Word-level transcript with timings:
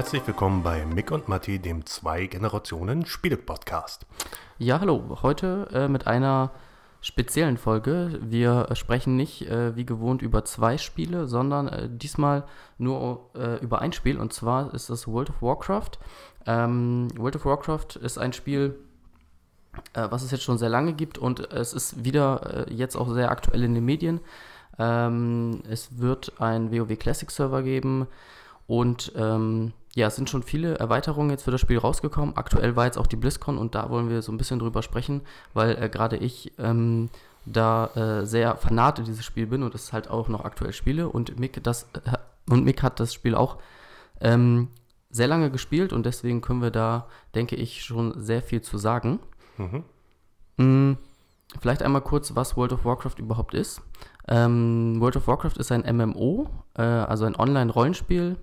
Herzlich 0.00 0.26
willkommen 0.26 0.62
bei 0.62 0.86
Mick 0.86 1.10
und 1.10 1.28
Matti, 1.28 1.58
dem 1.58 1.84
Zwei-Generationen-Spiele-Podcast. 1.84 4.06
Ja, 4.56 4.80
hallo. 4.80 5.18
Heute 5.20 5.68
äh, 5.74 5.88
mit 5.88 6.06
einer 6.06 6.52
speziellen 7.02 7.58
Folge. 7.58 8.18
Wir 8.22 8.68
sprechen 8.72 9.16
nicht 9.16 9.42
äh, 9.42 9.76
wie 9.76 9.84
gewohnt 9.84 10.22
über 10.22 10.46
zwei 10.46 10.78
Spiele, 10.78 11.28
sondern 11.28 11.68
äh, 11.68 11.90
diesmal 11.90 12.44
nur 12.78 13.28
äh, 13.34 13.62
über 13.62 13.82
ein 13.82 13.92
Spiel 13.92 14.18
und 14.18 14.32
zwar 14.32 14.72
ist 14.72 14.88
das 14.88 15.06
World 15.06 15.28
of 15.28 15.42
Warcraft. 15.42 15.98
Ähm, 16.46 17.08
World 17.18 17.36
of 17.36 17.44
Warcraft 17.44 17.96
ist 18.00 18.16
ein 18.16 18.32
Spiel, 18.32 18.76
äh, 19.92 20.06
was 20.08 20.22
es 20.22 20.30
jetzt 20.30 20.44
schon 20.44 20.56
sehr 20.56 20.70
lange 20.70 20.94
gibt 20.94 21.18
und 21.18 21.40
es 21.52 21.74
ist 21.74 22.06
wieder 22.06 22.68
äh, 22.68 22.72
jetzt 22.72 22.96
auch 22.96 23.12
sehr 23.12 23.30
aktuell 23.30 23.64
in 23.64 23.74
den 23.74 23.84
Medien. 23.84 24.20
Ähm, 24.78 25.60
es 25.68 25.98
wird 25.98 26.40
ein 26.40 26.72
WoW 26.72 26.98
Classic 26.98 27.30
Server 27.30 27.62
geben 27.62 28.06
und 28.66 29.12
ähm, 29.14 29.74
ja, 29.94 30.06
es 30.06 30.16
sind 30.16 30.30
schon 30.30 30.42
viele 30.42 30.78
Erweiterungen 30.78 31.30
jetzt 31.30 31.42
für 31.42 31.50
das 31.50 31.60
Spiel 31.60 31.78
rausgekommen. 31.78 32.36
Aktuell 32.36 32.76
war 32.76 32.86
jetzt 32.86 32.98
auch 32.98 33.08
die 33.08 33.16
BlizzCon 33.16 33.58
und 33.58 33.74
da 33.74 33.90
wollen 33.90 34.08
wir 34.08 34.22
so 34.22 34.30
ein 34.30 34.38
bisschen 34.38 34.60
drüber 34.60 34.82
sprechen, 34.82 35.22
weil 35.52 35.82
äh, 35.82 35.88
gerade 35.88 36.16
ich 36.16 36.52
ähm, 36.58 37.10
da 37.44 37.86
äh, 37.94 38.26
sehr 38.26 38.56
fanat 38.56 39.00
in 39.00 39.04
dieses 39.04 39.24
Spiel 39.24 39.46
bin 39.46 39.62
und 39.62 39.74
es 39.74 39.92
halt 39.92 40.08
auch 40.08 40.28
noch 40.28 40.44
aktuell 40.44 40.72
spiele 40.72 41.08
und 41.08 41.38
Mick, 41.40 41.62
das, 41.64 41.88
äh, 42.04 42.18
und 42.48 42.64
Mick 42.64 42.82
hat 42.82 43.00
das 43.00 43.12
Spiel 43.12 43.34
auch 43.34 43.56
ähm, 44.20 44.68
sehr 45.10 45.26
lange 45.26 45.50
gespielt 45.50 45.92
und 45.92 46.06
deswegen 46.06 46.40
können 46.40 46.62
wir 46.62 46.70
da, 46.70 47.08
denke 47.34 47.56
ich, 47.56 47.82
schon 47.82 48.20
sehr 48.20 48.42
viel 48.42 48.62
zu 48.62 48.78
sagen. 48.78 49.18
Mhm. 49.56 49.84
Mm, 50.56 50.98
vielleicht 51.60 51.82
einmal 51.82 52.02
kurz, 52.02 52.36
was 52.36 52.56
World 52.56 52.72
of 52.72 52.84
Warcraft 52.84 53.18
überhaupt 53.18 53.54
ist. 53.54 53.82
Ähm, 54.28 55.00
World 55.00 55.16
of 55.16 55.26
Warcraft 55.26 55.56
ist 55.58 55.72
ein 55.72 55.82
MMO, 55.96 56.48
äh, 56.76 56.82
also 56.82 57.24
ein 57.24 57.34
Online-Rollenspiel 57.34 58.36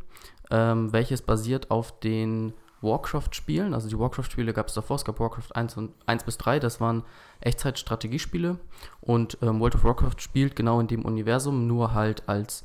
ähm, 0.51 0.93
welches 0.93 1.21
basiert 1.21 1.71
auf 1.71 1.99
den 1.99 2.53
Warcraft-Spielen. 2.81 3.73
Also 3.73 3.89
die 3.89 3.97
Warcraft-Spiele 3.97 4.53
gab 4.53 4.67
es 4.67 4.73
davor, 4.73 4.97
es 4.97 5.05
gab 5.05 5.19
Warcraft 5.19 5.55
1, 5.55 5.77
und 5.77 5.93
1 6.05 6.23
bis 6.23 6.37
3, 6.37 6.59
das 6.59 6.79
waren 6.79 7.03
Echtzeit-Strategiespiele. 7.41 8.59
Und 9.01 9.37
ähm, 9.41 9.59
World 9.59 9.75
of 9.75 9.83
Warcraft 9.83 10.19
spielt 10.19 10.55
genau 10.55 10.79
in 10.79 10.87
dem 10.87 11.05
Universum, 11.05 11.67
nur 11.67 11.93
halt 11.93 12.29
als 12.29 12.63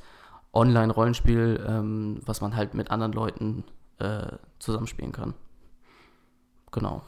Online-Rollenspiel, 0.53 1.65
ähm, 1.67 2.21
was 2.25 2.41
man 2.41 2.55
halt 2.55 2.75
mit 2.75 2.91
anderen 2.91 3.13
Leuten 3.13 3.63
äh, 3.99 4.27
zusammenspielen 4.59 5.11
kann. 5.11 5.33
Genau. 6.71 7.01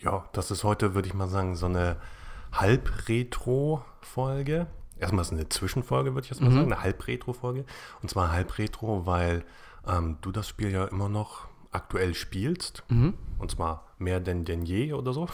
Ja, 0.00 0.24
das 0.32 0.50
ist 0.50 0.64
heute, 0.64 0.94
würde 0.94 1.08
ich 1.08 1.14
mal 1.14 1.28
sagen, 1.28 1.56
so 1.56 1.66
eine 1.66 1.96
Halb-Retro-Folge 2.52 4.66
erstmal 5.00 5.22
ist 5.22 5.32
es 5.32 5.38
eine 5.38 5.48
Zwischenfolge, 5.48 6.14
würde 6.14 6.24
ich 6.24 6.30
erstmal 6.30 6.50
mhm. 6.50 6.56
sagen, 6.56 6.72
eine 6.72 6.82
Halb-Retro-Folge. 6.82 7.64
Und 8.02 8.10
zwar 8.10 8.32
Halb-Retro, 8.32 9.06
weil 9.06 9.44
ähm, 9.86 10.18
du 10.20 10.32
das 10.32 10.48
Spiel 10.48 10.70
ja 10.70 10.84
immer 10.84 11.08
noch 11.08 11.48
aktuell 11.70 12.14
spielst. 12.14 12.84
Mhm. 12.88 13.14
Und 13.38 13.50
zwar 13.50 13.86
mehr 13.98 14.20
denn 14.20 14.44
denn 14.44 14.64
je 14.64 14.92
oder 14.92 15.12
so. 15.12 15.28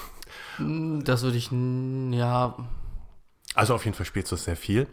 Mm, 0.59 1.01
das 1.01 1.23
würde 1.23 1.37
ich, 1.37 1.51
ja. 1.51 2.57
Also 3.55 3.75
auf 3.75 3.85
jeden 3.85 3.97
Fall 3.97 4.07
spielst 4.07 4.33
du 4.33 4.37
es 4.37 4.45
sehr 4.45 4.57
viel. 4.57 4.89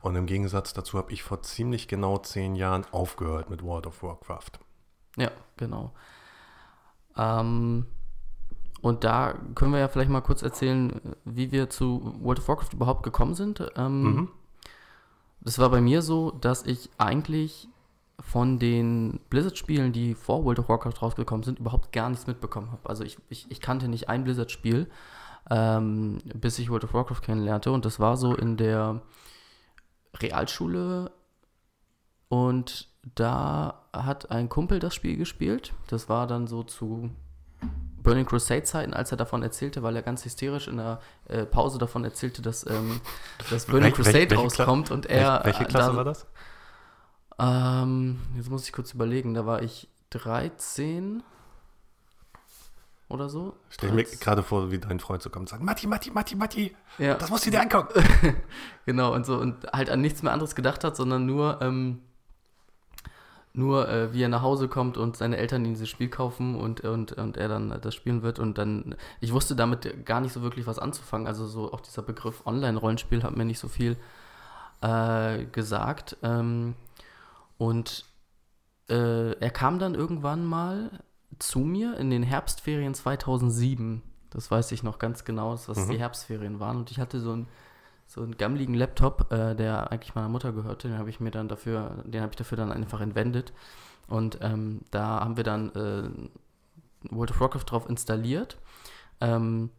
Und 0.00 0.16
im 0.16 0.26
Gegensatz 0.26 0.72
dazu 0.72 0.98
habe 0.98 1.12
ich 1.12 1.22
vor 1.22 1.42
ziemlich 1.42 1.88
genau 1.88 2.18
zehn 2.18 2.56
Jahren 2.56 2.84
aufgehört 2.90 3.50
mit 3.50 3.62
World 3.62 3.86
of 3.86 4.02
Warcraft. 4.02 4.58
Ja, 5.16 5.30
genau. 5.56 5.94
Ähm, 7.16 7.86
und 8.82 9.04
da 9.04 9.34
können 9.54 9.72
wir 9.72 9.78
ja 9.78 9.88
vielleicht 9.88 10.10
mal 10.10 10.20
kurz 10.20 10.42
erzählen, 10.42 11.00
wie 11.24 11.52
wir 11.52 11.70
zu 11.70 12.16
World 12.20 12.40
of 12.40 12.48
Warcraft 12.48 12.72
überhaupt 12.72 13.04
gekommen 13.04 13.34
sind. 13.34 13.64
Ähm, 13.76 14.02
mhm. 14.02 14.28
Das 15.40 15.60
war 15.60 15.70
bei 15.70 15.80
mir 15.80 16.02
so, 16.02 16.32
dass 16.32 16.66
ich 16.66 16.90
eigentlich 16.98 17.68
von 18.20 18.58
den 18.58 19.20
Blizzard-Spielen, 19.30 19.92
die 19.92 20.14
vor 20.14 20.44
World 20.44 20.58
of 20.58 20.68
Warcraft 20.68 21.00
rausgekommen 21.00 21.44
sind, 21.44 21.60
überhaupt 21.60 21.92
gar 21.92 22.10
nichts 22.10 22.26
mitbekommen 22.26 22.72
habe. 22.72 22.88
Also 22.88 23.04
ich, 23.04 23.18
ich, 23.28 23.48
ich, 23.50 23.60
kannte 23.60 23.86
nicht 23.86 24.08
ein 24.08 24.24
Blizzard-Spiel, 24.24 24.88
ähm, 25.48 26.18
bis 26.34 26.58
ich 26.58 26.68
World 26.68 26.84
of 26.84 26.92
Warcraft 26.92 27.22
kennenlernte. 27.22 27.70
Und 27.70 27.84
das 27.84 28.00
war 28.00 28.16
so 28.16 28.34
in 28.34 28.56
der 28.56 29.00
Realschule. 30.16 31.12
Und 32.28 32.88
da 33.14 33.84
hat 33.92 34.32
ein 34.32 34.48
Kumpel 34.48 34.80
das 34.80 34.94
Spiel 34.94 35.16
gespielt. 35.16 35.72
Das 35.86 36.08
war 36.08 36.26
dann 36.26 36.48
so 36.48 36.64
zu 36.64 37.10
Burning 38.02 38.26
Crusade 38.26 38.64
Zeiten, 38.64 38.94
als 38.94 39.10
er 39.10 39.16
davon 39.16 39.42
erzählte, 39.42 39.82
weil 39.82 39.96
er 39.96 40.02
ganz 40.02 40.24
hysterisch 40.24 40.68
in 40.68 40.76
der 40.76 41.00
äh, 41.28 41.44
Pause 41.44 41.78
davon 41.78 42.04
erzählte, 42.04 42.42
dass, 42.42 42.68
ähm, 42.68 43.00
dass 43.50 43.66
Burning 43.66 43.92
Crusade 43.92 44.30
welche, 44.30 44.36
rauskommt 44.36 44.90
und 44.90 45.06
er. 45.06 45.40
Welche, 45.44 45.64
Klasse 45.64 45.90
da, 45.90 45.96
war 45.96 46.04
das? 46.04 46.26
Ähm, 47.38 48.20
jetzt 48.36 48.50
muss 48.50 48.64
ich 48.64 48.72
kurz 48.72 48.92
überlegen, 48.92 49.34
da 49.34 49.46
war 49.46 49.62
ich 49.62 49.88
13 50.10 51.22
oder 53.08 53.28
so. 53.28 53.56
Stell 53.68 53.92
mir 53.92 54.04
gerade 54.04 54.42
vor, 54.42 54.70
wie 54.70 54.78
dein 54.78 54.98
Freund 54.98 55.22
so 55.22 55.30
kommt 55.30 55.44
und 55.44 55.48
sagt, 55.48 55.62
Matti, 55.62 55.86
Matti, 55.86 56.10
Matti, 56.10 56.34
Matti, 56.34 56.76
ja. 56.98 57.14
das 57.14 57.30
musst 57.30 57.46
du 57.46 57.50
dir 57.50 57.60
angucken. 57.60 58.02
genau, 58.86 59.14
und 59.14 59.26
so, 59.26 59.36
und 59.38 59.66
halt 59.72 59.90
an 59.90 60.00
nichts 60.00 60.22
mehr 60.22 60.32
anderes 60.32 60.54
gedacht 60.54 60.82
hat, 60.82 60.96
sondern 60.96 61.26
nur, 61.26 61.60
ähm, 61.60 62.02
nur 63.54 63.88
äh, 63.88 64.12
wie 64.12 64.22
er 64.22 64.28
nach 64.28 64.42
Hause 64.42 64.68
kommt 64.68 64.96
und 64.96 65.16
seine 65.16 65.36
Eltern 65.36 65.64
dieses 65.64 65.88
Spiel 65.88 66.08
kaufen 66.08 66.54
und, 66.54 66.80
und, 66.80 67.12
und 67.12 67.36
er 67.36 67.48
dann 67.48 67.78
das 67.82 67.94
spielen 67.94 68.22
wird. 68.22 68.38
Und 68.38 68.56
dann, 68.58 68.94
ich 69.20 69.32
wusste 69.32 69.54
damit 69.54 70.06
gar 70.06 70.20
nicht 70.20 70.32
so 70.32 70.42
wirklich 70.42 70.66
was 70.66 70.78
anzufangen. 70.78 71.26
Also 71.26 71.46
so 71.46 71.72
auch 71.72 71.80
dieser 71.80 72.02
Begriff 72.02 72.46
Online-Rollenspiel 72.46 73.22
hat 73.22 73.36
mir 73.36 73.44
nicht 73.44 73.58
so 73.58 73.68
viel 73.68 73.96
äh, 74.80 75.44
gesagt. 75.46 76.16
Ähm, 76.22 76.74
und 77.58 78.06
äh, 78.88 79.32
er 79.32 79.50
kam 79.50 79.78
dann 79.78 79.94
irgendwann 79.94 80.44
mal 80.44 80.90
zu 81.38 81.60
mir 81.60 81.96
in 81.98 82.10
den 82.10 82.22
Herbstferien 82.22 82.94
2007. 82.94 84.02
Das 84.30 84.50
weiß 84.50 84.72
ich 84.72 84.82
noch 84.82 84.98
ganz 84.98 85.24
genau, 85.24 85.52
dass 85.52 85.66
das 85.66 85.86
mhm. 85.86 85.90
die 85.90 85.98
Herbstferien 85.98 86.58
waren. 86.58 86.78
Und 86.78 86.90
ich 86.90 86.98
hatte 86.98 87.20
so 87.20 87.32
ein 87.36 87.48
so 88.12 88.22
einen 88.22 88.36
gammeligen 88.36 88.74
Laptop, 88.74 89.32
äh, 89.32 89.54
der 89.54 89.90
eigentlich 89.90 90.14
meiner 90.14 90.28
Mutter 90.28 90.52
gehörte. 90.52 90.88
Den 90.88 90.98
habe 90.98 91.08
ich 91.08 91.18
mir 91.18 91.30
dann 91.30 91.48
dafür, 91.48 92.02
den 92.04 92.20
habe 92.20 92.32
ich 92.32 92.36
dafür 92.36 92.58
dann 92.58 92.70
einfach 92.70 93.00
entwendet. 93.00 93.54
Und 94.06 94.38
ähm, 94.42 94.82
da 94.90 95.20
haben 95.20 95.38
wir 95.38 95.44
dann 95.44 95.70
äh, 95.70 97.10
World 97.10 97.30
of 97.30 97.40
Warcraft 97.40 97.64
drauf 97.64 97.88
installiert. 97.88 98.58
Ähm, 99.22 99.70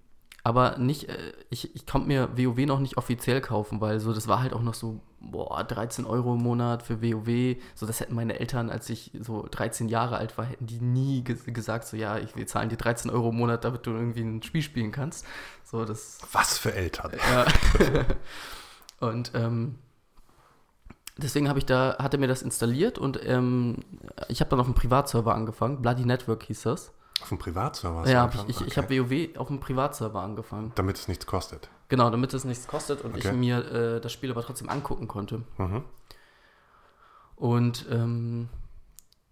aber 0.44 0.78
nicht, 0.78 1.08
äh, 1.08 1.34
ich, 1.50 1.74
ich 1.74 1.86
konnte 1.86 2.08
mir 2.08 2.38
WoW 2.38 2.66
noch 2.66 2.80
nicht 2.80 2.98
offiziell 2.98 3.40
kaufen, 3.40 3.80
weil 3.80 4.00
so, 4.02 4.14
das 4.14 4.28
war 4.28 4.42
halt 4.42 4.54
auch 4.54 4.62
noch 4.62 4.74
so, 4.74 5.00
boah, 5.22 5.64
13 5.64 6.06
Euro 6.06 6.36
im 6.36 6.44
Monat 6.44 6.84
für 6.84 7.02
WoW. 7.02 7.56
So, 7.76 7.86
das 7.86 8.02
hätten 8.02 8.14
meine 8.14 8.40
Eltern, 8.40 8.70
als 8.70 8.90
ich 8.90 9.12
so 9.22 9.48
13 9.50 9.88
Jahre 9.88 10.18
alt 10.18 10.38
war, 10.38 10.46
hätten 10.46 10.68
die 10.68 10.82
nie 10.82 11.24
ge 11.24 11.38
gesagt, 11.46 11.88
so, 11.88 11.96
ja, 11.96 12.18
ich, 12.18 12.36
wir 12.36 12.46
zahlen 12.46 12.68
dir 12.68 12.76
13 12.76 13.10
Euro 13.10 13.30
im 13.30 13.38
Monat, 13.38 13.64
damit 13.64 13.86
du 13.86 13.92
irgendwie 13.92 14.22
ein 14.22 14.44
Spiel 14.44 14.62
spielen 14.62 14.92
kannst. 14.92 15.26
So, 15.64 15.86
das. 15.86 16.20
Was 16.34 16.58
für 16.58 16.74
Eltern? 16.74 17.14
Ja. 17.32 17.46
und, 19.08 19.32
ähm, 19.34 19.76
Deswegen 21.16 21.48
habe 21.48 21.60
ich 21.60 21.66
da, 21.68 21.98
hatte 22.00 22.18
mir 22.18 22.28
das 22.28 22.42
installiert 22.42 22.98
und 22.98 23.24
ähm, 23.24 23.78
ich 24.30 24.40
habe 24.40 24.50
dann 24.50 24.60
auf 24.60 24.66
einem 24.66 24.74
Privatserver 24.74 25.36
angefangen. 25.36 25.80
Bloody 25.80 26.06
Network 26.06 26.42
hieß 26.42 26.64
das. 26.64 26.92
Auf 27.24 27.30
dem 27.30 27.38
Privatserver? 27.38 28.08
Ja, 28.10 28.24
hab 28.24 28.36
ich, 28.36 28.50
ich, 28.50 28.58
okay. 28.58 28.66
ich 28.68 28.78
habe 28.78 29.00
WoW 29.00 29.38
auf 29.38 29.48
dem 29.48 29.60
Privatserver 29.60 30.22
angefangen. 30.22 30.74
Damit 30.76 30.98
es 30.98 31.08
nichts 31.08 31.26
kostet. 31.26 31.70
Genau, 31.88 32.10
damit 32.10 32.34
es 32.34 32.44
nichts 32.44 32.68
kostet 32.68 33.02
und 33.02 33.16
okay. 33.16 33.30
ich 33.30 33.34
mir 33.34 33.66
äh, 33.72 34.02
das 34.02 34.12
Spiel 34.12 34.30
aber 34.30 34.42
trotzdem 34.42 34.70
angucken 34.70 35.08
konnte. 35.08 35.44
Mhm. 35.58 35.84
Und 37.38 37.86
ähm, 37.90 38.50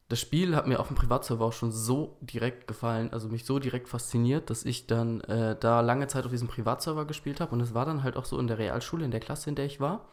das 0.08 0.20
Spiel 0.20 0.56
hat 0.56 0.68
mir 0.68 0.80
auf 0.80 0.88
dem 0.88 0.96
Privatserver 0.96 1.46
auch 1.46 1.54
schon 1.54 1.72
so 1.72 2.18
direkt 2.22 2.68
gefallen, 2.68 3.12
also 3.14 3.30
mich 3.30 3.46
so 3.46 3.60
direkt 3.60 3.88
fasziniert, 3.88 4.50
dass 4.50 4.64
ich 4.64 4.88
dann 4.88 5.22
äh, 5.22 5.56
da 5.60 5.82
lange 5.82 6.08
Zeit 6.08 6.26
auf 6.26 6.32
diesem 6.32 6.48
Privatserver 6.48 7.06
gespielt 7.06 7.42
habe. 7.42 7.54
Und 7.54 7.62
es 7.62 7.74
war 7.74 7.86
dann 7.86 8.04
halt 8.04 8.16
auch 8.16 8.26
so 8.26 8.40
in 8.40 8.48
der 8.48 8.58
Realschule, 8.58 9.04
in 9.04 9.12
der 9.12 9.20
Klasse, 9.20 9.50
in 9.50 9.56
der 9.56 9.66
ich 9.66 9.80
war, 9.80 10.06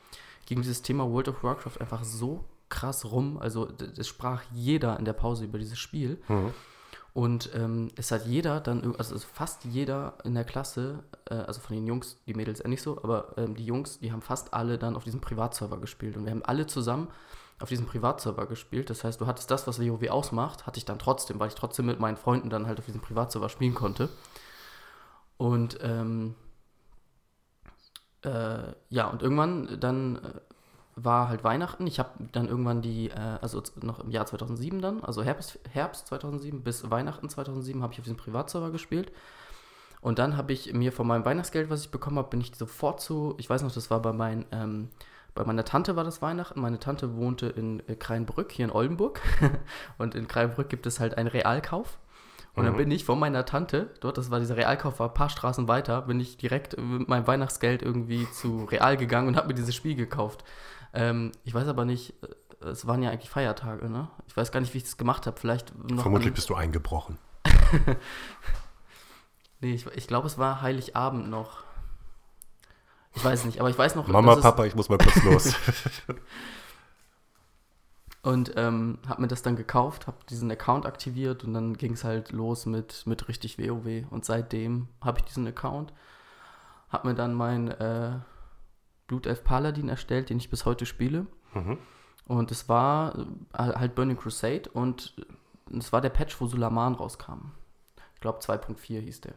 ging 0.46 0.62
dieses 0.62 0.82
Thema 0.82 1.10
World 1.10 1.28
of 1.28 1.42
Warcraft 1.44 1.80
einfach 1.80 2.02
so 2.02 2.44
krass 2.68 3.04
rum. 3.04 3.38
Also 3.38 3.68
es 3.96 4.08
sprach 4.08 4.42
jeder 4.52 4.98
in 4.98 5.04
der 5.04 5.12
Pause 5.12 5.44
über 5.44 5.58
dieses 5.58 5.78
Spiel. 5.78 6.20
Mhm. 6.28 6.54
Und 7.18 7.50
ähm, 7.52 7.90
es 7.96 8.12
hat 8.12 8.26
jeder 8.26 8.60
dann, 8.60 8.94
also 8.96 9.18
fast 9.18 9.64
jeder 9.64 10.18
in 10.22 10.34
der 10.34 10.44
Klasse, 10.44 11.02
äh, 11.28 11.34
also 11.34 11.60
von 11.60 11.74
den 11.74 11.84
Jungs, 11.84 12.16
die 12.28 12.34
Mädels 12.34 12.60
eher 12.60 12.68
nicht 12.68 12.80
so, 12.80 13.02
aber 13.02 13.36
ähm, 13.36 13.56
die 13.56 13.66
Jungs, 13.66 13.98
die 13.98 14.12
haben 14.12 14.22
fast 14.22 14.54
alle 14.54 14.78
dann 14.78 14.94
auf 14.94 15.02
diesem 15.02 15.20
Privatserver 15.20 15.80
gespielt. 15.80 16.16
Und 16.16 16.26
wir 16.26 16.30
haben 16.30 16.44
alle 16.44 16.68
zusammen 16.68 17.08
auf 17.58 17.70
diesem 17.70 17.86
Privatserver 17.86 18.46
gespielt. 18.46 18.88
Das 18.88 19.02
heißt, 19.02 19.20
du 19.20 19.26
hattest 19.26 19.50
das, 19.50 19.66
was 19.66 19.80
WoW 19.80 20.08
ausmacht, 20.10 20.64
hatte 20.64 20.78
ich 20.78 20.84
dann 20.84 21.00
trotzdem, 21.00 21.40
weil 21.40 21.48
ich 21.48 21.56
trotzdem 21.56 21.86
mit 21.86 21.98
meinen 21.98 22.16
Freunden 22.16 22.50
dann 22.50 22.68
halt 22.68 22.78
auf 22.78 22.86
diesem 22.86 23.00
Privatserver 23.00 23.48
spielen 23.48 23.74
konnte. 23.74 24.10
Und 25.38 25.76
ähm, 25.82 26.36
äh, 28.22 28.74
ja, 28.90 29.08
und 29.08 29.22
irgendwann 29.22 29.80
dann 29.80 30.16
äh, 30.24 30.47
war 31.04 31.28
halt 31.28 31.44
Weihnachten. 31.44 31.86
Ich 31.86 31.98
habe 31.98 32.10
dann 32.32 32.48
irgendwann 32.48 32.82
die, 32.82 33.10
äh, 33.10 33.38
also 33.40 33.62
noch 33.82 34.00
im 34.00 34.10
Jahr 34.10 34.26
2007 34.26 34.80
dann, 34.80 35.02
also 35.02 35.22
Herbst, 35.22 35.58
Herbst 35.70 36.06
2007 36.08 36.62
bis 36.62 36.90
Weihnachten 36.90 37.28
2007 37.28 37.82
habe 37.82 37.92
ich 37.92 37.98
auf 37.98 38.04
diesem 38.04 38.16
Privatserver 38.16 38.70
gespielt. 38.70 39.12
Und 40.00 40.18
dann 40.18 40.36
habe 40.36 40.52
ich 40.52 40.72
mir 40.72 40.92
von 40.92 41.06
meinem 41.06 41.24
Weihnachtsgeld, 41.24 41.70
was 41.70 41.82
ich 41.82 41.90
bekommen 41.90 42.18
habe, 42.18 42.28
bin 42.28 42.40
ich 42.40 42.54
sofort 42.54 43.00
zu, 43.00 43.34
ich 43.38 43.50
weiß 43.50 43.62
noch, 43.62 43.72
das 43.72 43.90
war 43.90 44.00
bei 44.00 44.12
meinen, 44.12 44.44
ähm, 44.52 44.90
bei 45.34 45.44
meiner 45.44 45.64
Tante 45.64 45.96
war 45.96 46.04
das 46.04 46.22
Weihnachten. 46.22 46.60
Meine 46.60 46.78
Tante 46.78 47.16
wohnte 47.16 47.46
in 47.46 47.80
äh, 47.88 47.94
Kreinbrück, 47.94 48.52
hier 48.52 48.64
in 48.64 48.70
Oldenburg. 48.72 49.20
und 49.98 50.14
in 50.14 50.26
Kreinbrück 50.28 50.68
gibt 50.68 50.86
es 50.86 51.00
halt 51.00 51.16
einen 51.16 51.28
Realkauf. 51.28 51.98
Und 52.54 52.64
dann 52.64 52.74
Mhm. 52.74 52.78
bin 52.78 52.90
ich 52.90 53.04
von 53.04 53.20
meiner 53.20 53.44
Tante, 53.44 53.90
dort, 54.00 54.18
das 54.18 54.32
war 54.32 54.40
dieser 54.40 54.56
Realkauf, 54.56 54.98
war 54.98 55.08
ein 55.08 55.14
paar 55.14 55.28
Straßen 55.30 55.68
weiter, 55.68 56.02
bin 56.02 56.18
ich 56.18 56.38
direkt 56.38 56.76
mit 56.80 57.08
meinem 57.08 57.26
Weihnachtsgeld 57.28 57.82
irgendwie 57.82 58.28
zu 58.32 58.64
Real 58.64 58.96
gegangen 58.96 59.28
und 59.28 59.36
habe 59.36 59.48
mir 59.48 59.54
dieses 59.54 59.76
Spiel 59.76 59.94
gekauft. 59.94 60.42
Ähm, 60.94 61.32
ich 61.44 61.54
weiß 61.54 61.68
aber 61.68 61.84
nicht, 61.84 62.14
äh, 62.22 62.66
es 62.66 62.86
waren 62.86 63.02
ja 63.02 63.10
eigentlich 63.10 63.30
Feiertage, 63.30 63.88
ne? 63.90 64.08
Ich 64.26 64.36
weiß 64.36 64.50
gar 64.52 64.60
nicht, 64.60 64.74
wie 64.74 64.78
ich 64.78 64.84
das 64.84 64.96
gemacht 64.96 65.26
habe. 65.26 65.38
Vielleicht. 65.38 65.72
Vermutlich 65.96 66.28
an, 66.28 66.34
bist 66.34 66.48
du 66.50 66.54
eingebrochen. 66.54 67.18
nee, 69.60 69.74
ich, 69.74 69.86
ich 69.86 70.06
glaube, 70.06 70.26
es 70.26 70.38
war 70.38 70.60
Heiligabend 70.62 71.28
noch. 71.28 71.64
Ich 73.14 73.24
weiß 73.24 73.44
nicht, 73.46 73.60
aber 73.60 73.70
ich 73.70 73.78
weiß 73.78 73.94
noch. 73.96 74.06
Mama, 74.06 74.30
dass 74.30 74.38
es- 74.38 74.42
Papa, 74.44 74.64
ich 74.64 74.74
muss 74.74 74.88
mal 74.88 74.98
kurz 74.98 75.22
los. 75.24 75.54
Und 78.22 78.52
ähm, 78.56 78.98
habe 79.08 79.22
mir 79.22 79.28
das 79.28 79.42
dann 79.42 79.56
gekauft, 79.56 80.06
habe 80.06 80.16
diesen 80.28 80.50
Account 80.50 80.86
aktiviert 80.86 81.44
und 81.44 81.54
dann 81.54 81.76
ging 81.78 81.92
es 81.92 82.02
halt 82.04 82.32
los 82.32 82.66
mit, 82.66 83.06
mit 83.06 83.28
richtig 83.28 83.58
WoW. 83.58 84.04
Und 84.10 84.24
seitdem 84.24 84.88
habe 85.02 85.20
ich 85.20 85.24
diesen 85.26 85.46
Account, 85.46 85.92
habe 86.90 87.08
mir 87.08 87.14
dann 87.14 87.32
meinen 87.32 87.68
äh, 87.68 88.18
Blutelf 89.08 89.42
Paladin 89.42 89.88
erstellt, 89.88 90.30
den 90.30 90.38
ich 90.38 90.50
bis 90.50 90.64
heute 90.64 90.86
spiele. 90.86 91.26
mhm. 91.54 91.78
Und 92.26 92.50
es 92.50 92.68
war 92.68 93.18
äh, 93.54 93.72
halt 93.72 93.94
Burning 93.94 94.18
Crusade 94.18 94.68
und 94.68 95.16
es 95.76 95.92
war 95.94 96.02
der 96.02 96.10
Patch, 96.10 96.38
wo 96.40 96.46
Sulaman 96.46 96.94
rauskam. 96.94 97.52
Ich 98.14 98.20
glaube 98.20 98.40
2.4 98.40 99.00
hieß 99.00 99.22
der. 99.22 99.34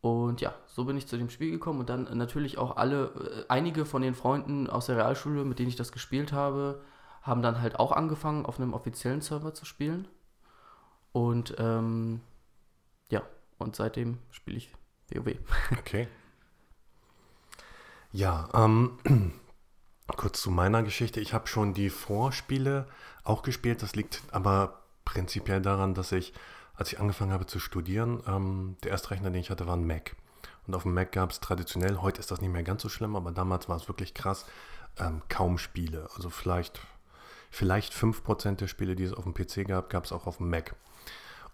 Und 0.00 0.40
ja, 0.40 0.54
so 0.66 0.84
bin 0.84 0.96
ich 0.96 1.06
zu 1.06 1.18
dem 1.18 1.28
Spiel 1.28 1.50
gekommen 1.50 1.80
und 1.80 1.90
dann 1.90 2.16
natürlich 2.16 2.56
auch 2.56 2.76
alle, 2.76 3.06
äh, 3.06 3.44
einige 3.48 3.84
von 3.84 4.00
den 4.00 4.14
Freunden 4.14 4.70
aus 4.70 4.86
der 4.86 4.96
Realschule, 4.96 5.44
mit 5.44 5.58
denen 5.58 5.68
ich 5.68 5.76
das 5.76 5.92
gespielt 5.92 6.32
habe, 6.32 6.82
haben 7.20 7.42
dann 7.42 7.60
halt 7.60 7.78
auch 7.78 7.92
angefangen, 7.92 8.46
auf 8.46 8.58
einem 8.58 8.72
offiziellen 8.72 9.20
Server 9.20 9.52
zu 9.52 9.66
spielen. 9.66 10.08
Und 11.12 11.54
ähm, 11.58 12.20
ja, 13.10 13.22
und 13.58 13.76
seitdem 13.76 14.18
spiele 14.30 14.56
ich 14.56 14.72
WoW. 15.10 15.36
Okay. 15.78 16.08
Ja, 18.18 18.48
ähm, 18.52 18.98
kurz 20.16 20.42
zu 20.42 20.50
meiner 20.50 20.82
Geschichte. 20.82 21.20
Ich 21.20 21.34
habe 21.34 21.46
schon 21.46 21.72
die 21.72 21.88
Vorspiele 21.88 22.88
auch 23.22 23.42
gespielt. 23.42 23.80
Das 23.80 23.94
liegt 23.94 24.22
aber 24.32 24.82
prinzipiell 25.04 25.62
daran, 25.62 25.94
dass 25.94 26.10
ich, 26.10 26.32
als 26.74 26.92
ich 26.92 26.98
angefangen 26.98 27.30
habe 27.30 27.46
zu 27.46 27.60
studieren, 27.60 28.20
ähm, 28.26 28.76
der 28.82 28.90
erste 28.90 29.12
Rechner, 29.12 29.30
den 29.30 29.40
ich 29.40 29.50
hatte, 29.50 29.68
war 29.68 29.76
ein 29.76 29.86
Mac. 29.86 30.16
Und 30.66 30.74
auf 30.74 30.82
dem 30.82 30.94
Mac 30.94 31.12
gab 31.12 31.30
es 31.30 31.38
traditionell, 31.38 31.98
heute 31.98 32.18
ist 32.18 32.32
das 32.32 32.40
nicht 32.40 32.50
mehr 32.50 32.64
ganz 32.64 32.82
so 32.82 32.88
schlimm, 32.88 33.14
aber 33.14 33.30
damals 33.30 33.68
war 33.68 33.76
es 33.76 33.86
wirklich 33.86 34.14
krass, 34.14 34.46
ähm, 34.98 35.22
kaum 35.28 35.56
Spiele. 35.56 36.08
Also 36.16 36.28
vielleicht, 36.28 36.80
vielleicht 37.52 37.92
5% 37.92 38.56
der 38.56 38.66
Spiele, 38.66 38.96
die 38.96 39.04
es 39.04 39.12
auf 39.14 39.22
dem 39.22 39.34
PC 39.34 39.64
gab, 39.64 39.90
gab 39.90 40.06
es 40.06 40.10
auch 40.10 40.26
auf 40.26 40.38
dem 40.38 40.50
Mac. 40.50 40.74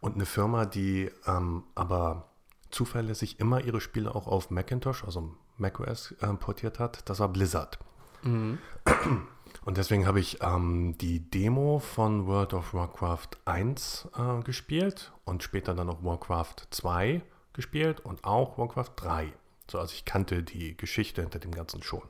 Und 0.01 0.15
eine 0.15 0.25
Firma, 0.25 0.65
die 0.65 1.11
ähm, 1.27 1.65
aber 1.75 2.31
zuverlässig 2.71 3.39
immer 3.39 3.63
ihre 3.63 3.83
Spiele 3.83 4.15
auch 4.15 4.27
auf 4.27 4.51
Macintosh, 4.51 5.05
also 5.05 5.37
macOS, 5.59 6.13
äh, 6.21 6.27
portiert 6.35 6.79
hat, 6.79 7.09
das 7.09 7.21
war 7.21 7.29
Blizzard. 7.29 7.79
Mhm. 8.23 8.59
Und 9.65 9.79
deswegen 9.79 10.07
habe 10.07 10.21
ich 10.21 10.43
ähm, 10.43 10.99
die 10.99 11.21
Demo 11.31 11.79
von 11.79 12.27
World 12.27 12.53
of 12.53 12.75
Warcraft 12.75 13.29
1 13.47 14.09
äh, 14.17 14.43
gespielt 14.43 15.13
und 15.25 15.43
später 15.43 15.75
dann 15.75 15.89
auch 15.89 16.03
Warcraft 16.03 16.57
2 16.71 17.23
gespielt 17.55 18.01
und 18.01 18.25
auch 18.25 18.59
Warcraft 18.59 18.91
3. 18.97 19.33
So, 19.71 19.79
also 19.79 19.95
ich 19.95 20.05
kannte 20.05 20.43
die 20.43 20.77
Geschichte 20.77 21.23
hinter 21.23 21.39
dem 21.39 21.53
Ganzen 21.53 21.83
schon. 21.83 22.03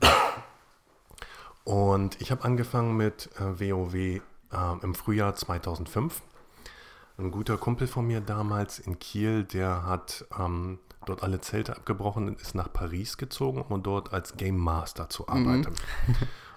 Und 1.64 2.18
ich 2.22 2.30
habe 2.30 2.44
angefangen 2.44 2.96
mit 2.96 3.28
äh, 3.38 3.60
WoW 3.60 3.94
äh, 3.94 4.20
im 4.80 4.94
Frühjahr 4.94 5.34
2005. 5.34 6.22
Ein 7.18 7.30
guter 7.30 7.58
Kumpel 7.58 7.86
von 7.86 8.06
mir 8.06 8.22
damals 8.22 8.78
in 8.78 8.98
Kiel, 8.98 9.44
der 9.44 9.84
hat 9.84 10.24
ähm, 10.38 10.78
dort 11.06 11.22
alle 11.22 11.40
Zelte 11.40 11.76
abgebrochen 11.76 12.28
und 12.28 12.40
ist 12.40 12.54
nach 12.54 12.72
Paris 12.72 13.16
gezogen, 13.16 13.62
um 13.62 13.82
dort 13.82 14.12
als 14.12 14.36
Game 14.36 14.56
Master 14.56 15.08
zu 15.08 15.28
arbeiten. 15.28 15.74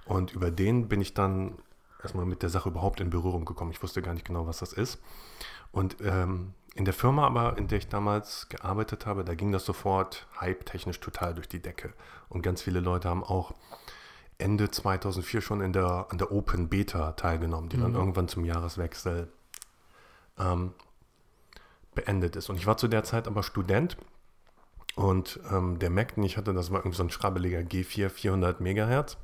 Und 0.06 0.34
über 0.34 0.52
den 0.52 0.88
bin 0.88 1.00
ich 1.00 1.14
dann 1.14 1.56
erstmal 2.02 2.26
mit 2.26 2.42
der 2.42 2.50
Sache 2.50 2.70
überhaupt 2.70 3.00
in 3.00 3.10
Berührung 3.10 3.46
gekommen. 3.46 3.72
Ich 3.72 3.82
wusste 3.82 4.02
gar 4.02 4.14
nicht 4.14 4.26
genau, 4.26 4.48
was 4.48 4.60
das 4.60 4.74
ist. 4.74 5.00
Und 5.72 5.98
ähm, 6.02 6.54
in 6.74 6.86
der 6.86 6.94
Firma 6.94 7.26
aber, 7.28 7.58
in 7.58 7.68
der 7.68 7.78
ich 7.78 7.88
damals 7.88 8.50
gearbeitet 8.50 9.06
habe, 9.06 9.24
da 9.24 9.36
ging 9.36 9.52
das 9.52 9.66
sofort 9.66 10.28
hype-technisch 10.40 11.00
total 11.00 11.34
durch 11.34 11.48
die 11.48 11.62
Decke. 11.62 11.94
Und 12.30 12.42
ganz 12.42 12.62
viele 12.62 12.80
Leute 12.80 13.10
haben 13.10 13.24
auch 13.24 13.54
Ende 14.38 14.72
2004 14.72 15.42
schon 15.42 15.62
in 15.62 15.74
der, 15.74 16.08
an 16.10 16.18
der 16.18 16.32
Open 16.32 16.68
Beta 16.70 17.12
teilgenommen, 17.12 17.70
die 17.70 17.78
dann 17.78 17.94
irgendwann 17.94 18.28
zum 18.28 18.44
Jahreswechsel 18.44 19.32
ähm, 20.40 20.74
beendet 21.94 22.36
ist. 22.36 22.50
Und 22.50 22.56
ich 22.56 22.66
war 22.66 22.78
zu 22.78 22.88
der 22.88 23.04
Zeit 23.04 23.28
aber 23.28 23.44
Student 23.44 23.98
und 24.96 25.40
ähm, 25.52 25.80
der 25.80 25.90
Mac, 25.90 26.16
den 26.16 26.24
ich 26.24 26.38
hatte, 26.38 26.54
das 26.54 26.72
war 26.72 26.80
irgendwie 26.80 26.98
so 26.98 27.04
ein 27.04 27.10
schrabbeliger 27.10 27.60
G4 27.60 28.10
400 28.10 28.60
Megahertz 28.62 29.18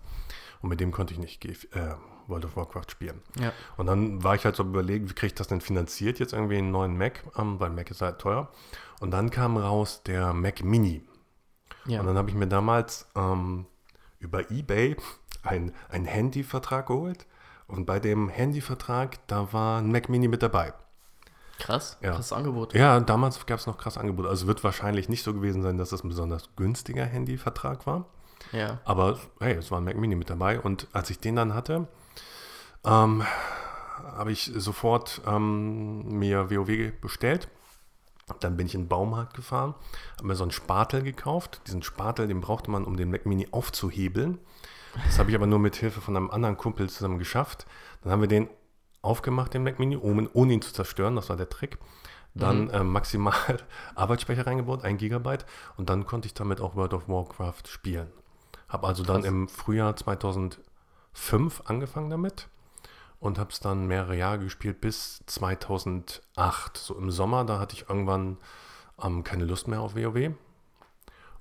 und 0.62 0.70
mit 0.70 0.80
dem 0.80 0.92
konnte 0.92 1.14
ich 1.14 1.20
nicht 1.20 1.42
G 1.42 1.50
äh, 1.50 1.96
World 2.28 2.46
of 2.46 2.56
Warcraft 2.58 2.90
spielen. 2.92 3.22
Ja. 3.40 3.54
Und 3.78 3.86
dann 3.88 4.24
war 4.24 4.36
ich 4.36 4.44
halt 4.44 4.56
so 4.58 4.64
überlegen, 4.64 5.10
wie 5.10 5.14
kriege 5.14 5.28
ich 5.28 5.36
das 5.36 5.48
denn 5.48 5.62
finanziert, 5.62 6.20
jetzt 6.20 6.34
irgendwie 6.34 6.58
einen 6.58 6.72
neuen 6.72 6.98
Mac, 6.98 7.24
ähm, 7.38 7.60
weil 7.60 7.70
Mac 7.70 7.90
ist 7.90 8.02
halt 8.02 8.20
teuer. 8.20 8.50
Und 9.00 9.12
dann 9.12 9.30
kam 9.30 9.56
raus 9.58 10.04
der 10.04 10.34
Mac 10.34 10.64
Mini. 10.64 11.04
Ja. 11.86 12.02
Und 12.02 12.08
dann 12.08 12.18
habe 12.18 12.30
ich 12.30 12.36
mir 12.36 12.48
damals 12.48 13.08
ähm, 13.16 13.66
über 14.20 14.52
Ebay 14.52 14.98
ein- 15.44 15.74
einen 15.90 16.06
Handyvertrag 16.06 16.88
geholt. 16.88 17.26
Und 17.68 17.86
bei 17.86 18.00
dem 18.02 18.28
Handyvertrag, 18.28 19.26
da 19.28 19.54
war 19.54 19.80
ein 19.80 19.90
Mac 19.92 20.10
Mini 20.10 20.28
mit 20.28 20.42
dabei. 20.44 20.74
Krass, 21.60 21.98
Ja. 22.02 22.12
krasses 22.12 22.34
Angebot. 22.34 22.74
Ja, 22.74 23.00
damals 23.00 23.46
gab 23.46 23.60
es 23.60 23.66
noch 23.68 23.78
krasse 23.78 24.00
Angebote. 24.00 24.30
Also 24.30 24.48
wird 24.48 24.64
wahrscheinlich 24.64 25.10
nicht 25.10 25.24
so 25.24 25.34
gewesen 25.34 25.62
sein, 25.64 25.78
dass 25.78 25.92
es 25.92 26.04
ein 26.04 26.10
besonders 26.10 26.50
günstiger 26.56 27.06
Handyvertrag 27.06 27.88
war. 27.88 28.06
Ja. 28.52 28.80
Aber 28.86 29.18
hey, 29.40 29.56
es 29.56 29.72
war 29.72 29.80
ein 29.80 29.84
Mac 29.84 29.98
Mini 29.98 30.16
mit 30.16 30.30
dabei. 30.30 30.60
Und 30.60 30.88
als 30.94 31.10
ich 31.10 31.20
den 31.20 31.36
dann 31.36 31.54
hatte, 31.54 31.88
ähm, 32.86 33.24
habe 34.16 34.32
ich 34.32 34.52
sofort 34.56 35.22
ähm, 35.28 36.20
mir 36.20 36.50
WoW 36.52 36.92
bestellt. 37.02 37.48
Dann 38.42 38.58
bin 38.58 38.68
ich 38.68 38.76
in 38.76 38.82
den 38.84 38.88
Baumarkt 38.90 39.36
gefahren, 39.36 39.74
habe 40.18 40.28
mir 40.28 40.36
so 40.36 40.44
einen 40.44 40.52
Spatel 40.52 41.02
gekauft. 41.02 41.62
Diesen 41.66 41.82
Spatel, 41.82 42.28
den 42.28 42.42
brauchte 42.42 42.70
man, 42.70 42.84
um 42.84 42.98
den 42.98 43.10
Mac 43.10 43.26
Mini 43.26 43.48
aufzuhebeln. 43.52 44.38
Das 45.06 45.18
habe 45.18 45.30
ich 45.30 45.36
aber 45.36 45.48
nur 45.48 45.60
mit 45.60 45.76
Hilfe 45.78 46.02
von 46.02 46.16
einem 46.18 46.30
anderen 46.30 46.58
Kumpel 46.58 46.90
zusammen 46.90 47.20
geschafft. 47.20 47.66
Dann 48.04 48.12
haben 48.12 48.22
wir 48.22 48.28
den 48.28 48.50
aufgemacht, 49.08 49.54
den 49.54 49.64
Mac 49.64 49.80
Mini, 49.80 49.98
ohne, 49.98 50.30
ohne 50.34 50.54
ihn 50.54 50.62
zu 50.62 50.74
zerstören. 50.74 51.16
Das 51.16 51.30
war 51.30 51.38
der 51.38 51.50
Trick. 51.50 51.78
Dann 52.36 52.70
äh, 52.70 52.84
maximal 52.84 53.34
Arbeitsspeicher 53.96 54.46
reingebaut, 54.46 54.84
ein 54.84 54.98
Gigabyte. 54.98 55.46
Und 55.76 55.90
dann 55.90 56.06
konnte 56.06 56.28
ich 56.28 56.34
damit 56.34 56.62
auch 56.62 56.76
World 56.76 56.94
of 56.94 57.08
Warcraft 57.08 57.68
spielen. 57.68 58.12
Habe 58.70 58.88
also 58.88 59.04
dann 59.04 59.22
Krass. 59.22 59.32
im 59.32 59.48
Frühjahr 59.48 59.96
2005 59.96 60.60
angefangen 61.66 62.10
damit 62.10 62.48
und 63.20 63.40
habe 63.40 63.52
es 63.52 63.60
dann 63.60 63.88
mehrere 63.88 64.16
Jahre 64.16 64.40
gespielt 64.40 64.82
bis 64.82 65.24
2008. 65.26 66.78
So 66.78 66.96
im 66.96 67.10
Sommer, 67.10 67.46
da 67.46 67.60
hatte 67.60 67.76
ich 67.76 67.90
irgendwann 67.90 68.38
ähm, 69.02 69.24
keine 69.24 69.46
Lust 69.46 69.68
mehr 69.68 69.82
auf 69.82 69.96
WoW 69.96 70.34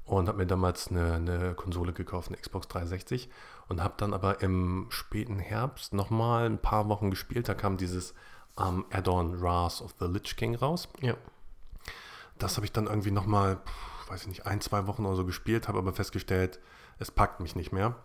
und 0.05 0.29
habe 0.29 0.39
mir 0.39 0.47
damals 0.47 0.89
eine, 0.89 1.15
eine 1.15 1.55
Konsole 1.55 1.93
gekauft, 1.93 2.29
eine 2.29 2.39
Xbox 2.39 2.69
360 2.69 3.29
und 3.69 3.83
habe 3.83 3.95
dann 3.97 4.15
aber 4.15 4.43
im 4.43 4.87
späten 4.91 5.39
Herbst 5.39 5.93
nochmal 5.93 6.47
ein 6.47 6.61
paar 6.61 6.89
Wochen 6.89 7.11
gespielt. 7.11 7.49
Da 7.49 7.55
kam 7.55 7.77
dieses 7.77 8.15
ähm, 8.59 8.85
Add-on 8.91 9.41
Wrath 9.41 9.81
of 9.81 9.95
the 9.99 10.07
Lich 10.07 10.37
King 10.37 10.55
raus. 10.55 10.89
Ja. 11.01 11.15
Das 12.39 12.57
habe 12.57 12.67
ich 12.67 12.73
dann 12.73 12.87
irgendwie 12.87 13.11
nochmal, 13.11 13.59
weiß 14.09 14.23
ich 14.23 14.29
nicht, 14.29 14.47
ein, 14.47 14.61
zwei 14.61 14.87
Wochen 14.87 15.05
oder 15.07 15.17
so 15.17 15.25
gespielt, 15.25 15.69
habe 15.69 15.79
aber 15.79 15.93
festgestellt, 15.93 16.61
es 16.99 17.11
packt 17.11 17.41
mich 17.41 17.57
nicht 17.57 17.73
mehr. 17.73 17.97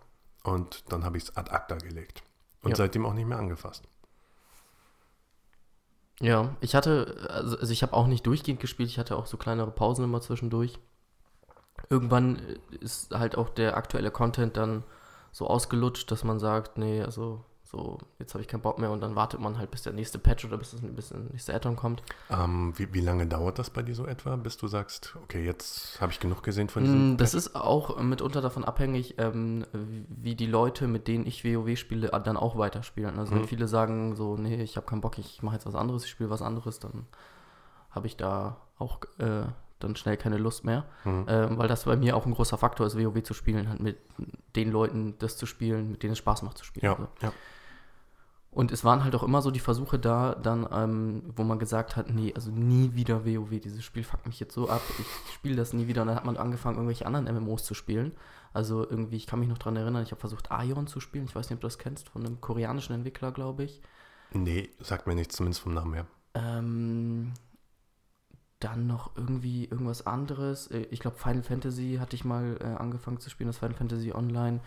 Und 0.43 0.91
dann 0.91 1.03
habe 1.03 1.17
ich 1.17 1.23
es 1.23 1.37
ad 1.37 1.51
acta 1.51 1.75
gelegt. 1.75 2.23
Und 2.63 2.71
Ja. 2.71 2.75
seitdem 2.77 3.05
auch 3.05 3.13
nicht 3.13 3.27
mehr 3.27 3.37
angefasst. 3.37 3.87
Ja, 6.19 6.55
ich 6.61 6.75
hatte, 6.75 7.27
also, 7.29 7.57
also 7.57 7.73
ich 7.73 7.81
habe 7.81 7.93
auch 7.93 8.07
nicht 8.07 8.25
durchgehend 8.27 8.59
gespielt, 8.59 8.89
ich 8.89 8.99
hatte 8.99 9.17
auch 9.17 9.25
so 9.25 9.37
kleinere 9.37 9.71
Pausen 9.71 10.03
immer 10.03 10.21
zwischendurch. 10.21 10.79
Irgendwann 11.89 12.37
äh, 12.39 12.75
ist 12.79 13.11
halt 13.11 13.35
auch 13.37 13.49
der 13.49 13.75
aktuelle 13.75 14.11
Content 14.11 14.55
dann 14.55 14.83
so 15.31 15.47
ausgelutscht, 15.47 16.11
dass 16.11 16.23
man 16.23 16.39
sagt, 16.39 16.77
nee, 16.77 17.01
also 17.01 17.43
so, 17.63 17.99
jetzt 18.19 18.33
habe 18.33 18.41
ich 18.41 18.49
keinen 18.49 18.59
Bock 18.61 18.79
mehr 18.79 18.91
und 18.91 18.99
dann 18.99 19.15
wartet 19.15 19.39
man 19.39 19.57
halt, 19.57 19.71
bis 19.71 19.81
der 19.83 19.93
nächste 19.93 20.19
Patch 20.19 20.43
oder 20.43 20.57
bis 20.57 20.71
das 20.71 20.81
bis 20.81 21.07
der 21.07 21.19
nächste 21.19 21.53
Add-on 21.53 21.77
kommt. 21.77 22.03
Ähm, 22.29 22.73
wie, 22.75 22.93
wie 22.93 22.99
lange 22.99 23.25
dauert 23.27 23.59
das 23.59 23.69
bei 23.69 23.81
dir 23.81 23.95
so 23.95 24.05
etwa, 24.05 24.35
bis 24.35 24.57
du 24.57 24.67
sagst, 24.67 25.15
okay, 25.23 25.45
jetzt 25.45 26.01
habe 26.01 26.11
ich 26.11 26.19
genug 26.19 26.43
gesehen 26.43 26.67
von 26.67 26.83
diesem. 26.83 27.13
Mm, 27.13 27.17
Das 27.17 27.33
ist 27.33 27.55
auch 27.55 27.97
äh, 27.97 28.03
mitunter 28.03 28.41
davon 28.41 28.65
abhängig, 28.65 29.15
ähm, 29.19 29.65
wie 29.71 30.35
die 30.35 30.47
Leute, 30.47 30.89
mit 30.89 31.07
denen 31.07 31.25
ich 31.25 31.45
WoW 31.45 31.77
spiele, 31.77 32.11
äh, 32.11 32.21
dann 32.21 32.35
auch 32.35 32.57
weiterspielen. 32.57 33.17
Also 33.17 33.33
wenn 33.35 33.43
Mhm. 33.43 33.47
viele 33.47 33.69
sagen 33.69 34.17
so, 34.17 34.35
nee, 34.35 34.61
ich 34.61 34.75
habe 34.75 34.85
keinen 34.85 34.99
Bock, 34.99 35.17
ich 35.17 35.41
mache 35.41 35.55
jetzt 35.55 35.65
was 35.65 35.75
anderes, 35.75 36.03
ich 36.03 36.09
spiele 36.11 36.29
was 36.29 36.41
anderes, 36.41 36.79
dann 36.79 37.05
habe 37.91 38.05
ich 38.07 38.17
da 38.17 38.57
auch 38.79 38.99
äh, 39.17 39.43
dann 39.83 39.95
schnell 39.95 40.17
keine 40.17 40.37
Lust 40.37 40.63
mehr, 40.63 40.85
mhm. 41.03 41.27
äh, 41.27 41.57
weil 41.57 41.67
das 41.67 41.85
bei 41.85 41.95
mir 41.95 42.15
auch 42.15 42.25
ein 42.25 42.33
großer 42.33 42.57
Faktor 42.57 42.87
ist, 42.87 42.97
WoW 42.97 43.21
zu 43.23 43.33
spielen, 43.33 43.69
halt 43.69 43.79
mit 43.79 43.97
den 44.55 44.71
Leuten 44.71 45.15
das 45.19 45.37
zu 45.37 45.45
spielen, 45.45 45.91
mit 45.91 46.03
denen 46.03 46.13
es 46.13 46.19
Spaß 46.19 46.41
macht 46.43 46.57
zu 46.57 46.65
spielen. 46.65 46.85
Ja, 46.85 46.91
also. 46.93 47.07
ja. 47.21 47.33
Und 48.53 48.73
es 48.73 48.83
waren 48.83 49.05
halt 49.05 49.15
auch 49.15 49.23
immer 49.23 49.41
so 49.41 49.49
die 49.49 49.61
Versuche 49.61 49.97
da, 49.97 50.35
dann, 50.35 50.67
ähm, 50.73 51.23
wo 51.37 51.43
man 51.43 51.57
gesagt 51.57 51.95
hat, 51.95 52.09
nee, 52.09 52.33
also 52.35 52.51
nie 52.51 52.93
wieder 52.93 53.25
WoW, 53.25 53.61
dieses 53.61 53.81
Spiel 53.81 54.03
fuckt 54.03 54.27
mich 54.27 54.41
jetzt 54.41 54.53
so 54.53 54.69
ab, 54.69 54.81
ich 54.99 55.33
spiele 55.33 55.55
das 55.55 55.71
nie 55.71 55.87
wieder. 55.87 56.01
Und 56.01 56.09
dann 56.09 56.17
hat 56.17 56.25
man 56.25 56.35
angefangen, 56.35 56.75
irgendwelche 56.75 57.05
anderen 57.05 57.33
MMOs 57.33 57.63
zu 57.63 57.73
spielen. 57.73 58.11
Also 58.51 58.83
irgendwie, 58.83 59.15
ich 59.15 59.25
kann 59.25 59.39
mich 59.39 59.47
noch 59.47 59.57
daran 59.57 59.77
erinnern, 59.77 60.03
ich 60.03 60.11
habe 60.11 60.19
versucht, 60.19 60.49
Ion 60.51 60.85
zu 60.85 60.99
spielen. 60.99 61.23
Ich 61.23 61.35
weiß 61.35 61.49
nicht, 61.49 61.55
ob 61.55 61.61
du 61.61 61.67
das 61.67 61.77
kennst, 61.77 62.09
von 62.09 62.25
einem 62.25 62.41
koreanischen 62.41 62.93
Entwickler, 62.93 63.31
glaube 63.31 63.63
ich. 63.63 63.81
Nee, 64.33 64.69
sagt 64.81 65.07
mir 65.07 65.15
nichts, 65.15 65.37
zumindest 65.37 65.61
vom 65.61 65.73
Namen 65.73 65.93
her. 65.93 66.05
Ähm, 66.33 67.31
dann 68.63 68.87
noch 68.87 69.15
irgendwie 69.15 69.65
irgendwas 69.65 70.07
anderes. 70.07 70.67
Äh, 70.67 70.87
ich 70.91 70.99
glaube, 70.99 71.17
Final 71.17 71.43
Fantasy 71.43 71.97
hatte 71.99 72.15
ich 72.15 72.25
mal 72.25 72.57
äh, 72.61 72.63
angefangen 72.63 73.19
zu 73.19 73.29
spielen, 73.29 73.47
das 73.47 73.57
Final 73.57 73.75
Fantasy 73.75 74.13
Online. 74.13 74.61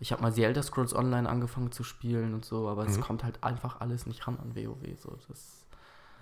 Ich 0.00 0.12
habe 0.12 0.22
mal 0.22 0.32
The 0.32 0.44
Elder 0.44 0.62
Scrolls 0.62 0.94
Online 0.94 1.28
angefangen 1.28 1.70
zu 1.70 1.84
spielen 1.84 2.34
und 2.34 2.44
so, 2.44 2.68
aber 2.68 2.84
mhm. 2.84 2.90
es 2.90 3.00
kommt 3.00 3.22
halt 3.22 3.42
einfach 3.44 3.80
alles 3.80 4.06
nicht 4.06 4.26
ran 4.26 4.38
an 4.38 4.56
WoW. 4.56 5.00
So. 5.00 5.16
Das, 5.28 5.64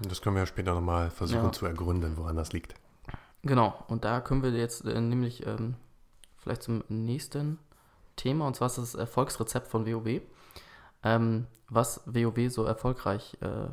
das 0.01 0.21
können 0.21 0.37
wir 0.37 0.41
ja 0.41 0.47
später 0.47 0.75
nochmal 0.75 1.11
versuchen 1.11 1.45
ja. 1.45 1.53
zu 1.53 1.67
ergründen, 1.67 2.17
woran 2.17 2.37
das 2.37 2.53
liegt. 2.53 2.75
Genau, 3.43 3.83
und 3.89 4.05
da 4.05 4.21
können 4.21 4.43
wir 4.43 4.51
jetzt 4.51 4.85
äh, 4.85 5.01
nämlich 5.01 5.47
ähm, 5.47 5.75
vielleicht 6.39 6.63
zum 6.63 6.85
nächsten 6.89 7.59
Thema, 8.17 8.47
und 8.47 8.55
zwar 8.55 8.67
ist 8.67 8.79
das 8.79 8.95
Erfolgsrezept 8.95 9.69
von 9.69 9.87
WoW. 9.87 10.21
Ähm, 11.03 11.47
was 11.69 12.03
WoW 12.05 12.51
so 12.51 12.65
erfolgreich 12.65 13.37
äh, 13.41 13.69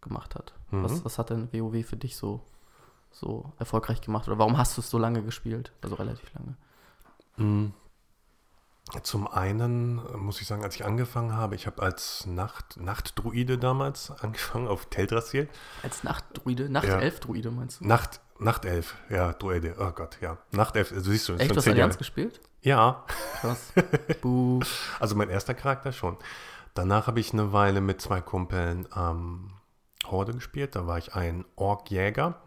gemacht 0.00 0.34
hat. 0.34 0.52
Mhm. 0.70 0.82
Was, 0.82 1.04
was 1.04 1.18
hat 1.18 1.30
denn 1.30 1.48
WoW 1.52 1.84
für 1.86 1.96
dich 1.96 2.16
so, 2.16 2.40
so 3.18 3.52
erfolgreich 3.58 4.00
gemacht? 4.00 4.28
Oder 4.28 4.38
warum 4.38 4.58
hast 4.58 4.76
du 4.76 4.80
es 4.80 4.90
so 4.90 4.98
lange 4.98 5.22
gespielt? 5.22 5.72
Also 5.82 5.96
relativ 5.96 6.32
lange. 6.34 6.56
Mhm. 7.36 7.72
Zum 9.02 9.26
einen 9.26 9.96
muss 10.16 10.40
ich 10.40 10.46
sagen, 10.46 10.62
als 10.62 10.76
ich 10.76 10.84
angefangen 10.84 11.34
habe, 11.34 11.56
ich 11.56 11.66
habe 11.66 11.82
als 11.82 12.24
Nacht, 12.26 12.76
Nachtdruide 12.76 13.58
damals 13.58 14.10
angefangen 14.22 14.68
auf 14.68 14.86
Teldrassil. 14.86 15.48
Als 15.82 16.04
Nachtdruide? 16.04 16.68
Nachtelf-Druide 16.68 17.50
meinst 17.50 17.80
du? 17.80 17.86
Nacht, 17.86 18.20
Nachtelf, 18.38 18.94
ja, 19.10 19.32
Druide. 19.32 19.74
Oh 19.78 19.90
Gott, 19.90 20.18
ja. 20.20 20.38
Nachtelf, 20.52 20.92
also 20.92 21.10
siehst 21.10 21.28
du. 21.28 21.34
Echt, 21.34 21.50
du 21.50 21.56
hast 21.56 21.66
Allianz 21.66 21.98
gespielt? 21.98 22.40
Ja. 22.62 23.04
Krass. 23.40 23.72
Buh. 24.22 24.60
Also 25.00 25.16
mein 25.16 25.30
erster 25.30 25.54
Charakter 25.54 25.92
schon. 25.92 26.16
Danach 26.74 27.06
habe 27.06 27.20
ich 27.20 27.32
eine 27.32 27.52
Weile 27.52 27.80
mit 27.80 28.00
zwei 28.00 28.20
Kumpeln 28.20 28.86
ähm, 28.94 29.50
Horde 30.06 30.32
gespielt. 30.32 30.76
Da 30.76 30.86
war 30.86 30.98
ich 30.98 31.14
ein 31.14 31.44
Ork-Jäger. 31.56 32.40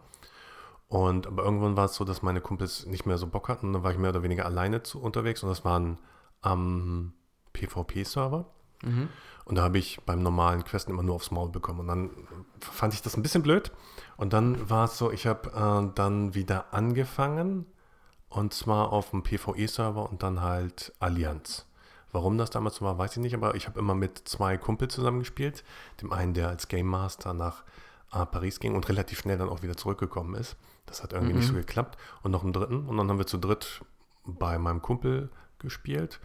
Und 0.90 1.28
aber 1.28 1.44
irgendwann 1.44 1.76
war 1.76 1.84
es 1.84 1.94
so, 1.94 2.04
dass 2.04 2.20
meine 2.20 2.40
Kumpels 2.40 2.84
nicht 2.84 3.06
mehr 3.06 3.16
so 3.16 3.28
Bock 3.28 3.48
hatten. 3.48 3.68
Und 3.68 3.72
dann 3.74 3.84
war 3.84 3.92
ich 3.92 3.98
mehr 3.98 4.10
oder 4.10 4.24
weniger 4.24 4.44
alleine 4.44 4.82
zu, 4.82 5.00
unterwegs. 5.00 5.40
Und 5.44 5.48
das 5.48 5.64
waren 5.64 5.98
am 6.42 7.12
PvP-Server. 7.52 8.44
Mhm. 8.82 9.08
Und 9.44 9.54
da 9.54 9.62
habe 9.62 9.78
ich 9.78 10.00
beim 10.04 10.20
normalen 10.20 10.64
Questen 10.64 10.90
immer 10.90 11.04
nur 11.04 11.14
aufs 11.14 11.30
Maul 11.30 11.48
bekommen. 11.48 11.78
Und 11.80 11.86
dann 11.86 12.10
fand 12.58 12.92
ich 12.92 13.02
das 13.02 13.16
ein 13.16 13.22
bisschen 13.22 13.44
blöd. 13.44 13.70
Und 14.16 14.32
dann 14.32 14.68
war 14.68 14.86
es 14.86 14.98
so, 14.98 15.12
ich 15.12 15.28
habe 15.28 15.50
äh, 15.50 15.94
dann 15.94 16.34
wieder 16.34 16.74
angefangen. 16.74 17.66
Und 18.28 18.52
zwar 18.52 18.92
auf 18.92 19.10
dem 19.10 19.22
PvE-Server 19.22 20.10
und 20.10 20.24
dann 20.24 20.40
halt 20.40 20.92
Allianz. 20.98 21.66
Warum 22.10 22.36
das 22.36 22.50
damals 22.50 22.76
so 22.76 22.84
war, 22.84 22.98
weiß 22.98 23.12
ich 23.12 23.22
nicht, 23.22 23.34
aber 23.34 23.54
ich 23.54 23.68
habe 23.68 23.78
immer 23.78 23.94
mit 23.94 24.18
zwei 24.28 24.56
Kumpels 24.58 24.92
zusammengespielt. 24.92 25.62
Dem 26.02 26.12
einen, 26.12 26.34
der 26.34 26.48
als 26.48 26.66
Game 26.66 26.88
Master 26.88 27.32
nach 27.32 27.62
äh, 28.12 28.26
Paris 28.26 28.58
ging 28.58 28.74
und 28.74 28.88
relativ 28.88 29.20
schnell 29.20 29.38
dann 29.38 29.48
auch 29.48 29.62
wieder 29.62 29.76
zurückgekommen 29.76 30.34
ist. 30.34 30.56
Das 30.86 31.02
hat 31.02 31.12
irgendwie 31.12 31.32
mhm. 31.32 31.38
nicht 31.38 31.48
so 31.48 31.54
geklappt. 31.54 31.98
Und 32.22 32.30
noch 32.30 32.42
einen 32.42 32.52
dritten. 32.52 32.86
Und 32.86 32.96
dann 32.96 33.08
haben 33.08 33.18
wir 33.18 33.26
zu 33.26 33.38
dritt 33.38 33.84
bei 34.24 34.58
meinem 34.58 34.82
Kumpel 34.82 35.30
gespielt. 35.58 36.20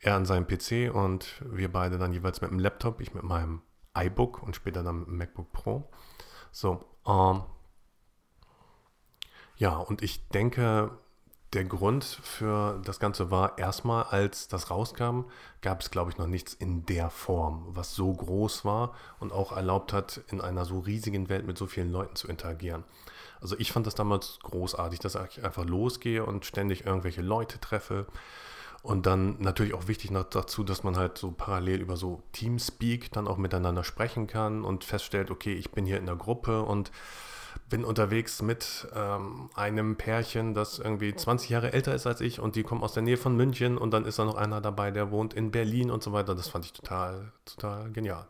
Er 0.00 0.14
an 0.14 0.26
seinem 0.26 0.46
PC 0.46 0.94
und 0.94 1.42
wir 1.44 1.72
beide 1.72 1.98
dann 1.98 2.12
jeweils 2.12 2.40
mit 2.40 2.50
dem 2.50 2.58
Laptop, 2.58 3.00
ich 3.00 3.14
mit 3.14 3.22
meinem 3.22 3.62
iBook 3.96 4.42
und 4.42 4.54
später 4.54 4.82
dann 4.82 5.00
mit 5.00 5.08
dem 5.08 5.16
MacBook 5.16 5.52
Pro. 5.52 5.90
So, 6.52 6.84
ähm, 7.06 7.42
ja, 9.56 9.76
und 9.76 10.02
ich 10.02 10.28
denke, 10.28 10.90
der 11.54 11.64
Grund 11.64 12.04
für 12.04 12.80
das 12.84 13.00
Ganze 13.00 13.30
war 13.30 13.56
erstmal, 13.56 14.04
als 14.04 14.48
das 14.48 14.70
rauskam, 14.70 15.22
gab 15.62 15.80
es, 15.80 15.90
glaube 15.90 16.10
ich, 16.10 16.18
noch 16.18 16.26
nichts 16.26 16.52
in 16.52 16.84
der 16.84 17.08
Form, 17.08 17.64
was 17.68 17.94
so 17.94 18.12
groß 18.12 18.64
war 18.64 18.94
und 19.20 19.32
auch 19.32 19.52
erlaubt 19.52 19.92
hat, 19.92 20.20
in 20.28 20.40
einer 20.40 20.66
so 20.66 20.80
riesigen 20.80 21.28
Welt 21.30 21.46
mit 21.46 21.56
so 21.56 21.66
vielen 21.66 21.90
Leuten 21.90 22.16
zu 22.16 22.28
interagieren. 22.28 22.84
Also 23.40 23.56
ich 23.58 23.72
fand 23.72 23.86
das 23.86 23.94
damals 23.94 24.38
großartig, 24.42 24.98
dass 24.98 25.14
ich 25.14 25.44
einfach 25.44 25.64
losgehe 25.64 26.24
und 26.24 26.44
ständig 26.44 26.86
irgendwelche 26.86 27.22
Leute 27.22 27.60
treffe. 27.60 28.06
Und 28.82 29.06
dann 29.06 29.40
natürlich 29.40 29.74
auch 29.74 29.88
wichtig 29.88 30.12
noch 30.12 30.24
dazu, 30.24 30.62
dass 30.62 30.84
man 30.84 30.96
halt 30.96 31.18
so 31.18 31.32
parallel 31.32 31.80
über 31.80 31.96
so 31.96 32.22
Teamspeak 32.32 33.10
dann 33.12 33.26
auch 33.26 33.36
miteinander 33.36 33.82
sprechen 33.82 34.28
kann 34.28 34.62
und 34.64 34.84
feststellt, 34.84 35.30
okay, 35.30 35.54
ich 35.54 35.72
bin 35.72 35.86
hier 35.86 35.98
in 35.98 36.06
der 36.06 36.14
Gruppe 36.14 36.62
und 36.62 36.92
bin 37.68 37.84
unterwegs 37.84 38.42
mit 38.42 38.86
ähm, 38.94 39.50
einem 39.54 39.96
Pärchen, 39.96 40.54
das 40.54 40.78
irgendwie 40.78 41.14
20 41.14 41.50
Jahre 41.50 41.72
älter 41.72 41.94
ist 41.94 42.06
als 42.06 42.20
ich 42.20 42.38
und 42.38 42.54
die 42.54 42.62
kommen 42.62 42.82
aus 42.82 42.92
der 42.92 43.02
Nähe 43.02 43.16
von 43.16 43.36
München 43.36 43.76
und 43.76 43.90
dann 43.90 44.04
ist 44.04 44.18
da 44.18 44.24
noch 44.24 44.36
einer 44.36 44.60
dabei, 44.60 44.90
der 44.90 45.10
wohnt 45.10 45.34
in 45.34 45.50
Berlin 45.50 45.90
und 45.90 46.02
so 46.02 46.12
weiter. 46.12 46.34
Das 46.34 46.48
fand 46.48 46.64
ich 46.64 46.72
total, 46.72 47.32
total 47.44 47.90
genial. 47.90 48.26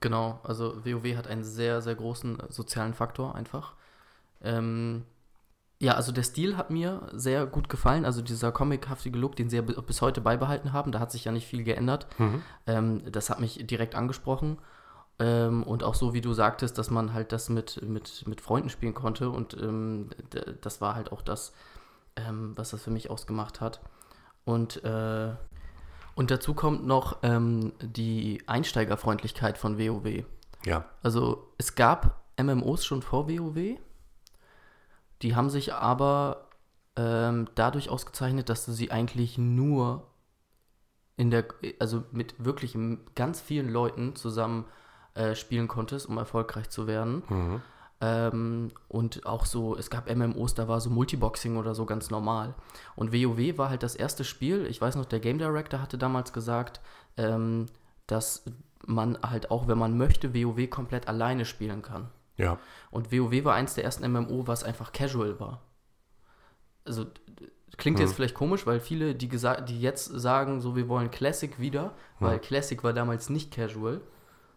Genau, 0.00 0.40
also 0.44 0.84
WoW 0.84 1.16
hat 1.16 1.26
einen 1.26 1.44
sehr, 1.44 1.82
sehr 1.82 1.94
großen 1.94 2.42
sozialen 2.48 2.94
Faktor 2.94 3.34
einfach. 3.34 3.74
Ähm, 4.42 5.04
ja, 5.82 5.94
also 5.94 6.12
der 6.12 6.22
Stil 6.22 6.58
hat 6.58 6.70
mir 6.70 7.08
sehr 7.12 7.46
gut 7.46 7.70
gefallen. 7.70 8.04
Also 8.04 8.20
dieser 8.20 8.52
comichaftige 8.52 9.18
Look, 9.18 9.36
den 9.36 9.48
sie 9.48 9.56
ja 9.56 9.62
bis 9.62 10.02
heute 10.02 10.20
beibehalten 10.20 10.74
haben, 10.74 10.92
da 10.92 11.00
hat 11.00 11.10
sich 11.10 11.24
ja 11.24 11.32
nicht 11.32 11.46
viel 11.46 11.64
geändert. 11.64 12.06
Mhm. 12.18 12.42
Ähm, 12.66 13.12
das 13.12 13.30
hat 13.30 13.40
mich 13.40 13.66
direkt 13.66 13.94
angesprochen. 13.94 14.58
Ähm, 15.18 15.62
und 15.62 15.82
auch 15.82 15.94
so, 15.94 16.12
wie 16.12 16.20
du 16.20 16.34
sagtest, 16.34 16.76
dass 16.76 16.90
man 16.90 17.14
halt 17.14 17.32
das 17.32 17.48
mit, 17.48 17.80
mit, 17.82 18.26
mit 18.26 18.42
Freunden 18.42 18.68
spielen 18.68 18.92
konnte. 18.92 19.30
Und 19.30 19.54
ähm, 19.54 20.10
das 20.60 20.82
war 20.82 20.94
halt 20.94 21.12
auch 21.12 21.22
das, 21.22 21.54
ähm, 22.16 22.52
was 22.56 22.70
das 22.70 22.82
für 22.82 22.90
mich 22.90 23.08
ausgemacht 23.08 23.62
hat. 23.62 23.80
Und, 24.44 24.84
äh, 24.84 25.32
und 26.14 26.30
dazu 26.30 26.52
kommt 26.52 26.86
noch 26.86 27.18
ähm, 27.22 27.72
die 27.80 28.42
Einsteigerfreundlichkeit 28.46 29.56
von 29.56 29.78
WoW. 29.78 30.24
Ja. 30.66 30.84
Also 31.02 31.52
es 31.56 31.74
gab 31.74 32.20
MMOs 32.38 32.84
schon 32.84 33.00
vor 33.00 33.30
WoW. 33.30 33.78
Die 35.22 35.36
haben 35.36 35.50
sich 35.50 35.74
aber 35.74 36.48
ähm, 36.96 37.48
dadurch 37.54 37.88
ausgezeichnet, 37.88 38.48
dass 38.48 38.64
du 38.64 38.72
sie 38.72 38.90
eigentlich 38.90 39.38
nur 39.38 40.06
in 41.16 41.30
der, 41.30 41.44
also 41.78 42.04
mit 42.12 42.42
wirklich 42.42 42.76
ganz 43.14 43.40
vielen 43.40 43.68
Leuten 43.68 44.16
zusammen 44.16 44.64
äh, 45.14 45.34
spielen 45.34 45.68
konntest, 45.68 46.08
um 46.08 46.16
erfolgreich 46.16 46.70
zu 46.70 46.86
werden. 46.86 47.22
Mhm. 47.28 47.62
Ähm, 48.00 48.70
und 48.88 49.26
auch 49.26 49.44
so, 49.44 49.76
es 49.76 49.90
gab 49.90 50.08
MMOs, 50.14 50.54
da 50.54 50.68
war 50.68 50.80
so 50.80 50.88
Multiboxing 50.88 51.58
oder 51.58 51.74
so 51.74 51.84
ganz 51.84 52.10
normal. 52.10 52.54
Und 52.96 53.12
WoW 53.12 53.58
war 53.58 53.68
halt 53.68 53.82
das 53.82 53.94
erste 53.94 54.24
Spiel. 54.24 54.66
Ich 54.66 54.80
weiß 54.80 54.96
noch, 54.96 55.04
der 55.04 55.20
Game 55.20 55.38
Director 55.38 55.82
hatte 55.82 55.98
damals 55.98 56.32
gesagt, 56.32 56.80
ähm, 57.18 57.66
dass 58.06 58.44
man 58.86 59.18
halt 59.22 59.50
auch, 59.50 59.68
wenn 59.68 59.76
man 59.76 59.98
möchte, 59.98 60.34
WoW 60.34 60.70
komplett 60.70 61.08
alleine 61.08 61.44
spielen 61.44 61.82
kann. 61.82 62.08
Ja. 62.40 62.58
Und 62.90 63.12
WoW 63.12 63.44
war 63.44 63.54
eins 63.54 63.74
der 63.74 63.84
ersten 63.84 64.10
MMO, 64.10 64.46
was 64.46 64.64
einfach 64.64 64.92
casual 64.92 65.38
war. 65.38 65.62
Also 66.84 67.06
klingt 67.76 67.98
hm. 67.98 68.06
jetzt 68.06 68.14
vielleicht 68.14 68.34
komisch, 68.34 68.66
weil 68.66 68.80
viele, 68.80 69.14
die, 69.14 69.28
die 69.28 69.80
jetzt 69.80 70.06
sagen, 70.06 70.60
so 70.60 70.76
wir 70.76 70.88
wollen 70.88 71.10
Classic 71.10 71.58
wieder, 71.58 71.94
hm. 72.18 72.26
weil 72.26 72.38
Classic 72.38 72.82
war 72.82 72.92
damals 72.92 73.30
nicht 73.30 73.54
casual. 73.54 74.00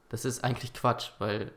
Das 0.10 0.26
ist 0.26 0.44
eigentlich 0.44 0.74
Quatsch, 0.74 1.12
weil 1.20 1.52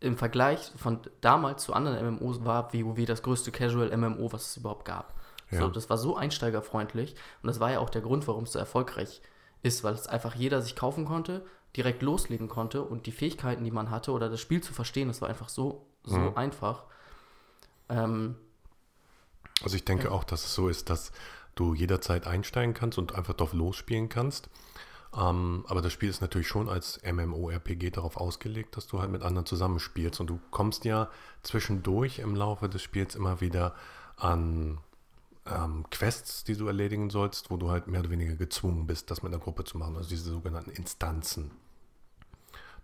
im 0.00 0.16
Vergleich 0.16 0.72
von 0.76 1.00
damals 1.20 1.64
zu 1.64 1.72
anderen 1.72 2.16
MMOs 2.16 2.44
war 2.44 2.72
WoW 2.72 3.04
das 3.06 3.22
größte 3.22 3.50
Casual 3.50 3.96
MMO, 3.96 4.32
was 4.32 4.50
es 4.50 4.56
überhaupt 4.58 4.84
gab. 4.84 5.14
Ja. 5.50 5.60
So, 5.60 5.68
das 5.68 5.88
war 5.88 5.98
so 5.98 6.16
einsteigerfreundlich 6.16 7.14
und 7.42 7.46
das 7.46 7.60
war 7.60 7.72
ja 7.72 7.78
auch 7.78 7.90
der 7.90 8.02
Grund, 8.02 8.26
warum 8.28 8.44
es 8.44 8.52
so 8.52 8.58
erfolgreich 8.58 9.22
ist, 9.62 9.82
weil 9.82 9.94
es 9.94 10.06
einfach 10.06 10.34
jeder 10.34 10.60
sich 10.60 10.76
kaufen 10.76 11.06
konnte, 11.06 11.44
direkt 11.76 12.02
loslegen 12.02 12.48
konnte 12.48 12.82
und 12.82 13.06
die 13.06 13.12
Fähigkeiten, 13.12 13.64
die 13.64 13.70
man 13.70 13.90
hatte 13.90 14.12
oder 14.12 14.28
das 14.28 14.40
Spiel 14.40 14.62
zu 14.62 14.72
verstehen, 14.72 15.08
das 15.08 15.20
war 15.20 15.28
einfach 15.28 15.48
so, 15.48 15.86
so 16.04 16.18
mhm. 16.18 16.36
einfach. 16.36 16.84
Ähm, 17.88 18.36
also 19.62 19.76
ich 19.76 19.84
denke 19.84 20.04
ja. 20.04 20.10
auch, 20.10 20.24
dass 20.24 20.44
es 20.44 20.54
so 20.54 20.68
ist, 20.68 20.90
dass 20.90 21.12
du 21.54 21.74
jederzeit 21.74 22.26
einsteigen 22.26 22.74
kannst 22.74 22.98
und 22.98 23.14
einfach 23.14 23.34
drauf 23.34 23.52
losspielen 23.52 24.08
kannst. 24.08 24.48
Ähm, 25.16 25.64
aber 25.68 25.80
das 25.80 25.92
Spiel 25.92 26.08
ist 26.08 26.20
natürlich 26.20 26.48
schon 26.48 26.68
als 26.68 27.00
MMORPG 27.04 27.90
darauf 27.90 28.16
ausgelegt, 28.16 28.76
dass 28.76 28.86
du 28.86 29.00
halt 29.00 29.10
mit 29.10 29.22
anderen 29.22 29.46
zusammenspielst. 29.46 30.20
Und 30.20 30.28
du 30.28 30.40
kommst 30.50 30.84
ja 30.84 31.08
zwischendurch 31.42 32.18
im 32.18 32.34
Laufe 32.34 32.68
des 32.68 32.82
Spiels 32.82 33.14
immer 33.14 33.40
wieder 33.40 33.74
an 34.16 34.78
ähm, 35.46 35.84
Quests, 35.90 36.44
die 36.44 36.56
du 36.56 36.66
erledigen 36.66 37.10
sollst, 37.10 37.50
wo 37.50 37.56
du 37.56 37.70
halt 37.70 37.86
mehr 37.86 38.00
oder 38.00 38.10
weniger 38.10 38.34
gezwungen 38.34 38.86
bist, 38.86 39.10
das 39.10 39.22
mit 39.22 39.32
einer 39.32 39.42
Gruppe 39.42 39.64
zu 39.64 39.78
machen. 39.78 39.96
Also 39.96 40.08
diese 40.08 40.30
sogenannten 40.30 40.70
Instanzen. 40.70 41.50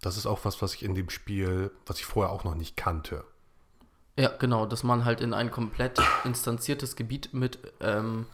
Das 0.00 0.16
ist 0.16 0.26
auch 0.26 0.44
was, 0.44 0.62
was 0.62 0.74
ich 0.74 0.82
in 0.82 0.94
dem 0.94 1.10
Spiel, 1.10 1.70
was 1.86 1.98
ich 1.98 2.06
vorher 2.06 2.32
auch 2.32 2.44
noch 2.44 2.54
nicht 2.54 2.76
kannte. 2.76 3.24
Ja, 4.18 4.28
genau, 4.38 4.66
dass 4.66 4.82
man 4.82 5.04
halt 5.04 5.20
in 5.20 5.34
ein 5.34 5.50
komplett 5.50 5.98
instanziertes 6.24 6.96
Gebiet 6.96 7.32
mit 7.32 7.58
ähm, 7.80 8.26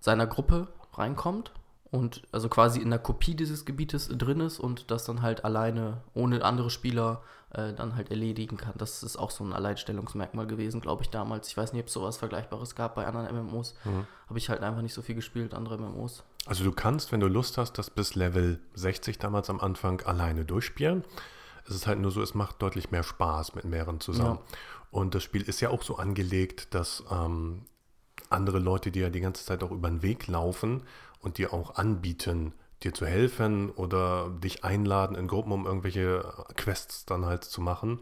seiner 0.00 0.26
Gruppe 0.26 0.68
reinkommt 0.92 1.52
und 1.90 2.22
also 2.32 2.48
quasi 2.48 2.80
in 2.80 2.90
der 2.90 2.98
Kopie 2.98 3.34
dieses 3.34 3.64
Gebietes 3.64 4.08
drin 4.08 4.40
ist 4.40 4.58
und 4.58 4.90
das 4.90 5.04
dann 5.04 5.22
halt 5.22 5.44
alleine 5.44 6.02
ohne 6.12 6.44
andere 6.44 6.68
Spieler 6.70 7.22
äh, 7.54 7.72
dann 7.72 7.96
halt 7.96 8.10
erledigen 8.10 8.56
kann. 8.56 8.74
Das 8.76 9.02
ist 9.02 9.16
auch 9.16 9.30
so 9.30 9.44
ein 9.44 9.52
Alleinstellungsmerkmal 9.52 10.46
gewesen, 10.46 10.80
glaube 10.80 11.02
ich, 11.02 11.10
damals. 11.10 11.48
Ich 11.48 11.56
weiß 11.56 11.72
nicht, 11.72 11.82
ob 11.82 11.86
es 11.88 11.92
sowas 11.92 12.16
Vergleichbares 12.16 12.74
gab 12.74 12.94
bei 12.94 13.06
anderen 13.06 13.46
MMOs. 13.46 13.74
Mhm. 13.84 14.06
Habe 14.28 14.38
ich 14.38 14.48
halt 14.48 14.60
einfach 14.62 14.82
nicht 14.82 14.94
so 14.94 15.02
viel 15.02 15.14
gespielt, 15.14 15.54
andere 15.54 15.78
MMOs. 15.78 16.24
Also 16.46 16.64
du 16.64 16.72
kannst, 16.72 17.12
wenn 17.12 17.20
du 17.20 17.28
Lust 17.28 17.56
hast, 17.56 17.78
das 17.78 17.90
bis 17.90 18.14
Level 18.14 18.60
60 18.74 19.18
damals 19.18 19.48
am 19.50 19.60
Anfang 19.60 20.00
alleine 20.02 20.44
durchspielen. 20.44 21.04
Es 21.66 21.74
ist 21.74 21.86
halt 21.86 21.98
nur 21.98 22.10
so, 22.10 22.20
es 22.20 22.34
macht 22.34 22.60
deutlich 22.60 22.90
mehr 22.90 23.02
Spaß 23.02 23.54
mit 23.54 23.64
mehreren 23.64 24.00
zusammen. 24.00 24.38
Ja. 24.38 24.56
Und 24.90 25.14
das 25.14 25.22
Spiel 25.22 25.42
ist 25.42 25.60
ja 25.60 25.70
auch 25.70 25.82
so 25.82 25.96
angelegt, 25.96 26.74
dass 26.74 27.04
ähm, 27.10 27.62
andere 28.30 28.58
Leute, 28.58 28.90
die 28.90 29.00
ja 29.00 29.10
die 29.10 29.20
ganze 29.20 29.44
Zeit 29.44 29.62
auch 29.62 29.70
über 29.70 29.88
den 29.88 30.02
Weg 30.02 30.26
laufen 30.26 30.82
und 31.20 31.38
dir 31.38 31.52
auch 31.54 31.76
anbieten, 31.76 32.52
dir 32.84 32.94
zu 32.94 33.06
helfen 33.06 33.70
oder 33.70 34.30
dich 34.30 34.64
einladen 34.64 35.16
in 35.16 35.26
Gruppen, 35.26 35.52
um 35.52 35.66
irgendwelche 35.66 36.24
Quests 36.56 37.04
dann 37.04 37.26
halt 37.26 37.44
zu 37.44 37.60
machen. 37.60 38.00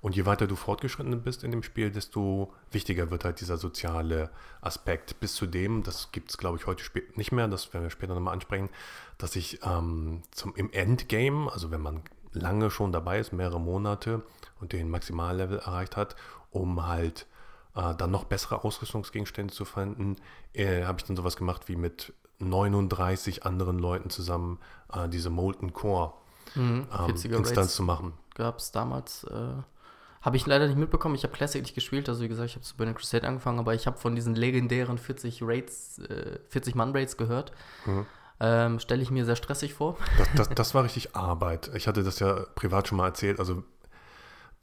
Und 0.00 0.14
je 0.16 0.26
weiter 0.26 0.46
du 0.46 0.54
fortgeschritten 0.54 1.22
bist 1.22 1.44
in 1.44 1.50
dem 1.50 1.62
Spiel, 1.62 1.90
desto 1.90 2.52
wichtiger 2.70 3.10
wird 3.10 3.24
halt 3.24 3.40
dieser 3.40 3.56
soziale 3.56 4.28
Aspekt. 4.60 5.18
Bis 5.18 5.34
zu 5.34 5.46
dem, 5.46 5.82
das 5.82 6.12
gibt 6.12 6.28
es 6.30 6.36
glaube 6.36 6.58
ich 6.58 6.66
heute 6.66 6.84
nicht 7.14 7.32
mehr, 7.32 7.48
das 7.48 7.72
werden 7.72 7.84
wir 7.84 7.90
später 7.90 8.14
nochmal 8.14 8.34
ansprechen, 8.34 8.68
dass 9.16 9.34
ich 9.34 9.60
ähm, 9.64 10.22
zum, 10.30 10.54
im 10.56 10.70
Endgame, 10.72 11.50
also 11.50 11.70
wenn 11.70 11.80
man 11.80 12.02
lange 12.32 12.70
schon 12.70 12.92
dabei 12.92 13.18
ist, 13.18 13.32
mehrere 13.32 13.60
Monate 13.60 14.22
und 14.60 14.72
den 14.72 14.90
Maximallevel 14.90 15.60
erreicht 15.60 15.96
hat, 15.96 16.16
um 16.50 16.86
halt 16.86 17.26
äh, 17.74 17.94
dann 17.94 18.10
noch 18.10 18.24
bessere 18.24 18.62
Ausrüstungsgegenstände 18.62 19.54
zu 19.54 19.64
finden, 19.64 20.16
äh, 20.52 20.84
habe 20.84 20.98
ich 20.98 21.04
dann 21.04 21.16
sowas 21.16 21.36
gemacht 21.36 21.68
wie 21.68 21.76
mit 21.76 22.12
39 22.38 23.44
anderen 23.44 23.78
Leuten 23.78 24.10
zusammen 24.10 24.58
äh, 24.92 25.08
diese 25.08 25.30
Molten 25.30 25.72
Core 25.72 26.12
mhm, 26.54 26.86
ähm, 26.98 27.32
Instanz 27.32 27.74
zu 27.74 27.82
machen. 27.82 28.14
Gab 28.34 28.58
es 28.58 28.72
damals, 28.72 29.24
äh, 29.24 29.54
habe 30.22 30.36
ich 30.36 30.46
leider 30.46 30.66
nicht 30.66 30.78
mitbekommen. 30.78 31.14
Ich 31.14 31.22
habe 31.22 31.32
Classic 31.32 31.62
nicht 31.62 31.74
gespielt, 31.74 32.08
also 32.08 32.22
wie 32.22 32.28
gesagt, 32.28 32.50
ich 32.50 32.56
habe 32.56 32.64
zu 32.64 32.76
Burning 32.76 32.94
Crusade 32.94 33.26
angefangen, 33.26 33.58
aber 33.58 33.74
ich 33.74 33.86
habe 33.86 33.98
von 33.98 34.14
diesen 34.14 34.34
legendären 34.34 34.98
40 34.98 35.40
Raids, 35.42 35.98
äh, 35.98 36.38
40 36.48 36.74
Mann 36.74 36.92
Raids 36.92 37.16
gehört. 37.16 37.52
Mhm. 37.86 38.06
Ähm, 38.40 38.80
Stelle 38.80 39.02
ich 39.02 39.10
mir 39.10 39.24
sehr 39.24 39.36
stressig 39.36 39.74
vor. 39.74 39.96
Das, 40.18 40.28
das, 40.34 40.48
das, 40.54 40.74
war 40.74 40.82
richtig 40.82 41.14
Arbeit. 41.14 41.70
Ich 41.74 41.86
hatte 41.86 42.02
das 42.02 42.18
ja 42.18 42.46
privat 42.56 42.88
schon 42.88 42.98
mal 42.98 43.06
erzählt. 43.06 43.38
Also 43.38 43.62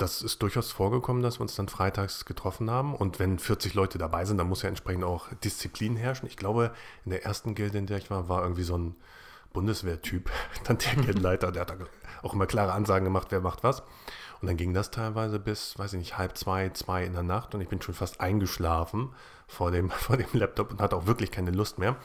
das 0.01 0.21
ist 0.21 0.41
durchaus 0.41 0.71
vorgekommen, 0.71 1.21
dass 1.21 1.39
wir 1.39 1.43
uns 1.43 1.55
dann 1.55 1.67
freitags 1.67 2.25
getroffen 2.25 2.71
haben. 2.71 2.95
Und 2.95 3.19
wenn 3.19 3.37
40 3.37 3.73
Leute 3.73 3.97
dabei 3.97 4.25
sind, 4.25 4.37
dann 4.37 4.49
muss 4.49 4.63
ja 4.63 4.69
entsprechend 4.69 5.03
auch 5.03 5.27
Disziplin 5.43 5.95
herrschen. 5.95 6.27
Ich 6.27 6.37
glaube, 6.37 6.71
in 7.05 7.11
der 7.11 7.23
ersten 7.23 7.53
Gilde, 7.55 7.77
in 7.77 7.85
der 7.85 7.97
ich 7.97 8.09
war, 8.09 8.27
war 8.27 8.41
irgendwie 8.41 8.63
so 8.63 8.77
ein 8.77 8.95
Bundeswehrtyp, 9.53 10.29
dann 10.63 10.77
der 10.79 10.95
Gildenleiter, 10.95 11.51
der 11.51 11.61
hat 11.61 11.73
auch 12.23 12.33
immer 12.33 12.47
klare 12.47 12.73
Ansagen 12.73 13.05
gemacht, 13.05 13.27
wer 13.29 13.41
macht 13.41 13.63
was. 13.63 13.81
Und 14.41 14.47
dann 14.47 14.57
ging 14.57 14.73
das 14.73 14.89
teilweise 14.89 15.39
bis, 15.39 15.77
weiß 15.77 15.93
ich 15.93 15.99
nicht, 15.99 16.17
halb 16.17 16.35
zwei, 16.35 16.69
zwei 16.69 17.03
in 17.03 17.13
der 17.13 17.23
Nacht 17.23 17.53
und 17.53 17.61
ich 17.61 17.67
bin 17.69 17.81
schon 17.81 17.93
fast 17.93 18.21
eingeschlafen 18.21 19.13
vor 19.47 19.69
dem, 19.69 19.89
vor 19.91 20.17
dem 20.17 20.29
Laptop 20.33 20.71
und 20.71 20.81
hatte 20.81 20.95
auch 20.95 21.05
wirklich 21.05 21.31
keine 21.31 21.51
Lust 21.51 21.77
mehr. 21.77 21.97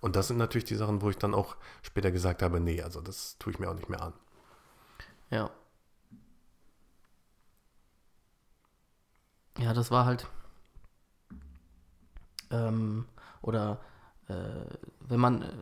Und 0.00 0.16
das 0.16 0.28
sind 0.28 0.36
natürlich 0.36 0.66
die 0.66 0.76
Sachen, 0.76 1.00
wo 1.00 1.10
ich 1.10 1.16
dann 1.16 1.34
auch 1.34 1.56
später 1.82 2.10
gesagt 2.10 2.42
habe, 2.42 2.60
nee, 2.60 2.82
also 2.82 3.00
das 3.00 3.36
tue 3.38 3.52
ich 3.52 3.58
mir 3.58 3.70
auch 3.70 3.74
nicht 3.74 3.88
mehr 3.88 4.02
an. 4.02 4.12
Ja, 5.30 5.50
Ja, 9.58 9.72
das 9.72 9.90
war 9.90 10.04
halt. 10.04 10.26
Ähm, 12.50 13.06
oder 13.42 13.80
äh, 14.28 14.34
wenn 15.00 15.20
man 15.20 15.42
äh, 15.42 15.52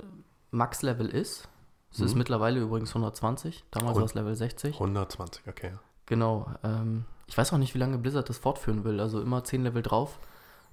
Max-Level 0.51 1.09
ist, 1.09 1.49
es 1.91 1.99
mhm. 1.99 2.07
ist 2.07 2.15
mittlerweile 2.15 2.61
übrigens 2.61 2.91
120, 2.91 3.65
damals 3.71 3.97
war 3.97 4.05
es 4.05 4.15
Level 4.15 4.35
60. 4.35 4.75
120, 4.75 5.49
okay. 5.49 5.73
Genau. 6.07 6.47
Ähm, 6.63 7.05
ich 7.27 7.37
weiß 7.37 7.53
auch 7.53 7.59
nicht, 7.59 7.75
wie 7.75 7.79
lange 7.79 7.99
Blizzard 7.99 8.29
das 8.29 8.39
fortführen 8.39 8.85
will. 8.85 9.01
Also 9.01 9.21
immer 9.21 9.43
10 9.43 9.63
Level 9.63 9.83
drauf. 9.83 10.19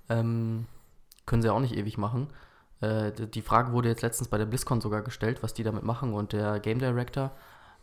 Ähm, 0.10 0.68
können 1.26 1.42
sie 1.42 1.50
auch 1.50 1.60
nicht 1.60 1.76
ewig 1.76 1.98
machen. 1.98 2.28
Äh, 2.82 3.12
die 3.12 3.42
Frage 3.42 3.72
wurde 3.72 3.90
jetzt 3.90 4.02
letztens 4.02 4.28
bei 4.28 4.38
der 4.38 4.46
BlizzCon 4.46 4.82
sogar 4.82 5.02
gestellt, 5.02 5.42
was 5.42 5.54
die 5.54 5.64
damit 5.64 5.84
machen. 5.84 6.14
Und 6.14 6.34
der 6.34 6.60
Game 6.60 6.80
Director 6.80 7.32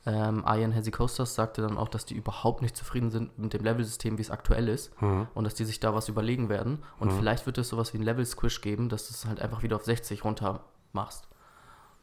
ähm, 0.06 0.44
Ian 0.46 0.72
Coasters 0.92 1.34
sagte 1.34 1.60
dann 1.60 1.76
auch, 1.76 1.88
dass 1.88 2.06
die 2.06 2.14
überhaupt 2.14 2.62
nicht 2.62 2.76
zufrieden 2.76 3.10
sind 3.10 3.38
mit 3.38 3.52
dem 3.52 3.62
Level-System, 3.62 4.16
wie 4.16 4.22
es 4.22 4.30
aktuell 4.30 4.68
ist. 4.68 5.00
Mhm. 5.02 5.28
Und 5.34 5.44
dass 5.44 5.54
die 5.54 5.64
sich 5.64 5.80
da 5.80 5.94
was 5.94 6.08
überlegen 6.08 6.48
werden. 6.48 6.82
Und 6.98 7.12
mhm. 7.12 7.18
vielleicht 7.18 7.46
wird 7.46 7.58
es 7.58 7.68
sowas 7.68 7.92
wie 7.92 7.98
ein 7.98 8.02
Level-Squish 8.02 8.62
geben, 8.62 8.88
dass 8.88 9.08
du 9.08 9.14
es 9.14 9.26
halt 9.26 9.40
einfach 9.40 9.62
wieder 9.62 9.76
auf 9.76 9.84
60 9.84 10.24
runter 10.24 10.64
machst. 10.92 11.28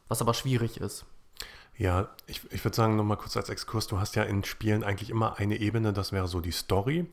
Was 0.06 0.22
aber 0.22 0.34
schwierig 0.34 0.80
ist. 0.80 1.06
Ja, 1.76 2.08
ich, 2.26 2.50
ich 2.52 2.64
würde 2.64 2.76
sagen, 2.76 2.96
nochmal 2.96 3.16
kurz 3.16 3.36
als 3.36 3.50
Exkurs, 3.50 3.86
du 3.86 4.00
hast 4.00 4.16
ja 4.16 4.24
in 4.24 4.42
Spielen 4.42 4.82
eigentlich 4.82 5.10
immer 5.10 5.38
eine 5.38 5.56
Ebene, 5.56 5.92
das 5.92 6.12
wäre 6.12 6.26
so 6.26 6.40
die 6.40 6.50
Story. 6.50 7.06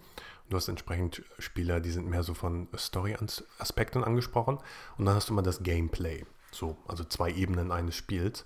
Du 0.49 0.57
hast 0.57 0.67
entsprechend 0.67 1.23
Spieler, 1.39 1.79
die 1.79 1.91
sind 1.91 2.07
mehr 2.07 2.23
so 2.23 2.35
von 2.35 2.67
Story-Aspekten 2.75 4.03
angesprochen. 4.03 4.59
Und 4.97 5.05
dann 5.05 5.15
hast 5.15 5.29
du 5.29 5.33
mal 5.33 5.41
das 5.41 5.63
Gameplay. 5.63 6.25
So, 6.51 6.77
also 6.87 7.03
zwei 7.03 7.31
Ebenen 7.31 7.71
eines 7.71 7.95
Spiels. 7.95 8.45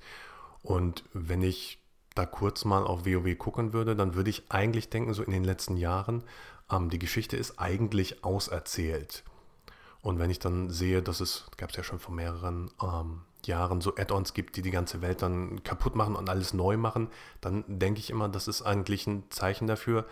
Und 0.62 1.04
wenn 1.13 1.41
ich 1.41 1.79
da 2.20 2.26
kurz 2.26 2.66
mal 2.66 2.84
auf 2.84 3.06
WoW 3.06 3.38
gucken 3.38 3.74
würde, 3.74 3.96
dann 3.96 4.16
würde 4.16 4.30
ich 4.30 4.44
eigentlich 4.50 4.90
denken, 4.90 5.14
so 5.14 5.24
in 5.24 5.32
den 5.32 5.44
letzten 5.44 5.78
Jahren, 5.78 6.24
ähm, 6.72 6.90
die 6.90 7.00
Geschichte 7.00 7.38
ist 7.38 7.60
eigentlich 7.60 8.24
auserzählt. 8.24 9.24
Und 10.02 10.20
wenn 10.20 10.30
ich 10.30 10.40
dann 10.40 10.70
sehe, 10.70 11.02
dass 11.02 11.20
es, 11.20 11.46
gab 11.58 11.72
es 11.72 11.76
ja 11.76 11.84
schon 11.84 12.00
vor 12.00 12.14
mehreren 12.14 12.72
ähm, 12.82 13.22
Jahren 13.46 13.82
so 13.82 13.96
Add-ons 13.96 14.34
gibt, 14.34 14.56
die 14.56 14.62
die 14.62 14.72
ganze 14.72 15.02
Welt 15.02 15.22
dann 15.22 15.64
kaputt 15.64 15.96
machen 15.96 16.16
und 16.16 16.30
alles 16.30 16.54
neu 16.54 16.78
machen, 16.78 17.10
dann 17.42 17.64
denke 17.68 18.00
ich 18.00 18.10
immer, 18.10 18.30
das 18.30 18.48
ist 18.48 18.62
eigentlich 18.62 19.08
ein 19.08 19.24
Zeichen 19.30 19.68
dafür, 19.68 20.06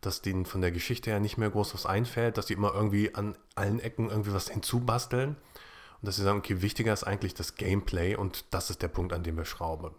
dass 0.00 0.22
denen 0.22 0.46
von 0.46 0.60
der 0.60 0.72
Geschichte 0.72 1.10
her 1.10 1.20
nicht 1.20 1.38
mehr 1.38 1.50
groß 1.50 1.74
was 1.74 1.86
einfällt, 1.86 2.38
dass 2.38 2.46
die 2.46 2.52
immer 2.52 2.74
irgendwie 2.74 3.14
an 3.14 3.36
allen 3.54 3.80
Ecken 3.80 4.10
irgendwie 4.10 4.32
was 4.32 4.48
hinzubasteln 4.48 5.30
und 5.30 6.06
dass 6.06 6.16
sie 6.16 6.22
sagen, 6.22 6.38
okay, 6.38 6.62
wichtiger 6.62 6.92
ist 6.92 7.04
eigentlich 7.04 7.34
das 7.34 7.56
Gameplay 7.56 8.14
und 8.14 8.44
das 8.50 8.70
ist 8.70 8.82
der 8.82 8.88
Punkt, 8.88 9.12
an 9.12 9.22
dem 9.22 9.36
wir 9.36 9.46
schrauben. 9.46 9.90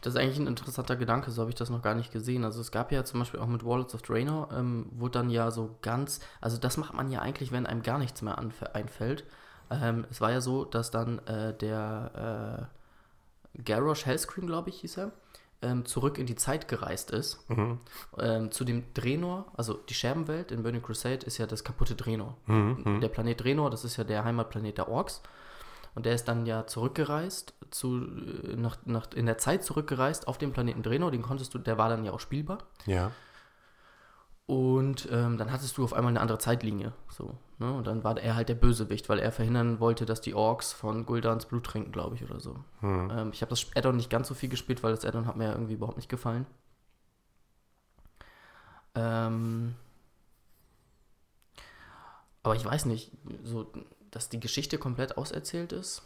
Das 0.00 0.14
ist 0.14 0.20
eigentlich 0.20 0.38
ein 0.38 0.46
interessanter 0.46 0.96
Gedanke, 0.96 1.30
so 1.30 1.40
habe 1.40 1.50
ich 1.50 1.56
das 1.56 1.70
noch 1.70 1.82
gar 1.82 1.94
nicht 1.94 2.12
gesehen. 2.12 2.44
Also 2.44 2.60
es 2.60 2.70
gab 2.70 2.92
ja 2.92 3.04
zum 3.04 3.20
Beispiel 3.20 3.40
auch 3.40 3.46
mit 3.46 3.64
Wallets 3.64 3.94
of 3.94 4.02
Draenor, 4.02 4.48
ähm, 4.52 4.86
wurde 4.92 5.18
dann 5.18 5.30
ja 5.30 5.50
so 5.50 5.76
ganz, 5.82 6.20
also 6.40 6.56
das 6.56 6.76
macht 6.76 6.94
man 6.94 7.10
ja 7.10 7.20
eigentlich, 7.20 7.52
wenn 7.52 7.66
einem 7.66 7.82
gar 7.82 7.98
nichts 7.98 8.22
mehr 8.22 8.38
einfällt. 8.38 9.24
Ähm, 9.70 10.06
es 10.10 10.20
war 10.20 10.30
ja 10.30 10.40
so, 10.40 10.64
dass 10.64 10.90
dann 10.90 11.18
äh, 11.26 11.56
der 11.56 12.68
äh, 13.56 13.62
Garrosh 13.62 14.06
Hellscream, 14.06 14.46
glaube 14.46 14.70
ich, 14.70 14.80
hieß 14.80 14.98
er, 14.98 15.12
ähm, 15.62 15.84
zurück 15.84 16.18
in 16.18 16.26
die 16.26 16.34
Zeit 16.34 16.68
gereist 16.68 17.10
ist. 17.10 17.48
Mhm. 17.48 17.78
Ähm, 18.18 18.50
zu 18.50 18.64
dem 18.64 18.84
Draenor, 18.94 19.46
also 19.56 19.74
die 19.74 19.94
Scherbenwelt 19.94 20.50
in 20.50 20.62
Burning 20.62 20.82
Crusade 20.82 21.24
ist 21.26 21.38
ja 21.38 21.46
das 21.46 21.64
kaputte 21.64 21.94
Draenor. 21.94 22.36
Mhm. 22.46 22.82
mhm. 22.84 23.00
Der 23.00 23.08
Planet 23.08 23.42
Draenor, 23.42 23.70
das 23.70 23.84
ist 23.84 23.96
ja 23.96 24.04
der 24.04 24.24
Heimatplanet 24.24 24.78
der 24.78 24.88
Orks. 24.88 25.22
Und 25.94 26.06
der 26.06 26.14
ist 26.14 26.26
dann 26.26 26.46
ja 26.46 26.66
zurückgereist, 26.66 27.54
zu, 27.70 27.98
äh, 27.98 28.56
nach, 28.56 28.78
nach, 28.84 29.12
in 29.12 29.26
der 29.26 29.38
Zeit 29.38 29.64
zurückgereist 29.64 30.26
auf 30.28 30.38
den 30.38 30.52
Planeten 30.52 30.82
Draenor. 30.82 31.10
Den 31.10 31.22
konntest 31.22 31.54
du, 31.54 31.58
der 31.58 31.78
war 31.78 31.88
dann 31.88 32.04
ja 32.04 32.12
auch 32.12 32.20
spielbar. 32.20 32.58
Ja. 32.86 33.12
Und 34.46 35.08
ähm, 35.10 35.38
dann 35.38 35.52
hattest 35.52 35.76
du 35.78 35.84
auf 35.84 35.92
einmal 35.92 36.10
eine 36.10 36.20
andere 36.20 36.38
Zeitlinie. 36.38 36.92
So, 37.08 37.38
ne? 37.58 37.72
Und 37.72 37.86
dann 37.86 38.04
war 38.04 38.18
er 38.18 38.34
halt 38.34 38.48
der 38.48 38.54
Bösewicht, 38.54 39.08
weil 39.08 39.18
er 39.18 39.32
verhindern 39.32 39.80
wollte, 39.80 40.04
dass 40.04 40.20
die 40.20 40.34
Orks 40.34 40.72
von 40.72 41.06
Guldans 41.06 41.46
Blut 41.46 41.64
trinken, 41.64 41.92
glaube 41.92 42.16
ich, 42.16 42.24
oder 42.24 42.40
so. 42.40 42.56
Hm. 42.80 43.10
Ähm, 43.10 43.30
ich 43.32 43.42
habe 43.42 43.50
das 43.50 43.66
Addon 43.74 43.96
nicht 43.96 44.10
ganz 44.10 44.28
so 44.28 44.34
viel 44.34 44.48
gespielt, 44.48 44.82
weil 44.82 44.92
das 44.94 45.04
Addon 45.04 45.26
hat 45.26 45.36
mir 45.36 45.44
ja 45.44 45.52
irgendwie 45.52 45.74
überhaupt 45.74 45.96
nicht 45.96 46.08
gefallen. 46.08 46.46
Ähm, 48.94 49.74
aber 52.42 52.56
ich 52.56 52.64
weiß 52.64 52.86
nicht, 52.86 53.12
so 53.44 53.72
dass 54.12 54.28
die 54.28 54.38
Geschichte 54.38 54.78
komplett 54.78 55.16
auserzählt 55.16 55.72
ist? 55.72 56.02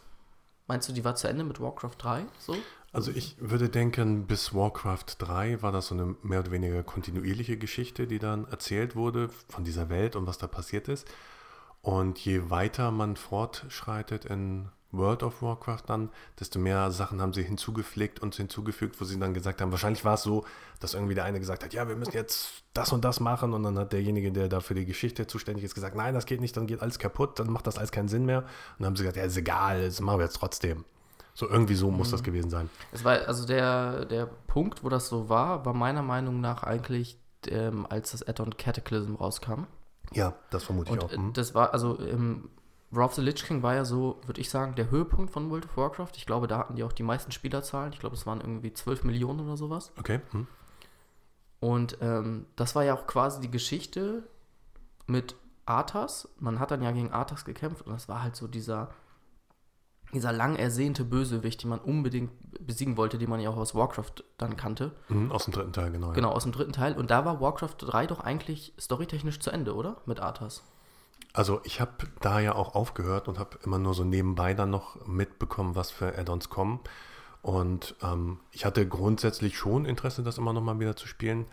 Meinst 0.65 0.89
du, 0.89 0.93
die 0.93 1.05
war 1.05 1.15
zu 1.15 1.27
Ende 1.27 1.43
mit 1.43 1.61
Warcraft 1.61 1.95
3? 1.99 2.25
So? 2.39 2.57
Also 2.91 3.11
ich 3.11 3.35
würde 3.39 3.69
denken, 3.69 4.25
bis 4.25 4.53
Warcraft 4.53 5.05
3 5.19 5.61
war 5.61 5.71
das 5.71 5.87
so 5.87 5.95
eine 5.95 6.15
mehr 6.23 6.39
oder 6.39 6.51
weniger 6.51 6.83
kontinuierliche 6.83 7.57
Geschichte, 7.57 8.07
die 8.07 8.19
dann 8.19 8.45
erzählt 8.45 8.95
wurde 8.95 9.29
von 9.49 9.63
dieser 9.63 9.89
Welt 9.89 10.15
und 10.15 10.25
was 10.25 10.37
da 10.37 10.47
passiert 10.47 10.87
ist. 10.87 11.07
Und 11.81 12.19
je 12.19 12.49
weiter 12.49 12.91
man 12.91 13.15
fortschreitet 13.15 14.25
in 14.25 14.69
World 14.91 15.23
of 15.23 15.41
Warcraft 15.41 15.83
dann, 15.87 16.09
desto 16.39 16.59
mehr 16.59 16.91
Sachen 16.91 17.21
haben 17.21 17.33
sie 17.33 17.43
hinzugepflegt 17.43 18.19
und 18.21 18.35
hinzugefügt, 18.35 18.99
wo 19.01 19.05
sie 19.05 19.19
dann 19.19 19.33
gesagt 19.33 19.61
haben, 19.61 19.71
wahrscheinlich 19.71 20.05
war 20.05 20.13
es 20.15 20.23
so, 20.23 20.45
dass 20.79 20.93
irgendwie 20.93 21.15
der 21.15 21.25
eine 21.25 21.39
gesagt 21.39 21.63
hat, 21.63 21.73
ja, 21.73 21.87
wir 21.87 21.95
müssen 21.95 22.13
jetzt 22.13 22.63
das 22.73 22.91
und 22.93 23.03
das 23.03 23.19
machen 23.19 23.53
und 23.53 23.63
dann 23.63 23.77
hat 23.77 23.91
derjenige, 23.93 24.31
der 24.31 24.47
da 24.47 24.59
für 24.59 24.75
die 24.75 24.85
Geschichte 24.85 25.27
zuständig 25.27 25.65
ist, 25.65 25.75
gesagt, 25.75 25.95
nein, 25.95 26.13
das 26.13 26.25
geht 26.25 26.39
nicht, 26.41 26.55
dann 26.55 26.67
geht 26.67 26.81
alles 26.81 26.99
kaputt, 26.99 27.39
dann 27.39 27.51
macht 27.51 27.67
das 27.67 27.77
alles 27.77 27.91
keinen 27.91 28.07
Sinn 28.07 28.25
mehr. 28.25 28.39
Und 28.39 28.47
dann 28.79 28.87
haben 28.87 28.95
sie 28.95 29.03
gesagt, 29.03 29.17
ja, 29.17 29.23
ist 29.23 29.37
egal, 29.37 29.85
das 29.85 29.99
machen 29.99 30.19
wir 30.19 30.25
jetzt 30.25 30.37
trotzdem. 30.37 30.85
So 31.33 31.47
irgendwie 31.47 31.75
so 31.75 31.91
muss 31.91 32.07
mhm. 32.07 32.11
das 32.11 32.23
gewesen 32.23 32.49
sein. 32.49 32.69
Es 32.91 33.03
war 33.03 33.27
also 33.27 33.45
der, 33.45 34.05
der 34.05 34.25
Punkt, 34.47 34.83
wo 34.83 34.89
das 34.89 35.07
so 35.07 35.29
war, 35.29 35.65
war 35.65 35.73
meiner 35.73 36.01
Meinung 36.01 36.41
nach 36.41 36.63
eigentlich, 36.63 37.19
ähm, 37.47 37.85
als 37.89 38.11
das 38.11 38.27
Add-on 38.27 38.57
Cataclysm 38.57 39.15
rauskam. 39.15 39.65
Ja, 40.13 40.33
das 40.49 40.63
vermute 40.63 40.87
ich 40.89 40.93
Und 40.93 41.03
auch. 41.03 41.11
äh, 41.11 41.17
Mhm. 41.17 41.33
das 41.33 41.53
war, 41.53 41.73
also 41.73 41.99
ähm, 41.99 42.49
Wrath 42.89 43.09
of 43.09 43.13
the 43.15 43.21
Lich 43.21 43.43
King 43.43 43.63
war 43.63 43.75
ja 43.75 43.83
so, 43.83 44.21
würde 44.25 44.39
ich 44.39 44.49
sagen, 44.49 44.75
der 44.75 44.89
Höhepunkt 44.89 45.31
von 45.31 45.49
World 45.49 45.65
of 45.65 45.75
Warcraft. 45.75 46.11
Ich 46.15 46.25
glaube, 46.25 46.47
da 46.47 46.59
hatten 46.59 46.75
die 46.75 46.83
auch 46.83 46.93
die 46.93 47.03
meisten 47.03 47.31
Spielerzahlen. 47.31 47.91
Ich 47.91 47.99
glaube, 47.99 48.15
es 48.15 48.25
waren 48.25 48.39
irgendwie 48.39 48.73
12 48.73 49.03
Millionen 49.03 49.41
oder 49.41 49.57
sowas. 49.57 49.91
Okay. 49.99 50.21
Mhm. 50.31 50.47
Und 51.59 51.97
ähm, 52.01 52.45
das 52.55 52.75
war 52.75 52.83
ja 52.83 52.93
auch 52.93 53.07
quasi 53.07 53.41
die 53.41 53.51
Geschichte 53.51 54.23
mit 55.05 55.35
Arthas. 55.65 56.29
Man 56.39 56.59
hat 56.59 56.71
dann 56.71 56.81
ja 56.81 56.91
gegen 56.91 57.11
Arthas 57.11 57.45
gekämpft 57.45 57.85
und 57.85 57.93
das 57.93 58.07
war 58.07 58.23
halt 58.23 58.35
so 58.35 58.47
dieser, 58.47 58.91
dieser 60.13 60.31
lang 60.31 60.55
ersehnte 60.55 61.03
Bösewicht, 61.03 61.63
den 61.63 61.69
man 61.69 61.79
unbedingt 61.79 62.31
besiegen 62.65 62.95
wollte, 62.95 63.17
den 63.17 63.29
man 63.29 63.39
ja 63.39 63.49
auch 63.49 63.57
aus 63.57 63.75
Warcraft 63.75 64.23
dann 64.37 64.55
kannte. 64.55 64.93
Mhm. 65.09 65.31
Aus 65.31 65.45
dem 65.45 65.53
dritten 65.53 65.73
Teil, 65.73 65.91
genau. 65.91 66.07
ja. 66.07 66.13
Genau, 66.13 66.31
aus 66.31 66.43
dem 66.43 66.51
dritten 66.53 66.73
Teil. 66.73 66.95
Und 66.95 67.11
da 67.11 67.25
war 67.25 67.41
Warcraft 67.41 67.75
3 67.79 68.07
doch 68.07 68.21
eigentlich 68.21 68.73
storytechnisch 68.79 69.39
zu 69.39 69.49
Ende, 69.49 69.75
oder? 69.75 69.97
Mit 70.05 70.19
Arthas. 70.19 70.63
Also 71.37 71.61
ich 71.65 71.79
habe 71.79 72.07
da 72.19 72.39
ja 72.39 72.55
auch 72.55 72.73
aufgehört 72.73 73.27
und 73.27 73.37
habe 73.37 73.59
immer 73.63 73.77
nur 73.77 73.93
so 73.93 74.03
nebenbei 74.03 74.55
dann 74.55 74.71
noch 74.71 75.05
mitbekommen, 75.05 75.75
was 75.75 75.91
für 75.91 76.17
Add-ons 76.17 76.49
kommen. 76.49 76.79
Und 77.43 77.95
ähm, 78.01 78.39
ich 78.51 78.65
hatte 78.65 78.87
grundsätzlich 78.87 79.55
schon 79.55 79.85
Interesse, 79.85 80.23
das 80.23 80.39
immer 80.39 80.51
noch 80.51 80.63
mal 80.63 80.79
wieder 80.79 80.95
zu 80.95 81.07
spielen, 81.07 81.45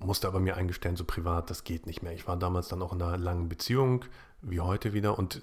musste 0.00 0.26
aber 0.26 0.40
mir 0.40 0.56
eingestehen, 0.56 0.96
so 0.96 1.04
privat, 1.04 1.48
das 1.48 1.62
geht 1.62 1.86
nicht 1.86 2.02
mehr. 2.02 2.12
Ich 2.12 2.26
war 2.26 2.36
damals 2.36 2.66
dann 2.66 2.82
auch 2.82 2.92
in 2.92 3.00
einer 3.00 3.18
langen 3.18 3.48
Beziehung, 3.48 4.04
wie 4.42 4.58
heute 4.58 4.94
wieder, 4.94 5.16
und 5.16 5.40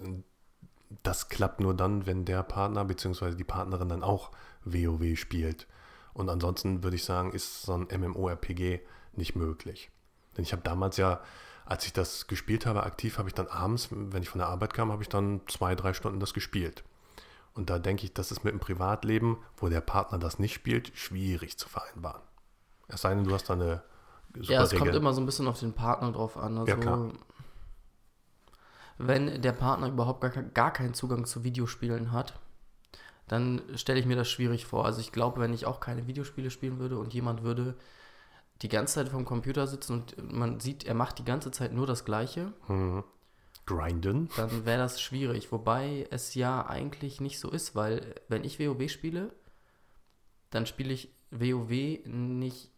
das 1.03 1.29
klappt 1.29 1.61
nur 1.61 1.73
dann, 1.73 2.05
wenn 2.05 2.25
der 2.25 2.43
Partner 2.43 2.83
bzw. 2.83 3.35
die 3.35 3.45
Partnerin 3.45 3.87
dann 3.87 4.03
auch 4.03 4.31
WoW 4.65 5.17
spielt. 5.17 5.65
Und 6.13 6.27
ansonsten 6.27 6.83
würde 6.83 6.97
ich 6.97 7.05
sagen, 7.05 7.31
ist 7.31 7.61
so 7.61 7.71
ein 7.71 7.87
MMORPG 7.97 8.81
nicht 9.13 9.37
möglich. 9.37 9.91
Denn 10.35 10.43
ich 10.43 10.51
habe 10.51 10.61
damals 10.61 10.97
ja, 10.97 11.21
als 11.69 11.85
ich 11.85 11.93
das 11.93 12.27
gespielt 12.27 12.65
habe, 12.65 12.83
aktiv, 12.83 13.17
habe 13.17 13.29
ich 13.29 13.35
dann 13.35 13.47
abends, 13.47 13.89
wenn 13.91 14.23
ich 14.23 14.29
von 14.29 14.39
der 14.39 14.47
Arbeit 14.47 14.73
kam, 14.73 14.91
habe 14.91 15.03
ich 15.03 15.09
dann 15.09 15.41
zwei, 15.47 15.75
drei 15.75 15.93
Stunden 15.93 16.19
das 16.19 16.33
gespielt. 16.33 16.83
Und 17.53 17.69
da 17.69 17.79
denke 17.79 18.05
ich, 18.05 18.13
das 18.13 18.31
ist 18.31 18.43
mit 18.43 18.53
dem 18.53 18.59
Privatleben, 18.59 19.37
wo 19.57 19.67
der 19.67 19.81
Partner 19.81 20.19
das 20.19 20.39
nicht 20.39 20.53
spielt, 20.53 20.95
schwierig 20.95 21.57
zu 21.57 21.67
vereinbaren. 21.67 22.21
Es 22.87 23.01
sei 23.01 23.13
denn, 23.15 23.23
du 23.23 23.33
hast 23.33 23.49
da 23.49 23.53
eine 23.53 23.83
super 24.35 24.53
Ja, 24.53 24.63
es 24.63 24.71
kommt 24.71 24.83
Regel. 24.83 24.95
immer 24.95 25.13
so 25.13 25.21
ein 25.21 25.25
bisschen 25.25 25.47
auf 25.47 25.59
den 25.59 25.73
Partner 25.73 26.11
drauf 26.11 26.37
an. 26.37 26.57
Also, 26.57 26.71
Ja, 26.71 26.77
klar. 26.77 27.11
Wenn 28.99 29.41
der 29.41 29.51
Partner 29.51 29.87
überhaupt 29.87 30.21
gar, 30.21 30.31
gar 30.31 30.71
keinen 30.71 30.93
Zugang 30.93 31.25
zu 31.25 31.43
Videospielen 31.43 32.11
hat, 32.11 32.39
dann 33.27 33.61
stelle 33.75 33.99
ich 33.99 34.05
mir 34.05 34.15
das 34.15 34.29
schwierig 34.29 34.65
vor. 34.65 34.85
Also 34.85 35.01
ich 35.01 35.11
glaube, 35.11 35.41
wenn 35.41 35.53
ich 35.53 35.65
auch 35.65 35.79
keine 35.79 36.07
Videospiele 36.07 36.49
spielen 36.49 36.79
würde 36.79 36.97
und 36.97 37.13
jemand 37.13 37.43
würde 37.43 37.75
die 38.61 38.69
ganze 38.69 38.95
Zeit 38.95 39.09
vom 39.09 39.25
Computer 39.25 39.67
sitzen 39.67 39.93
und 39.93 40.31
man 40.33 40.59
sieht, 40.59 40.83
er 40.85 40.93
macht 40.95 41.19
die 41.19 41.25
ganze 41.25 41.51
Zeit 41.51 41.73
nur 41.73 41.85
das 41.87 42.05
Gleiche, 42.05 42.53
Mhm. 42.67 43.03
Grinden. 43.65 44.29
dann 44.37 44.65
wäre 44.65 44.77
das 44.79 45.01
schwierig. 45.01 45.51
Wobei 45.51 46.07
es 46.09 46.33
ja 46.35 46.65
eigentlich 46.65 47.19
nicht 47.19 47.39
so 47.39 47.49
ist, 47.51 47.75
weil 47.75 48.15
wenn 48.29 48.43
ich 48.45 48.59
WoW 48.59 48.89
spiele, 48.89 49.33
dann 50.51 50.65
spiele 50.65 50.93
ich 50.93 51.13
WoW 51.31 51.99
nicht 52.05 52.71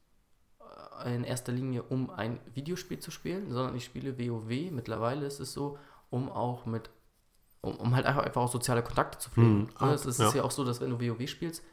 äh, 1.03 1.15
in 1.15 1.23
erster 1.23 1.51
Linie, 1.51 1.83
um 1.83 2.09
ein 2.09 2.39
Videospiel 2.55 2.99
zu 2.99 3.11
spielen, 3.11 3.51
sondern 3.51 3.75
ich 3.75 3.85
spiele 3.85 4.17
WoW. 4.17 4.71
Mittlerweile 4.71 5.27
ist 5.27 5.39
es 5.39 5.53
so, 5.53 5.77
um 6.09 6.27
auch 6.29 6.65
mit, 6.65 6.89
um, 7.61 7.75
um 7.75 7.95
halt 7.95 8.07
einfach, 8.07 8.23
einfach 8.23 8.41
auch 8.41 8.51
soziale 8.51 8.81
Kontakte 8.81 9.19
zu 9.19 9.29
pflegen. 9.29 9.59
Mhm. 9.59 9.69
Ah, 9.75 9.93
es 9.93 10.07
ist 10.07 10.19
ja. 10.19 10.31
ja 10.33 10.43
auch 10.43 10.51
so, 10.51 10.65
dass 10.65 10.81
wenn 10.81 10.89
du 10.89 10.99
WoW 10.99 11.27
spielst, 11.29 11.63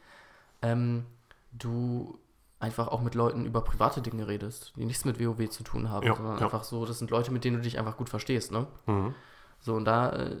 ähm, 0.61 1.05
du 1.51 2.19
einfach 2.59 2.87
auch 2.87 3.01
mit 3.01 3.13
Leuten 3.15 3.45
über 3.45 3.61
private 3.61 4.01
Dinge 4.01 4.27
redest, 4.27 4.73
die 4.75 4.85
nichts 4.85 5.05
mit 5.05 5.19
WoW 5.19 5.47
zu 5.49 5.63
tun 5.63 5.89
haben, 5.89 6.07
Ja, 6.07 6.15
sondern 6.15 6.37
ja. 6.39 6.45
einfach 6.45 6.63
so, 6.63 6.85
das 6.85 6.97
sind 6.99 7.11
Leute, 7.11 7.31
mit 7.31 7.43
denen 7.43 7.57
du 7.57 7.61
dich 7.63 7.77
einfach 7.77 7.97
gut 7.97 8.09
verstehst, 8.09 8.51
ne? 8.51 8.65
Mhm. 8.87 9.13
So, 9.59 9.75
und 9.75 9.85
da 9.85 10.11
äh, 10.11 10.37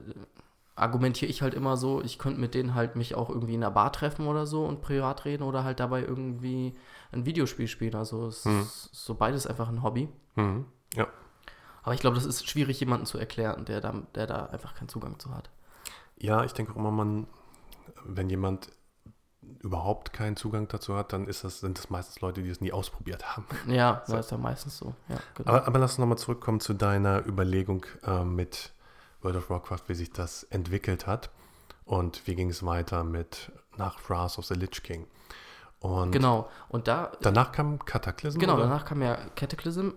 argumentiere 0.75 1.29
ich 1.29 1.41
halt 1.41 1.53
immer 1.53 1.75
so, 1.77 2.01
ich 2.01 2.17
könnte 2.19 2.39
mit 2.39 2.53
denen 2.53 2.75
halt 2.75 2.95
mich 2.95 3.15
auch 3.15 3.29
irgendwie 3.29 3.55
in 3.55 3.63
einer 3.63 3.71
Bar 3.73 3.91
treffen 3.91 4.27
oder 4.27 4.45
so 4.45 4.65
und 4.65 4.81
privat 4.81 5.25
reden 5.25 5.43
oder 5.43 5.63
halt 5.63 5.79
dabei 5.79 6.01
irgendwie 6.01 6.75
ein 7.11 7.25
Videospiel 7.25 7.67
spielen. 7.67 7.95
Also 7.95 8.27
es 8.27 8.45
Mhm. 8.45 8.61
ist 8.61 8.89
so 8.93 9.15
beides 9.15 9.47
einfach 9.47 9.69
ein 9.69 9.81
Hobby. 9.83 10.07
Mhm. 10.35 10.65
Ja. 10.93 11.07
Aber 11.83 11.93
ich 11.93 11.99
glaube, 12.01 12.15
das 12.15 12.25
ist 12.25 12.47
schwierig, 12.49 12.79
jemandem 12.79 13.05
zu 13.05 13.17
erklären, 13.17 13.65
der 13.65 13.79
da, 13.81 13.93
der 14.13 14.27
da 14.27 14.45
einfach 14.47 14.75
keinen 14.75 14.89
Zugang 14.89 15.17
zu 15.19 15.33
hat. 15.33 15.49
Ja, 16.17 16.43
ich 16.43 16.53
denke 16.53 16.73
auch 16.73 16.75
immer, 16.77 16.91
man, 16.91 17.27
wenn 18.05 18.29
jemand 18.29 18.69
überhaupt 19.61 20.13
keinen 20.13 20.35
Zugang 20.35 20.67
dazu 20.67 20.95
hat, 20.95 21.13
dann 21.13 21.27
ist 21.27 21.43
das, 21.43 21.59
sind 21.59 21.77
das 21.77 21.89
meistens 21.89 22.21
Leute, 22.21 22.41
die 22.41 22.49
es 22.49 22.61
nie 22.61 22.71
ausprobiert 22.71 23.35
haben. 23.35 23.45
Ja, 23.67 24.01
So. 24.05 24.13
das 24.15 24.25
ist 24.27 24.31
ja 24.31 24.37
meistens 24.37 24.77
so. 24.77 24.93
Ja, 25.09 25.17
genau. 25.35 25.51
Aber, 25.51 25.67
aber 25.67 25.79
lass 25.79 25.91
uns 25.93 25.99
nochmal 25.99 26.17
zurückkommen 26.17 26.59
zu 26.59 26.73
deiner 26.73 27.25
Überlegung 27.25 27.85
äh, 28.05 28.23
mit 28.23 28.71
World 29.21 29.37
of 29.37 29.49
Warcraft, 29.49 29.83
wie 29.87 29.95
sich 29.95 30.11
das 30.11 30.43
entwickelt 30.43 31.07
hat. 31.07 31.29
Und 31.85 32.27
wie 32.27 32.35
ging 32.35 32.49
es 32.49 32.65
weiter 32.65 33.03
mit 33.03 33.51
nach 33.77 34.09
Wrath 34.09 34.37
of 34.37 34.45
the 34.45 34.53
Lich 34.55 34.83
King. 34.83 35.07
Und 35.79 36.11
genau. 36.11 36.49
Und 36.69 36.87
da, 36.87 37.11
danach 37.21 37.51
kam 37.51 37.79
Cataclysm? 37.85 38.39
genau, 38.39 38.55
oder? 38.55 38.63
danach 38.63 38.85
kam 38.85 39.01
ja 39.01 39.15
Cataclysm, 39.35 39.91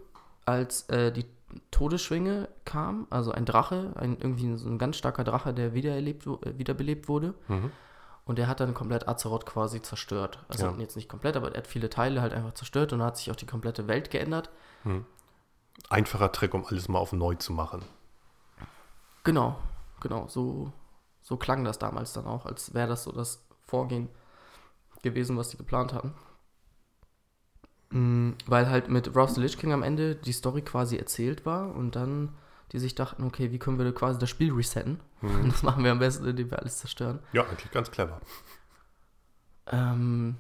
als 0.45 0.89
äh, 0.89 1.11
die 1.11 1.25
Todesschwinge 1.71 2.49
kam, 2.65 3.07
also 3.11 3.33
ein 3.33 3.45
Drache, 3.45 3.93
ein, 3.97 4.19
irgendwie 4.21 4.57
so 4.57 4.69
ein 4.69 4.79
ganz 4.79 4.97
starker 4.97 5.25
Drache, 5.25 5.53
der 5.53 5.75
wiedererlebt, 5.75 6.27
äh, 6.27 6.59
wiederbelebt 6.59 7.09
wurde. 7.09 7.35
Mhm. 7.49 7.73
Und 8.31 8.37
der 8.37 8.47
hat 8.47 8.61
dann 8.61 8.75
komplett 8.75 9.09
Azeroth 9.09 9.45
quasi 9.45 9.83
zerstört. 9.83 10.39
Also 10.47 10.67
Ja. 10.67 10.75
jetzt 10.79 10.95
nicht 10.95 11.09
komplett, 11.09 11.37
aber 11.37 11.51
er 11.51 11.57
hat 11.59 11.67
viele 11.67 11.91
Teile 11.91 12.23
halt 12.23 12.33
einfach 12.33 12.55
zerstört 12.55 12.93
und 12.93 13.03
hat 13.03 13.17
sich 13.17 13.29
auch 13.33 13.35
die 13.35 13.45
komplette 13.45 13.89
Welt 13.89 14.13
geändert. 14.13 14.51
Einfacher 15.89 16.31
Trick, 16.31 16.55
um 16.55 16.65
alles 16.65 16.87
mal 16.87 17.01
auf 17.01 17.13
neu 17.13 17.35
zu 17.35 17.53
machen. 17.53 17.83
Genau, 19.25 19.59
genau, 19.99 20.29
so, 20.29 20.73
so 21.21 21.39
klang 21.39 21.65
das 21.65 21.81
damals 21.81 22.13
dann 22.13 22.25
auch, 22.27 22.47
als 22.47 22.73
wäre 22.73 22.87
das 22.87 23.03
so 23.03 23.11
das 23.11 23.45
Vorgehen 23.67 24.09
gewesen, 25.03 25.37
was 25.37 25.49
die 25.49 25.57
geplant 25.57 25.93
hatten. 25.93 26.15
Mm, 27.91 28.35
Weil 28.47 28.71
halt 28.71 28.89
mit 28.89 29.17
of 29.17 29.31
the 29.31 29.41
Lich 29.41 29.59
King 29.59 29.73
am 29.73 29.83
Ende 29.83 30.15
die 30.15 30.33
Story 30.33 30.63
quasi 30.63 30.97
erzählt 30.97 31.45
war 31.45 31.75
und 31.75 31.97
dann 31.97 32.33
die 32.73 32.79
sich 32.79 32.95
dachten, 32.95 33.25
okay, 33.25 33.51
wie 33.51 33.59
können 33.59 33.79
wir 33.79 33.95
quasi 33.95 34.19
das 34.19 34.31
Spiel 34.31 34.53
resetten? 34.53 35.01
Und 35.23 35.49
das 35.53 35.63
machen 35.63 35.83
wir 35.85 35.93
am 35.93 35.99
besten, 35.99 36.27
indem 36.27 36.51
wir 36.51 36.59
alles 36.61 36.79
zerstören. 36.79 37.19
Ja, 37.33 37.45
eigentlich 37.45 37.71
ganz 37.71 37.91
clever. 37.91 38.21
Ähm, 39.67 40.37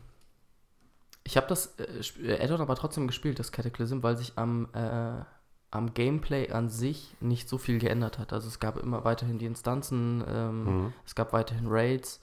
ich 1.25 1.37
habe 1.37 1.47
das 1.47 1.75
äh, 1.79 2.01
äh, 2.23 2.43
Add-on 2.43 2.61
aber 2.61 2.75
trotzdem 2.77 3.07
gespielt, 3.07 3.38
das 3.38 3.53
Cataclysm, 3.53 4.03
weil 4.03 4.16
sich 4.16 4.33
am, 4.37 4.69
äh, 4.73 5.23
am 5.71 5.95
Gameplay 5.95 6.51
an 6.51 6.69
sich 6.69 7.14
nicht 7.21 7.49
so 7.49 7.59
viel 7.59 7.79
geändert 7.79 8.19
hat. 8.19 8.33
Also 8.33 8.49
es 8.49 8.59
gab 8.61 8.77
immer 8.77 9.05
weiterhin 9.05 9.38
die 9.38 9.47
Instanzen, 9.47 10.25
ähm, 10.27 10.64
Mhm. 10.64 10.93
es 11.05 11.14
gab 11.14 11.33
weiterhin 11.33 11.66
Raids, 11.69 12.21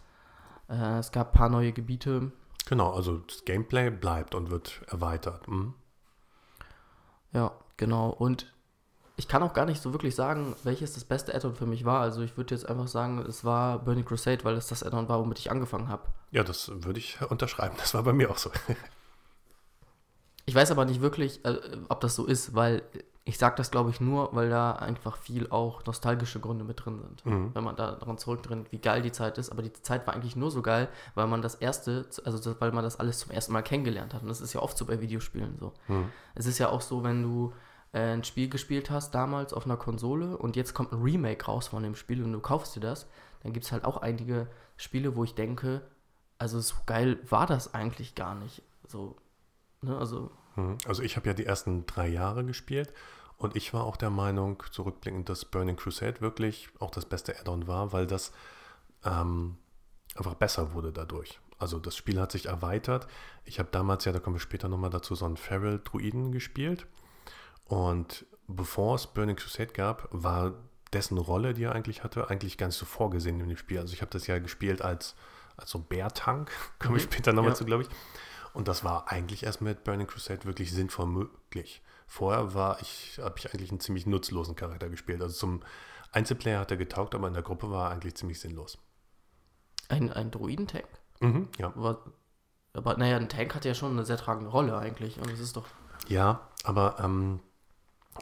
äh, 0.69 0.99
es 0.99 1.11
gab 1.11 1.33
ein 1.33 1.37
paar 1.37 1.49
neue 1.49 1.71
Gebiete. 1.71 2.31
Genau, 2.65 2.91
also 2.91 3.19
das 3.19 3.45
Gameplay 3.45 3.89
bleibt 3.89 4.35
und 4.35 4.49
wird 4.49 4.81
erweitert. 4.87 5.47
Mhm. 5.47 5.73
Ja, 7.31 7.51
genau. 7.77 8.09
Und 8.09 8.51
ich 9.17 9.27
kann 9.27 9.41
auch 9.41 9.53
gar 9.53 9.65
nicht 9.65 9.81
so 9.81 9.93
wirklich 9.93 10.15
sagen, 10.15 10.55
welches 10.63 10.93
das 10.93 11.03
beste 11.03 11.33
Add-on 11.33 11.55
für 11.55 11.65
mich 11.65 11.83
war. 11.85 12.01
Also 12.01 12.21
ich 12.21 12.37
würde 12.37 12.53
jetzt 12.53 12.69
einfach 12.69 12.87
sagen, 12.87 13.17
es 13.27 13.43
war 13.43 13.79
Burning 13.79 14.05
Crusade, 14.05 14.43
weil 14.45 14.55
es 14.55 14.67
das 14.67 14.83
Add-on 14.83 15.09
war, 15.09 15.19
womit 15.19 15.39
ich 15.39 15.49
angefangen 15.49 15.89
habe. 15.89 16.03
Ja, 16.31 16.43
das 16.43 16.71
würde 16.71 16.99
ich 16.99 17.19
unterschreiben. 17.21 17.75
Das 17.79 17.95
war 17.95 18.03
bei 18.03 18.13
mir 18.13 18.29
auch 18.29 18.37
so. 18.37 18.51
Ich 20.45 20.55
weiß 20.55 20.71
aber 20.71 20.85
nicht 20.85 21.01
wirklich, 21.01 21.43
äh, 21.43 21.57
ob 21.89 21.99
das 21.99 22.15
so 22.15 22.25
ist, 22.25 22.55
weil 22.55 22.83
ich 23.25 23.37
sage 23.37 23.55
das, 23.57 23.71
glaube 23.71 23.89
ich, 23.89 23.99
nur, 23.99 24.33
weil 24.33 24.49
da 24.49 24.71
einfach 24.71 25.17
viel 25.17 25.49
auch 25.49 25.85
nostalgische 25.85 26.39
Gründe 26.39 26.63
mit 26.63 26.85
drin 26.85 27.01
sind. 27.01 27.25
Mhm. 27.25 27.49
Wenn 27.53 27.63
man 27.63 27.75
da 27.75 27.91
daran 27.91 28.17
zurückdringt, 28.17 28.71
wie 28.71 28.77
geil 28.77 29.01
die 29.01 29.11
Zeit 29.11 29.37
ist. 29.37 29.51
Aber 29.51 29.61
die 29.61 29.73
Zeit 29.73 30.07
war 30.07 30.13
eigentlich 30.13 30.37
nur 30.37 30.49
so 30.49 30.61
geil, 30.61 30.87
weil 31.15 31.27
man 31.27 31.41
das 31.41 31.55
erste, 31.55 32.05
also 32.23 32.55
weil 32.61 32.71
man 32.71 32.85
das 32.85 32.97
alles 32.99 33.19
zum 33.19 33.31
ersten 33.31 33.51
Mal 33.51 33.63
kennengelernt 33.63 34.13
hat. 34.13 34.21
Und 34.21 34.29
das 34.29 34.39
ist 34.39 34.53
ja 34.53 34.61
oft 34.61 34.77
so 34.77 34.85
bei 34.85 35.01
Videospielen 35.01 35.57
so. 35.59 35.73
Mhm. 35.89 36.05
Es 36.35 36.45
ist 36.45 36.59
ja 36.59 36.69
auch 36.69 36.79
so, 36.79 37.03
wenn 37.03 37.23
du 37.23 37.51
äh, 37.93 37.99
ein 37.99 38.23
Spiel 38.23 38.49
gespielt 38.49 38.89
hast 38.89 39.11
damals 39.15 39.53
auf 39.53 39.65
einer 39.65 39.77
Konsole 39.77 40.37
und 40.37 40.55
jetzt 40.55 40.73
kommt 40.73 40.91
ein 40.91 41.01
Remake 41.01 41.45
raus 41.45 41.67
von 41.67 41.83
dem 41.83 41.95
Spiel 41.95 42.23
und 42.23 42.33
du 42.33 42.39
kaufst 42.39 42.75
dir 42.75 42.81
das, 42.81 43.07
dann 43.43 43.53
gibt 43.53 43.65
es 43.65 43.71
halt 43.71 43.85
auch 43.85 43.97
einige 43.97 44.47
Spiele, 44.77 45.15
wo 45.15 45.23
ich 45.23 45.35
denke, 45.35 45.81
also 46.37 46.59
so 46.59 46.75
geil 46.85 47.19
war 47.29 47.47
das 47.47 47.73
eigentlich 47.73 48.15
gar 48.15 48.35
nicht. 48.35 48.61
So, 48.87 49.15
ne, 49.81 49.97
also 49.97 50.31
Mhm. 50.57 50.77
Also 50.85 51.03
ich 51.03 51.15
habe 51.15 51.27
ja 51.27 51.33
die 51.33 51.45
ersten 51.45 51.85
drei 51.85 52.07
Jahre 52.07 52.43
gespielt 52.43 52.93
und 53.37 53.55
ich 53.55 53.73
war 53.73 53.85
auch 53.85 53.95
der 53.95 54.09
Meinung, 54.09 54.61
zurückblickend, 54.71 55.29
dass 55.29 55.45
Burning 55.45 55.77
Crusade 55.77 56.19
wirklich 56.19 56.69
auch 56.79 56.91
das 56.91 57.05
beste 57.05 57.39
Add-on 57.39 57.67
war, 57.67 57.93
weil 57.93 58.07
das 58.07 58.33
ähm, 59.05 59.57
einfach 60.15 60.33
besser 60.33 60.73
wurde 60.73 60.91
dadurch. 60.91 61.39
Also 61.59 61.79
das 61.79 61.95
Spiel 61.95 62.19
hat 62.19 62.31
sich 62.31 62.47
erweitert. 62.47 63.07
Ich 63.45 63.59
habe 63.59 63.69
damals, 63.71 64.05
ja, 64.05 64.11
da 64.11 64.19
kommen 64.19 64.35
wir 64.35 64.41
später 64.41 64.67
nochmal 64.67 64.89
dazu, 64.89 65.15
so 65.15 65.25
einen 65.25 65.37
Feral-Druiden 65.37 66.31
gespielt. 66.31 66.85
Und 67.67 68.25
bevor 68.47 68.95
es 68.95 69.07
Burning 69.07 69.35
Crusade 69.35 69.73
gab, 69.73 70.07
war 70.11 70.53
dessen 70.93 71.17
Rolle, 71.17 71.53
die 71.53 71.63
er 71.63 71.73
eigentlich 71.73 72.03
hatte, 72.03 72.29
eigentlich 72.29 72.57
gar 72.57 72.67
nicht 72.67 72.77
so 72.77 72.85
vorgesehen 72.85 73.39
in 73.41 73.49
dem 73.49 73.57
Spiel. 73.57 73.79
Also 73.79 73.93
ich 73.93 74.01
habe 74.01 74.11
das 74.11 74.25
ja 74.27 74.39
gespielt 74.39 74.81
als, 74.81 75.15
als 75.57 75.69
so 75.71 75.79
Bärtank, 75.79 76.49
komme 76.79 76.97
ich 76.97 77.05
Mhm. 77.07 77.11
später 77.11 77.33
nochmal 77.33 77.51
Ja. 77.51 77.55
zu, 77.55 77.65
glaube 77.65 77.83
ich. 77.83 77.89
Und 78.53 78.67
das 78.67 78.83
war 78.83 79.11
eigentlich 79.11 79.43
erst 79.43 79.61
mit 79.61 79.83
Burning 79.83 80.07
Crusade 80.07 80.45
wirklich 80.45 80.71
sinnvoll 80.71 81.05
möglich. 81.07 81.83
Vorher 82.07 82.53
war 82.53 82.81
ich, 82.81 83.19
habe 83.21 83.35
ich 83.37 83.53
eigentlich 83.53 83.69
einen 83.69 83.81
ziemlich 83.81 84.05
nutzlosen 84.07 84.55
Charakter 84.55 84.89
gespielt. 84.89 85.21
Also 85.21 85.35
zum 85.35 85.61
Einzelplayer 86.13 86.61
hat 86.61 86.71
er 86.71 86.77
getaugt, 86.77 87.13
aber 87.15 87.27
in 87.27 87.33
der 87.33 87.43
Gruppe 87.43 87.69
war 87.69 87.87
er 87.89 87.91
eigentlich 87.91 88.15
ziemlich 88.15 88.39
sinnlos. 88.39 88.77
Ein, 89.89 90.11
ein 90.11 90.31
Druidentank? 90.31 90.87
Mhm, 91.19 91.49
ja. 91.57 91.73
War, 91.75 91.99
aber 92.73 92.95
naja, 92.97 93.17
ein 93.17 93.27
Tank 93.29 93.53
hat 93.55 93.65
ja 93.65 93.73
schon 93.73 93.91
eine 93.91 94.05
sehr 94.05 94.17
tragende 94.17 94.49
Rolle 94.49 94.77
eigentlich. 94.77 95.19
Und 95.19 95.29
es 95.29 95.39
ist 95.41 95.57
doch. 95.57 95.65
Ja, 96.07 96.47
aber 96.63 96.95
ähm, 96.99 97.41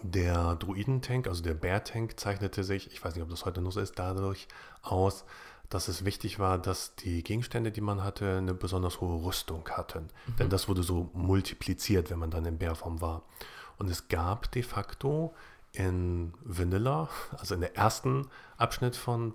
der 0.04 0.56
Druidentank, 0.56 1.28
also 1.28 1.44
der 1.44 1.54
Bear-Tank, 1.54 2.20
zeichnete 2.20 2.64
sich, 2.64 2.92
ich 2.92 3.04
weiß 3.04 3.16
nicht, 3.16 3.24
ob 3.24 3.30
das 3.30 3.46
heute 3.46 3.62
noch 3.62 3.72
so 3.72 3.80
ist, 3.80 3.98
dadurch 3.98 4.48
aus, 4.82 5.26
dass 5.70 5.88
es 5.88 6.06
wichtig 6.06 6.40
war, 6.40 6.58
dass 6.58 6.96
die 6.96 7.24
Gegenstände, 7.24 7.72
die 7.72 7.82
man 7.82 8.04
hatte, 8.04 8.38
eine 8.38 8.54
besonders 8.54 9.02
hohe 9.02 9.24
Rüstung 9.26 9.68
hatten. 9.70 10.10
Mhm. 10.28 10.36
Denn 10.38 10.50
das 10.50 10.68
wurde 10.68 10.84
so 10.84 11.10
multipliziert, 11.14 12.10
wenn 12.10 12.20
man 12.20 12.32
dann 12.32 12.46
in 12.46 12.58
Bärform 12.58 13.02
war. 13.02 13.24
Und 13.78 13.90
es 13.90 14.08
gab 14.08 14.52
de 14.52 14.64
facto 14.64 15.34
in 15.74 16.34
Vanilla, 16.44 17.10
also 17.38 17.56
in 17.56 17.62
der 17.62 17.76
ersten 17.76 18.28
Abschnitt 18.58 18.96
von 18.96 19.34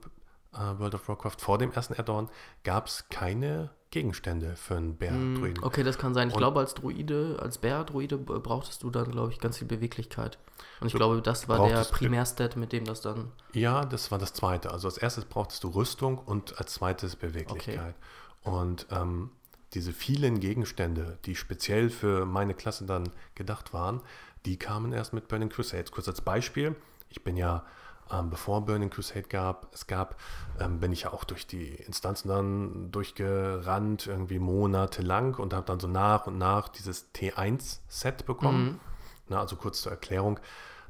World 0.53 0.95
of 0.95 1.09
Warcraft, 1.09 1.37
vor 1.39 1.59
dem 1.59 1.73
ersten 1.73 1.95
Add-on, 1.95 2.29
gab 2.65 2.87
es 2.87 3.09
keine 3.09 3.71
Gegenstände 3.91 4.55
für 4.57 4.77
einen 4.77 4.97
Bär-Druiden. 4.97 5.63
Mm, 5.63 5.65
okay, 5.65 5.83
das 5.83 5.99
kann 5.99 6.15
sein. 6.15 6.29
Ich 6.29 6.35
Und 6.35 6.39
glaube, 6.39 6.61
als 6.61 6.75
Druide, 6.75 7.39
als 7.41 7.59
Bär-Druide 7.59 8.19
brauchtest 8.19 8.83
du 8.83 8.91
dann, 8.91 9.11
glaube 9.11 9.33
ich, 9.33 9.41
ganz 9.41 9.59
viel 9.59 9.67
Beweglichkeit. 9.67 10.39
Und 10.81 10.89
ich 10.89 10.95
glaube, 10.95 11.21
das 11.23 11.49
war 11.49 11.67
der 11.67 11.85
Primärstat, 11.85 12.57
mit 12.57 12.73
dem 12.73 12.85
das 12.85 13.01
dann. 13.01 13.33
Ja, 13.53 13.85
das 13.85 14.11
war 14.11 14.19
das 14.19 14.33
zweite. 14.33 14.71
Also 14.71 14.87
als 14.87 14.99
erstes 14.99 15.25
brauchtest 15.25 15.65
du 15.65 15.69
Rüstung 15.69 16.19
und 16.19 16.59
als 16.59 16.75
zweites 16.75 17.17
Beweglichkeit. 17.17 17.79
Okay. 17.79 18.55
Und 18.57 18.87
ähm, 18.91 19.31
diese 19.75 19.93
vielen 19.93 20.41
Gegenstände, 20.41 21.19
die 21.25 21.35
speziell 21.35 21.91
für 21.91 22.27
meine 22.27 22.55
Klasse 22.55 22.87
dann 22.87 23.11
gedacht 23.35 23.73
waren, 23.73 24.01
die 24.47 24.57
kamen 24.57 24.93
erst 24.93 25.13
mit 25.13 25.29
Burning 25.29 25.49
Crusades. 25.49 25.91
Kurz 25.91 26.09
als 26.09 26.21
Beispiel, 26.21 26.77
ich 27.09 27.23
bin 27.25 27.37
ja 27.37 27.65
ähm, 28.13 28.31
bevor 28.31 28.65
Burning 28.65 28.91
Crusade 28.91 29.29
gab, 29.29 29.73
es 29.73 29.87
gab, 29.87 30.17
ähm, 30.59 30.81
bin 30.81 30.93
ich 30.93 31.03
ja 31.03 31.13
auch 31.13 31.25
durch 31.25 31.47
die 31.47 31.69
Instanzen 31.75 32.29
dann 32.29 32.91
durchgerannt, 32.91 34.07
irgendwie 34.07 34.39
monatelang 34.39 35.35
und 35.35 35.55
habe 35.55 35.67
dann 35.67 35.81
so 35.81 35.87
nach 35.87 36.27
und 36.27 36.39
nach 36.39 36.69
dieses 36.69 37.13
T1-Set 37.15 38.27
bekommen. 38.27 38.65
Mhm. 38.65 38.81
Na, 39.29 39.41
also 39.41 39.57
kurz 39.57 39.83
zur 39.83 39.93
Erklärung, 39.93 40.41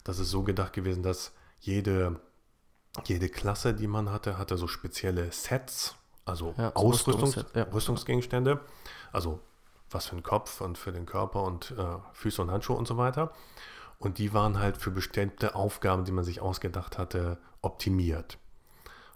das 0.05 0.19
ist 0.19 0.31
so 0.31 0.43
gedacht 0.43 0.73
gewesen, 0.73 1.03
dass 1.03 1.33
jede, 1.61 2.21
jede 3.05 3.29
Klasse, 3.29 3.75
die 3.75 3.87
man 3.87 4.11
hatte, 4.11 4.39
hatte 4.39 4.57
so 4.57 4.67
spezielle 4.67 5.31
Sets, 5.31 5.95
also 6.25 6.55
ja, 6.57 6.75
Ausrüstungs 6.75 7.45
ja. 7.55 7.63
Rüstungsgegenstände, 7.65 8.61
also 9.13 9.41
was 9.91 10.07
für 10.07 10.15
den 10.15 10.23
Kopf 10.23 10.61
und 10.61 10.79
für 10.79 10.93
den 10.93 11.05
Körper 11.05 11.43
und 11.43 11.73
äh, 11.73 11.85
Füße 12.13 12.41
und 12.41 12.51
Handschuhe 12.51 12.77
und 12.77 12.87
so 12.87 12.97
weiter. 12.97 13.33
Und 14.01 14.17
die 14.17 14.33
waren 14.33 14.59
halt 14.59 14.79
für 14.79 14.91
bestimmte 14.91 15.55
Aufgaben, 15.55 16.05
die 16.05 16.13
man 16.13 16.25
sich 16.25 16.41
ausgedacht 16.41 16.97
hatte, 16.97 17.39
optimiert. 17.61 18.39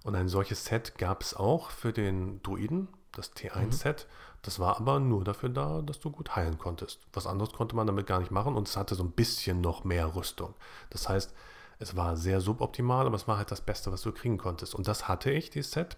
Und 0.05 0.15
ein 0.15 0.29
solches 0.29 0.67
Set 0.67 0.99
gab 0.99 1.23
es 1.23 1.35
auch 1.35 1.71
für 1.71 1.93
den 1.93 2.43
Druiden, 2.43 2.89
das 3.13 3.33
T1-Set. 3.33 4.07
Mhm. 4.07 4.35
Das 4.43 4.59
war 4.59 4.77
aber 4.77 5.01
nur 5.01 5.25
dafür 5.25 5.49
da, 5.49 5.81
dass 5.81 6.01
du 6.01 6.11
gut 6.11 6.37
heilen 6.37 6.59
konntest. 6.59 7.01
Was 7.15 7.27
anderes 7.27 7.55
konnte 7.55 7.75
man 7.75 7.87
damit 7.87 8.07
gar 8.07 8.21
nicht 8.21 8.31
machen 8.31 8.55
und 8.55 8.69
es 8.69 8.77
hatte 8.77 8.95
so 8.95 9.03
ein 9.03 9.13
bisschen 9.13 9.63
noch 9.63 9.85
mehr 9.85 10.15
Rüstung. 10.15 10.53
Das 10.91 11.09
heißt, 11.09 11.33
es 11.79 11.97
war 11.97 12.19
sehr 12.19 12.43
suboptimal, 12.43 13.07
aber 13.07 13.17
es 13.17 13.27
war 13.27 13.39
halt 13.39 13.51
das 13.51 13.63
Beste, 13.63 13.91
was 13.91 14.03
du 14.03 14.13
kriegen 14.13 14.37
konntest. 14.37 14.75
Und 14.75 14.87
das 14.87 15.09
hatte 15.09 15.31
ich, 15.31 15.49
dieses 15.49 15.73
Set. 15.73 15.97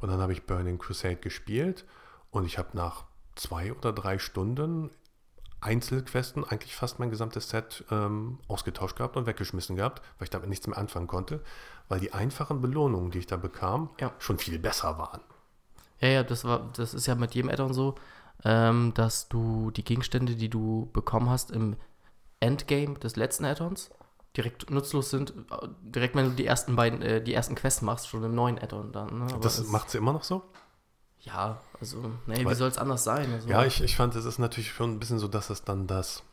Und 0.00 0.10
dann 0.10 0.20
habe 0.20 0.32
ich 0.32 0.46
Burning 0.46 0.78
Crusade 0.78 1.16
gespielt 1.16 1.84
und 2.30 2.44
ich 2.44 2.56
habe 2.56 2.68
nach 2.74 3.04
zwei 3.34 3.72
oder 3.72 3.92
drei 3.92 4.18
Stunden 4.18 4.90
Einzelquesten 5.62 6.44
eigentlich 6.44 6.74
fast 6.74 6.98
mein 6.98 7.10
gesamtes 7.10 7.48
Set 7.48 7.84
ähm, 7.90 8.38
ausgetauscht 8.48 8.96
gehabt 8.96 9.16
und 9.16 9.26
weggeschmissen 9.26 9.76
gehabt, 9.76 10.02
weil 10.18 10.24
ich 10.24 10.30
damit 10.30 10.48
nichts 10.48 10.66
mehr 10.66 10.76
anfangen 10.76 11.06
konnte, 11.06 11.42
weil 11.88 12.00
die 12.00 12.12
einfachen 12.12 12.60
Belohnungen, 12.60 13.10
die 13.10 13.20
ich 13.20 13.26
da 13.26 13.36
bekam, 13.36 13.90
ja. 14.00 14.12
schon 14.18 14.38
viel 14.38 14.58
besser 14.58 14.98
waren. 14.98 15.20
Ja, 16.00 16.08
ja, 16.08 16.22
das 16.24 16.44
war, 16.44 16.70
das 16.76 16.94
ist 16.94 17.06
ja 17.06 17.14
mit 17.14 17.34
jedem 17.34 17.50
Addon 17.50 17.72
so, 17.72 17.94
ähm, 18.44 18.92
dass 18.94 19.28
du 19.28 19.70
die 19.70 19.84
Gegenstände, 19.84 20.34
die 20.34 20.48
du 20.48 20.90
bekommen 20.92 21.30
hast 21.30 21.52
im 21.52 21.76
Endgame 22.40 22.98
des 22.98 23.14
letzten 23.14 23.44
Addons, 23.44 23.90
direkt 24.36 24.68
nutzlos 24.70 25.10
sind, 25.10 25.30
äh, 25.30 25.68
direkt 25.82 26.16
wenn 26.16 26.30
du 26.30 26.32
die 26.32 26.46
ersten 26.46 26.74
beiden, 26.74 27.02
äh, 27.02 27.22
die 27.22 27.34
ersten 27.34 27.54
Quests 27.54 27.82
machst, 27.82 28.08
schon 28.08 28.24
im 28.24 28.34
neuen 28.34 28.58
Addon 28.58 28.90
dann. 28.90 29.26
Ne? 29.26 29.38
das 29.40 29.64
macht 29.68 29.90
sie 29.90 29.98
immer 29.98 30.12
noch 30.12 30.24
so? 30.24 30.42
Ja, 31.22 31.60
also, 31.80 32.12
nee, 32.26 32.44
wie 32.44 32.54
soll 32.54 32.68
es 32.68 32.78
anders 32.78 33.04
sein? 33.04 33.32
Also, 33.32 33.48
ja, 33.48 33.64
ich, 33.64 33.80
ich 33.80 33.96
fand, 33.96 34.14
es 34.16 34.24
ist 34.24 34.38
natürlich 34.38 34.72
schon 34.72 34.92
ein 34.92 34.98
bisschen 34.98 35.20
so, 35.20 35.28
dass 35.28 35.50
es 35.50 35.62
dann 35.62 35.86
das, 35.86 36.24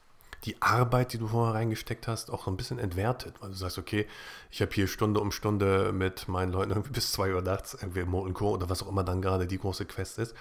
die 0.46 0.60
Arbeit, 0.62 1.14
die 1.14 1.20
du 1.20 1.28
vorher 1.28 1.54
reingesteckt 1.54 2.08
hast, 2.08 2.32
auch 2.32 2.46
so 2.46 2.52
ein 2.52 2.58
bisschen 2.58 2.80
entwertet. 2.80 3.36
Weil 3.40 3.50
du 3.50 3.56
sagst, 3.56 3.78
okay, 3.78 4.08
ich 4.50 4.62
habe 4.62 4.72
hier 4.72 4.88
Stunde 4.88 5.20
um 5.20 5.32
Stunde 5.32 5.92
mit 5.94 6.28
meinen 6.28 6.52
Leuten 6.52 6.72
irgendwie 6.72 6.92
bis 6.92 7.12
2 7.12 7.36
Uhr 7.36 7.42
nachts, 7.44 7.76
irgendwie 7.76 8.04
Molten 8.04 8.34
Core 8.34 8.56
oder 8.56 8.70
was 8.70 8.82
auch 8.82 8.88
immer 8.88 9.04
dann 9.04 9.22
gerade 9.22 9.46
die 9.46 9.60
große 9.60 9.86
Quest 9.86 10.18
ist 10.18 10.36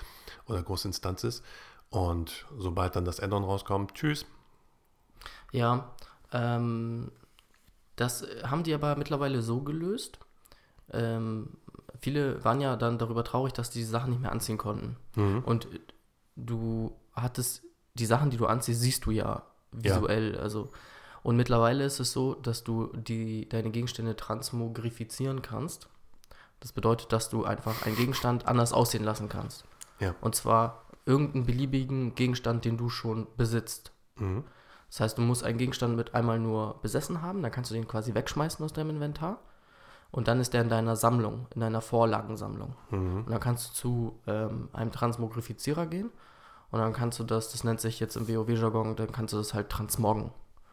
oder 0.46 0.62
große 0.62 0.88
Instanz 0.88 1.24
ist. 1.24 1.44
Und 1.90 2.46
sobald 2.56 2.96
dann 2.96 3.04
das 3.04 3.20
Addon 3.20 3.44
rauskommt, 3.44 3.94
tschüss. 3.94 4.24
Ja, 5.52 5.94
ähm, 6.32 7.10
das 7.96 8.24
haben 8.44 8.62
die 8.62 8.74
aber 8.74 8.96
mittlerweile 8.96 9.42
so 9.42 9.60
gelöst. 9.60 10.18
Ähm, 10.90 11.58
viele 12.00 12.44
waren 12.44 12.60
ja 12.60 12.76
dann 12.76 12.98
darüber 12.98 13.24
traurig, 13.24 13.52
dass 13.52 13.70
die 13.70 13.84
Sachen 13.84 14.10
nicht 14.10 14.22
mehr 14.22 14.32
anziehen 14.32 14.58
konnten. 14.58 14.96
Mhm. 15.16 15.42
Und 15.44 15.68
du 16.36 16.96
hattest 17.12 17.62
die 17.94 18.06
Sachen, 18.06 18.30
die 18.30 18.36
du 18.36 18.46
anziehst, 18.46 18.80
siehst 18.80 19.06
du 19.06 19.10
ja 19.10 19.42
visuell. 19.72 20.34
Ja. 20.34 20.40
Also 20.40 20.70
und 21.22 21.36
mittlerweile 21.36 21.84
ist 21.84 22.00
es 22.00 22.12
so, 22.12 22.34
dass 22.34 22.64
du 22.64 22.92
die, 22.94 23.48
deine 23.48 23.70
Gegenstände 23.70 24.16
transmogrifizieren 24.16 25.42
kannst. 25.42 25.88
Das 26.60 26.72
bedeutet, 26.72 27.12
dass 27.12 27.28
du 27.28 27.44
einfach 27.44 27.84
einen 27.86 27.96
Gegenstand 27.96 28.46
anders 28.46 28.72
aussehen 28.72 29.04
lassen 29.04 29.28
kannst. 29.28 29.64
Ja. 30.00 30.14
Und 30.20 30.34
zwar 30.34 30.86
irgendeinen 31.06 31.46
beliebigen 31.46 32.14
Gegenstand, 32.14 32.64
den 32.64 32.76
du 32.76 32.88
schon 32.88 33.26
besitzt. 33.36 33.92
Mhm. 34.16 34.44
Das 34.88 35.00
heißt, 35.00 35.18
du 35.18 35.22
musst 35.22 35.44
einen 35.44 35.58
Gegenstand 35.58 35.96
mit 35.96 36.14
einmal 36.14 36.38
nur 36.38 36.80
besessen 36.80 37.20
haben, 37.20 37.42
dann 37.42 37.52
kannst 37.52 37.70
du 37.70 37.74
den 37.74 37.86
quasi 37.86 38.14
wegschmeißen 38.14 38.64
aus 38.64 38.72
deinem 38.72 38.90
Inventar 38.90 39.38
und 40.10 40.28
dann 40.28 40.40
ist 40.40 40.54
der 40.54 40.62
in 40.62 40.68
deiner 40.68 40.96
Sammlung, 40.96 41.46
in 41.54 41.60
deiner 41.60 41.80
Vorlagensammlung. 41.80 42.74
Mhm. 42.90 43.24
Und 43.24 43.30
dann 43.30 43.40
kannst 43.40 43.70
du 43.70 43.74
zu 43.74 44.20
ähm, 44.26 44.68
einem 44.72 44.92
Transmogrifizierer 44.92 45.86
gehen 45.86 46.10
und 46.70 46.80
dann 46.80 46.92
kannst 46.92 47.18
du 47.18 47.24
das, 47.24 47.52
das 47.52 47.64
nennt 47.64 47.80
sich 47.80 48.00
jetzt 48.00 48.16
im 48.16 48.28
WoW-Jargon, 48.28 48.96
dann 48.96 49.12
kannst 49.12 49.34
du 49.34 49.38
das 49.38 49.54
halt 49.54 49.68
transmoggen. 49.68 50.30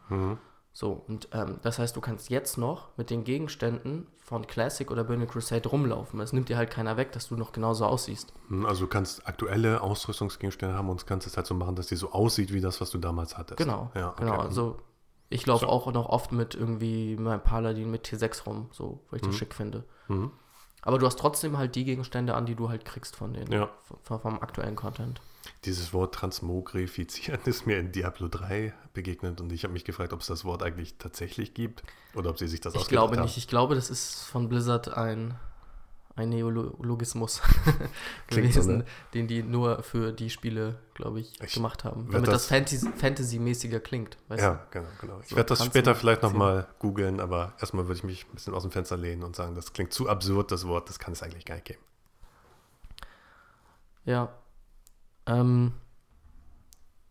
Mhm. 0.08 0.38
So, 0.72 1.04
und 1.08 1.28
ähm, 1.32 1.58
das 1.62 1.78
heißt, 1.78 1.96
du 1.96 2.02
kannst 2.02 2.28
jetzt 2.28 2.58
noch 2.58 2.88
mit 2.98 3.08
den 3.08 3.24
Gegenständen 3.24 4.08
von 4.18 4.46
Classic 4.46 4.90
oder 4.90 5.04
Burning 5.04 5.26
Crusade 5.26 5.66
rumlaufen. 5.66 6.20
Es 6.20 6.34
nimmt 6.34 6.50
dir 6.50 6.58
halt 6.58 6.70
keiner 6.70 6.98
weg, 6.98 7.12
dass 7.12 7.28
du 7.28 7.36
noch 7.36 7.52
genauso 7.52 7.86
aussiehst. 7.86 8.34
Mhm, 8.48 8.66
also 8.66 8.84
du 8.84 8.90
kannst 8.90 9.26
aktuelle 9.26 9.80
Ausrüstungsgegenstände 9.80 10.76
haben 10.76 10.90
und 10.90 11.06
kannst 11.06 11.26
es 11.26 11.38
halt 11.38 11.46
so 11.46 11.54
machen, 11.54 11.76
dass 11.76 11.86
die 11.86 11.96
so 11.96 12.12
aussieht 12.12 12.52
wie 12.52 12.60
das, 12.60 12.80
was 12.82 12.90
du 12.90 12.98
damals 12.98 13.38
hattest. 13.38 13.56
Genau, 13.56 13.90
ja, 13.94 14.10
okay. 14.10 14.24
genau. 14.24 14.36
Also 14.36 14.76
ich 15.28 15.46
laufe 15.46 15.66
so. 15.66 15.70
auch 15.70 15.92
noch 15.92 16.08
oft 16.08 16.32
mit 16.32 16.54
irgendwie 16.54 17.16
meinem 17.16 17.42
Paladin 17.42 17.90
mit 17.90 18.06
T6 18.06 18.44
rum, 18.44 18.68
so, 18.72 19.00
weil 19.10 19.18
ich 19.18 19.22
das 19.22 19.34
mhm. 19.34 19.38
schick 19.38 19.54
finde. 19.54 19.84
Mhm. 20.08 20.30
Aber 20.82 20.98
du 20.98 21.06
hast 21.06 21.18
trotzdem 21.18 21.58
halt 21.58 21.74
die 21.74 21.84
Gegenstände 21.84 22.34
an, 22.34 22.46
die 22.46 22.54
du 22.54 22.68
halt 22.68 22.84
kriegst 22.84 23.16
von 23.16 23.32
den, 23.34 23.50
ja. 23.50 23.68
vom, 24.02 24.20
vom, 24.20 24.40
aktuellen 24.40 24.76
Content. 24.76 25.20
Dieses 25.64 25.92
Wort 25.92 26.14
transmogrifizieren 26.14 27.40
ist 27.44 27.66
mir 27.66 27.78
in 27.78 27.90
Diablo 27.90 28.28
3 28.28 28.72
begegnet 28.94 29.40
und 29.40 29.52
ich 29.52 29.64
habe 29.64 29.72
mich 29.72 29.84
gefragt, 29.84 30.12
ob 30.12 30.20
es 30.20 30.28
das 30.28 30.44
Wort 30.44 30.62
eigentlich 30.62 30.96
tatsächlich 30.98 31.54
gibt 31.54 31.82
oder 32.14 32.30
ob 32.30 32.38
sie 32.38 32.46
sich 32.46 32.60
das 32.60 32.74
Ich 32.76 32.86
glaube 32.86 33.20
nicht. 33.20 33.36
Ich 33.36 33.48
glaube, 33.48 33.74
das 33.74 33.90
ist 33.90 34.22
von 34.24 34.48
Blizzard 34.48 34.96
ein 34.96 35.36
ein 36.16 36.30
Neologismus 36.30 37.42
gewesen, 38.26 38.62
so, 38.62 38.70
ne? 38.70 38.84
den 39.12 39.28
die 39.28 39.42
nur 39.42 39.82
für 39.82 40.12
die 40.12 40.30
Spiele, 40.30 40.78
glaube 40.94 41.20
ich, 41.20 41.38
ich, 41.42 41.52
gemacht 41.52 41.84
haben. 41.84 42.08
Damit 42.10 42.28
das, 42.28 42.48
das 42.48 42.88
Fantasy-mäßiger 42.96 43.80
klingt. 43.80 44.16
ja, 44.30 44.66
genau, 44.70 44.88
genau. 44.98 45.20
Ich 45.20 45.28
so, 45.28 45.36
werde 45.36 45.48
das 45.48 45.64
später 45.64 45.94
vielleicht 45.94 46.22
nochmal 46.22 46.68
googeln, 46.78 47.20
aber 47.20 47.52
erstmal 47.60 47.86
würde 47.86 47.98
ich 47.98 48.04
mich 48.04 48.26
ein 48.26 48.34
bisschen 48.34 48.54
aus 48.54 48.62
dem 48.62 48.72
Fenster 48.72 48.96
lehnen 48.96 49.22
und 49.22 49.36
sagen, 49.36 49.54
das 49.54 49.74
klingt 49.74 49.92
zu 49.92 50.08
absurd, 50.08 50.50
das 50.50 50.66
Wort, 50.66 50.88
das 50.88 50.98
kann 50.98 51.12
es 51.12 51.22
eigentlich 51.22 51.44
gar 51.44 51.56
nicht 51.56 51.66
geben. 51.66 51.82
Ja. 54.06 54.32
Ähm, 55.26 55.74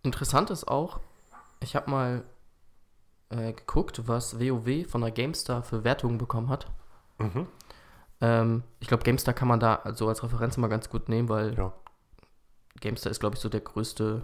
interessant 0.01 0.49
ist 0.49 0.67
auch, 0.67 0.99
ich 1.59 1.75
habe 1.75 1.91
mal 1.91 2.23
äh, 3.29 3.53
geguckt, 3.53 4.07
was 4.07 4.39
WoW 4.39 4.87
von 4.89 5.01
der 5.01 5.11
GameStar 5.11 5.61
für 5.61 5.83
Wertungen 5.83 6.17
bekommen 6.17 6.49
hat. 6.49 6.71
Mhm. 7.19 7.47
Ähm, 8.21 8.63
ich 8.79 8.87
glaube, 8.87 9.03
GameStar 9.03 9.33
kann 9.33 9.47
man 9.47 9.59
da 9.59 9.81
so 9.93 10.07
als 10.07 10.23
Referenz 10.23 10.57
mal 10.57 10.67
ganz 10.67 10.89
gut 10.89 11.09
nehmen, 11.09 11.29
weil 11.29 11.55
ja. 11.55 11.73
GameStar 12.81 13.11
ist, 13.11 13.19
glaube 13.19 13.35
ich, 13.35 13.41
so 13.41 13.49
der 13.49 13.61
größte, 13.61 14.23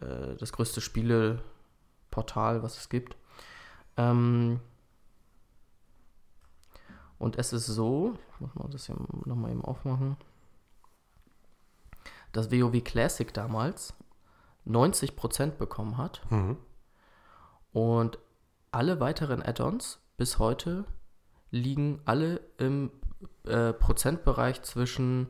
äh, 0.00 0.36
das 0.36 0.52
größte 0.52 0.80
Spieleportal, 0.80 2.62
was 2.62 2.78
es 2.78 2.88
gibt. 2.88 3.16
Ähm, 3.96 4.60
und 7.18 7.38
es 7.38 7.52
ist 7.52 7.66
so, 7.66 8.14
ich 8.34 8.40
muss 8.40 8.54
mal 8.54 8.68
das 8.70 8.86
hier 8.86 8.96
nochmal 9.26 9.50
eben 9.50 9.64
aufmachen, 9.64 10.16
dass 12.32 12.50
WoW 12.50 12.82
Classic 12.82 13.32
damals 13.34 13.92
90% 14.66 15.52
bekommen 15.52 15.98
hat. 15.98 16.22
Mhm. 16.30 16.56
Und 17.72 18.18
alle 18.72 19.00
weiteren 19.00 19.42
Add-ons 19.42 20.00
bis 20.16 20.38
heute 20.38 20.84
liegen 21.50 22.00
alle 22.04 22.40
im 22.58 22.90
äh, 23.44 23.72
Prozentbereich 23.72 24.62
zwischen 24.62 25.28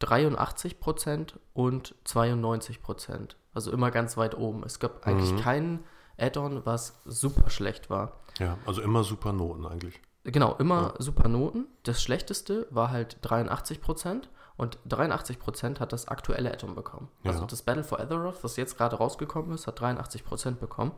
83% 0.00 1.34
und 1.52 1.94
92%. 2.06 3.36
Also 3.52 3.70
immer 3.72 3.90
ganz 3.90 4.16
weit 4.16 4.36
oben. 4.36 4.62
Es 4.64 4.78
gab 4.78 5.06
eigentlich 5.06 5.32
Mhm. 5.32 5.40
keinen 5.40 5.84
Add-on, 6.18 6.64
was 6.64 7.00
super 7.04 7.50
schlecht 7.50 7.90
war. 7.90 8.20
Ja, 8.38 8.58
also 8.66 8.80
immer 8.82 9.04
super 9.04 9.32
Noten 9.32 9.66
eigentlich. 9.66 10.00
Genau, 10.24 10.54
immer 10.56 10.94
Ja. 10.98 11.02
super 11.02 11.28
Noten. 11.28 11.66
Das 11.82 12.02
schlechteste 12.02 12.66
war 12.70 12.90
halt 12.90 13.18
83% 13.22 14.28
und 14.56 14.78
83% 14.86 15.80
hat 15.80 15.92
das 15.92 16.08
aktuelle 16.08 16.52
Add-on 16.52 16.74
bekommen. 16.74 17.08
Also 17.24 17.40
Ja. 17.40 17.46
das 17.46 17.62
Battle 17.62 17.84
for 17.84 18.00
Azeroth, 18.00 18.42
was 18.44 18.56
jetzt 18.56 18.76
gerade 18.76 18.96
rausgekommen 18.96 19.52
ist, 19.52 19.66
hat 19.66 19.80
83% 19.80 20.60
bekommen. 20.60 20.92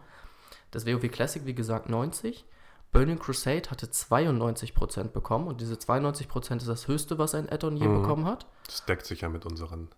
Das 0.72 0.86
WoW 0.86 1.08
Classic, 1.08 1.44
wie 1.46 1.54
gesagt, 1.54 1.88
90. 1.88 2.44
Burning 2.92 3.18
Crusade 3.18 3.70
hatte 3.70 3.86
92% 3.86 5.04
bekommen 5.08 5.48
und 5.48 5.60
diese 5.60 5.74
92% 5.74 6.56
ist 6.58 6.68
das 6.68 6.88
höchste, 6.88 7.18
was 7.18 7.34
ein 7.34 7.48
Add-on 7.50 7.76
je 7.76 7.88
Mhm. 7.88 8.02
bekommen 8.02 8.24
hat. 8.26 8.46
Das 8.66 8.84
deckt 8.84 9.06
sich 9.06 9.22
ja 9.22 9.28
mit 9.30 9.46
unseren 9.46 9.88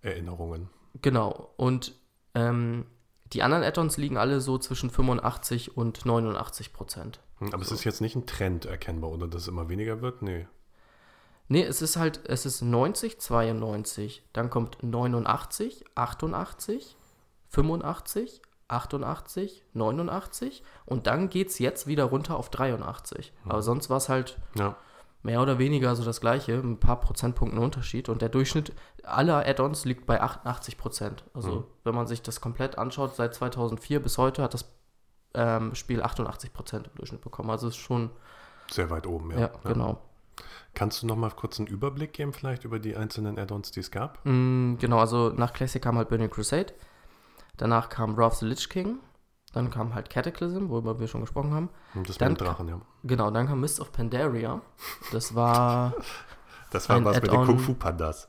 Erinnerungen. 0.00 0.70
Genau. 1.02 1.50
Und 1.56 1.94
ähm, 2.34 2.86
die 3.32 3.42
anderen 3.42 3.64
Add-ons 3.64 3.96
liegen 3.96 4.16
alle 4.16 4.40
so 4.40 4.58
zwischen 4.58 4.90
85 4.90 5.76
und 5.76 6.06
89 6.06 6.72
Prozent. 6.72 7.20
Hm, 7.38 7.52
Aber 7.52 7.62
es 7.62 7.68
So. 7.68 7.74
ist 7.74 7.84
jetzt 7.84 8.00
nicht 8.00 8.14
ein 8.14 8.26
Trend 8.26 8.64
erkennbar, 8.64 9.10
oder 9.10 9.26
dass 9.26 9.42
es 9.42 9.48
immer 9.48 9.68
weniger 9.68 10.00
wird? 10.00 10.22
Nee. 10.22 10.46
Nee, 11.48 11.62
es 11.64 11.82
ist 11.82 11.96
halt, 11.96 12.20
es 12.26 12.46
ist 12.46 12.62
90, 12.62 13.18
92, 13.20 14.22
dann 14.32 14.50
kommt 14.50 14.82
89, 14.82 15.84
88, 15.94 16.96
85, 17.50 18.40
88, 18.68 19.64
89 19.74 20.62
und 20.86 21.06
dann 21.06 21.28
geht 21.28 21.48
es 21.48 21.58
jetzt 21.58 21.86
wieder 21.86 22.04
runter 22.04 22.36
auf 22.36 22.50
83. 22.50 23.32
Aber 23.44 23.62
sonst 23.62 23.90
war 23.90 23.98
es 23.98 24.08
halt 24.08 24.38
Ja. 24.56 24.76
mehr 25.22 25.40
oder 25.42 25.58
weniger 25.58 25.94
so 25.96 26.04
das 26.04 26.20
gleiche, 26.20 26.54
ein 26.54 26.78
paar 26.80 27.00
Prozentpunkten 27.00 27.58
Unterschied 27.58 28.08
und 28.08 28.22
der 28.22 28.28
Durchschnitt 28.28 28.72
aller 29.02 29.46
Add-ons 29.46 29.84
liegt 29.84 30.06
bei 30.06 30.20
88 30.20 30.76
Prozent. 30.78 31.24
Also 31.34 31.50
Mhm. 31.50 31.64
wenn 31.84 31.94
man 31.94 32.06
sich 32.06 32.22
das 32.22 32.40
komplett 32.40 32.78
anschaut, 32.78 33.14
seit 33.16 33.34
2004 33.34 34.00
bis 34.02 34.18
heute 34.18 34.42
hat 34.42 34.54
das 34.54 34.64
ähm, 35.36 35.74
Spiel 35.74 36.00
88 36.02 36.52
Prozent 36.52 36.86
im 36.86 36.94
Durchschnitt 36.94 37.20
bekommen. 37.20 37.50
Also 37.50 37.66
ist 37.68 37.76
schon, 37.76 38.10
Sehr 38.70 38.88
weit 38.90 39.06
oben, 39.06 39.32
ja. 39.32 39.38
ja, 39.40 39.50
genau. 39.64 40.00
Kannst 40.74 41.02
du 41.02 41.06
noch 41.06 41.16
mal 41.16 41.30
kurz 41.30 41.58
einen 41.58 41.66
Überblick 41.68 42.12
geben, 42.12 42.32
vielleicht 42.32 42.64
über 42.64 42.78
die 42.78 42.96
einzelnen 42.96 43.38
Add-ons, 43.38 43.70
die 43.72 43.80
es 43.80 43.90
gab? 43.90 44.18
Mm, 44.24 44.76
genau, 44.78 44.98
also 44.98 45.30
nach 45.30 45.52
Classic 45.52 45.80
kam 45.82 45.96
halt 45.98 46.08
Burning 46.08 46.30
Crusade, 46.30 46.72
danach 47.56 47.88
kam 47.88 48.16
Wrath 48.16 48.36
the 48.38 48.46
Lich 48.46 48.68
King, 48.68 48.98
dann 49.52 49.70
kam 49.70 49.94
halt 49.94 50.10
Cataclysm, 50.10 50.68
worüber 50.68 50.98
wir 50.98 51.08
schon 51.08 51.20
gesprochen 51.20 51.54
haben. 51.54 51.70
Hm, 51.92 52.04
Das 52.04 52.18
Dann 52.18 52.32
mit 52.32 52.40
dem 52.40 52.46
Drachen, 52.46 52.68
ja. 52.68 52.80
Genau, 53.04 53.30
dann 53.30 53.46
kam 53.46 53.60
Mist 53.60 53.80
of 53.80 53.92
Pandaria. 53.92 54.60
Das 55.12 55.34
war 55.34 55.94
Das 56.74 56.88
war 56.88 57.04
was 57.04 57.22
mit 57.22 57.30
den. 57.30 57.44
Kung 57.46 57.58
Fu 57.60 57.74
Pandas. 57.74 58.26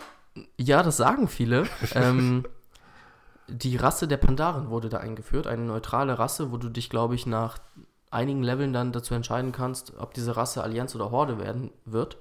Ja, 0.58 0.84
das 0.84 0.98
sagen 0.98 1.28
viele. 1.28 1.68
ähm, 1.96 2.46
die 3.48 3.76
Rasse 3.76 4.08
der 4.08 4.18
Pandaren 4.18 4.70
wurde 4.70 4.88
da 4.88 4.98
eingeführt, 4.98 5.48
eine 5.48 5.64
neutrale 5.64 6.20
Rasse, 6.20 6.52
wo 6.52 6.58
du 6.58 6.70
dich, 6.70 6.90
glaube 6.92 7.16
ich, 7.16 7.26
nach 7.26 7.58
einigen 8.12 8.44
Leveln 8.44 8.72
dann 8.72 8.92
dazu 8.92 9.16
entscheiden 9.16 9.52
kannst, 9.52 9.94
ob 9.98 10.14
diese 10.14 10.38
Rasse 10.38 10.64
Allianz 10.64 10.96
oder 10.96 11.10
Horde 11.10 11.40
werden 11.40 11.72
wird. 11.86 12.18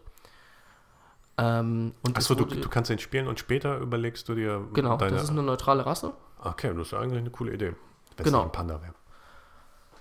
Ähm, 1.36 1.92
und 2.02 2.16
Achso, 2.16 2.34
du, 2.34 2.46
du 2.46 2.68
kannst 2.68 2.90
den 2.90 2.98
spielen 2.98 3.26
und 3.28 3.38
später 3.38 3.78
überlegst 3.78 4.28
du 4.28 4.34
dir 4.34 4.66
genau, 4.72 4.96
das 4.96 5.24
ist 5.24 5.30
eine 5.30 5.42
neutrale 5.42 5.84
Rasse. 5.84 6.14
Okay, 6.50 6.72
das 6.74 6.88
ist 6.88 6.94
eigentlich 6.94 7.18
eine 7.18 7.30
coole 7.30 7.52
Idee. 7.52 7.74
Wenn 8.16 8.24
Genau. 8.24 8.40
es 8.40 8.44
ein 8.44 8.52
Panda 8.52 8.80
wäre. 8.82 8.94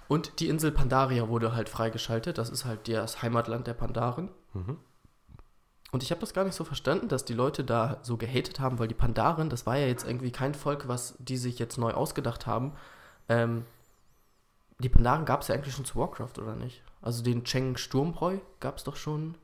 Und 0.08 0.39
die 0.39 0.49
Insel 0.49 0.71
Pandaria 0.71 1.27
wurde 1.27 1.56
halt 1.56 1.69
freigeschaltet. 1.69 2.38
Das 2.38 2.49
ist 2.49 2.65
halt 2.65 2.88
das 2.88 3.21
Heimatland 3.21 3.67
der 3.67 3.73
Pandaren. 3.73 4.29
Mhm. 4.53 4.77
Und 5.91 6.03
ich 6.03 6.12
habe 6.12 6.21
das 6.21 6.34
gar 6.34 6.43
nicht 6.43 6.56
so 6.56 6.63
verstanden, 6.63 7.08
dass 7.08 7.23
die 7.23 7.34
Leute 7.34 7.63
da 7.63 7.99
so 8.01 8.17
gehatet 8.17 8.60
haben, 8.60 8.79
weil 8.79 8.88
die 8.88 8.95
Pandaren, 8.95 9.49
das 9.49 9.65
war 9.65 9.77
ja 9.77 9.88
jetzt 9.88 10.06
irgendwie 10.06 10.32
kein 10.32 10.56
Volk, 10.56 10.88
was 10.88 11.15
die 11.19 11.38
sich 11.38 11.60
jetzt 11.60 11.77
neu 11.77 11.91
ausgedacht 11.91 12.47
haben. 12.47 12.73
Ähm, 13.29 13.65
die 14.79 14.89
Pandaren 14.89 15.25
gab 15.25 15.41
es 15.41 15.47
ja 15.47 15.56
eigentlich 15.56 15.75
schon 15.75 15.86
zu 15.86 15.95
Warcraft, 15.95 16.39
oder 16.39 16.56
nicht? 16.56 16.82
Also 17.01 17.23
den 17.23 17.43
Cheng 17.43 17.77
Sturmbräu 17.77 18.39
gab 18.60 18.77
es 18.77 18.84
doch 18.84 18.95
schon. 18.95 19.36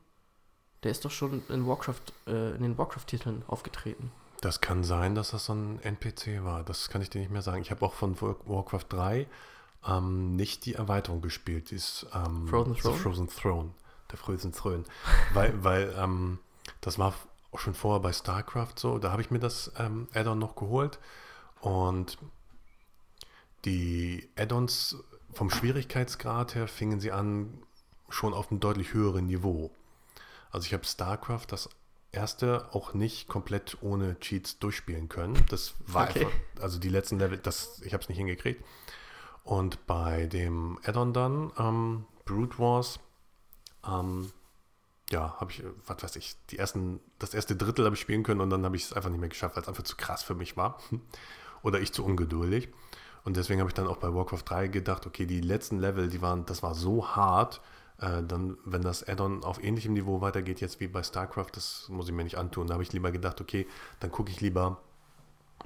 Der 0.82 0.90
ist 0.90 1.04
doch 1.04 1.10
schon 1.10 1.42
in 1.48 1.66
Warcraft, 1.66 2.02
äh, 2.26 2.54
in 2.56 2.62
den 2.62 2.78
Warcraft-Titeln 2.78 3.44
aufgetreten. 3.46 4.10
Das 4.40 4.60
kann 4.60 4.84
sein, 4.84 5.14
dass 5.14 5.32
das 5.32 5.46
so 5.46 5.52
ein 5.54 5.80
NPC 5.82 6.42
war. 6.44 6.64
Das 6.64 6.88
kann 6.88 7.02
ich 7.02 7.10
dir 7.10 7.20
nicht 7.20 7.30
mehr 7.30 7.42
sagen. 7.42 7.62
Ich 7.62 7.70
habe 7.70 7.84
auch 7.84 7.92
von 7.94 8.20
War- 8.20 8.36
Warcraft 8.46 8.86
3 8.88 9.26
ähm, 9.86 10.36
nicht 10.36 10.64
die 10.66 10.74
Erweiterung 10.74 11.20
gespielt. 11.20 11.70
Die 11.70 11.74
ist 11.76 12.06
ähm, 12.14 12.48
Frozen 12.48 12.76
Throne? 12.76 12.96
Frozen 12.98 13.28
Throne. 13.28 13.70
Der 14.10 14.18
Frozen 14.18 14.52
Throne. 14.52 14.84
weil 15.34 15.62
weil 15.62 15.94
ähm, 15.98 16.38
das 16.80 16.98
war 16.98 17.14
auch 17.52 17.58
schon 17.58 17.74
vorher 17.74 18.00
bei 18.00 18.12
StarCraft 18.12 18.74
so. 18.76 18.98
Da 18.98 19.10
habe 19.12 19.22
ich 19.22 19.30
mir 19.30 19.40
das 19.40 19.72
ähm, 19.78 20.08
Add-on 20.14 20.38
noch 20.38 20.54
geholt. 20.56 20.98
Und 21.60 22.16
die 23.64 24.28
Add-ons 24.38 24.96
vom 25.32 25.50
Schwierigkeitsgrad 25.50 26.54
her 26.54 26.66
fingen 26.66 27.00
sie 27.00 27.12
an 27.12 27.62
schon 28.08 28.32
auf 28.34 28.50
einem 28.50 28.60
deutlich 28.60 28.94
höheren 28.94 29.26
Niveau. 29.26 29.70
Also 30.50 30.66
ich 30.66 30.72
habe 30.72 30.84
StarCraft 30.84 31.46
das 31.48 31.68
erste 32.12 32.68
auch 32.72 32.94
nicht 32.94 33.28
komplett 33.28 33.78
ohne 33.82 34.18
Cheats 34.20 34.58
durchspielen 34.58 35.08
können. 35.08 35.34
Das 35.48 35.74
war 35.86 36.08
Okay. 36.08 36.24
einfach, 36.24 36.32
also 36.60 36.78
die 36.78 36.88
letzten 36.88 37.18
Level, 37.18 37.38
das, 37.38 37.80
ich 37.84 37.92
habe 37.92 38.02
es 38.02 38.08
nicht 38.08 38.18
hingekriegt. 38.18 38.64
Und 39.44 39.86
bei 39.86 40.26
dem 40.26 40.78
Add-on 40.84 41.12
dann, 41.12 41.52
ähm, 41.58 42.06
Brood 42.24 42.58
Wars, 42.58 43.00
ähm, 43.86 44.32
ja, 45.10 45.34
habe 45.40 45.50
ich, 45.50 45.62
was 45.86 46.02
weiß 46.02 46.16
ich, 46.16 46.36
die 46.50 46.58
ersten, 46.58 47.00
das 47.18 47.34
erste 47.34 47.56
Drittel 47.56 47.84
habe 47.84 47.94
ich 47.96 48.00
spielen 48.00 48.22
können 48.22 48.40
und 48.40 48.50
dann 48.50 48.64
habe 48.64 48.76
ich 48.76 48.84
es 48.84 48.92
einfach 48.92 49.10
nicht 49.10 49.18
mehr 49.20 49.28
geschafft, 49.28 49.56
weil 49.56 49.62
es 49.62 49.68
einfach 49.68 49.82
zu 49.82 49.96
krass 49.96 50.22
für 50.22 50.34
mich 50.34 50.56
war. 50.56 50.78
Oder 51.62 51.80
ich 51.80 51.92
zu 51.92 52.04
ungeduldig. 52.04 52.68
Und 53.24 53.36
deswegen 53.36 53.60
habe 53.60 53.68
ich 53.68 53.74
dann 53.74 53.86
auch 53.86 53.98
bei 53.98 54.14
Warcraft 54.14 54.44
3 54.46 54.68
gedacht, 54.68 55.06
okay, 55.06 55.26
die 55.26 55.40
letzten 55.40 55.78
Level, 55.78 56.08
die 56.08 56.22
waren, 56.22 56.46
das 56.46 56.62
war 56.62 56.74
so 56.74 57.06
hart, 57.08 57.60
äh, 58.00 58.22
dann, 58.22 58.56
wenn 58.64 58.82
das 58.82 59.06
Add-on 59.06 59.44
auf 59.44 59.62
ähnlichem 59.62 59.92
Niveau 59.92 60.20
weitergeht, 60.20 60.60
jetzt 60.60 60.80
wie 60.80 60.88
bei 60.88 61.02
StarCraft, 61.02 61.48
das 61.52 61.86
muss 61.88 62.08
ich 62.08 62.14
mir 62.14 62.24
nicht 62.24 62.38
antun. 62.38 62.66
Da 62.66 62.74
habe 62.74 62.82
ich 62.82 62.92
lieber 62.92 63.10
gedacht, 63.12 63.40
okay, 63.40 63.66
dann 64.00 64.10
gucke 64.10 64.30
ich 64.30 64.40
lieber 64.40 64.78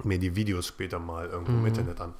mir 0.03 0.19
die 0.19 0.35
Videos 0.35 0.67
später 0.67 0.99
mal 0.99 1.27
irgendwo 1.27 1.53
im 1.53 1.61
Mhm. 1.61 1.65
Internet 1.67 2.01
an. 2.01 2.13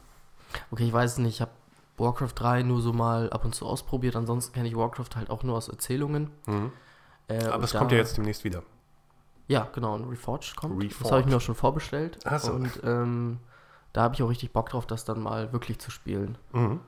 Okay, 0.71 0.85
ich 0.85 0.93
weiß 0.93 1.13
es 1.13 1.17
nicht, 1.17 1.35
ich 1.35 1.41
habe 1.41 1.51
Warcraft 1.97 2.31
3 2.35 2.63
nur 2.63 2.81
so 2.81 2.93
mal 2.93 3.29
ab 3.31 3.43
und 3.45 3.53
zu 3.55 3.65
ausprobiert. 3.65 4.15
Ansonsten 4.15 4.53
kenne 4.53 4.67
ich 4.67 4.75
Warcraft 4.75 5.15
halt 5.15 5.29
auch 5.29 5.43
nur 5.43 5.55
aus 5.57 5.67
Erzählungen. 5.69 6.29
Mhm. 6.45 6.71
Äh, 7.27 7.43
Aber 7.45 7.55
und 7.57 7.63
es 7.63 7.73
kommt 7.73 7.91
ja 7.91 7.97
jetzt 7.97 8.17
demnächst 8.17 8.43
wieder. 8.43 8.63
Ja, 9.47 9.67
genau, 9.73 9.95
ein 9.97 10.05
Reforged 10.05 10.55
kommt. 10.55 10.81
Das 10.81 10.91
Reforged. 10.91 11.11
habe 11.11 11.21
ich 11.21 11.27
mir 11.27 11.37
auch 11.37 11.41
schon 11.41 11.55
vorbestellt. 11.55 12.19
Ach 12.25 12.39
so. 12.39 12.53
Und 12.53 12.79
ähm, 12.83 13.39
da 13.93 14.03
habe 14.03 14.15
ich 14.15 14.23
auch 14.23 14.29
richtig 14.29 14.51
Bock 14.53 14.69
drauf, 14.69 14.87
das 14.87 15.05
dann 15.05 15.21
mal 15.21 15.51
wirklich 15.53 15.79
zu 15.79 15.91
spielen. 15.91 16.37
Mhm. 16.53 16.79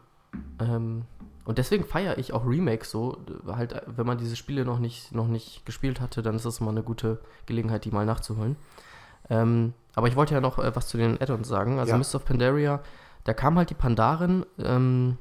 Ähm, 0.59 1.05
und 1.47 1.57
deswegen 1.59 1.85
feiere 1.85 2.17
ich 2.17 2.33
auch 2.33 2.45
Remakes 2.45 2.91
so. 2.91 3.19
Halt, 3.47 3.71
äh, 3.71 3.81
wenn 3.87 4.05
man 4.05 4.17
diese 4.17 4.35
Spiele 4.35 4.65
noch 4.65 4.79
nicht, 4.79 5.13
noch 5.15 5.29
nicht 5.29 5.65
gespielt 5.65 6.01
hatte, 6.01 6.21
dann 6.21 6.35
ist 6.35 6.45
das 6.45 6.59
immer 6.59 6.71
eine 6.71 6.83
gute 6.83 7.21
Gelegenheit, 7.45 7.85
die 7.85 7.91
mal 7.91 8.05
nachzuholen. 8.05 8.57
Ähm, 9.29 9.73
aber 9.95 10.09
ich 10.09 10.17
wollte 10.17 10.33
ja 10.33 10.41
noch 10.41 10.59
äh, 10.59 10.75
was 10.75 10.89
zu 10.89 10.97
den 10.97 11.21
Add-ons 11.21 11.47
sagen. 11.47 11.79
Also 11.79 11.93
Ja. 11.93 11.97
Mist 11.97 12.13
of 12.15 12.25
Pandaria, 12.25 12.81
da 13.23 13.33
kam 13.33 13.57
halt 13.57 13.69
die 13.69 13.75
Pandaren. 13.75 14.45
Ähm, 14.59 15.17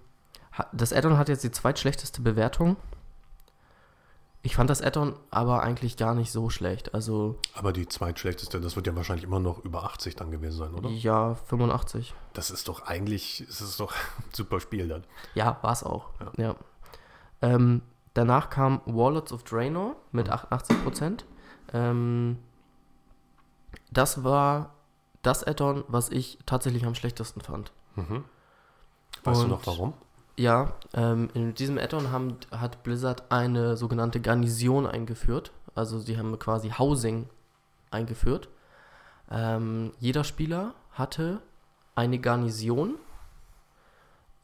das 0.72 0.92
Add-on 0.92 1.16
hat 1.16 1.28
jetzt 1.28 1.44
die 1.44 1.52
zweitschlechteste 1.52 2.20
Bewertung. 2.22 2.74
Ich 4.46 4.54
fand 4.54 4.70
das 4.70 4.80
Add-on 4.80 5.16
aber 5.32 5.64
eigentlich 5.64 5.96
gar 5.96 6.14
nicht 6.14 6.30
so 6.30 6.50
schlecht. 6.50 6.94
Also 6.94 7.34
Aber 7.54 7.72
die 7.72 7.88
zweitschlechteste, 7.88 8.60
das 8.60 8.76
wird 8.76 8.86
ja 8.86 8.94
wahrscheinlich 8.94 9.24
immer 9.24 9.40
noch 9.40 9.64
über 9.64 9.82
80 9.82 10.14
dann 10.14 10.30
gewesen 10.30 10.56
sein, 10.56 10.72
oder? 10.72 10.88
ja, 10.88 11.34
85. 11.34 12.14
Das 12.32 12.52
ist 12.52 12.68
doch 12.68 12.82
eigentlich, 12.86 13.40
es 13.40 13.60
ist 13.60 13.80
doch 13.80 13.92
ein 14.18 14.32
super 14.32 14.60
Spiel 14.60 14.86
dann. 14.86 15.02
Ja, 15.34 15.58
war 15.62 15.72
es 15.72 15.82
auch. 15.82 16.10
Ja. 16.20 16.32
Ja. 16.44 16.54
Ähm, 17.42 17.82
danach 18.14 18.48
kam 18.48 18.82
Warlords 18.86 19.32
of 19.32 19.42
Draenor 19.42 19.96
mit 20.12 20.28
Mhm. 20.28 20.32
88%. 20.34 21.24
Ähm, 21.72 22.38
das 23.90 24.22
war 24.22 24.74
das 25.22 25.42
Add-on, 25.42 25.82
was 25.88 26.08
ich 26.10 26.38
tatsächlich 26.46 26.86
am 26.86 26.94
schlechtesten 26.94 27.40
fand. 27.40 27.72
Mhm. 27.96 28.22
Weißt 29.24 29.40
du 29.40 29.44
Und- 29.46 29.50
noch 29.50 29.66
warum? 29.66 29.94
Ja, 30.38 30.74
ähm, 30.92 31.30
in 31.32 31.54
diesem 31.54 31.78
Add-on 31.78 32.10
haben, 32.10 32.36
hat 32.50 32.82
Blizzard 32.82 33.30
eine 33.30 33.76
sogenannte 33.76 34.20
Garnison 34.20 34.86
eingeführt. 34.86 35.52
Also 35.74 35.98
sie 35.98 36.18
haben 36.18 36.38
quasi 36.38 36.70
Housing 36.70 37.28
eingeführt. 37.90 38.48
Ähm, 39.30 39.92
jeder 39.98 40.24
Spieler 40.24 40.74
hatte 40.92 41.40
eine 41.94 42.18
Garnison, 42.18 42.96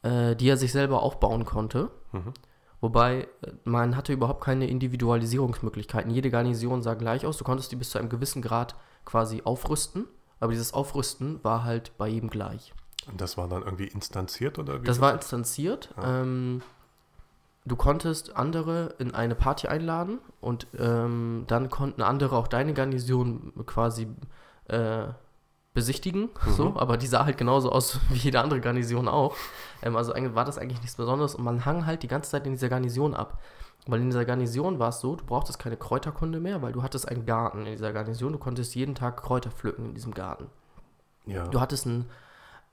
äh, 0.01 0.35
die 0.35 0.49
er 0.49 0.57
sich 0.57 0.71
selber 0.71 1.03
aufbauen 1.03 1.45
konnte. 1.45 1.91
Mhm. 2.11 2.33
Wobei 2.81 3.27
äh, 3.41 3.51
man 3.63 3.95
hatte 3.95 4.13
überhaupt 4.13 4.43
keine 4.43 4.67
Individualisierungsmöglichkeiten. 4.67 6.11
Jede 6.11 6.31
Garnison 6.31 6.81
sah 6.81 6.95
gleich 6.95 7.25
aus. 7.25 7.37
Du 7.37 7.43
konntest 7.43 7.71
die 7.71 7.75
bis 7.75 7.91
zu 7.91 7.99
einem 7.99 8.09
gewissen 8.09 8.41
Grad 8.41 8.75
quasi 9.05 9.41
aufrüsten. 9.43 10.05
Aber 10.39 10.51
dieses 10.51 10.73
Aufrüsten 10.73 11.41
war 11.43 11.63
halt 11.63 11.97
bei 11.97 12.07
jedem 12.07 12.29
gleich. 12.29 12.73
Und 13.07 13.19
das 13.19 13.37
war 13.37 13.47
dann 13.47 13.63
irgendwie 13.63 13.87
instanziert 13.87 14.59
oder 14.59 14.81
wie? 14.81 14.85
Das 14.85 15.01
war 15.01 15.13
instanziert. 15.13 15.93
Ja. 15.97 16.21
Ähm, 16.21 16.61
du 17.65 17.75
konntest 17.75 18.35
andere 18.35 18.95
in 18.99 19.13
eine 19.13 19.35
Party 19.35 19.67
einladen 19.67 20.19
und 20.41 20.67
ähm, 20.77 21.45
dann 21.47 21.69
konnten 21.69 22.01
andere 22.01 22.35
auch 22.35 22.47
deine 22.47 22.73
Garnison 22.73 23.53
quasi 23.65 24.07
äh, 24.67 25.07
besichtigen. 25.73 26.29
So, 26.55 26.75
aber 26.77 26.97
die 26.97 27.07
sah 27.07 27.25
halt 27.25 27.37
genauso 27.37 27.71
aus 27.71 27.99
wie 28.09 28.17
jede 28.17 28.39
andere 28.39 28.61
Garnison 28.61 29.07
auch. 29.07 29.35
Ähm, 29.81 29.95
also 29.95 30.13
war 30.13 30.45
das 30.45 30.57
eigentlich 30.57 30.81
nichts 30.81 30.95
Besonderes 30.95 31.35
und 31.35 31.43
man 31.43 31.65
hang 31.65 31.85
halt 31.85 32.03
die 32.03 32.07
ganze 32.07 32.31
Zeit 32.31 32.45
in 32.45 32.53
dieser 32.53 32.69
Garnison 32.69 33.13
ab. 33.13 33.41
Weil 33.85 33.99
in 33.99 34.09
dieser 34.09 34.23
Garnison 34.23 34.79
war 34.79 34.89
es 34.89 35.01
so, 35.01 35.17
du 35.17 35.25
brauchtest 35.25 35.59
keine 35.59 35.75
Kräuterkunde 35.75 36.39
mehr, 36.39 36.61
weil 36.61 36.71
du 36.71 36.83
hattest 36.83 37.07
einen 37.09 37.25
Garten 37.25 37.65
in 37.65 37.73
dieser 37.73 37.91
Garnison. 37.91 38.31
Du 38.31 38.39
konntest 38.39 38.75
jeden 38.75 38.95
Tag 38.95 39.21
Kräuter 39.21 39.51
pflücken 39.51 39.87
in 39.87 39.93
diesem 39.93 40.13
Garten. 40.13 40.47
ja. 41.25 41.47
Du 41.47 41.59
hattest 41.59 41.85
ein, 41.85 42.05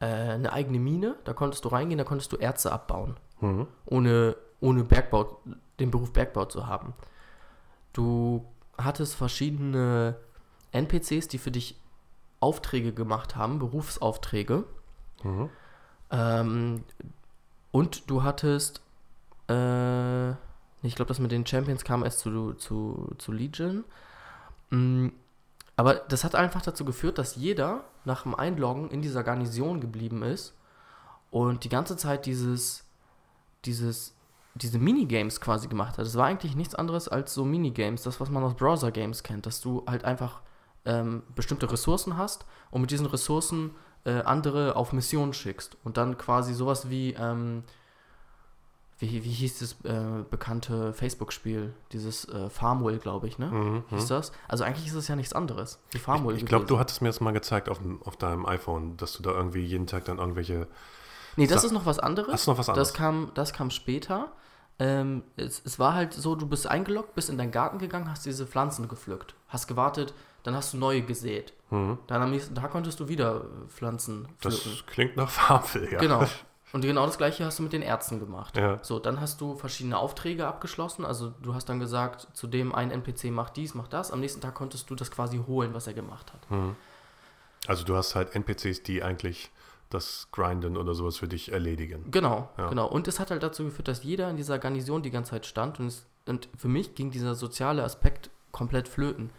äh, 0.00 0.04
eine 0.06 0.52
eigene 0.52 0.78
Mine, 0.78 1.16
da 1.24 1.32
konntest 1.32 1.64
du 1.64 1.68
reingehen, 1.68 1.98
da 1.98 2.04
konntest 2.04 2.32
du 2.32 2.36
Erze 2.36 2.72
abbauen, 2.72 3.16
Mhm. 3.40 3.66
ohne, 3.86 4.36
ohne 4.60 4.84
Bergbau, 4.84 5.40
den 5.78 5.90
Beruf 5.90 6.12
Bergbau 6.12 6.44
zu 6.46 6.66
haben. 6.66 6.94
Du 7.92 8.44
hattest 8.76 9.14
verschiedene 9.14 10.16
NPCs, 10.72 11.28
die 11.28 11.38
für 11.38 11.50
dich 11.50 11.78
Aufträge 12.40 12.92
gemacht 12.92 13.36
haben, 13.36 13.58
Berufsaufträge. 13.58 14.64
Mhm. 15.22 15.48
Ähm, 16.10 16.84
und 17.72 18.10
du 18.10 18.22
hattest, 18.22 18.80
äh, 19.48 20.30
ich 20.82 20.94
glaube, 20.94 21.08
das 21.08 21.18
mit 21.18 21.30
den 21.32 21.46
Champions 21.46 21.84
kam 21.84 22.02
erst 22.04 22.20
zu, 22.20 22.54
zu, 22.54 23.14
zu 23.18 23.32
Legion. 23.32 23.84
Mm, 24.70 25.08
aber 25.76 25.94
das 25.94 26.24
hat 26.24 26.34
einfach 26.34 26.62
dazu 26.62 26.84
geführt, 26.84 27.18
dass 27.18 27.36
jeder 27.36 27.84
nach 28.04 28.22
dem 28.22 28.34
Einloggen 28.34 28.90
in 28.90 29.02
dieser 29.02 29.22
Garnison 29.22 29.80
geblieben 29.80 30.22
ist 30.22 30.54
und 31.30 31.64
die 31.64 31.68
ganze 31.68 31.96
Zeit 31.96 32.26
dieses, 32.26 32.84
dieses, 33.64 34.14
diese 34.54 34.78
Minigames 34.78 35.40
quasi 35.40 35.68
gemacht 35.68 35.98
hat. 35.98 36.06
Es 36.06 36.16
war 36.16 36.26
eigentlich 36.26 36.56
nichts 36.56 36.74
anderes 36.74 37.08
als 37.08 37.34
so 37.34 37.44
Minigames, 37.44 38.02
das, 38.02 38.20
was 38.20 38.30
man 38.30 38.42
aus 38.42 38.54
Browser-Games 38.54 39.22
kennt, 39.22 39.46
dass 39.46 39.60
du 39.60 39.84
halt 39.86 40.04
einfach 40.04 40.42
ähm, 40.84 41.22
bestimmte 41.34 41.70
Ressourcen 41.70 42.16
hast 42.16 42.46
und 42.70 42.80
mit 42.80 42.90
diesen 42.90 43.06
Ressourcen 43.06 43.72
äh, 44.04 44.22
andere 44.22 44.76
auf 44.76 44.92
Missionen 44.92 45.32
schickst 45.32 45.76
und 45.84 45.96
dann 45.96 46.16
quasi 46.16 46.54
sowas 46.54 46.90
wie, 46.90 47.14
ähm, 47.18 47.64
wie, 49.00 49.24
wie 49.24 49.30
hieß 49.30 49.58
das 49.60 49.72
äh, 49.90 50.22
bekannte 50.30 50.92
Facebook-Spiel, 50.92 51.72
dieses 51.92 52.28
äh, 52.28 52.48
Farmville, 52.50 52.98
glaube 52.98 53.26
ich, 53.28 53.38
ne? 53.38 53.46
Mhm. 53.46 53.84
Hieß 53.88 54.06
das? 54.06 54.30
Also 54.46 54.62
eigentlich 54.64 54.86
ist 54.86 54.94
es 54.94 55.08
ja 55.08 55.16
nichts 55.16 55.32
anderes 55.32 55.78
wie 55.92 55.98
Farmville. 55.98 56.36
Ich 56.36 56.46
glaube, 56.46 56.66
du 56.66 56.78
hattest 56.78 57.00
mir 57.02 57.08
das 57.08 57.20
mal 57.20 57.32
gezeigt 57.32 57.68
auf, 57.68 57.80
auf 58.04 58.16
deinem 58.16 58.46
iPhone, 58.46 58.96
dass 58.98 59.14
du 59.14 59.22
da 59.22 59.30
irgendwie 59.30 59.64
jeden 59.64 59.86
Tag 59.86 60.04
dann 60.04 60.18
irgendwelche. 60.18 60.66
Nee, 61.36 61.46
das 61.46 61.62
Sa- 61.62 61.66
ist 61.68 61.72
noch 61.72 61.86
was 61.86 61.98
anderes. 61.98 62.32
Hast 62.32 62.46
du 62.46 62.50
noch 62.52 62.58
was 62.58 62.68
anderes? 62.68 62.88
Das 62.88 62.94
kam, 62.96 63.30
das 63.34 63.52
kam 63.52 63.70
später. 63.70 64.32
Ähm, 64.78 65.22
es, 65.36 65.60
es 65.64 65.78
war 65.78 65.94
halt 65.94 66.14
so, 66.14 66.34
du 66.34 66.46
bist 66.46 66.66
eingeloggt, 66.66 67.14
bist 67.14 67.28
in 67.30 67.36
deinen 67.38 67.50
Garten 67.52 67.78
gegangen, 67.78 68.10
hast 68.10 68.24
diese 68.24 68.46
Pflanzen 68.46 68.88
gepflückt, 68.88 69.34
hast 69.48 69.66
gewartet, 69.66 70.14
dann 70.42 70.54
hast 70.54 70.72
du 70.72 70.78
neue 70.78 71.02
gesät. 71.02 71.52
Mhm. 71.70 71.98
Dann 72.06 72.22
am 72.22 72.30
nächsten 72.30 72.54
Tag 72.54 72.70
konntest 72.70 72.98
du 72.98 73.06
wieder 73.08 73.42
äh, 73.42 73.68
Pflanzen 73.68 74.26
Das 74.40 74.58
pflücken. 74.60 74.86
klingt 74.86 75.16
nach 75.16 75.28
Farmville, 75.30 75.92
ja. 75.92 75.98
Genau. 76.00 76.24
Und 76.72 76.82
genau 76.82 77.04
das 77.06 77.18
gleiche 77.18 77.44
hast 77.44 77.58
du 77.58 77.64
mit 77.64 77.72
den 77.72 77.82
Ärzten 77.82 78.20
gemacht. 78.20 78.56
Ja. 78.56 78.78
So, 78.82 78.98
dann 79.00 79.20
hast 79.20 79.40
du 79.40 79.56
verschiedene 79.56 79.98
Aufträge 79.98 80.46
abgeschlossen. 80.46 81.04
Also 81.04 81.32
du 81.42 81.54
hast 81.54 81.68
dann 81.68 81.80
gesagt, 81.80 82.28
zu 82.32 82.46
dem 82.46 82.74
ein 82.74 82.90
NPC 82.92 83.24
macht 83.32 83.56
dies, 83.56 83.74
macht 83.74 83.92
das. 83.92 84.12
Am 84.12 84.20
nächsten 84.20 84.40
Tag 84.40 84.54
konntest 84.54 84.88
du 84.88 84.94
das 84.94 85.10
quasi 85.10 85.38
holen, 85.46 85.74
was 85.74 85.86
er 85.88 85.94
gemacht 85.94 86.32
hat. 86.32 86.50
Mhm. 86.50 86.76
Also 87.66 87.84
du 87.84 87.96
hast 87.96 88.14
halt 88.14 88.34
NPCs, 88.36 88.82
die 88.84 89.02
eigentlich 89.02 89.50
das 89.90 90.28
Grinden 90.30 90.76
oder 90.76 90.94
sowas 90.94 91.16
für 91.16 91.26
dich 91.26 91.50
erledigen. 91.50 92.04
Genau, 92.12 92.48
Ja. 92.56 92.68
genau. 92.68 92.86
Und 92.86 93.08
es 93.08 93.18
hat 93.18 93.32
halt 93.32 93.42
dazu 93.42 93.64
geführt, 93.64 93.88
dass 93.88 94.04
jeder 94.04 94.30
in 94.30 94.36
dieser 94.36 94.60
Garnison 94.60 95.02
die 95.02 95.10
ganze 95.10 95.32
Zeit 95.32 95.46
stand 95.46 95.80
und, 95.80 95.88
es, 95.88 96.06
und 96.26 96.48
für 96.56 96.68
mich 96.68 96.94
ging 96.94 97.10
dieser 97.10 97.34
soziale 97.34 97.82
Aspekt 97.82 98.30
komplett 98.52 98.86
flöten. 98.86 99.30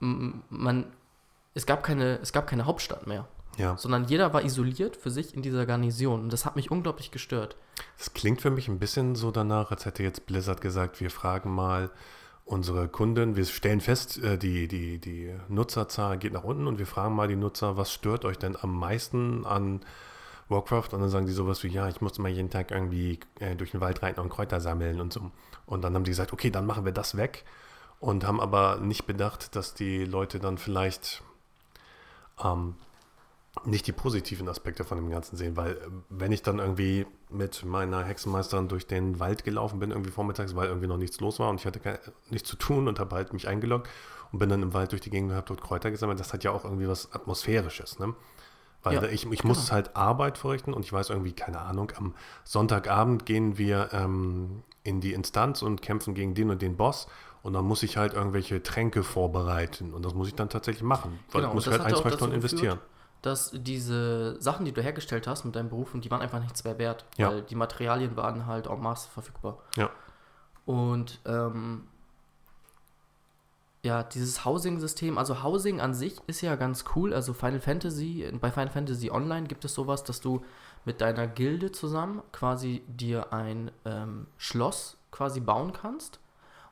Man, 0.00 0.92
es 1.54 1.64
gab 1.66 1.84
keine, 1.84 2.18
es 2.20 2.32
gab 2.32 2.48
keine 2.48 2.66
Hauptstadt 2.66 3.06
mehr, 3.06 3.28
Ja. 3.58 3.76
sondern 3.76 4.04
jeder 4.04 4.32
war 4.32 4.44
isoliert 4.44 4.96
für 4.96 5.10
sich 5.10 5.34
in 5.34 5.42
dieser 5.42 5.66
Garnison 5.66 6.22
und 6.22 6.32
das 6.32 6.46
hat 6.46 6.56
mich 6.56 6.70
unglaublich 6.70 7.10
gestört. 7.10 7.56
Das 7.98 8.14
klingt 8.14 8.40
für 8.40 8.50
mich 8.50 8.68
ein 8.68 8.78
bisschen 8.78 9.14
so 9.14 9.30
danach, 9.30 9.70
als 9.70 9.84
hätte 9.84 10.02
jetzt 10.02 10.26
Blizzard 10.26 10.60
gesagt, 10.60 11.00
wir 11.00 11.10
fragen 11.10 11.54
mal 11.54 11.90
unsere 12.44 12.88
Kunden, 12.88 13.36
wir 13.36 13.44
stellen 13.44 13.80
fest, 13.80 14.18
äh, 14.22 14.38
die, 14.38 14.68
die, 14.68 14.98
die 14.98 15.34
Nutzerzahl 15.48 16.18
geht 16.18 16.32
nach 16.32 16.44
unten 16.44 16.66
und 16.66 16.78
wir 16.78 16.86
fragen 16.86 17.14
mal 17.14 17.28
die 17.28 17.36
Nutzer, 17.36 17.76
was 17.76 17.92
stört 17.92 18.24
euch 18.24 18.38
denn 18.38 18.56
am 18.60 18.78
meisten 18.78 19.46
an 19.46 19.80
Warcraft? 20.48 20.88
Und 20.92 21.00
dann 21.00 21.08
sagen 21.08 21.26
die 21.26 21.32
sowas 21.32 21.62
wie, 21.62 21.68
ja, 21.68 21.88
ich 21.88 22.00
muss 22.00 22.18
mal 22.18 22.30
jeden 22.30 22.50
Tag 22.50 22.70
irgendwie 22.70 23.20
äh, 23.38 23.54
durch 23.54 23.70
den 23.70 23.80
Wald 23.80 24.02
reiten 24.02 24.20
und 24.20 24.28
Kräuter 24.28 24.60
sammeln 24.60 25.00
und 25.00 25.12
so. 25.12 25.30
Und 25.66 25.82
dann 25.82 25.94
haben 25.94 26.04
die 26.04 26.10
gesagt, 26.10 26.32
okay, 26.32 26.50
dann 26.50 26.66
machen 26.66 26.84
wir 26.84 26.92
das 26.92 27.16
weg 27.16 27.44
und 28.00 28.26
haben 28.26 28.40
aber 28.40 28.78
nicht 28.80 29.06
bedacht, 29.06 29.54
dass 29.54 29.74
die 29.74 30.04
Leute 30.04 30.40
dann 30.40 30.58
vielleicht 30.58 31.22
ähm, 32.42 32.74
nicht 33.64 33.86
die 33.86 33.92
positiven 33.92 34.48
Aspekte 34.48 34.82
von 34.82 34.96
dem 34.96 35.10
Ganzen 35.10 35.36
sehen, 35.36 35.56
weil 35.56 35.72
äh, 35.72 35.76
wenn 36.08 36.32
ich 36.32 36.42
dann 36.42 36.58
irgendwie 36.58 37.06
mit 37.28 37.64
meiner 37.64 38.02
Hexenmeisterin 38.02 38.68
durch 38.68 38.86
den 38.86 39.20
Wald 39.20 39.44
gelaufen 39.44 39.78
bin, 39.78 39.90
irgendwie 39.90 40.10
vormittags, 40.10 40.56
weil 40.56 40.68
irgendwie 40.68 40.86
noch 40.86 40.96
nichts 40.96 41.20
los 41.20 41.38
war 41.38 41.50
und 41.50 41.60
ich 41.60 41.66
hatte 41.66 41.78
kein, 41.80 41.98
nichts 42.30 42.48
zu 42.48 42.56
tun 42.56 42.88
und 42.88 42.98
habe 42.98 43.14
halt 43.14 43.32
mich 43.32 43.48
eingeloggt 43.48 43.88
und 44.32 44.38
bin 44.38 44.48
dann 44.48 44.62
im 44.62 44.72
Wald 44.72 44.92
durch 44.92 45.02
die 45.02 45.10
Gegend 45.10 45.30
und 45.30 45.36
habe 45.36 45.46
dort 45.46 45.60
Kräuter 45.60 45.90
gesammelt, 45.90 46.18
das 46.18 46.32
hat 46.32 46.44
ja 46.44 46.50
auch 46.50 46.64
irgendwie 46.64 46.88
was 46.88 47.12
Atmosphärisches, 47.12 47.98
ne? 47.98 48.14
Weil 48.84 48.94
Ja, 48.94 49.02
ich, 49.04 49.30
ich 49.30 49.42
genau. 49.42 49.48
muss 49.54 49.70
halt 49.70 49.94
Arbeit 49.94 50.38
verrichten 50.38 50.72
und 50.74 50.84
ich 50.84 50.92
weiß 50.92 51.10
irgendwie, 51.10 51.32
keine 51.32 51.60
Ahnung, 51.60 51.92
am 51.96 52.14
Sonntagabend 52.42 53.26
gehen 53.26 53.56
wir 53.56 53.90
ähm, 53.92 54.64
in 54.82 55.00
die 55.00 55.12
Instanz 55.12 55.62
und 55.62 55.82
kämpfen 55.82 56.14
gegen 56.14 56.34
den 56.34 56.50
und 56.50 56.62
den 56.62 56.76
Boss 56.76 57.06
und 57.42 57.52
dann 57.52 57.64
muss 57.64 57.82
ich 57.84 57.96
halt 57.96 58.14
irgendwelche 58.14 58.62
Tränke 58.62 59.04
vorbereiten 59.04 59.92
und 59.94 60.04
das 60.04 60.14
muss 60.14 60.26
ich 60.28 60.34
dann 60.34 60.48
tatsächlich 60.48 60.82
machen, 60.82 61.18
weil 61.30 61.42
Genau, 61.42 61.48
ich 61.50 61.54
muss 61.54 61.64
das 61.66 61.78
halt 61.78 61.82
ein, 61.84 61.94
zwei 61.94 62.10
Stunden 62.10 62.40
geführt, 62.40 62.52
investieren. 62.52 62.78
Dass 63.22 63.52
diese 63.54 64.40
Sachen, 64.40 64.64
die 64.66 64.72
du 64.72 64.82
hergestellt 64.82 65.26
hast 65.26 65.44
mit 65.44 65.54
deinem 65.56 65.68
Beruf, 65.68 65.94
und 65.94 66.04
die 66.04 66.10
waren 66.10 66.20
einfach 66.20 66.40
nichts 66.40 66.64
mehr 66.64 66.78
wert, 66.78 67.04
Ja. 67.16 67.30
weil 67.30 67.42
die 67.42 67.54
Materialien 67.54 68.16
waren 68.16 68.46
halt 68.46 68.66
en 68.66 68.80
masse 68.80 69.08
verfügbar. 69.08 69.58
Ja. 69.76 69.90
Und 70.66 71.20
ähm, 71.24 71.86
ja, 73.84 74.02
dieses 74.04 74.44
Housing-System, 74.44 75.18
also 75.18 75.42
Housing 75.42 75.80
an 75.80 75.92
sich 75.92 76.16
ist 76.28 76.40
ja 76.40 76.54
ganz 76.54 76.84
cool. 76.94 77.12
Also 77.12 77.32
Final 77.32 77.60
Fantasy, 77.60 78.28
bei 78.40 78.50
Final 78.52 78.70
Fantasy 78.70 79.10
Online 79.10 79.46
gibt 79.48 79.64
es 79.64 79.74
sowas, 79.74 80.04
dass 80.04 80.20
du 80.20 80.44
mit 80.84 81.00
deiner 81.00 81.26
Gilde 81.26 81.72
zusammen 81.72 82.22
quasi 82.32 82.82
dir 82.86 83.32
ein 83.32 83.70
ähm, 83.84 84.26
Schloss 84.36 84.96
quasi 85.10 85.40
bauen 85.40 85.72
kannst. 85.72 86.20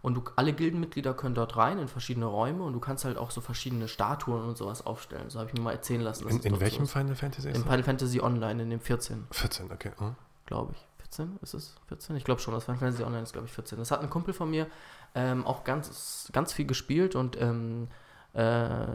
Und 0.02 0.14
du, 0.14 0.22
alle 0.36 0.52
Gildenmitglieder 0.52 1.12
können 1.12 1.34
dort 1.34 1.56
rein 1.56 1.78
in 1.78 1.88
verschiedene 1.88 2.26
Räume 2.26 2.62
und 2.62 2.72
du 2.72 2.80
kannst 2.80 3.04
halt 3.04 3.18
auch 3.18 3.30
so 3.30 3.40
verschiedene 3.40 3.86
Statuen 3.86 4.42
und 4.44 4.56
sowas 4.56 4.86
aufstellen. 4.86 5.28
So 5.28 5.38
habe 5.38 5.50
ich 5.50 5.54
mir 5.54 5.62
mal 5.62 5.72
erzählen 5.72 6.00
lassen. 6.00 6.24
dass 6.24 6.32
In, 6.32 6.40
in 6.42 6.54
so 6.54 6.60
welchem 6.60 6.84
ist. 6.84 6.92
Final 6.92 7.14
Fantasy 7.14 7.48
ist 7.50 7.56
In? 7.56 7.62
Final 7.62 7.82
Fantasy 7.82 8.20
Online, 8.20 8.62
in 8.62 8.70
dem 8.70 8.80
14 8.80 9.26
14, 9.30 9.70
okay. 9.70 9.92
hm. 9.98 10.16
glaube 10.46 10.72
ich. 10.74 10.86
14 10.98 11.38
ist 11.42 11.54
es? 11.54 11.74
14? 11.88 12.16
Ich 12.16 12.24
glaube 12.24 12.40
schon, 12.40 12.54
das 12.54 12.64
Final 12.64 12.78
Fantasy 12.78 13.02
Online 13.02 13.22
ist, 13.22 13.32
glaube 13.32 13.46
ich, 13.46 13.52
14. 13.52 13.78
Das 13.78 13.90
hat 13.90 14.00
ein 14.00 14.08
Kumpel 14.08 14.32
von 14.32 14.48
mir 14.48 14.66
ähm, 15.14 15.46
auch 15.46 15.64
ganz, 15.64 16.30
ganz 16.32 16.52
viel 16.52 16.66
gespielt 16.66 17.14
und 17.14 17.38
ähm, 17.40 17.88
äh, 18.32 18.86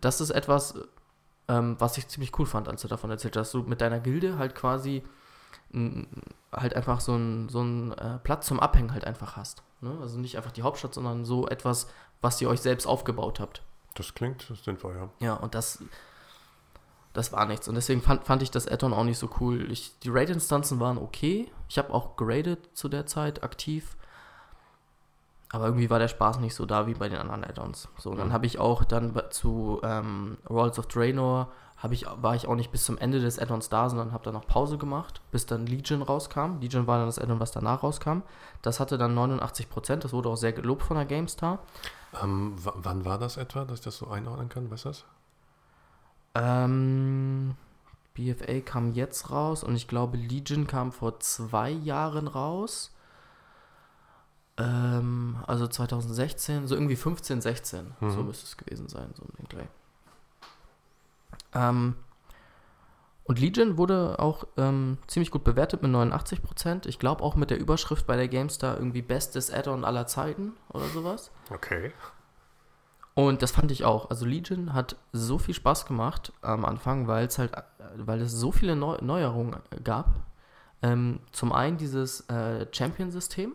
das 0.00 0.20
ist 0.20 0.30
etwas, 0.30 0.78
ähm, 1.48 1.76
was 1.78 1.98
ich 1.98 2.06
ziemlich 2.06 2.38
cool 2.38 2.46
fand, 2.46 2.68
als 2.68 2.82
du 2.82 2.88
davon 2.88 3.10
erzählt 3.10 3.36
hast, 3.36 3.54
dass 3.54 3.62
du 3.62 3.68
mit 3.68 3.80
deiner 3.80 3.98
Gilde 3.98 4.38
halt 4.38 4.54
quasi 4.54 5.02
halt 6.52 6.74
einfach 6.74 7.00
so 7.00 7.12
einen 7.12 7.48
so 7.48 7.60
einen, 7.60 7.92
äh, 7.92 8.18
Platz 8.18 8.46
zum 8.46 8.60
Abhängen 8.60 8.92
halt 8.92 9.04
einfach 9.04 9.36
hast. 9.36 9.62
Ne? 9.80 9.96
Also 10.00 10.18
nicht 10.18 10.36
einfach 10.36 10.52
die 10.52 10.62
Hauptstadt, 10.62 10.94
sondern 10.94 11.24
so 11.24 11.46
etwas, 11.48 11.88
was 12.20 12.40
ihr 12.40 12.48
euch 12.48 12.60
selbst 12.60 12.86
aufgebaut 12.86 13.40
habt. 13.40 13.62
Das 13.94 14.14
klingt 14.14 14.42
sinnvoll, 14.64 14.94
ja. 14.96 15.08
Ja, 15.26 15.34
und 15.34 15.54
das, 15.54 15.82
das 17.12 17.32
war 17.32 17.46
nichts. 17.46 17.68
Und 17.68 17.74
deswegen 17.74 18.02
fand, 18.02 18.24
fand 18.24 18.42
ich 18.42 18.50
das 18.50 18.68
Add-on 18.68 18.92
auch 18.92 19.04
nicht 19.04 19.18
so 19.18 19.28
cool. 19.40 19.70
Ich, 19.70 19.98
die 20.00 20.10
Raid-Instanzen 20.10 20.78
waren 20.80 20.98
okay. 20.98 21.50
Ich 21.68 21.78
habe 21.78 21.92
auch 21.92 22.16
geradet 22.16 22.68
zu 22.76 22.88
der 22.88 23.06
Zeit 23.06 23.42
aktiv. 23.42 23.96
Aber 25.50 25.64
irgendwie 25.66 25.88
war 25.88 25.98
der 25.98 26.08
Spaß 26.08 26.40
nicht 26.40 26.54
so 26.54 26.66
da 26.66 26.86
wie 26.86 26.94
bei 26.94 27.08
den 27.08 27.18
anderen 27.18 27.42
Add-ons. 27.44 27.88
So, 27.98 28.10
und 28.10 28.18
dann 28.18 28.28
Mhm. 28.28 28.32
habe 28.32 28.46
ich 28.46 28.58
auch 28.58 28.84
dann 28.84 29.18
zu 29.30 29.80
ähm, 29.82 30.36
Rolls 30.48 30.78
of 30.78 30.86
Draenor 30.88 31.50
hab 31.80 31.92
ich, 31.92 32.06
war 32.16 32.34
ich 32.34 32.46
auch 32.48 32.56
nicht 32.56 32.72
bis 32.72 32.84
zum 32.84 32.98
Ende 32.98 33.20
des 33.20 33.38
Add-ons 33.38 33.68
da, 33.68 33.88
sondern 33.88 34.12
habe 34.12 34.24
dann 34.24 34.34
noch 34.34 34.46
Pause 34.46 34.78
gemacht, 34.78 35.20
bis 35.30 35.46
dann 35.46 35.66
Legion 35.66 36.02
rauskam. 36.02 36.58
Legion 36.60 36.86
war 36.86 36.98
dann 36.98 37.06
das 37.06 37.18
Add-on, 37.18 37.38
was 37.40 37.52
danach 37.52 37.82
rauskam. 37.82 38.22
Das 38.62 38.80
hatte 38.80 38.98
dann 38.98 39.16
89%, 39.16 39.96
das 39.96 40.12
wurde 40.12 40.28
auch 40.28 40.36
sehr 40.36 40.52
gelobt 40.52 40.82
von 40.82 40.96
der 40.96 41.06
GameStar. 41.06 41.60
Ähm, 42.22 42.56
wann 42.62 43.04
war 43.04 43.18
das 43.18 43.36
etwa, 43.36 43.64
dass 43.64 43.78
ich 43.78 43.84
das 43.84 43.98
so 43.98 44.08
einordnen 44.08 44.48
kann? 44.48 44.70
Weißt 44.70 44.86
du 44.86 44.88
das? 44.88 45.04
Ähm, 46.34 47.54
BFA 48.14 48.60
kam 48.60 48.92
jetzt 48.92 49.30
raus 49.30 49.62
und 49.62 49.76
ich 49.76 49.86
glaube 49.88 50.16
Legion 50.16 50.66
kam 50.66 50.90
vor 50.92 51.20
zwei 51.20 51.70
Jahren 51.70 52.26
raus. 52.26 52.92
Ähm, 54.56 55.36
also 55.46 55.68
2016, 55.68 56.66
so 56.66 56.74
irgendwie 56.74 56.96
15, 56.96 57.40
16, 57.40 57.94
so 58.00 58.06
Mhm. 58.06 58.26
müsste 58.26 58.46
es 58.46 58.56
gewesen 58.56 58.88
sein, 58.88 59.10
so 59.14 59.24
den 59.38 59.46
Dreh. 59.48 59.66
Ähm, 61.54 61.96
Und 63.24 63.38
Legion 63.40 63.76
wurde 63.76 64.18
auch 64.18 64.44
ähm, 64.56 64.96
ziemlich 65.06 65.30
gut 65.30 65.44
bewertet 65.44 65.82
mit 65.82 65.90
89%. 65.90 66.86
Ich 66.86 66.98
glaube 66.98 67.22
auch 67.22 67.36
mit 67.36 67.50
der 67.50 67.58
Überschrift 67.58 68.06
bei 68.06 68.16
der 68.16 68.28
GameStar 68.28 68.78
irgendwie 68.78 69.02
bestes 69.02 69.50
Add-on 69.52 69.84
aller 69.84 70.06
Zeiten 70.06 70.54
oder 70.70 70.86
sowas. 70.86 71.30
Okay. 71.50 71.92
Und 73.14 73.42
das 73.42 73.50
fand 73.50 73.70
ich 73.70 73.84
auch. 73.84 74.08
Also 74.10 74.24
Legion 74.24 74.72
hat 74.72 74.96
so 75.12 75.38
viel 75.38 75.52
Spaß 75.52 75.86
gemacht 75.86 76.32
am 76.40 76.64
Anfang, 76.64 77.06
weil 77.08 77.26
es 77.26 77.36
halt, 77.38 77.52
weil 77.96 78.20
es 78.22 78.32
so 78.32 78.52
viele 78.52 78.76
Neu 78.76 78.96
Neuerungen 79.02 79.56
gab. 79.84 80.20
Ähm, 80.82 81.20
zum 81.32 81.52
einen 81.52 81.76
dieses 81.76 82.20
äh, 82.30 82.66
Champion-System. 82.72 83.52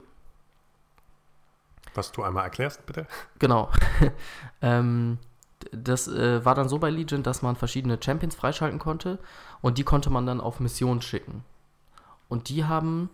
Was 1.96 2.12
du 2.12 2.24
einmal 2.24 2.44
erklärst, 2.44 2.86
bitte. 2.86 3.08
Genau. 3.40 3.72
ähm, 4.62 5.18
das 5.72 6.08
äh, 6.08 6.44
war 6.46 6.56
dann 6.56 6.70
so 6.70 6.80
bei 6.80 6.90
Legion, 6.90 7.24
dass 7.24 7.42
man 7.42 7.56
verschiedene 7.56 7.98
Champions 8.04 8.36
freischalten 8.36 8.80
konnte 8.80 9.20
und 9.62 9.78
die 9.78 9.84
konnte 9.84 10.10
man 10.10 10.26
dann 10.26 10.42
auf 10.42 10.60
Missionen 10.60 11.02
schicken. 11.02 11.44
Und 12.30 12.50
die 12.50 12.66
haben 12.66 13.10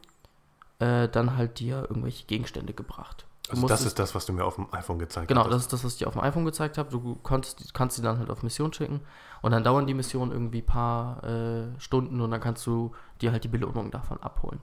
äh, 0.79 1.07
dann 1.09 1.35
halt 1.35 1.59
dir 1.59 1.85
irgendwelche 1.89 2.25
Gegenstände 2.25 2.73
gebracht. 2.73 3.25
Du 3.47 3.53
also 3.53 3.67
das 3.67 3.85
ist 3.85 3.97
das, 3.97 4.13
was 4.13 4.25
du 4.25 4.33
mir 4.33 4.45
auf 4.45 4.55
dem 4.55 4.71
iPhone 4.73 4.99
gezeigt 4.99 5.29
hast. 5.29 5.35
Genau, 5.35 5.49
das 5.49 5.63
ist 5.63 5.73
das, 5.73 5.83
was 5.83 5.93
ich 5.93 5.99
dir 5.99 6.07
auf 6.07 6.13
dem 6.13 6.21
iPhone 6.21 6.45
gezeigt 6.45 6.77
habe. 6.77 6.91
Du 6.91 7.15
konntest, 7.23 7.73
kannst 7.73 7.95
sie 7.95 8.03
dann 8.03 8.19
halt 8.19 8.29
auf 8.29 8.43
Mission 8.43 8.71
schicken 8.73 9.01
und 9.41 9.51
dann 9.51 9.63
dauern 9.63 9.87
die 9.87 9.95
Missionen 9.95 10.31
irgendwie 10.31 10.59
ein 10.61 10.65
paar 10.65 11.23
äh, 11.23 11.79
Stunden 11.79 12.21
und 12.21 12.29
dann 12.29 12.41
kannst 12.41 12.65
du 12.67 12.91
dir 13.21 13.31
halt 13.31 13.43
die 13.43 13.47
Belohnung 13.47 13.89
davon 13.89 14.21
abholen. 14.21 14.59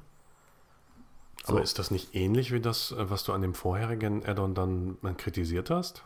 So. 1.44 1.52
Aber 1.52 1.62
ist 1.62 1.78
das 1.78 1.90
nicht 1.90 2.14
ähnlich 2.14 2.52
wie 2.52 2.60
das, 2.60 2.92
äh, 2.92 3.10
was 3.10 3.24
du 3.24 3.32
an 3.32 3.42
dem 3.42 3.54
vorherigen 3.54 4.24
Addon 4.24 4.54
dann 4.54 4.98
äh, 5.02 5.12
kritisiert 5.14 5.70
hast? 5.70 6.04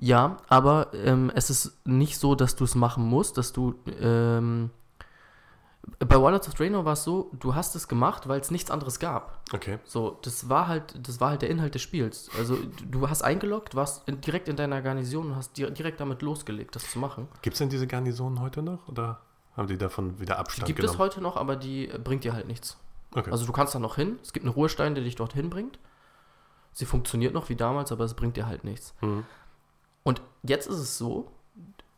Ja, 0.00 0.38
aber 0.48 0.88
ähm, 0.94 1.30
es 1.34 1.50
ist 1.50 1.86
nicht 1.86 2.18
so, 2.18 2.34
dass 2.34 2.56
du 2.56 2.64
es 2.64 2.74
machen 2.74 3.04
musst, 3.04 3.36
dass 3.36 3.52
du. 3.52 3.74
Ähm, 4.00 4.70
bei 5.98 6.20
Warlords 6.20 6.46
of 6.48 6.54
Draenor 6.54 6.84
war 6.84 6.92
es 6.92 7.04
so, 7.04 7.30
du 7.38 7.54
hast 7.54 7.74
es 7.74 7.88
gemacht, 7.88 8.28
weil 8.28 8.40
es 8.40 8.50
nichts 8.50 8.70
anderes 8.70 8.98
gab. 8.98 9.40
Okay. 9.52 9.78
So, 9.84 10.18
das 10.22 10.48
war 10.48 10.68
halt, 10.68 10.94
das 11.06 11.20
war 11.20 11.30
halt 11.30 11.42
der 11.42 11.50
Inhalt 11.50 11.74
des 11.74 11.82
Spiels. 11.82 12.30
Also 12.38 12.56
du 12.88 13.08
hast 13.08 13.22
eingeloggt, 13.22 13.74
warst 13.74 14.06
in, 14.06 14.20
direkt 14.20 14.48
in 14.48 14.56
deiner 14.56 14.82
Garnison 14.82 15.26
und 15.26 15.36
hast 15.36 15.56
direkt 15.56 16.00
damit 16.00 16.22
losgelegt, 16.22 16.76
das 16.76 16.90
zu 16.90 16.98
machen. 16.98 17.28
Gibt 17.42 17.54
es 17.54 17.58
denn 17.58 17.70
diese 17.70 17.86
Garnisonen 17.86 18.40
heute 18.40 18.62
noch 18.62 18.88
oder 18.88 19.20
haben 19.56 19.68
die 19.68 19.78
davon 19.78 20.20
wieder 20.20 20.38
Abstand 20.38 20.68
die 20.68 20.72
gibt 20.72 20.80
genommen? 20.80 20.92
Gibt 20.92 21.00
es 21.00 21.16
heute 21.16 21.22
noch, 21.22 21.36
aber 21.36 21.56
die 21.56 21.88
bringt 22.04 22.24
dir 22.24 22.34
halt 22.34 22.46
nichts. 22.46 22.76
Okay. 23.14 23.30
Also 23.30 23.46
du 23.46 23.52
kannst 23.52 23.74
da 23.74 23.78
noch 23.78 23.96
hin. 23.96 24.18
Es 24.22 24.32
gibt 24.32 24.44
einen 24.44 24.54
Ruhestein, 24.54 24.94
der 24.94 25.02
dich 25.04 25.16
dorthin 25.16 25.50
bringt. 25.50 25.78
Sie 26.72 26.84
funktioniert 26.84 27.34
noch 27.34 27.48
wie 27.48 27.56
damals, 27.56 27.90
aber 27.90 28.04
es 28.04 28.14
bringt 28.14 28.36
dir 28.36 28.46
halt 28.46 28.64
nichts. 28.64 28.94
Mhm. 29.00 29.24
Und 30.02 30.22
jetzt 30.42 30.66
ist 30.66 30.78
es 30.78 30.98
so, 30.98 31.30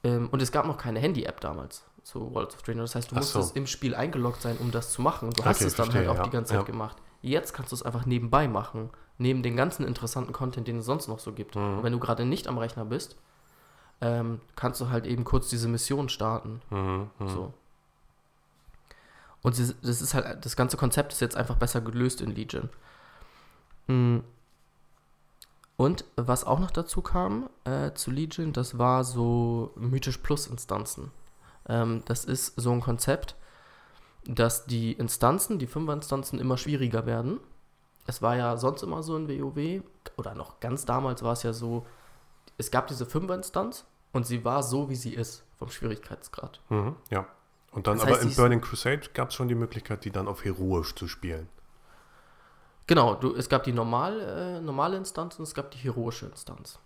ähm, 0.05 0.29
und 0.31 0.43
es 0.43 0.53
gab 0.53 0.67
noch 0.67 0.79
keine 0.79 1.01
Handy-App 1.01 1.41
damals 1.41 1.85
zu 2.03 2.35
World 2.35 2.55
of 2.55 2.63
Draenor. 2.63 2.83
Das 2.83 2.95
heißt, 2.95 3.11
du 3.11 3.15
musstest 3.15 3.51
so. 3.51 3.55
im 3.55 3.67
Spiel 3.67 3.95
eingeloggt 3.95 4.43
sein, 4.43 4.57
um 4.59 4.71
das 4.71 4.93
zu 4.93 5.03
machen. 5.03 5.29
Und 5.29 5.39
du 5.39 5.43
okay, 5.43 5.51
hast 5.51 5.63
es 5.63 5.77
dann 5.77 5.91
verstehe, 5.91 6.09
halt 6.09 6.11
auch 6.11 6.23
ja. 6.23 6.25
die 6.25 6.31
ganze 6.31 6.51
Zeit 6.51 6.61
ja. 6.61 6.67
gemacht. 6.67 6.97
Jetzt 7.21 7.53
kannst 7.53 7.71
du 7.71 7.77
es 7.77 7.83
einfach 7.83 8.05
nebenbei 8.05 8.49
machen, 8.49 8.91
neben 9.19 9.43
den 9.43 9.57
ganzen 9.57 9.87
interessanten 9.87 10.33
Content, 10.33 10.67
den 10.67 10.79
es 10.79 10.85
sonst 10.85 11.07
noch 11.07 11.21
so 11.21 11.33
gibt. 11.33 11.55
Mhm. 11.55 11.79
Und 11.79 11.83
wenn 11.85 11.93
du 11.93 12.01
gerade 12.01 12.25
nicht 12.25 12.49
am 12.49 12.59
Rechner 12.59 12.85
bist, 12.85 13.17
ähm, 14.01 14.41
kannst 14.57 14.81
du 14.81 14.91
halt 14.91 15.07
eben 15.07 15.23
kurz 15.23 15.49
diese 15.49 15.69
Mission 15.69 16.09
starten. 16.09 16.61
Mhm, 16.71 17.11
mh. 17.21 17.29
So. 17.29 17.55
Und 19.43 19.59
das 19.59 20.01
ist 20.01 20.15
halt, 20.15 20.45
das 20.45 20.57
ganze 20.57 20.77
Konzept 20.77 21.13
ist 21.13 21.21
jetzt 21.21 21.37
einfach 21.37 21.57
besser 21.57 21.81
gelöst 21.81 22.21
in 22.21 22.35
Legion. 22.35 22.69
Mhm. 23.87 24.25
Und 25.83 26.05
was 26.15 26.45
auch 26.45 26.61
noch 26.61 26.71
dazu 26.71 27.03
kam 27.03 27.51
äh, 27.65 27.91
zu 27.95 28.13
Legion, 28.13 28.53
das 28.53 28.79
war 28.79 29.03
so 29.03 29.73
Mythisch 29.75 30.19
Plus 30.19 30.47
Instanzen. 30.47 31.11
Ähm, 31.69 32.03
das 32.05 32.25
ist 32.25 32.55
so 32.55 32.71
ein 32.71 32.81
Konzept, 32.81 33.35
dass 34.25 34.67
die 34.67 34.93
Instanzen, 34.93 35.59
die 35.59 35.67
Fünfer-Instanzen 35.67 36.39
immer 36.39 36.57
schwieriger 36.57 37.05
werden. 37.05 37.41
Es 38.07 38.23
war 38.23 38.37
ja 38.37 38.57
sonst 38.59 38.85
immer 38.85 39.03
so 39.03 39.17
in 39.17 39.29
WoW, 39.29 39.83
oder 40.17 40.37
noch 40.37 40.61
ganz 40.61 40.85
damals 40.85 41.25
war 41.25 41.33
es 41.33 41.43
ja 41.43 41.53
so, 41.53 41.85
es 42.59 42.71
gab 42.71 42.87
diese 42.87 43.05
Fünfer-Instanz 43.05 43.85
und 44.13 44.25
sie 44.25 44.45
war 44.45 44.63
so, 44.63 44.89
wie 44.89 44.95
sie 44.95 45.15
ist, 45.15 45.43
vom 45.59 45.69
Schwierigkeitsgrad. 45.69 46.61
Mhm, 46.69 46.95
ja. 47.11 47.27
Und 47.73 47.89
dann 47.89 47.99
das 47.99 48.07
heißt, 48.07 48.21
aber 48.21 48.31
in 48.31 48.37
Burning 48.37 48.61
Crusade 48.61 49.09
gab 49.15 49.31
es 49.31 49.35
schon 49.35 49.49
die 49.49 49.57
Möglichkeit, 49.57 50.05
die 50.05 50.13
dann 50.13 50.29
auf 50.29 50.45
heroisch 50.45 50.95
zu 50.95 51.09
spielen. 51.09 51.49
Genau, 52.87 53.15
du, 53.15 53.35
es 53.35 53.49
gab 53.49 53.65
die 53.65 53.73
normal, 53.73 54.21
äh, 54.21 54.61
normale 54.61 54.97
Instanz 54.97 55.39
und 55.39 55.45
es 55.45 55.55
gab 55.55 55.71
die 55.71 55.79
heroische 55.79 56.27
Instanz. 56.27 56.79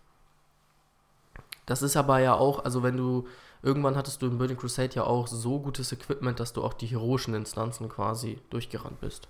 Das 1.65 1.83
ist 1.83 1.97
aber 1.97 2.21
ja 2.21 2.35
auch, 2.35 2.65
also 2.65 2.83
wenn 2.83 2.97
du, 2.97 3.27
irgendwann 3.63 3.97
hattest 3.97 4.23
du 4.23 4.27
in 4.27 4.39
Burning 4.39 4.57
Crusade 4.57 4.95
ja 4.95 5.05
auch 5.05 5.27
so 5.27 5.59
gutes 5.59 5.91
Equipment, 5.93 6.39
dass 6.39 6.53
du 6.53 6.63
auch 6.63 6.75
die 6.75 6.87
heroischen 6.87 7.35
Instanzen 7.35 7.89
quasi 7.89 8.39
durchgerannt 8.51 9.01
bist. 9.01 9.29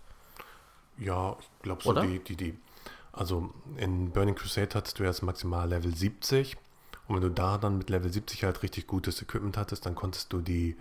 Ja, 0.99 1.37
ich 1.41 1.49
glaube 1.63 1.83
so 1.83 1.91
Oder? 1.91 2.03
die, 2.03 2.19
die, 2.19 2.37
die, 2.37 2.59
also 3.13 3.51
in 3.77 4.11
Burning 4.11 4.35
Crusade 4.35 4.75
hattest 4.75 4.99
du 4.99 5.05
jetzt 5.05 5.23
maximal 5.23 5.69
Level 5.69 5.95
70 5.95 6.57
und 7.09 7.17
wenn 7.17 7.23
du 7.23 7.31
da 7.31 7.59
dann 7.59 7.79
mit 7.79 7.89
Level 7.89 8.13
70 8.13 8.45
halt 8.45 8.63
richtig 8.63 8.87
gutes 8.87 9.23
Equipment 9.23 9.57
hattest, 9.57 9.87
dann 9.87 9.95
konntest 9.95 10.33
du 10.33 10.41
die 10.41 10.77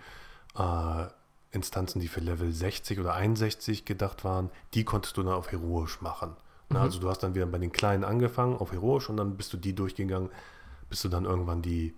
äh, 0.56 1.06
Instanzen, 1.56 2.00
die 2.00 2.08
für 2.08 2.20
Level 2.20 2.52
60 2.52 3.00
oder 3.00 3.14
61 3.14 3.84
gedacht 3.84 4.24
waren, 4.24 4.50
die 4.74 4.84
konntest 4.84 5.16
du 5.16 5.22
dann 5.22 5.34
auf 5.34 5.50
heroisch 5.50 6.00
machen. 6.00 6.36
Mhm. 6.68 6.76
Also 6.76 7.00
du 7.00 7.08
hast 7.08 7.22
dann 7.22 7.34
wieder 7.34 7.46
bei 7.46 7.58
den 7.58 7.72
kleinen 7.72 8.04
angefangen 8.04 8.56
auf 8.56 8.72
heroisch 8.72 9.08
und 9.10 9.16
dann 9.16 9.36
bist 9.36 9.52
du 9.52 9.56
die 9.56 9.74
durchgegangen, 9.74 10.30
bis 10.88 11.02
du 11.02 11.08
dann 11.08 11.24
irgendwann 11.24 11.62
die 11.62 11.94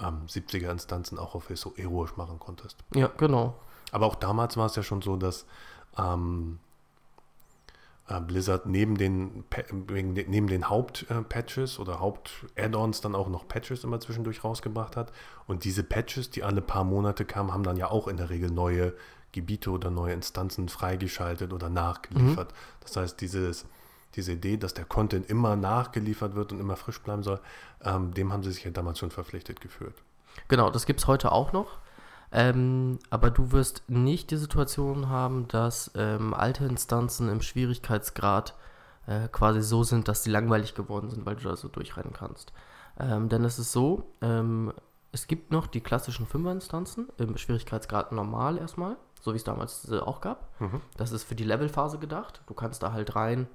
ähm, 0.00 0.22
70er 0.26 0.70
Instanzen 0.70 1.18
auch 1.18 1.34
auf 1.34 1.48
heroisch 1.48 2.16
machen 2.16 2.38
konntest. 2.38 2.78
Ja, 2.94 3.10
genau. 3.16 3.54
Aber 3.92 4.06
auch 4.06 4.16
damals 4.16 4.56
war 4.56 4.66
es 4.66 4.74
ja 4.74 4.82
schon 4.82 5.02
so, 5.02 5.16
dass 5.16 5.46
ähm, 5.96 6.58
äh, 6.62 6.63
Blizzard 8.06 8.66
neben 8.66 8.98
den, 8.98 9.44
neben 9.72 10.46
den 10.46 10.68
Hauptpatches 10.68 11.78
äh, 11.78 11.80
oder 11.80 12.00
Haupt-Add-ons 12.00 13.00
dann 13.00 13.14
auch 13.14 13.28
noch 13.28 13.48
Patches 13.48 13.82
immer 13.82 13.98
zwischendurch 13.98 14.44
rausgebracht 14.44 14.94
hat. 14.96 15.10
Und 15.46 15.64
diese 15.64 15.82
Patches, 15.82 16.30
die 16.30 16.42
alle 16.42 16.60
paar 16.60 16.84
Monate 16.84 17.24
kamen, 17.24 17.52
haben 17.52 17.62
dann 17.62 17.78
ja 17.78 17.90
auch 17.90 18.06
in 18.06 18.18
der 18.18 18.28
Regel 18.28 18.50
neue 18.50 18.92
Gebiete 19.32 19.70
oder 19.70 19.90
neue 19.90 20.12
Instanzen 20.12 20.68
freigeschaltet 20.68 21.52
oder 21.52 21.70
nachgeliefert. 21.70 22.52
Mhm. 22.52 22.56
Das 22.80 22.96
heißt, 22.96 23.20
dieses, 23.22 23.64
diese 24.14 24.32
Idee, 24.32 24.58
dass 24.58 24.74
der 24.74 24.84
Content 24.84 25.30
immer 25.30 25.56
nachgeliefert 25.56 26.34
wird 26.34 26.52
und 26.52 26.60
immer 26.60 26.76
frisch 26.76 27.00
bleiben 27.00 27.22
soll, 27.22 27.40
ähm, 27.82 28.12
dem 28.12 28.32
haben 28.32 28.42
sie 28.42 28.52
sich 28.52 28.64
ja 28.64 28.70
damals 28.70 28.98
schon 28.98 29.10
verpflichtet 29.10 29.62
gefühlt. 29.62 29.94
Genau, 30.48 30.70
das 30.70 30.84
gibt 30.84 31.00
es 31.00 31.06
heute 31.06 31.32
auch 31.32 31.52
noch. 31.52 31.78
Ähm, 32.34 32.98
aber 33.10 33.30
du 33.30 33.52
wirst 33.52 33.84
nicht 33.88 34.32
die 34.32 34.36
Situation 34.36 35.08
haben, 35.08 35.46
dass 35.46 35.92
ähm, 35.94 36.34
alte 36.34 36.64
Instanzen 36.64 37.28
im 37.28 37.40
Schwierigkeitsgrad 37.40 38.54
äh, 39.06 39.28
quasi 39.28 39.62
so 39.62 39.84
sind, 39.84 40.08
dass 40.08 40.24
sie 40.24 40.30
langweilig 40.30 40.74
geworden 40.74 41.10
sind, 41.10 41.24
weil 41.24 41.36
du 41.36 41.44
da 41.44 41.56
so 41.56 41.68
durchrennen 41.68 42.12
kannst. 42.12 42.52
Ähm, 42.98 43.28
denn 43.28 43.44
es 43.44 43.60
ist 43.60 43.70
so, 43.70 44.10
ähm, 44.20 44.72
es 45.12 45.28
gibt 45.28 45.52
noch 45.52 45.68
die 45.68 45.80
klassischen 45.80 46.26
Fünfer-Instanzen 46.26 47.08
im 47.18 47.36
Schwierigkeitsgrad 47.36 48.10
normal 48.10 48.58
erstmal, 48.58 48.96
so 49.20 49.32
wie 49.32 49.36
es 49.36 49.44
damals 49.44 49.88
äh, 49.88 50.00
auch 50.00 50.20
gab. 50.20 50.60
Mhm. 50.60 50.80
Das 50.96 51.12
ist 51.12 51.22
für 51.22 51.36
die 51.36 51.44
Levelphase 51.44 51.98
gedacht. 51.98 52.42
Du 52.48 52.54
kannst 52.54 52.82
da 52.82 52.92
halt 52.92 53.14
rein, 53.14 53.46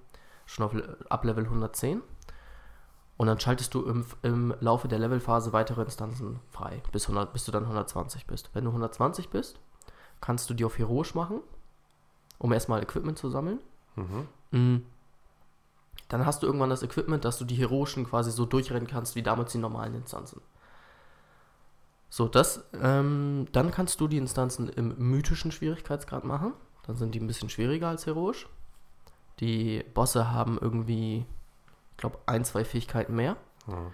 schon 0.45 0.65
auf, 0.65 0.73
ab 1.09 1.25
Level 1.25 1.43
110. 1.43 2.01
Und 3.19 3.27
dann 3.27 3.37
schaltest 3.37 3.73
du 3.73 3.83
im, 3.83 4.05
im 4.21 4.55
Laufe 4.61 4.87
der 4.87 4.97
Levelphase 4.97 5.51
weitere 5.51 5.81
Instanzen 5.81 6.39
frei, 6.51 6.81
bis, 6.93 7.03
100, 7.03 7.33
bis 7.33 7.43
du 7.43 7.51
dann 7.51 7.63
120 7.63 8.25
bist. 8.25 8.49
Wenn 8.53 8.63
du 8.63 8.69
120 8.69 9.27
bist, 9.27 9.59
kannst 10.21 10.49
du 10.49 10.53
die 10.53 10.63
auf 10.63 10.77
Heroisch 10.77 11.15
machen, 11.15 11.41
um 12.37 12.53
erstmal 12.53 12.81
Equipment 12.81 13.17
zu 13.17 13.29
sammeln. 13.29 13.59
Mhm. 13.97 14.27
Mm. 14.57 14.85
Dann 16.07 16.25
hast 16.25 16.41
du 16.41 16.47
irgendwann 16.47 16.69
das 16.69 16.81
Equipment, 16.81 17.25
dass 17.25 17.37
du 17.37 17.43
die 17.43 17.57
Heroischen 17.57 18.05
quasi 18.05 18.31
so 18.31 18.45
durchrennen 18.45 18.87
kannst, 18.87 19.17
wie 19.17 19.21
damals 19.21 19.51
die 19.51 19.57
normalen 19.57 19.95
Instanzen. 19.95 20.39
So, 22.09 22.29
das, 22.29 22.63
ähm, 22.81 23.47
dann 23.51 23.71
kannst 23.71 23.99
du 23.99 24.07
die 24.07 24.17
Instanzen 24.17 24.69
im 24.69 24.95
mythischen 24.97 25.51
Schwierigkeitsgrad 25.51 26.23
machen. 26.23 26.53
Dann 26.87 26.95
sind 26.95 27.13
die 27.13 27.19
ein 27.19 27.27
bisschen 27.27 27.49
schwieriger 27.49 27.89
als 27.89 28.05
heroisch. 28.05 28.47
Die 29.41 29.83
Bosse 29.93 30.31
haben 30.31 30.57
irgendwie 30.57 31.25
glaube, 31.99 32.19
ein, 32.25 32.43
zwei 32.45 32.63
Fähigkeiten 32.63 33.15
mehr. 33.15 33.37
Mhm. 33.67 33.93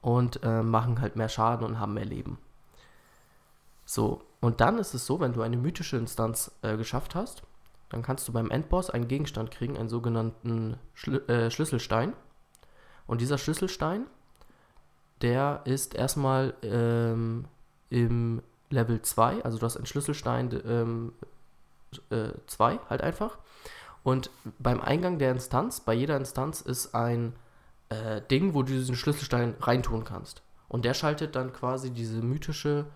Und 0.00 0.42
äh, 0.44 0.62
machen 0.62 1.00
halt 1.00 1.16
mehr 1.16 1.28
Schaden 1.28 1.66
und 1.66 1.80
haben 1.80 1.94
mehr 1.94 2.04
Leben. 2.04 2.38
So, 3.84 4.22
und 4.40 4.60
dann 4.60 4.78
ist 4.78 4.94
es 4.94 5.06
so, 5.06 5.20
wenn 5.20 5.32
du 5.32 5.42
eine 5.42 5.56
mythische 5.56 5.96
Instanz 5.96 6.52
äh, 6.62 6.76
geschafft 6.76 7.14
hast, 7.14 7.42
dann 7.88 8.02
kannst 8.02 8.26
du 8.28 8.32
beim 8.32 8.50
Endboss 8.50 8.90
einen 8.90 9.08
Gegenstand 9.08 9.50
kriegen, 9.50 9.76
einen 9.76 9.88
sogenannten 9.88 10.76
Schl 10.94 11.28
äh, 11.28 11.50
Schlüsselstein. 11.50 12.12
Und 13.06 13.20
dieser 13.20 13.38
Schlüsselstein, 13.38 14.06
der 15.22 15.62
ist 15.64 15.94
erstmal 15.94 16.54
ähm, 16.62 17.46
im 17.90 18.42
Level 18.70 19.00
2, 19.00 19.44
also 19.44 19.58
du 19.58 19.64
hast 19.64 19.76
einen 19.76 19.86
Schlüsselstein 19.86 20.50
2 20.50 20.60
ähm, 20.68 21.12
äh, 22.10 22.78
halt 22.90 23.02
einfach. 23.02 23.38
Und 24.02 24.30
beim 24.58 24.80
Eingang 24.80 25.18
der 25.18 25.30
Instanz, 25.30 25.80
bei 25.80 25.94
jeder 25.94 26.16
Instanz 26.16 26.60
ist 26.60 26.94
ein 26.94 27.34
äh, 27.88 28.20
Ding, 28.30 28.54
wo 28.54 28.62
du 28.62 28.72
diesen 28.72 28.96
Schlüsselstein 28.96 29.54
reintun 29.60 30.04
kannst. 30.04 30.42
Und 30.68 30.84
der 30.84 30.94
schaltet 30.94 31.36
dann 31.36 31.52
quasi 31.52 31.90
diese 31.90 32.20
mythische 32.22 32.86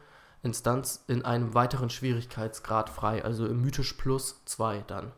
Instanz 0.42 1.04
in 1.06 1.24
einem 1.24 1.54
weiteren 1.54 1.90
Schwierigkeitsgrad 1.90 2.90
frei, 2.90 3.24
also 3.24 3.46
im 3.46 3.60
mythisch 3.60 3.92
plus 3.94 4.42
2 4.46 4.84
dann. 4.86 5.12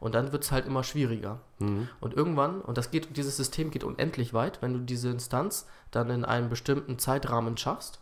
Und 0.00 0.16
dann 0.16 0.32
wird 0.32 0.42
es 0.42 0.50
halt 0.50 0.66
immer 0.66 0.82
schwieriger. 0.82 1.38
Mhm. 1.60 1.88
Und 2.00 2.14
irgendwann, 2.14 2.60
und 2.60 2.76
das 2.76 2.90
geht, 2.90 3.16
dieses 3.16 3.36
System 3.36 3.70
geht 3.70 3.84
unendlich 3.84 4.34
weit, 4.34 4.60
wenn 4.60 4.72
du 4.72 4.80
diese 4.80 5.10
Instanz 5.10 5.68
dann 5.92 6.10
in 6.10 6.24
einem 6.24 6.48
bestimmten 6.48 6.98
Zeitrahmen 6.98 7.56
schaffst, 7.56 8.00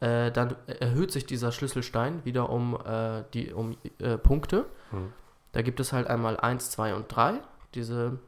äh, 0.00 0.30
dann 0.32 0.56
erhöht 0.66 1.12
sich 1.12 1.26
dieser 1.26 1.52
Schlüsselstein 1.52 2.24
wieder 2.24 2.48
um, 2.48 2.78
äh, 2.86 3.24
die, 3.34 3.52
um 3.52 3.76
äh, 3.98 4.16
Punkte. 4.16 4.64
Mhm. 4.92 5.12
Da 5.52 5.62
gibt 5.62 5.78
es 5.78 5.92
halt 5.92 6.06
einmal 6.06 6.38
1, 6.38 6.70
2 6.70 6.94
und 6.94 7.14
3. 7.14 7.40
Diese, 7.74 8.18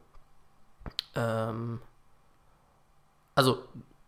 ähm, 1.17 1.81
also 3.35 3.59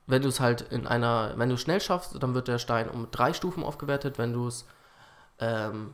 wenn 0.08 0.22
du 0.22 0.30
es 0.30 0.40
halt 0.40 0.62
in 0.62 0.88
einer, 0.88 1.34
wenn 1.36 1.50
du 1.50 1.56
es 1.56 1.62
schnell 1.62 1.82
schaffst, 1.82 2.22
dann 2.22 2.34
wird 2.34 2.48
der 2.48 2.58
Stein 2.58 2.90
um 2.90 3.12
drei 3.12 3.34
Stufen 3.34 3.64
aufgewertet. 3.64 4.18
Wenn 4.18 4.34
du 4.34 4.48
es 4.48 4.66
ähm, 5.40 5.94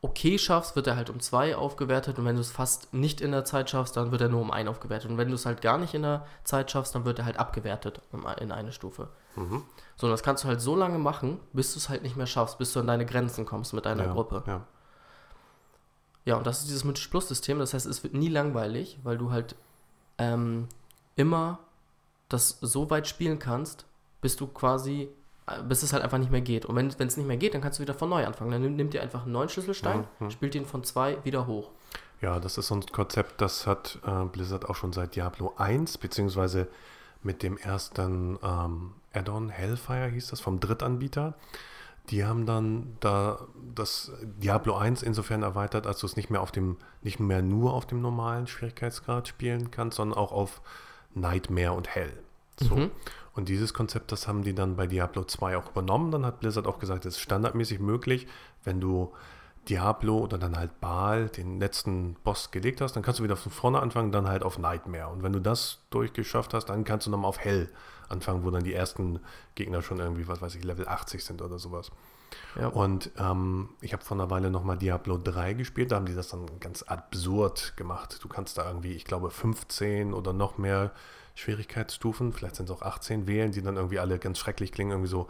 okay 0.00 0.38
schaffst, 0.38 0.76
wird 0.76 0.86
er 0.86 0.96
halt 0.96 1.10
um 1.10 1.18
zwei 1.18 1.56
aufgewertet. 1.56 2.18
Und 2.18 2.24
wenn 2.24 2.36
du 2.36 2.40
es 2.40 2.52
fast 2.52 2.94
nicht 2.94 3.20
in 3.20 3.32
der 3.32 3.44
Zeit 3.44 3.70
schaffst, 3.70 3.96
dann 3.96 4.12
wird 4.12 4.20
er 4.20 4.28
nur 4.28 4.40
um 4.40 4.52
ein 4.52 4.68
aufgewertet. 4.68 5.10
Und 5.10 5.18
wenn 5.18 5.28
du 5.28 5.34
es 5.34 5.44
halt 5.44 5.60
gar 5.60 5.78
nicht 5.78 5.94
in 5.94 6.02
der 6.02 6.24
Zeit 6.44 6.70
schaffst, 6.70 6.94
dann 6.94 7.04
wird 7.04 7.18
er 7.18 7.24
halt 7.24 7.36
abgewertet 7.36 8.00
in 8.40 8.52
eine 8.52 8.70
Stufe. 8.70 9.08
Mhm. 9.34 9.64
So, 9.96 10.06
und 10.06 10.12
das 10.12 10.22
kannst 10.22 10.44
du 10.44 10.48
halt 10.48 10.60
so 10.60 10.76
lange 10.76 10.98
machen, 10.98 11.40
bis 11.52 11.72
du 11.72 11.78
es 11.78 11.88
halt 11.88 12.02
nicht 12.02 12.16
mehr 12.16 12.26
schaffst, 12.26 12.58
bis 12.58 12.72
du 12.72 12.80
an 12.80 12.86
deine 12.86 13.06
Grenzen 13.06 13.44
kommst 13.44 13.74
mit 13.74 13.86
deiner 13.86 14.04
ja, 14.04 14.12
Gruppe. 14.12 14.44
Ja. 14.46 14.66
Ja, 16.24 16.36
und 16.36 16.46
das 16.46 16.60
ist 16.60 16.68
dieses 16.68 16.84
Mythisch 16.84 17.08
Plus 17.08 17.26
System. 17.26 17.58
Das 17.58 17.74
heißt, 17.74 17.86
es 17.86 18.04
wird 18.04 18.14
nie 18.14 18.28
langweilig, 18.28 19.00
weil 19.02 19.18
du 19.18 19.32
halt 19.32 19.56
ähm, 20.22 20.68
immer 21.16 21.58
das 22.28 22.58
so 22.60 22.88
weit 22.90 23.06
spielen 23.08 23.38
kannst, 23.38 23.84
bis 24.20 24.36
du 24.36 24.46
quasi, 24.46 25.08
äh, 25.46 25.62
bis 25.64 25.82
es 25.82 25.92
halt 25.92 26.02
einfach 26.02 26.18
nicht 26.18 26.30
mehr 26.30 26.40
geht. 26.40 26.64
Und 26.64 26.76
wenn 26.76 26.86
es 26.88 27.16
nicht 27.16 27.26
mehr 27.26 27.36
geht, 27.36 27.54
dann 27.54 27.60
kannst 27.60 27.78
du 27.78 27.82
wieder 27.82 27.94
von 27.94 28.08
neu 28.08 28.24
anfangen. 28.26 28.50
Dann 28.52 28.62
nimm, 28.62 28.76
nimm 28.76 28.90
dir 28.90 29.02
einfach 29.02 29.22
einen 29.24 29.32
neuen 29.32 29.48
Schlüsselstein, 29.48 30.04
Mhm. 30.20 30.30
spielt 30.30 30.54
ihn 30.54 30.64
von 30.66 30.84
zwei 30.84 31.18
wieder 31.24 31.46
hoch. 31.46 31.70
Ja, 32.20 32.38
das 32.38 32.56
ist 32.56 32.68
so 32.68 32.76
ein 32.76 32.86
Konzept, 32.86 33.40
das 33.40 33.66
hat 33.66 33.98
äh, 34.06 34.24
Blizzard 34.26 34.68
auch 34.70 34.76
schon 34.76 34.92
seit 34.92 35.16
Diablo 35.16 35.54
1, 35.58 35.98
beziehungsweise 35.98 36.68
mit 37.22 37.42
dem 37.42 37.56
ersten 37.56 38.38
ähm, 38.42 38.92
Add-on 39.12 39.48
Hellfire 39.50 40.08
hieß 40.08 40.28
das, 40.28 40.40
vom 40.40 40.60
Drittanbieter. 40.60 41.34
Die 42.10 42.24
haben 42.24 42.46
dann 42.46 42.96
da 43.00 43.46
das 43.74 44.12
Diablo 44.22 44.74
1 44.74 45.02
insofern 45.02 45.42
erweitert, 45.42 45.86
als 45.86 46.00
du 46.00 46.06
es 46.06 46.16
nicht 46.16 46.30
mehr 46.30 46.40
auf 46.40 46.50
dem, 46.50 46.76
nicht 47.02 47.20
mehr 47.20 47.42
nur 47.42 47.74
auf 47.74 47.86
dem 47.86 48.00
normalen 48.00 48.46
Schwierigkeitsgrad 48.46 49.28
spielen 49.28 49.70
kannst, 49.70 49.96
sondern 49.96 50.18
auch 50.18 50.32
auf 50.32 50.62
Nightmare 51.14 51.72
und 51.72 51.88
Hell. 51.88 52.12
So. 52.58 52.74
Mhm. 52.74 52.90
Und 53.34 53.48
dieses 53.48 53.72
Konzept, 53.72 54.12
das 54.12 54.28
haben 54.28 54.42
die 54.42 54.54
dann 54.54 54.76
bei 54.76 54.86
Diablo 54.86 55.24
2 55.24 55.56
auch 55.56 55.70
übernommen. 55.70 56.10
Dann 56.10 56.26
hat 56.26 56.40
Blizzard 56.40 56.66
auch 56.66 56.78
gesagt, 56.78 57.06
es 57.06 57.14
ist 57.14 57.20
standardmäßig 57.20 57.80
möglich, 57.80 58.26
wenn 58.64 58.80
du 58.80 59.12
Diablo 59.68 60.18
oder 60.18 60.38
dann 60.38 60.56
halt 60.56 60.80
Baal, 60.80 61.28
den 61.28 61.60
letzten 61.60 62.14
Boss 62.24 62.50
gelegt 62.50 62.80
hast, 62.80 62.94
dann 62.94 63.02
kannst 63.02 63.20
du 63.20 63.24
wieder 63.24 63.36
von 63.36 63.52
vorne 63.52 63.80
anfangen, 63.80 64.10
dann 64.10 64.26
halt 64.26 64.42
auf 64.42 64.58
Nightmare. 64.58 65.08
Und 65.08 65.22
wenn 65.22 65.32
du 65.32 65.40
das 65.40 65.78
durchgeschafft 65.90 66.52
hast, 66.52 66.66
dann 66.66 66.84
kannst 66.84 67.06
du 67.06 67.10
nochmal 67.10 67.28
auf 67.28 67.38
Hell 67.38 67.70
anfangen, 68.12 68.44
wo 68.44 68.50
dann 68.50 68.64
die 68.64 68.74
ersten 68.74 69.20
Gegner 69.54 69.82
schon 69.82 69.98
irgendwie, 69.98 70.28
was 70.28 70.40
weiß 70.40 70.54
ich, 70.54 70.64
Level 70.64 70.86
80 70.86 71.24
sind 71.24 71.42
oder 71.42 71.58
sowas. 71.58 71.90
Ja. 72.58 72.68
Und 72.68 73.10
ähm, 73.18 73.70
ich 73.80 73.92
habe 73.92 74.04
vor 74.04 74.16
einer 74.16 74.30
Weile 74.30 74.50
nochmal 74.50 74.78
Diablo 74.78 75.18
3 75.18 75.54
gespielt, 75.54 75.92
da 75.92 75.96
haben 75.96 76.06
die 76.06 76.14
das 76.14 76.28
dann 76.28 76.46
ganz 76.60 76.82
absurd 76.82 77.76
gemacht. 77.76 78.18
Du 78.22 78.28
kannst 78.28 78.58
da 78.58 78.66
irgendwie, 78.66 78.92
ich 78.92 79.04
glaube, 79.04 79.30
15 79.30 80.14
oder 80.14 80.32
noch 80.32 80.58
mehr 80.58 80.92
Schwierigkeitsstufen, 81.34 82.32
vielleicht 82.32 82.56
sind 82.56 82.68
es 82.68 82.76
auch 82.76 82.82
18 82.82 83.26
wählen, 83.26 83.52
die 83.52 83.62
dann 83.62 83.76
irgendwie 83.76 83.98
alle 83.98 84.18
ganz 84.18 84.38
schrecklich 84.38 84.70
klingen, 84.72 84.90
irgendwie 84.90 85.10
so, 85.10 85.28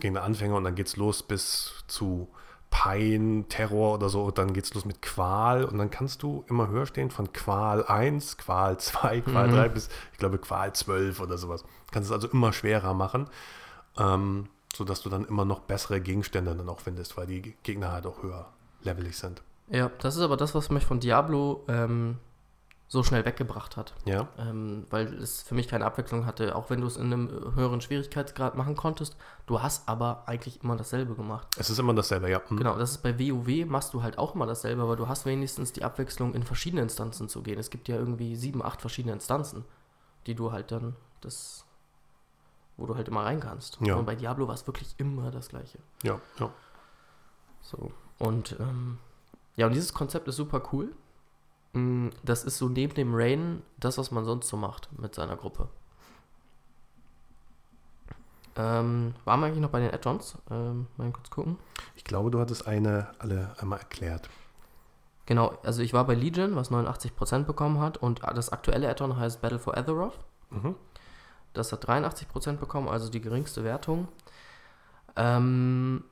gegen 0.00 0.14
den 0.14 0.22
Anfänger 0.22 0.56
und 0.56 0.64
dann 0.64 0.74
geht's 0.74 0.96
los 0.96 1.22
bis 1.22 1.84
zu 1.86 2.28
Pein, 2.70 3.46
Terror 3.48 3.94
oder 3.94 4.08
so, 4.08 4.24
und 4.24 4.38
dann 4.38 4.52
geht's 4.52 4.74
los 4.74 4.84
mit 4.84 5.00
Qual 5.02 5.64
und 5.64 5.78
dann 5.78 5.90
kannst 5.90 6.22
du 6.22 6.44
immer 6.48 6.68
höher 6.68 6.86
stehen 6.86 7.10
von 7.10 7.32
Qual 7.32 7.84
1, 7.86 8.36
Qual 8.38 8.78
2, 8.78 9.20
Qual 9.22 9.48
Mhm. 9.48 9.52
3 9.52 9.68
bis, 9.70 9.88
ich 10.12 10.18
glaube, 10.18 10.38
Qual 10.38 10.72
12 10.74 11.20
oder 11.20 11.38
sowas. 11.38 11.64
Kannst 11.92 12.10
es 12.10 12.14
also 12.14 12.28
immer 12.28 12.52
schwerer 12.52 12.94
machen, 12.94 13.28
ähm, 13.98 14.48
sodass 14.74 15.02
du 15.02 15.08
dann 15.08 15.24
immer 15.24 15.44
noch 15.44 15.60
bessere 15.60 16.00
Gegenstände 16.00 16.54
dann 16.54 16.68
auch 16.68 16.80
findest, 16.80 17.16
weil 17.16 17.26
die 17.26 17.56
Gegner 17.62 17.92
halt 17.92 18.06
auch 18.06 18.22
höher 18.22 18.52
levelig 18.82 19.16
sind. 19.16 19.42
ja, 19.70 19.90
das 20.00 20.16
ist 20.16 20.22
aber 20.22 20.36
das, 20.36 20.54
was 20.54 20.70
mich 20.70 20.84
von 20.84 21.00
Diablo 21.00 21.64
ähm, 21.68 22.18
so 22.88 23.02
schnell 23.02 23.24
weggebracht 23.24 23.76
hat. 23.76 23.94
Ja, 24.04 24.28
ähm, 24.38 24.86
weil 24.90 25.12
es 25.14 25.42
für 25.42 25.54
mich 25.54 25.66
keine 25.66 25.84
Abwechslung 25.84 26.24
hatte, 26.24 26.54
auch 26.54 26.70
wenn 26.70 26.80
du 26.80 26.86
es 26.86 26.96
in 26.96 27.12
einem 27.12 27.54
höheren 27.54 27.80
Schwierigkeitsgrad 27.80 28.56
machen 28.56 28.76
konntest. 28.76 29.16
Du 29.46 29.60
hast 29.60 29.88
aber 29.88 30.22
eigentlich 30.26 30.62
immer 30.62 30.76
dasselbe 30.76 31.14
gemacht. 31.14 31.48
es 31.58 31.68
ist 31.68 31.78
immer 31.78 31.94
dasselbe, 31.94 32.30
ja. 32.30 32.40
Hm. 32.46 32.56
Genau, 32.56 32.78
das 32.78 32.92
ist 32.92 32.98
bei 32.98 33.18
WoW 33.18 33.66
machst 33.66 33.92
du 33.92 34.02
halt 34.02 34.18
auch 34.18 34.34
immer 34.34 34.46
dasselbe, 34.46 34.82
aber 34.82 34.94
du 34.94 35.08
hast 35.08 35.26
wenigstens 35.26 35.72
die 35.72 35.82
Abwechslung, 35.82 36.34
in 36.34 36.44
verschiedene 36.44 36.82
Instanzen 36.82 37.28
zu 37.28 37.42
gehen. 37.42 37.58
Es 37.58 37.70
gibt 37.70 37.88
ja 37.88 37.96
irgendwie 37.96 38.36
sieben, 38.36 38.62
acht 38.62 38.80
verschiedene 38.80 39.14
Instanzen, 39.14 39.64
die 40.26 40.36
du 40.36 40.52
halt 40.52 40.70
dann 40.70 40.94
das, 41.22 41.64
wo 42.76 42.86
du 42.86 42.94
halt 42.94 43.08
immer 43.08 43.24
rein 43.24 43.40
kannst. 43.40 43.78
Ja. 43.80 43.96
Und 43.96 44.06
bei 44.06 44.14
Diablo 44.14 44.46
war 44.46 44.54
es 44.54 44.64
wirklich 44.66 44.94
immer 44.98 45.32
das 45.32 45.48
Gleiche. 45.48 45.78
Ja, 46.04 46.20
ja. 46.38 46.50
So. 47.62 47.90
Und 48.18 48.56
ähm, 48.60 48.98
ja, 49.56 49.66
und 49.66 49.72
dieses 49.72 49.92
Konzept 49.92 50.28
ist 50.28 50.36
super 50.36 50.62
cool. 50.72 50.94
Mm, 51.76 52.08
Das 52.24 52.44
ist 52.44 52.58
so 52.58 52.68
neben 52.68 52.94
dem 52.94 53.14
Rain 53.14 53.62
das, 53.78 53.98
was 53.98 54.10
man 54.10 54.24
sonst 54.24 54.48
so 54.48 54.56
macht 54.56 54.88
mit 54.98 55.14
seiner 55.14 55.36
Gruppe. 55.36 55.68
Ähm, 58.56 59.14
waren 59.26 59.40
wir 59.40 59.46
eigentlich 59.46 59.60
noch 59.60 59.70
bei 59.70 59.80
den 59.80 59.92
Add-ons? 59.92 60.38
Ähm, 60.50 60.86
mal 60.96 61.10
kurz 61.12 61.28
gucken. 61.28 61.58
Ich 61.94 62.04
glaube, 62.04 62.30
du 62.30 62.40
hattest 62.40 62.66
eine 62.66 63.08
alle 63.18 63.54
einmal 63.58 63.80
erklärt. 63.80 64.30
Genau, 65.26 65.58
also 65.62 65.82
ich 65.82 65.92
war 65.92 66.06
bei 66.06 66.14
Legion, 66.14 66.56
was 66.56 66.70
89% 66.70 67.44
bekommen 67.44 67.80
hat. 67.80 67.98
Und 67.98 68.22
das 68.22 68.50
aktuelle 68.50 68.88
Add-on 68.88 69.18
heißt 69.18 69.42
Battle 69.42 69.58
for 69.58 69.76
Azeroth. 69.76 70.18
Mhm. 70.50 70.74
Das 71.52 71.72
hat 71.72 71.86
83% 71.86 72.56
bekommen, 72.56 72.88
also 72.88 73.10
die 73.10 73.20
geringste 73.20 73.64
Wertung. 73.64 74.08
Ähm, 75.16 76.04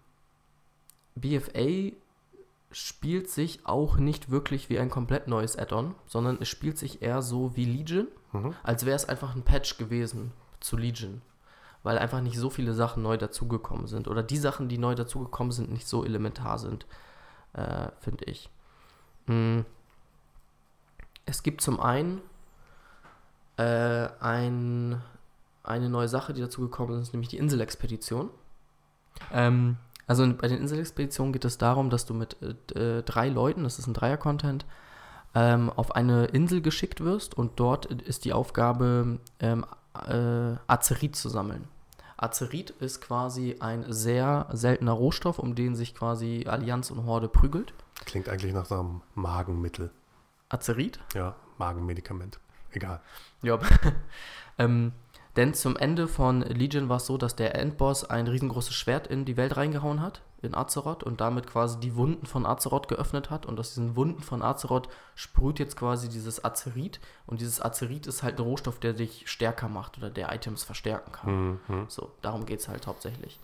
BFA 1.14 1.92
spielt 2.74 3.30
sich 3.30 3.64
auch 3.64 3.96
nicht 3.96 4.30
wirklich 4.30 4.68
wie 4.68 4.80
ein 4.80 4.90
komplett 4.90 5.28
neues 5.28 5.56
Add-on, 5.56 5.94
sondern 6.06 6.38
es 6.40 6.48
spielt 6.48 6.76
sich 6.76 7.02
eher 7.02 7.22
so 7.22 7.56
wie 7.56 7.64
Legion, 7.64 8.08
Mhm. 8.32 8.54
als 8.64 8.84
wäre 8.84 8.96
es 8.96 9.08
einfach 9.08 9.36
ein 9.36 9.44
Patch 9.44 9.78
gewesen 9.78 10.32
zu 10.58 10.76
Legion. 10.76 11.22
Weil 11.84 11.98
einfach 11.98 12.20
nicht 12.20 12.36
so 12.36 12.50
viele 12.50 12.74
Sachen 12.74 13.02
neu 13.02 13.16
dazugekommen 13.16 13.86
sind. 13.86 14.08
Oder 14.08 14.22
die 14.22 14.38
Sachen, 14.38 14.68
die 14.68 14.78
neu 14.78 14.94
dazugekommen 14.94 15.52
sind, 15.52 15.70
nicht 15.70 15.86
so 15.86 16.04
elementar 16.04 16.58
sind, 16.58 16.86
äh, 17.52 17.90
finde 18.00 18.24
ich. 18.24 18.50
Mm. 19.26 19.60
Es 21.26 21.42
gibt 21.42 21.60
zum 21.60 21.78
einen 21.78 22.22
äh, 23.56 24.08
ein, 24.20 25.00
eine 25.62 25.88
neue 25.88 26.08
Sache, 26.08 26.32
die 26.32 26.40
dazugekommen 26.40 27.00
ist, 27.00 27.12
nämlich 27.12 27.28
die 27.28 27.38
Inselexpedition. 27.38 28.30
Ähm, 29.32 29.76
also 30.06 30.32
bei 30.34 30.48
den 30.48 30.58
Inselexpeditionen 30.58 31.32
geht 31.32 31.44
es 31.44 31.58
darum, 31.58 31.90
dass 31.90 32.06
du 32.06 32.14
mit 32.14 32.36
äh, 32.74 33.02
drei 33.02 33.28
Leuten, 33.28 33.64
das 33.64 33.78
ist 33.78 33.86
ein 33.86 33.94
Dreier-Content, 33.94 34.66
ähm, 35.34 35.70
auf 35.70 35.94
eine 35.94 36.26
Insel 36.26 36.60
geschickt 36.60 37.02
wirst 37.02 37.36
und 37.36 37.58
dort 37.58 37.86
ist 37.86 38.24
die 38.24 38.32
Aufgabe, 38.32 39.18
ähm, 39.40 39.66
äh, 40.06 40.56
Azerit 40.66 41.16
zu 41.16 41.28
sammeln. 41.28 41.68
Azerit 42.16 42.70
ist 42.70 43.00
quasi 43.00 43.56
ein 43.60 43.84
sehr 43.92 44.46
seltener 44.52 44.92
Rohstoff, 44.92 45.38
um 45.38 45.54
den 45.54 45.74
sich 45.74 45.94
quasi 45.94 46.44
Allianz 46.46 46.90
und 46.90 47.04
Horde 47.04 47.28
prügelt. 47.28 47.74
Klingt 48.04 48.28
eigentlich 48.28 48.52
nach 48.52 48.66
so 48.66 48.78
einem 48.78 49.02
Magenmittel. 49.14 49.90
Azerit? 50.48 51.00
Ja, 51.14 51.34
Magenmedikament. 51.58 52.38
Egal. 52.70 53.00
Ja. 53.42 53.58
ähm, 54.58 54.92
denn 55.36 55.52
zum 55.52 55.76
Ende 55.76 56.06
von 56.06 56.42
Legion 56.42 56.88
war 56.88 56.98
es 56.98 57.06
so, 57.06 57.18
dass 57.18 57.34
der 57.34 57.56
Endboss 57.56 58.04
ein 58.04 58.28
riesengroßes 58.28 58.74
Schwert 58.74 59.08
in 59.08 59.24
die 59.24 59.36
Welt 59.36 59.56
reingehauen 59.56 60.00
hat, 60.00 60.22
in 60.42 60.54
Azeroth, 60.54 61.02
und 61.02 61.20
damit 61.20 61.48
quasi 61.48 61.80
die 61.80 61.96
Wunden 61.96 62.26
von 62.26 62.46
Azeroth 62.46 62.86
geöffnet 62.86 63.30
hat. 63.30 63.44
Und 63.44 63.58
aus 63.58 63.70
diesen 63.70 63.96
Wunden 63.96 64.22
von 64.22 64.42
Azeroth 64.42 64.88
sprüht 65.16 65.58
jetzt 65.58 65.76
quasi 65.76 66.08
dieses 66.08 66.44
Azerit. 66.44 67.00
Und 67.26 67.40
dieses 67.40 67.60
Azerit 67.60 68.06
ist 68.06 68.22
halt 68.22 68.38
ein 68.38 68.44
Rohstoff, 68.44 68.78
der 68.78 68.92
dich 68.92 69.28
stärker 69.28 69.68
macht 69.68 69.98
oder 69.98 70.08
der 70.08 70.32
Items 70.32 70.62
verstärken 70.62 71.10
kann. 71.10 71.60
Mhm. 71.66 71.86
So, 71.88 72.12
darum 72.22 72.46
geht 72.46 72.60
es 72.60 72.68
halt 72.68 72.86
hauptsächlich. 72.86 73.40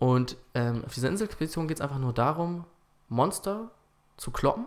Und 0.00 0.36
ähm, 0.54 0.82
auf 0.84 0.92
dieser 0.92 1.08
Inselexpedition 1.08 1.68
geht 1.68 1.76
es 1.76 1.80
einfach 1.80 1.98
nur 1.98 2.12
darum, 2.12 2.64
Monster 3.08 3.70
zu 4.16 4.32
kloppen 4.32 4.66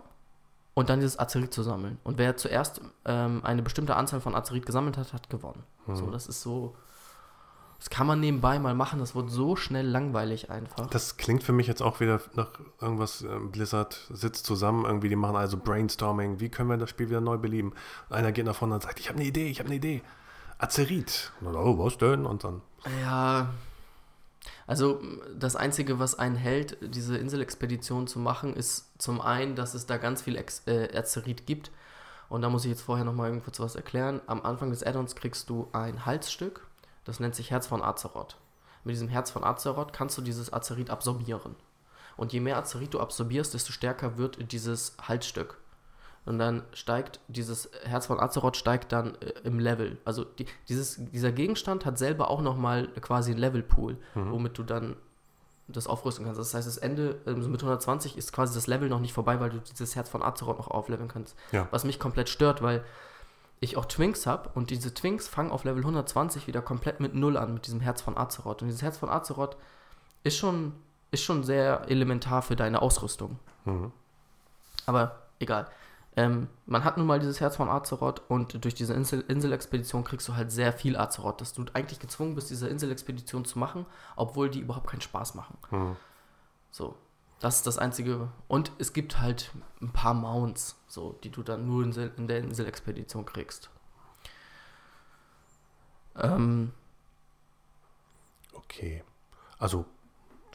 und 0.78 0.88
dann 0.90 1.00
dieses 1.00 1.18
Azerit 1.18 1.52
zu 1.52 1.62
sammeln. 1.62 1.98
Und 2.04 2.18
wer 2.18 2.36
zuerst 2.36 2.80
ähm, 3.04 3.40
eine 3.44 3.62
bestimmte 3.62 3.96
Anzahl 3.96 4.20
von 4.20 4.34
Azerit 4.34 4.64
gesammelt 4.66 4.96
hat, 4.96 5.12
hat 5.12 5.28
gewonnen. 5.30 5.62
So, 5.92 6.06
Mhm. 6.06 6.12
das 6.12 6.26
ist 6.26 6.40
so. 6.42 6.74
Das 7.78 7.90
kann 7.90 8.08
man 8.08 8.18
nebenbei 8.18 8.58
mal 8.58 8.74
machen, 8.74 8.98
das 8.98 9.14
wird 9.14 9.30
so 9.30 9.54
schnell 9.54 9.86
langweilig 9.86 10.50
einfach. 10.50 10.88
Das 10.90 11.16
klingt 11.16 11.44
für 11.44 11.52
mich 11.52 11.68
jetzt 11.68 11.80
auch 11.80 12.00
wieder 12.00 12.20
nach 12.34 12.48
irgendwas, 12.80 13.22
ähm, 13.22 13.52
Blizzard 13.52 14.08
sitzt 14.12 14.46
zusammen, 14.46 14.84
irgendwie, 14.84 15.08
die 15.08 15.14
machen 15.16 15.36
also 15.36 15.56
Brainstorming, 15.56 16.40
wie 16.40 16.48
können 16.48 16.68
wir 16.70 16.76
das 16.76 16.90
Spiel 16.90 17.08
wieder 17.08 17.20
neu 17.20 17.38
beleben? 17.38 17.72
Und 18.08 18.16
einer 18.16 18.32
geht 18.32 18.46
nach 18.46 18.56
vorne 18.56 18.74
und 18.74 18.82
sagt, 18.82 18.98
ich 18.98 19.08
habe 19.08 19.18
eine 19.20 19.28
Idee, 19.28 19.46
ich 19.48 19.60
habe 19.60 19.68
eine 19.68 19.76
Idee. 19.76 20.02
Azerit. 20.58 21.30
Und 21.40 21.46
dann, 21.54 21.56
oh, 21.56 21.78
was 21.78 21.96
denn? 21.98 22.26
Und 22.26 22.42
dann, 22.42 22.62
Ja. 23.00 23.50
Also 24.68 25.00
das 25.34 25.56
Einzige, 25.56 25.98
was 25.98 26.18
einen 26.18 26.36
hält, 26.36 26.76
diese 26.82 27.16
Inselexpedition 27.16 28.06
zu 28.06 28.18
machen, 28.18 28.54
ist 28.54 28.92
zum 28.98 29.22
einen, 29.22 29.56
dass 29.56 29.72
es 29.72 29.86
da 29.86 29.96
ganz 29.96 30.20
viel 30.20 30.36
Ex 30.36 30.62
äh, 30.66 30.94
Azerit 30.94 31.46
gibt. 31.46 31.70
Und 32.28 32.42
da 32.42 32.50
muss 32.50 32.66
ich 32.66 32.70
jetzt 32.70 32.82
vorher 32.82 33.06
nochmal 33.06 33.40
kurz 33.40 33.58
was 33.60 33.76
erklären. 33.76 34.20
Am 34.26 34.42
Anfang 34.42 34.68
des 34.68 34.84
Addons 34.84 35.16
kriegst 35.16 35.48
du 35.48 35.68
ein 35.72 36.04
Halsstück, 36.04 36.66
das 37.04 37.18
nennt 37.18 37.34
sich 37.34 37.50
Herz 37.50 37.66
von 37.66 37.82
Azeroth. 37.82 38.36
Mit 38.84 38.94
diesem 38.94 39.08
Herz 39.08 39.30
von 39.30 39.42
Azeroth 39.42 39.94
kannst 39.94 40.18
du 40.18 40.22
dieses 40.22 40.52
Azerit 40.52 40.90
absorbieren. 40.90 41.56
Und 42.18 42.34
je 42.34 42.40
mehr 42.40 42.58
Azerit 42.58 42.92
du 42.92 43.00
absorbierst, 43.00 43.54
desto 43.54 43.72
stärker 43.72 44.18
wird 44.18 44.52
dieses 44.52 44.98
Halsstück. 45.00 45.56
Und 46.28 46.38
dann 46.38 46.62
steigt 46.74 47.20
dieses 47.28 47.70
Herz 47.84 48.04
von 48.04 48.20
Azeroth 48.20 48.58
steigt 48.58 48.92
dann 48.92 49.14
äh, 49.14 49.32
im 49.44 49.58
Level. 49.58 49.96
Also 50.04 50.24
die, 50.24 50.44
dieses, 50.68 50.96
dieser 51.10 51.32
Gegenstand 51.32 51.86
hat 51.86 51.96
selber 51.96 52.30
auch 52.30 52.42
nochmal 52.42 52.88
quasi 53.00 53.30
einen 53.30 53.40
Levelpool, 53.40 53.96
mhm. 54.14 54.30
womit 54.30 54.58
du 54.58 54.62
dann 54.62 54.96
das 55.68 55.86
aufrüsten 55.86 56.26
kannst. 56.26 56.38
Das 56.38 56.52
heißt, 56.52 56.68
das 56.68 56.76
Ende 56.76 57.18
also 57.24 57.48
mit 57.48 57.62
120 57.62 58.18
ist 58.18 58.34
quasi 58.34 58.54
das 58.54 58.66
Level 58.66 58.90
noch 58.90 59.00
nicht 59.00 59.14
vorbei, 59.14 59.40
weil 59.40 59.48
du 59.48 59.58
dieses 59.58 59.96
Herz 59.96 60.10
von 60.10 60.22
Azeroth 60.22 60.58
noch 60.58 60.68
aufleveln 60.68 61.08
kannst. 61.08 61.34
Ja. 61.50 61.66
Was 61.70 61.84
mich 61.84 61.98
komplett 61.98 62.28
stört, 62.28 62.60
weil 62.60 62.84
ich 63.60 63.78
auch 63.78 63.86
Twinks 63.86 64.26
habe 64.26 64.50
und 64.54 64.68
diese 64.68 64.92
Twinks 64.92 65.28
fangen 65.28 65.50
auf 65.50 65.64
Level 65.64 65.80
120 65.80 66.46
wieder 66.46 66.60
komplett 66.60 67.00
mit 67.00 67.14
Null 67.14 67.38
an, 67.38 67.54
mit 67.54 67.66
diesem 67.66 67.80
Herz 67.80 68.02
von 68.02 68.18
Azeroth. 68.18 68.60
Und 68.60 68.68
dieses 68.68 68.82
Herz 68.82 68.98
von 68.98 69.08
Azeroth 69.08 69.56
ist 70.24 70.36
schon, 70.36 70.74
ist 71.10 71.22
schon 71.22 71.42
sehr 71.42 71.88
elementar 71.88 72.42
für 72.42 72.54
deine 72.54 72.82
Ausrüstung. 72.82 73.38
Mhm. 73.64 73.92
Aber 74.84 75.22
egal. 75.38 75.68
Ähm, 76.18 76.48
man 76.66 76.82
hat 76.82 76.96
nun 76.96 77.06
mal 77.06 77.20
dieses 77.20 77.38
Herz 77.38 77.54
von 77.54 77.68
Azeroth 77.68 78.22
und 78.28 78.64
durch 78.64 78.74
diese 78.74 78.92
Insel 78.92 79.20
Inselexpedition 79.28 80.02
kriegst 80.02 80.26
du 80.26 80.34
halt 80.34 80.50
sehr 80.50 80.72
viel 80.72 80.96
Azeroth, 80.96 81.40
dass 81.40 81.52
du 81.52 81.64
eigentlich 81.74 82.00
gezwungen 82.00 82.34
bist, 82.34 82.50
diese 82.50 82.66
Inselexpedition 82.66 83.44
zu 83.44 83.56
machen, 83.56 83.86
obwohl 84.16 84.50
die 84.50 84.58
überhaupt 84.58 84.88
keinen 84.90 85.00
Spaß 85.00 85.36
machen. 85.36 85.56
Hm. 85.70 85.94
So, 86.72 86.96
das 87.38 87.58
ist 87.58 87.68
das 87.68 87.78
Einzige. 87.78 88.32
Und 88.48 88.72
es 88.78 88.92
gibt 88.92 89.20
halt 89.20 89.52
ein 89.80 89.92
paar 89.92 90.12
Mounts, 90.12 90.74
so, 90.88 91.12
die 91.22 91.30
du 91.30 91.44
dann 91.44 91.68
nur 91.68 91.84
in, 91.84 91.92
in 91.92 92.26
der 92.26 92.38
Inselexpedition 92.38 93.24
kriegst. 93.24 93.70
Ähm, 96.16 96.72
okay. 98.54 99.04
Also, 99.60 99.84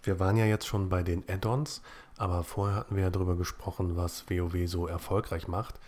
wir 0.02 0.20
waren 0.20 0.36
ja 0.36 0.44
jetzt 0.44 0.68
schon 0.68 0.90
bei 0.90 1.04
den 1.04 1.24
Add-ons. 1.30 1.82
Aber 2.18 2.44
vorher 2.44 2.76
hatten 2.76 2.96
wir 2.96 3.04
ja 3.04 3.10
darüber 3.10 3.36
gesprochen, 3.36 3.96
was 3.96 4.30
WoW 4.30 4.68
so 4.68 4.88
erfolgreich 4.88 5.48
macht. 5.48 5.80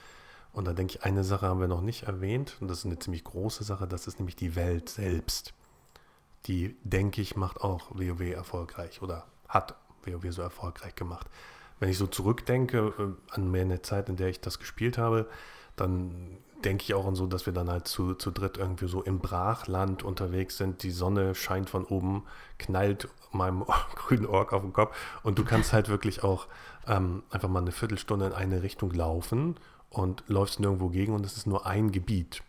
Und 0.54 0.66
da 0.66 0.74
denke 0.74 0.96
ich, 0.96 1.04
eine 1.04 1.24
Sache 1.24 1.48
haben 1.48 1.60
wir 1.60 1.68
noch 1.68 1.82
nicht 1.82 2.04
erwähnt, 2.04 2.58
und 2.62 2.70
das 2.70 2.80
ist 2.80 2.86
eine 2.86 2.98
ziemlich 2.98 3.26
große 3.26 3.64
Sache, 3.64 3.88
das 3.88 4.08
ist 4.08 4.20
nämlich 4.20 4.38
die 4.38 4.56
Welt 4.56 4.90
selbst. 4.90 5.54
Die, 6.46 6.78
denke 6.84 7.22
ich, 7.22 7.36
macht 7.36 7.62
auch 7.62 7.92
WoW 7.92 8.22
erfolgreich 8.22 9.02
oder 9.02 9.26
hat 9.50 9.76
WoW 10.06 10.32
so 10.32 10.42
erfolgreich 10.42 10.96
gemacht. 10.96 11.28
Wenn 11.80 11.90
ich 11.90 11.98
so 11.98 12.08
zurückdenke 12.08 12.94
äh, 12.98 13.34
an 13.34 13.52
meine 13.52 13.82
Zeit, 13.82 14.08
in 14.08 14.16
der 14.16 14.30
ich 14.30 14.40
das 14.40 14.60
gespielt 14.60 14.98
habe, 14.98 15.28
dann 15.76 16.38
denke 16.66 16.84
ich 16.84 16.94
auch 16.94 17.06
an 17.06 17.16
so, 17.16 17.28
dass 17.28 17.46
wir 17.46 17.54
dann 17.54 17.70
halt 17.70 17.88
zu, 17.88 18.16
zu 18.16 18.32
dritt 18.32 18.58
irgendwie 18.58 18.88
so 18.88 19.04
im 19.04 19.20
Brachland 19.20 20.04
unterwegs 20.04 20.58
sind. 20.58 20.84
Die 20.84 20.92
Sonne 20.92 21.36
scheint 21.36 21.70
von 21.70 21.86
oben, 21.86 22.24
knallt 22.58 23.08
meinem 23.32 23.66
grünen 23.96 24.26
Ork 24.26 24.52
auf 24.52 24.64
den 24.64 24.74
Kopf 24.74 24.96
und 25.24 25.38
du 25.38 25.46
kannst 25.46 25.74
halt 25.74 25.90
wirklich 25.90 26.24
auch 26.24 26.48
ähm, 26.88 27.24
einfach 27.30 27.50
mal 27.50 27.60
eine 27.60 27.72
Viertelstunde 27.72 28.26
in 28.28 28.34
eine 28.34 28.64
Richtung 28.64 28.92
laufen 28.92 29.56
und 29.90 30.24
läufst 30.28 30.60
nirgendwo 30.60 30.90
gegen 30.90 31.14
und 31.14 31.26
es 31.26 31.38
ist 31.38 31.48
nur 31.48 31.66
ein 31.66 31.92
Gebiet. 31.92 32.42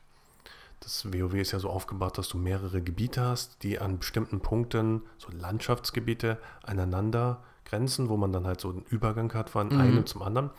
Das 0.81 1.07
WoW 1.13 1.35
ist 1.35 1.53
ja 1.53 1.59
so 1.59 1.71
aufgebaut, 1.71 2.19
dass 2.19 2.29
du 2.29 2.39
mehrere 2.39 2.83
Gebiete 2.83 3.23
hast, 3.23 3.63
die 3.63 3.79
an 3.79 3.99
bestimmten 3.99 4.41
Punkten, 4.41 5.03
so 5.19 5.29
Landschaftsgebiete, 5.33 6.39
aneinander 6.63 7.43
grenzen, 7.65 8.09
wo 8.09 8.17
man 8.17 8.33
dann 8.33 8.47
halt 8.47 8.61
so 8.61 8.71
einen 8.71 8.85
Übergang 8.89 9.33
hat 9.35 9.51
von 9.51 9.69
mhm. 9.69 9.81
einem 9.81 10.07
zum 10.07 10.23
anderen. 10.23 10.51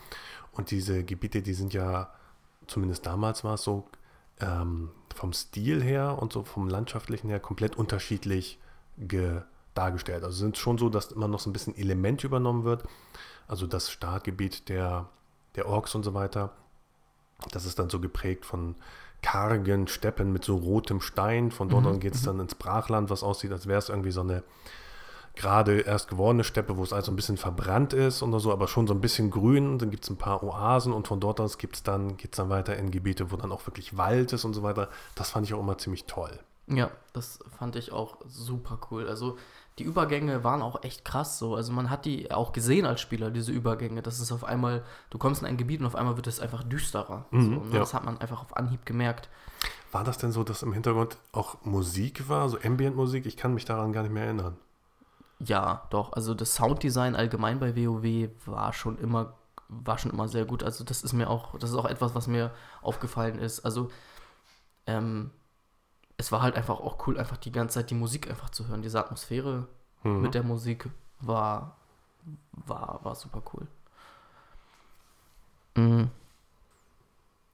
Und 0.51 0.71
diese 0.71 1.03
Gebiete, 1.03 1.41
die 1.41 1.53
sind 1.53 1.73
ja 1.73 2.11
zumindest 2.67 3.05
damals 3.05 3.43
war 3.43 3.55
es 3.55 3.63
so, 3.63 3.87
ähm, 4.39 4.89
vom 5.15 5.33
Stil 5.33 5.81
her 5.81 6.17
und 6.21 6.31
so 6.31 6.43
vom 6.43 6.69
landschaftlichen 6.69 7.29
her 7.29 7.39
komplett 7.39 7.75
unterschiedlich 7.75 8.59
dargestellt. 9.73 10.23
Also 10.23 10.37
sind 10.37 10.57
schon 10.57 10.77
so, 10.77 10.89
dass 10.89 11.11
immer 11.11 11.27
noch 11.27 11.39
so 11.39 11.49
ein 11.49 11.53
bisschen 11.53 11.75
Element 11.75 12.23
übernommen 12.23 12.63
wird. 12.63 12.83
Also 13.47 13.67
das 13.67 13.91
Startgebiet 13.91 14.69
der, 14.69 15.09
der 15.55 15.67
Orks 15.67 15.95
und 15.95 16.03
so 16.03 16.13
weiter, 16.13 16.51
das 17.51 17.65
ist 17.65 17.79
dann 17.79 17.89
so 17.89 17.99
geprägt 17.99 18.45
von 18.45 18.75
kargen 19.21 19.87
Steppen 19.87 20.31
mit 20.31 20.43
so 20.43 20.55
rotem 20.57 21.01
Stein. 21.01 21.51
Von 21.51 21.69
dort 21.69 21.83
mhm. 21.83 21.89
an 21.89 21.99
geht 21.99 22.15
es 22.15 22.21
mhm. 22.21 22.25
dann 22.25 22.39
ins 22.41 22.55
Brachland, 22.55 23.09
was 23.09 23.23
aussieht, 23.23 23.51
als 23.51 23.67
wäre 23.67 23.79
es 23.79 23.89
irgendwie 23.89 24.11
so 24.11 24.21
eine 24.21 24.43
gerade 25.37 25.81
erst 25.81 26.09
gewordene 26.09 26.43
Steppe, 26.43 26.77
wo 26.77 26.83
es 26.83 26.91
also 26.91 27.11
ein 27.11 27.15
bisschen 27.15 27.37
verbrannt 27.37 27.93
ist 27.93 28.21
oder 28.23 28.39
so, 28.39 28.51
aber 28.51 28.67
schon 28.67 28.87
so 28.87 28.93
ein 28.93 29.01
bisschen 29.01 29.31
grün. 29.31 29.79
Dann 29.79 29.91
gibt 29.91 30.03
es 30.03 30.09
ein 30.09 30.17
paar 30.17 30.43
Oasen 30.43 30.93
und 30.93 31.07
von 31.07 31.19
dort 31.19 31.39
aus 31.39 31.57
gibt's 31.57 31.83
dann, 31.83 32.17
geht 32.17 32.33
es 32.33 32.37
dann 32.37 32.49
weiter 32.49 32.75
in 32.75 32.91
Gebiete, 32.91 33.31
wo 33.31 33.37
dann 33.37 33.51
auch 33.51 33.65
wirklich 33.67 33.97
Wald 33.97 34.33
ist 34.33 34.45
und 34.45 34.53
so 34.53 34.63
weiter. 34.63 34.89
Das 35.15 35.31
fand 35.31 35.45
ich 35.45 35.53
auch 35.53 35.59
immer 35.59 35.77
ziemlich 35.77 36.05
toll. 36.05 36.39
Ja, 36.67 36.91
das 37.13 37.39
fand 37.57 37.77
ich 37.77 37.93
auch 37.93 38.17
super 38.27 38.79
cool. 38.91 39.07
Also 39.07 39.37
die 39.79 39.83
Übergänge 39.83 40.43
waren 40.43 40.61
auch 40.61 40.83
echt 40.83 41.05
krass 41.05 41.39
so. 41.39 41.55
Also 41.55 41.71
man 41.71 41.89
hat 41.89 42.05
die 42.05 42.31
auch 42.31 42.51
gesehen 42.51 42.85
als 42.85 42.99
Spieler, 42.99 43.31
diese 43.31 43.51
Übergänge. 43.51 44.01
Das 44.01 44.19
ist 44.19 44.31
auf 44.31 44.43
einmal, 44.43 44.83
du 45.09 45.17
kommst 45.17 45.41
in 45.41 45.47
ein 45.47 45.57
Gebiet 45.57 45.79
und 45.79 45.85
auf 45.85 45.95
einmal 45.95 46.17
wird 46.17 46.27
es 46.27 46.39
einfach 46.39 46.63
düsterer. 46.63 47.25
Mhm, 47.31 47.43
so, 47.43 47.49
ne? 47.51 47.73
ja. 47.73 47.79
Das 47.79 47.93
hat 47.93 48.03
man 48.03 48.17
einfach 48.17 48.41
auf 48.41 48.57
Anhieb 48.57 48.85
gemerkt. 48.85 49.29
War 49.91 50.03
das 50.03 50.17
denn 50.17 50.31
so, 50.31 50.43
dass 50.43 50.63
im 50.63 50.73
Hintergrund 50.73 51.17
auch 51.31 51.63
Musik 51.63 52.27
war, 52.27 52.49
so 52.49 52.57
Ambient-Musik? 52.61 53.25
Ich 53.25 53.37
kann 53.37 53.53
mich 53.53 53.65
daran 53.65 53.93
gar 53.93 54.03
nicht 54.03 54.11
mehr 54.11 54.25
erinnern. 54.25 54.57
Ja, 55.39 55.87
doch. 55.89 56.13
Also 56.13 56.33
das 56.33 56.55
Sounddesign 56.55 57.15
allgemein 57.15 57.59
bei 57.59 57.75
WoW 57.75 58.29
war 58.45 58.73
schon 58.73 58.97
immer 58.97 59.33
war 59.69 59.97
schon 59.97 60.11
immer 60.11 60.27
sehr 60.27 60.45
gut. 60.45 60.63
Also 60.63 60.83
das 60.83 61.03
ist 61.03 61.13
mir 61.13 61.29
auch, 61.29 61.57
das 61.59 61.71
ist 61.71 61.75
auch 61.75 61.85
etwas, 61.85 62.15
was 62.15 62.27
mir 62.27 62.51
aufgefallen 62.81 63.39
ist. 63.39 63.61
Also 63.65 63.89
ähm, 64.85 65.31
es 66.17 66.31
war 66.31 66.41
halt 66.41 66.55
einfach 66.55 66.79
auch 66.79 67.05
cool, 67.07 67.19
einfach 67.19 67.37
die 67.37 67.51
ganze 67.51 67.75
Zeit 67.75 67.89
die 67.89 67.95
Musik 67.95 68.29
einfach 68.29 68.49
zu 68.49 68.67
hören. 68.67 68.81
Diese 68.81 68.99
Atmosphäre 68.99 69.67
mhm. 70.03 70.21
mit 70.21 70.33
der 70.33 70.43
Musik 70.43 70.89
war, 71.19 71.77
war, 72.51 73.03
war 73.03 73.15
super 73.15 73.41
cool. 73.53 73.67
Mhm. 75.75 76.09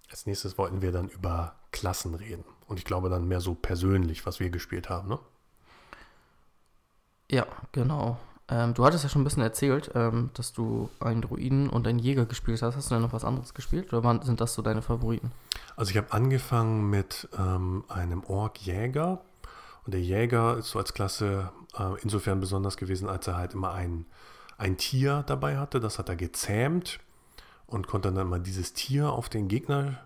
Als 0.09 0.25
nächstes 0.25 0.57
wollten 0.57 0.81
wir 0.81 0.91
dann 0.91 1.09
über 1.09 1.55
Klassen 1.71 2.13
reden. 2.13 2.45
Und 2.67 2.77
ich 2.77 2.85
glaube 2.85 3.09
dann 3.09 3.27
mehr 3.27 3.41
so 3.41 3.55
persönlich, 3.55 4.25
was 4.25 4.39
wir 4.39 4.49
gespielt 4.49 4.89
haben, 4.89 5.09
ne? 5.09 5.19
Ja, 7.33 7.47
genau. 7.71 8.19
Ähm, 8.47 8.75
du 8.75 8.85
hattest 8.85 9.03
ja 9.03 9.09
schon 9.09 9.21
ein 9.21 9.23
bisschen 9.23 9.41
erzählt, 9.41 9.89
ähm, 9.95 10.29
dass 10.35 10.53
du 10.53 10.91
einen 10.99 11.23
Druiden 11.23 11.67
und 11.67 11.87
einen 11.87 11.97
Jäger 11.97 12.27
gespielt 12.27 12.61
hast. 12.61 12.75
Hast 12.75 12.91
du 12.91 12.95
denn 12.95 13.01
noch 13.01 13.11
was 13.11 13.25
anderes 13.25 13.55
gespielt 13.55 13.91
oder 13.91 14.03
waren, 14.03 14.21
sind 14.21 14.39
das 14.39 14.53
so 14.53 14.61
deine 14.61 14.83
Favoriten? 14.83 15.31
Also 15.75 15.89
ich 15.89 15.97
habe 15.97 16.13
angefangen 16.13 16.91
mit 16.91 17.27
ähm, 17.35 17.85
einem 17.87 18.23
Ork-Jäger. 18.23 19.21
Und 19.83 19.95
der 19.95 20.01
Jäger 20.01 20.57
ist 20.57 20.69
so 20.69 20.77
als 20.79 20.93
Klasse 20.93 21.51
äh, 21.75 21.99
insofern 22.03 22.39
besonders 22.39 22.77
gewesen, 22.77 23.09
als 23.09 23.25
er 23.25 23.35
halt 23.35 23.55
immer 23.55 23.73
ein, 23.73 24.05
ein 24.59 24.77
Tier 24.77 25.23
dabei 25.25 25.57
hatte. 25.57 25.79
Das 25.79 25.97
hat 25.97 26.09
er 26.09 26.15
gezähmt 26.15 26.99
und 27.65 27.87
konnte 27.87 28.11
dann 28.11 28.27
immer 28.27 28.39
dieses 28.39 28.73
Tier 28.73 29.11
auf 29.11 29.27
den 29.27 29.47
Gegner 29.47 29.97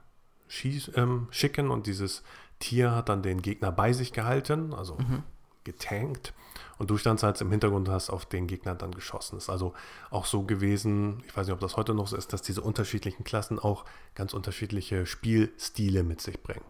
schieß, 0.48 0.92
ähm, 0.96 1.28
schicken. 1.32 1.72
Und 1.72 1.88
dieses 1.88 2.24
Tier 2.60 2.92
hat 2.96 3.10
dann 3.10 3.22
den 3.22 3.42
Gegner 3.42 3.74
bei 3.74 3.92
sich 3.92 4.14
gehalten, 4.14 4.74
also 4.74 4.96
mhm. 4.96 5.24
Getankt. 5.68 6.34
Und 6.80 6.90
du 6.90 6.98
standst 6.98 7.24
halt 7.24 7.40
im 7.42 7.52
Hintergrund 7.52 7.88
und 7.88 7.94
hast 7.94 8.10
auf 8.10 8.26
den 8.26 8.48
Gegner 8.48 8.74
dann 8.74 8.92
geschossen. 8.92 9.38
Ist 9.38 9.50
also 9.50 9.74
auch 10.10 10.26
so 10.26 10.44
gewesen, 10.44 11.24
ich 11.28 11.36
weiß 11.36 11.48
nicht, 11.48 11.54
ob 11.54 11.60
das 11.60 11.76
heute 11.76 11.94
noch 11.94 12.08
so 12.08 12.16
ist, 12.16 12.34
dass 12.34 12.42
diese 12.42 12.62
unterschiedlichen 12.62 13.24
Klassen 13.24 13.60
auch 13.60 13.86
ganz 14.16 14.34
unterschiedliche 14.34 15.06
Spielstile 15.06 16.04
mit 16.04 16.22
sich 16.22 16.42
bringen. 16.42 16.66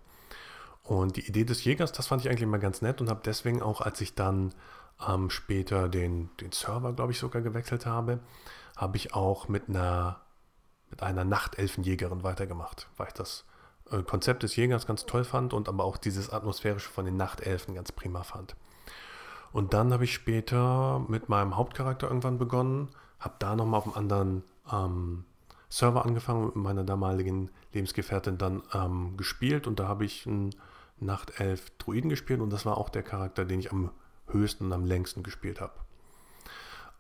Und 0.84 1.18
die 1.18 1.28
Idee 1.28 1.44
des 1.44 1.64
Jägers, 1.64 1.92
das 1.92 2.08
fand 2.08 2.24
ich 2.24 2.30
eigentlich 2.30 2.48
mal 2.48 2.60
ganz 2.60 2.82
nett 2.82 3.02
und 3.02 3.10
habe 3.10 3.22
deswegen 3.24 3.62
auch, 3.62 3.82
als 3.82 4.02
ich 4.02 4.16
dann 4.16 4.54
ähm, 5.08 5.30
später 5.30 5.90
den, 5.90 6.30
den 6.42 6.52
Server, 6.52 6.94
glaube 6.94 7.12
ich, 7.12 7.20
sogar 7.20 7.42
gewechselt 7.42 7.86
habe, 7.86 8.20
habe 8.76 8.98
ich 8.98 9.14
auch 9.14 9.48
mit 9.48 9.70
einer, 9.70 10.22
mit 10.90 11.04
einer 11.04 11.26
Nachtelfenjägerin 11.26 12.24
weitergemacht, 12.24 12.88
weil 12.98 13.08
ich 13.08 13.14
das 13.14 13.46
äh, 13.92 14.02
Konzept 14.02 14.44
des 14.44 14.56
Jägers 14.56 14.88
ganz 14.88 15.06
toll 15.06 15.26
fand 15.26 15.54
und 15.54 15.68
aber 15.68 15.84
auch 15.84 15.98
dieses 15.98 16.30
Atmosphärische 16.30 16.90
von 16.90 17.06
den 17.06 17.18
Nachtelfen 17.18 17.76
ganz 17.76 17.92
prima 17.92 18.24
fand. 18.24 18.56
Und 19.52 19.74
dann 19.74 19.94
habe 19.94 20.04
ich 20.04 20.14
später 20.14 21.04
mit 21.08 21.30
meinem 21.30 21.56
Hauptcharakter 21.56 22.08
irgendwann 22.08 22.38
begonnen, 22.38 22.90
habe 23.20 23.36
da 23.40 23.56
nochmal 23.56 23.80
auf 23.80 23.86
einem 23.86 23.96
anderen 23.96 24.44
ähm, 24.72 25.26
Server 25.70 26.06
angefangen 26.06 26.46
mit 26.48 26.56
meiner 26.56 26.84
damaligen 26.84 27.50
Lebensgefährtin 27.74 28.38
dann 28.38 28.64
ähm, 28.74 29.18
gespielt 29.18 29.68
und 29.68 29.80
da 29.80 29.88
habe 29.88 30.06
ich 30.06 30.26
einen 30.26 30.56
Nachtelf 31.00 31.72
Druiden 31.78 32.10
gespielt 32.10 32.42
und 32.42 32.52
das 32.52 32.66
war 32.66 32.78
auch 32.78 32.90
der 32.90 33.04
Charakter, 33.04 33.46
den 33.46 33.60
ich 33.60 33.72
am 33.72 33.92
höchsten 34.28 34.66
und 34.66 34.74
am 34.74 34.86
längsten 34.86 35.24
gespielt 35.24 35.62
habe. 35.62 35.74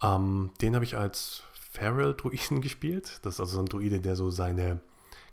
Ähm, 0.01 0.51
den 0.61 0.75
habe 0.75 0.85
ich 0.85 0.97
als 0.97 1.43
Feral 1.53 2.13
Druiden 2.13 2.61
gespielt. 2.61 3.19
Das 3.23 3.35
ist 3.35 3.39
also 3.39 3.59
ein 3.59 3.65
Druide, 3.65 3.99
der 3.99 4.15
so 4.15 4.29
seine 4.29 4.81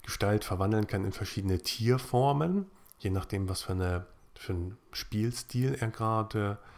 Gestalt 0.03 0.45
verwandeln 0.45 0.87
kann 0.87 1.03
in 1.03 1.13
verschiedene 1.13 1.59
Tierformen, 1.59 2.67
je 2.99 3.09
nachdem, 3.09 3.49
was 3.49 3.63
für, 3.63 3.73
eine, 3.73 4.05
für 4.35 4.53
einen 4.53 4.77
Spielstil 4.91 5.75
er 5.79 5.89
gerade 5.89 6.59
äh, 6.61 6.74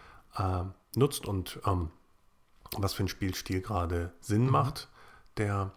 nutzt 0.95 1.27
und 1.27 1.59
ähm, 1.65 1.91
was 2.77 2.93
für 2.93 3.03
ein 3.03 3.07
Spielstil 3.07 3.61
gerade 3.61 4.13
Sinn 4.19 4.45
mhm. 4.45 4.51
macht, 4.51 4.89
der 5.37 5.71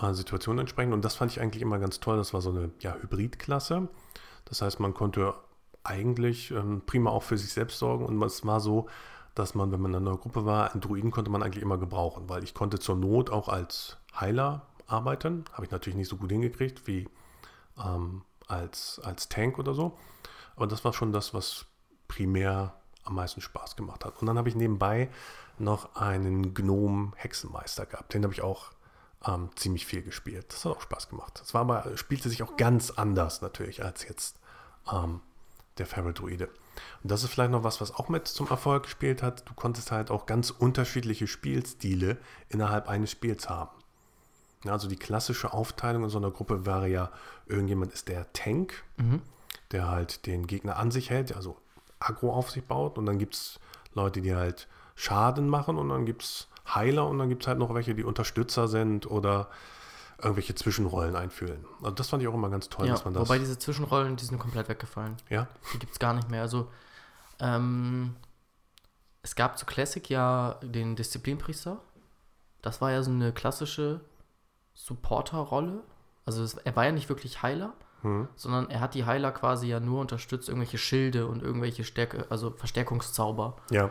äh, 0.00 0.12
Situation 0.12 0.58
entsprechend. 0.58 0.92
Und 0.92 1.04
das 1.04 1.14
fand 1.14 1.30
ich 1.30 1.40
eigentlich 1.40 1.62
immer 1.62 1.78
ganz 1.78 2.00
toll. 2.00 2.16
Das 2.16 2.34
war 2.34 2.40
so 2.40 2.50
eine 2.50 2.70
ja, 2.80 2.94
Hybridklasse. 2.94 3.88
Das 4.44 4.62
heißt, 4.62 4.80
man 4.80 4.94
konnte 4.94 5.34
eigentlich 5.84 6.50
ähm, 6.50 6.82
prima 6.84 7.10
auch 7.10 7.22
für 7.22 7.38
sich 7.38 7.52
selbst 7.52 7.78
sorgen. 7.78 8.04
Und 8.04 8.22
es 8.22 8.44
war 8.44 8.60
so, 8.60 8.88
dass 9.34 9.54
man, 9.54 9.72
wenn 9.72 9.80
man 9.80 9.94
in 9.94 10.06
einer 10.06 10.16
Gruppe 10.16 10.44
war, 10.44 10.72
einen 10.72 10.80
Druiden 10.80 11.10
konnte 11.10 11.30
man 11.30 11.42
eigentlich 11.42 11.62
immer 11.62 11.78
gebrauchen, 11.78 12.28
weil 12.28 12.44
ich 12.44 12.54
konnte 12.54 12.78
zur 12.78 12.96
Not 12.96 13.30
auch 13.30 13.48
als 13.48 13.96
Heiler 14.18 14.66
arbeiten. 14.86 15.44
Habe 15.52 15.64
ich 15.64 15.70
natürlich 15.70 15.96
nicht 15.96 16.08
so 16.08 16.16
gut 16.16 16.30
hingekriegt 16.30 16.86
wie 16.86 17.08
ähm, 17.82 18.22
als, 18.48 19.00
als 19.04 19.28
Tank 19.28 19.58
oder 19.58 19.74
so. 19.74 19.96
Aber 20.56 20.66
das 20.66 20.84
war 20.84 20.92
schon 20.92 21.12
das, 21.12 21.32
was 21.32 21.66
primär 22.08 22.74
am 23.04 23.14
meisten 23.14 23.40
Spaß 23.40 23.76
gemacht 23.76 24.04
hat. 24.04 24.20
Und 24.20 24.26
dann 24.26 24.38
habe 24.38 24.48
ich 24.48 24.54
nebenbei 24.54 25.10
noch 25.58 25.94
einen 25.96 26.54
Gnome-Hexenmeister 26.54 27.86
gehabt. 27.86 28.14
Den 28.14 28.22
habe 28.24 28.32
ich 28.32 28.42
auch 28.42 28.70
ähm, 29.26 29.50
ziemlich 29.56 29.86
viel 29.86 30.02
gespielt. 30.02 30.46
Das 30.48 30.64
hat 30.64 30.76
auch 30.76 30.82
Spaß 30.82 31.08
gemacht. 31.08 31.38
Das 31.40 31.54
war 31.54 31.62
aber, 31.62 31.96
spielte 31.96 32.28
sich 32.28 32.42
auch 32.42 32.56
ganz 32.56 32.90
anders 32.90 33.42
natürlich 33.42 33.84
als 33.84 34.06
jetzt 34.08 34.38
ähm, 34.90 35.20
der 35.78 35.86
Feral 35.86 36.14
Druide. 36.14 36.48
Und 37.02 37.10
das 37.10 37.24
ist 37.24 37.30
vielleicht 37.30 37.50
noch 37.50 37.64
was, 37.64 37.80
was 37.80 37.94
auch 37.94 38.08
mit 38.08 38.28
zum 38.28 38.48
Erfolg 38.48 38.84
gespielt 38.84 39.22
hat. 39.22 39.48
Du 39.48 39.54
konntest 39.54 39.90
halt 39.90 40.10
auch 40.10 40.26
ganz 40.26 40.50
unterschiedliche 40.50 41.26
Spielstile 41.26 42.18
innerhalb 42.48 42.88
eines 42.88 43.10
Spiels 43.10 43.48
haben. 43.48 43.70
Also 44.66 44.88
die 44.88 44.96
klassische 44.96 45.52
Aufteilung 45.52 46.04
in 46.04 46.10
so 46.10 46.18
einer 46.18 46.30
Gruppe 46.30 46.66
wäre 46.66 46.88
ja, 46.88 47.10
irgendjemand 47.46 47.92
ist 47.92 48.08
der 48.08 48.30
Tank, 48.32 48.84
mhm. 48.98 49.22
der 49.72 49.88
halt 49.88 50.26
den 50.26 50.46
Gegner 50.46 50.76
an 50.76 50.90
sich 50.90 51.08
hält, 51.08 51.34
also 51.34 51.56
Agro 52.00 52.32
auf 52.32 52.50
sich 52.50 52.64
baut. 52.64 52.98
Und 52.98 53.06
dann 53.06 53.18
gibt 53.18 53.34
es 53.34 53.60
Leute, 53.94 54.20
die 54.20 54.34
halt 54.34 54.66
Schaden 54.96 55.48
machen 55.48 55.78
und 55.78 55.88
dann 55.88 56.04
gibt 56.04 56.22
es 56.22 56.48
Heiler 56.74 57.06
und 57.06 57.18
dann 57.18 57.28
gibt 57.28 57.42
es 57.42 57.48
halt 57.48 57.58
noch 57.58 57.72
welche, 57.74 57.94
die 57.94 58.04
Unterstützer 58.04 58.68
sind 58.68 59.10
oder 59.10 59.48
irgendwelche 60.18 60.54
Zwischenrollen 60.54 61.16
einfühlen. 61.16 61.64
Also 61.78 61.92
das 61.92 62.08
fand 62.08 62.22
ich 62.22 62.28
auch 62.28 62.34
immer 62.34 62.50
ganz 62.50 62.68
toll, 62.68 62.86
ja, 62.86 62.92
dass 62.92 63.04
man 63.04 63.14
das. 63.14 63.28
Wobei 63.28 63.38
diese 63.38 63.58
Zwischenrollen, 63.58 64.16
die 64.16 64.24
sind 64.24 64.38
komplett 64.38 64.68
weggefallen. 64.68 65.16
Ja. 65.28 65.48
Die 65.72 65.78
gibt 65.78 65.92
es 65.92 65.98
gar 65.98 66.12
nicht 66.12 66.28
mehr. 66.30 66.42
Also 66.42 66.68
ähm, 67.38 68.16
es 69.22 69.34
gab 69.34 69.58
zu 69.58 69.66
Classic 69.66 70.08
ja 70.10 70.58
den 70.62 70.96
Disziplinpriester. 70.96 71.80
Das 72.62 72.80
war 72.80 72.92
ja 72.92 73.02
so 73.02 73.10
eine 73.10 73.32
klassische 73.32 74.00
Supporter-Rolle. 74.74 75.82
Also 76.26 76.42
es, 76.42 76.54
er 76.54 76.76
war 76.76 76.84
ja 76.84 76.92
nicht 76.92 77.08
wirklich 77.08 77.42
Heiler, 77.42 77.72
hm. 78.02 78.28
sondern 78.36 78.70
er 78.70 78.80
hat 78.80 78.94
die 78.94 79.04
Heiler 79.04 79.32
quasi 79.32 79.68
ja 79.68 79.80
nur 79.80 80.00
unterstützt, 80.00 80.48
irgendwelche 80.48 80.78
Schilde 80.78 81.26
und 81.26 81.42
irgendwelche 81.42 81.84
Stärke, 81.84 82.26
also 82.30 82.50
Verstärkungszauber 82.50 83.56
ja. 83.70 83.90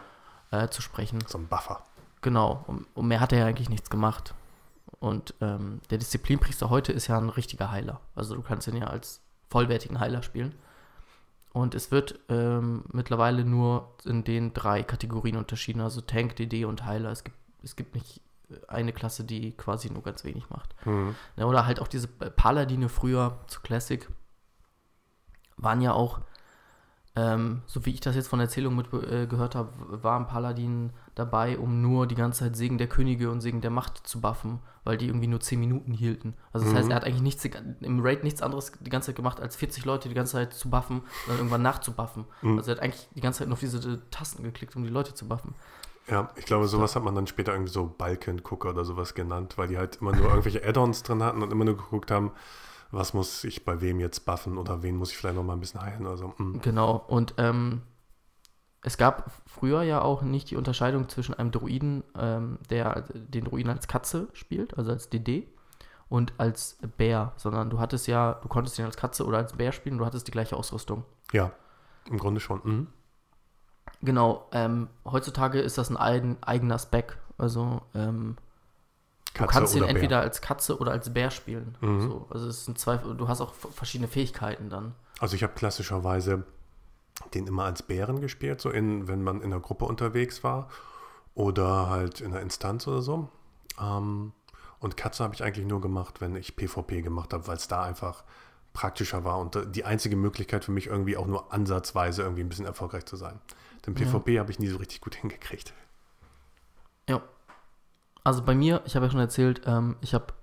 äh, 0.51 0.69
zu 0.69 0.81
sprechen. 0.81 1.19
So 1.27 1.37
ein 1.37 1.47
Buffer. 1.47 1.83
Genau, 2.21 2.63
und, 2.67 2.85
und 2.93 3.07
mehr 3.07 3.19
hat 3.19 3.31
er 3.31 3.39
ja 3.39 3.45
eigentlich 3.45 3.69
nichts 3.69 3.89
gemacht. 3.89 4.33
Und 4.99 5.33
ähm, 5.39 5.81
der 5.89 5.97
Disziplinpriester 5.97 6.69
heute 6.69 6.91
ist 6.91 7.07
ja 7.07 7.17
ein 7.17 7.29
richtiger 7.29 7.71
Heiler. 7.71 8.01
Also 8.15 8.35
du 8.35 8.41
kannst 8.41 8.67
ihn 8.67 8.75
ja 8.75 8.87
als 8.87 9.21
vollwertigen 9.49 9.99
Heiler 9.99 10.23
spielen. 10.23 10.55
Und 11.51 11.73
es 11.73 11.91
wird 11.91 12.19
ähm, 12.29 12.83
mittlerweile 12.91 13.43
nur 13.43 13.95
in 14.05 14.23
den 14.23 14.53
drei 14.53 14.83
Kategorien 14.83 15.37
unterschieden, 15.37 15.81
also 15.81 16.01
Tank, 16.01 16.35
DD 16.35 16.65
und 16.65 16.85
Heiler. 16.85 17.11
Es 17.11 17.23
gibt, 17.23 17.37
es 17.63 17.75
gibt 17.75 17.95
nicht 17.95 18.21
eine 18.67 18.93
Klasse, 18.93 19.23
die 19.23 19.51
quasi 19.51 19.89
nur 19.89 20.03
ganz 20.03 20.23
wenig 20.23 20.49
macht. 20.49 20.75
Mhm. 20.85 21.15
Ja, 21.35 21.45
oder 21.45 21.65
halt 21.65 21.79
auch 21.79 21.87
diese 21.87 22.07
Paladine 22.07 22.89
früher 22.89 23.37
zu 23.47 23.61
Classic 23.61 24.07
waren 25.57 25.81
ja 25.81 25.93
auch 25.93 26.21
ähm, 27.19 27.63
so 27.65 27.85
wie 27.85 27.91
ich 27.91 27.99
das 28.01 28.15
jetzt 28.15 28.27
von 28.27 28.39
Erzählungen 28.39 28.77
mit 28.77 28.93
äh, 29.09 29.25
gehört 29.25 29.55
habe, 29.55 30.03
war 30.03 30.17
ein 30.17 30.27
Paladin 30.27 30.91
dabei, 31.15 31.57
um 31.57 31.81
nur 31.81 32.07
die 32.07 32.15
ganze 32.15 32.45
Zeit 32.45 32.55
Segen 32.55 32.77
der 32.77 32.87
Könige 32.87 33.31
und 33.31 33.41
Segen 33.41 33.61
der 33.61 33.71
Macht 33.71 34.07
zu 34.07 34.21
buffen, 34.21 34.59
weil 34.83 34.97
die 34.97 35.07
irgendwie 35.07 35.27
nur 35.27 35.39
10 35.39 35.59
Minuten 35.59 35.91
hielten. 35.91 36.35
Also 36.53 36.65
das 36.65 36.73
mhm. 36.73 36.77
heißt, 36.77 36.89
er 36.91 36.95
hat 36.95 37.03
eigentlich 37.03 37.21
nichts, 37.21 37.43
im 37.81 37.99
Raid 38.01 38.23
nichts 38.23 38.41
anderes 38.41 38.71
die 38.79 38.89
ganze 38.89 39.07
Zeit 39.07 39.15
gemacht, 39.15 39.41
als 39.41 39.55
40 39.55 39.85
Leute 39.85 40.07
die 40.07 40.15
ganze 40.15 40.33
Zeit 40.33 40.53
zu 40.53 40.69
buffen 40.69 40.99
und 40.99 41.27
dann 41.27 41.37
irgendwann 41.37 41.61
nachzubuffen. 41.61 42.25
Mhm. 42.41 42.57
Also 42.57 42.71
er 42.71 42.77
hat 42.77 42.83
eigentlich 42.83 43.09
die 43.15 43.21
ganze 43.21 43.39
Zeit 43.39 43.47
nur 43.47 43.53
auf 43.53 43.59
diese 43.59 44.09
Tasten 44.11 44.43
geklickt, 44.43 44.75
um 44.75 44.83
die 44.83 44.89
Leute 44.89 45.13
zu 45.13 45.27
buffen. 45.27 45.55
Ja, 46.09 46.29
ich 46.35 46.45
glaube, 46.45 46.67
sowas 46.67 46.95
hat 46.95 47.03
man 47.03 47.15
dann 47.15 47.27
später 47.27 47.51
irgendwie 47.51 47.71
so 47.71 47.85
Balken-Gucker 47.85 48.69
oder 48.69 48.83
sowas 48.83 49.13
genannt, 49.13 49.57
weil 49.57 49.67
die 49.67 49.77
halt 49.77 49.97
immer 49.97 50.15
nur 50.15 50.29
irgendwelche 50.29 50.65
Add-ons 50.65 51.03
drin 51.03 51.21
hatten 51.23 51.43
und 51.43 51.51
immer 51.51 51.65
nur 51.65 51.77
geguckt 51.77 52.09
haben, 52.09 52.31
was 52.91 53.13
muss 53.13 53.43
ich 53.43 53.65
bei 53.65 53.81
wem 53.81 53.99
jetzt 53.99 54.25
buffen 54.25 54.57
oder 54.57 54.81
wen 54.81 54.95
muss 54.95 55.11
ich 55.11 55.17
vielleicht 55.17 55.35
noch 55.35 55.43
mal 55.43 55.53
ein 55.53 55.59
bisschen 55.59 55.81
heilen 55.81 56.07
oder 56.07 56.17
so. 56.17 56.33
Mhm. 56.37 56.61
Genau, 56.61 57.03
und 57.07 57.35
ähm, 57.37 57.83
es 58.81 58.97
gab 58.97 59.31
früher 59.45 59.83
ja 59.83 60.01
auch 60.01 60.21
nicht 60.21 60.49
die 60.49 60.55
Unterscheidung 60.55 61.09
zwischen 61.09 61.35
einem 61.35 61.51
Druiden, 61.51 62.03
ähm, 62.17 62.57
der 62.69 63.03
den 63.13 63.43
Druiden 63.43 63.71
als 63.71 63.87
Katze 63.87 64.29
spielt, 64.33 64.77
also 64.77 64.91
als 64.91 65.09
DD, 65.09 65.47
und 66.07 66.33
als 66.37 66.77
Bär, 66.97 67.33
sondern 67.37 67.69
du 67.69 67.79
hattest 67.79 68.07
ja, 68.07 68.39
du 68.41 68.47
konntest 68.47 68.79
ihn 68.79 68.85
als 68.85 68.97
Katze 68.97 69.25
oder 69.25 69.37
als 69.37 69.53
Bär 69.53 69.71
spielen, 69.71 69.99
du 69.99 70.05
hattest 70.05 70.27
die 70.27 70.31
gleiche 70.31 70.57
Ausrüstung. 70.57 71.05
Ja, 71.31 71.51
im 72.09 72.17
Grunde 72.17 72.39
schon. 72.39 72.61
Mhm. 72.63 72.87
Genau, 74.01 74.47
ähm, 74.51 74.87
heutzutage 75.05 75.59
ist 75.59 75.77
das 75.77 75.89
ein 75.89 75.97
eigen, 75.97 76.37
eigener 76.41 76.79
Spec. 76.79 77.17
Also 77.37 77.81
ähm, 77.93 78.37
du 79.33 79.45
kannst 79.45 79.75
ihn 79.75 79.83
entweder 79.83 80.17
Bär. 80.17 80.21
als 80.21 80.41
Katze 80.41 80.77
oder 80.79 80.91
als 80.91 81.13
Bär 81.13 81.31
spielen. 81.31 81.77
Mhm. 81.81 82.01
So, 82.01 82.27
also 82.29 82.47
es 82.47 82.65
sind 82.65 82.79
zwei, 82.79 82.97
du 82.97 83.27
hast 83.27 83.41
auch 83.41 83.53
verschiedene 83.53 84.07
Fähigkeiten 84.07 84.69
dann. 84.69 84.95
Also 85.19 85.35
ich 85.35 85.43
habe 85.43 85.53
klassischerweise 85.53 86.45
den 87.33 87.47
immer 87.47 87.65
als 87.65 87.83
Bären 87.83 88.21
gespielt, 88.21 88.61
so 88.61 88.69
in, 88.69 89.07
wenn 89.07 89.21
man 89.21 89.41
in 89.41 89.49
der 89.49 89.59
Gruppe 89.59 89.85
unterwegs 89.85 90.43
war 90.43 90.69
oder 91.35 91.89
halt 91.89 92.21
in 92.21 92.31
der 92.31 92.41
Instanz 92.41 92.87
oder 92.87 93.01
so. 93.01 93.27
Ähm, 93.79 94.31
und 94.79 94.95
Katze 94.95 95.23
habe 95.25 95.35
ich 95.35 95.43
eigentlich 95.43 95.65
nur 95.65 95.81
gemacht, 95.81 96.21
wenn 96.21 96.35
ich 96.35 96.55
PvP 96.55 97.01
gemacht 97.01 97.33
habe, 97.33 97.47
weil 97.47 97.57
es 97.57 97.67
da 97.67 97.83
einfach 97.83 98.23
praktischer 98.71 99.25
war 99.25 99.39
und 99.39 99.75
die 99.75 99.83
einzige 99.83 100.15
Möglichkeit 100.15 100.63
für 100.63 100.71
mich 100.71 100.87
irgendwie 100.87 101.17
auch 101.17 101.27
nur 101.27 101.51
ansatzweise 101.51 102.21
irgendwie 102.21 102.43
ein 102.43 102.49
bisschen 102.49 102.65
erfolgreich 102.65 103.05
zu 103.05 103.17
sein. 103.17 103.39
Denn 103.85 103.95
PvP 103.95 104.33
ja. 104.33 104.41
habe 104.41 104.51
ich 104.51 104.59
nie 104.59 104.67
so 104.67 104.77
richtig 104.77 105.01
gut 105.01 105.15
hingekriegt. 105.21 105.73
Ja, 107.07 107.21
also 108.23 108.43
bei 108.43 108.55
mir, 108.55 108.81
ich 108.85 108.95
habe 108.95 109.05
ja 109.05 109.11
schon 109.11 109.19
erzählt, 109.19 109.61
ähm, 109.65 109.95
ich 110.01 110.13
habe 110.13 110.33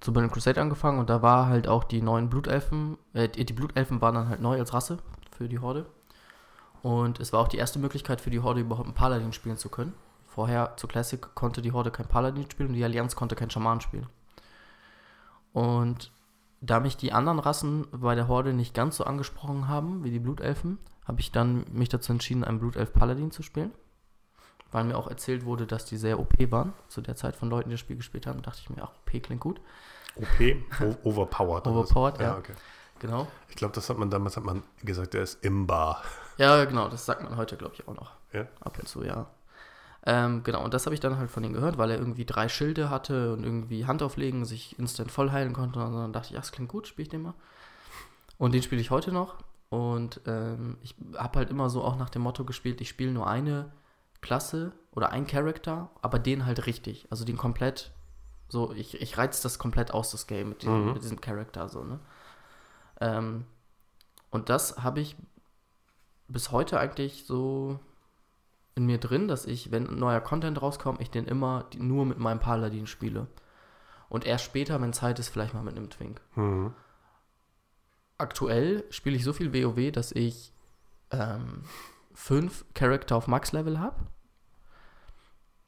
zu 0.00 0.12
Burning 0.12 0.30
Crusade 0.30 0.60
angefangen 0.60 0.98
und 0.98 1.10
da 1.10 1.22
war 1.22 1.46
halt 1.46 1.68
auch 1.68 1.84
die 1.84 2.00
neuen 2.00 2.30
Blutelfen, 2.30 2.96
äh, 3.12 3.28
die 3.28 3.52
Blutelfen 3.52 4.00
waren 4.00 4.14
dann 4.14 4.28
halt 4.28 4.40
neu 4.40 4.58
als 4.58 4.72
Rasse 4.72 4.98
für 5.36 5.48
die 5.48 5.58
Horde. 5.58 5.86
Und 6.82 7.20
es 7.20 7.32
war 7.32 7.40
auch 7.40 7.48
die 7.48 7.58
erste 7.58 7.78
Möglichkeit 7.78 8.20
für 8.20 8.30
die 8.30 8.40
Horde 8.40 8.60
überhaupt 8.60 8.86
einen 8.86 8.94
Paladin 8.94 9.32
spielen 9.32 9.58
zu 9.58 9.68
können. 9.68 9.92
Vorher 10.26 10.76
zu 10.76 10.86
Classic 10.86 11.20
konnte 11.34 11.60
die 11.60 11.72
Horde 11.72 11.90
kein 11.90 12.06
Paladin 12.06 12.50
spielen 12.50 12.70
und 12.70 12.74
die 12.74 12.84
Allianz 12.84 13.16
konnte 13.16 13.36
kein 13.36 13.50
Schaman 13.50 13.80
spielen. 13.80 14.06
Und 15.52 16.10
da 16.60 16.80
mich 16.80 16.96
die 16.96 17.12
anderen 17.12 17.38
Rassen 17.38 17.86
bei 17.90 18.14
der 18.14 18.28
Horde 18.28 18.52
nicht 18.52 18.74
ganz 18.74 18.96
so 18.96 19.04
angesprochen 19.04 19.68
haben 19.68 20.04
wie 20.04 20.10
die 20.10 20.18
Blutelfen, 20.18 20.78
habe 21.10 21.20
ich 21.20 21.32
dann 21.32 21.64
mich 21.72 21.88
dazu 21.88 22.12
entschieden, 22.12 22.44
einen 22.44 22.60
Blutelf 22.60 22.92
Paladin 22.92 23.30
zu 23.30 23.42
spielen 23.42 23.72
weil 24.72 24.84
mir 24.84 24.96
auch 24.96 25.08
erzählt 25.08 25.44
wurde, 25.44 25.66
dass 25.66 25.84
die 25.84 25.96
sehr 25.96 26.18
OP 26.18 26.34
waren, 26.50 26.72
zu 26.88 27.00
der 27.00 27.16
Zeit 27.16 27.36
von 27.36 27.50
Leuten, 27.50 27.70
die 27.70 27.74
das 27.74 27.80
Spiel 27.80 27.96
gespielt 27.96 28.26
haben, 28.26 28.42
dachte 28.42 28.60
ich 28.62 28.70
mir, 28.70 28.82
ach, 28.82 28.92
OP 28.92 29.22
klingt 29.22 29.40
gut. 29.40 29.60
OP, 30.16 31.04
overpowered. 31.04 31.66
overpowered, 31.66 32.20
ja. 32.20 32.26
ja 32.26 32.38
okay. 32.38 32.52
Genau. 33.00 33.28
Ich 33.48 33.56
glaube, 33.56 33.74
das 33.74 33.88
hat 33.88 33.98
man 33.98 34.10
damals 34.10 34.36
hat 34.36 34.44
man 34.44 34.62
gesagt, 34.82 35.14
der 35.14 35.22
ist 35.22 35.42
imbar. 35.44 36.02
Ja, 36.36 36.64
genau, 36.64 36.88
das 36.88 37.06
sagt 37.06 37.22
man 37.22 37.36
heute, 37.36 37.56
glaube 37.56 37.74
ich, 37.74 37.88
auch 37.88 37.94
noch. 37.94 38.12
Ja. 38.32 38.46
Ab 38.60 38.78
und 38.78 38.88
zu, 38.88 39.02
ja. 39.02 39.26
Ähm, 40.06 40.42
genau, 40.44 40.64
und 40.64 40.72
das 40.72 40.86
habe 40.86 40.94
ich 40.94 41.00
dann 41.00 41.18
halt 41.18 41.30
von 41.30 41.44
ihm 41.44 41.52
gehört, 41.52 41.76
weil 41.78 41.90
er 41.90 41.98
irgendwie 41.98 42.24
drei 42.24 42.48
Schilde 42.48 42.90
hatte 42.90 43.32
und 43.32 43.44
irgendwie 43.44 43.86
Hand 43.86 44.02
auflegen, 44.02 44.44
sich 44.44 44.78
instant 44.78 45.10
voll 45.10 45.30
heilen 45.30 45.52
konnte. 45.52 45.80
Und 45.80 45.92
dann 45.92 46.12
dachte 46.12 46.28
ich, 46.28 46.32
ja, 46.32 46.40
das 46.40 46.52
klingt 46.52 46.70
gut, 46.70 46.86
spiele 46.86 47.04
ich 47.04 47.10
den 47.10 47.22
mal. 47.22 47.34
Und 48.38 48.52
den 48.52 48.62
spiele 48.62 48.80
ich 48.80 48.90
heute 48.90 49.12
noch. 49.12 49.36
Und 49.70 50.20
ähm, 50.26 50.78
ich 50.82 50.96
habe 51.16 51.38
halt 51.38 51.50
immer 51.50 51.70
so 51.70 51.82
auch 51.82 51.96
nach 51.96 52.10
dem 52.10 52.22
Motto 52.22 52.44
gespielt, 52.44 52.80
ich 52.80 52.88
spiele 52.88 53.12
nur 53.12 53.28
eine 53.28 53.72
Klasse 54.20 54.72
oder 54.90 55.10
ein 55.10 55.26
Charakter, 55.26 55.90
aber 56.02 56.18
den 56.18 56.44
halt 56.44 56.66
richtig. 56.66 57.06
Also 57.10 57.24
den 57.24 57.36
komplett, 57.36 57.92
so, 58.48 58.72
ich, 58.72 59.00
ich 59.00 59.16
reiz 59.16 59.40
das 59.40 59.58
komplett 59.58 59.92
aus, 59.92 60.10
das 60.10 60.26
Game, 60.26 60.50
mit 60.50 60.62
diesem, 60.62 60.86
mhm. 60.86 60.92
mit 60.92 61.02
diesem 61.02 61.20
Charakter, 61.20 61.68
so, 61.68 61.84
ne? 61.84 62.00
Ähm, 63.00 63.46
und 64.30 64.48
das 64.48 64.82
habe 64.82 65.00
ich 65.00 65.16
bis 66.28 66.50
heute 66.50 66.78
eigentlich 66.78 67.24
so 67.26 67.78
in 68.74 68.86
mir 68.86 68.98
drin, 68.98 69.28
dass 69.28 69.46
ich, 69.46 69.70
wenn 69.70 69.84
neuer 69.84 70.20
Content 70.20 70.60
rauskommt, 70.60 71.00
ich 71.00 71.10
den 71.10 71.26
immer 71.26 71.66
nur 71.76 72.04
mit 72.06 72.18
meinem 72.18 72.40
Paladin 72.40 72.86
spiele. 72.86 73.28
Und 74.08 74.26
erst 74.26 74.44
später, 74.44 74.80
wenn 74.80 74.92
Zeit 74.92 75.18
ist, 75.18 75.28
vielleicht 75.28 75.54
mal 75.54 75.62
mit 75.62 75.76
einem 75.76 75.90
Twink. 75.90 76.20
Mhm. 76.34 76.74
Aktuell 78.20 78.84
spiele 78.90 79.16
ich 79.16 79.24
so 79.24 79.32
viel 79.32 79.52
WoW, 79.52 79.90
dass 79.92 80.12
ich 80.12 80.52
ähm, 81.10 81.62
fünf 82.14 82.64
Charakter 82.74 83.16
auf 83.16 83.26
Max-Level 83.26 83.80
habe. 83.80 83.96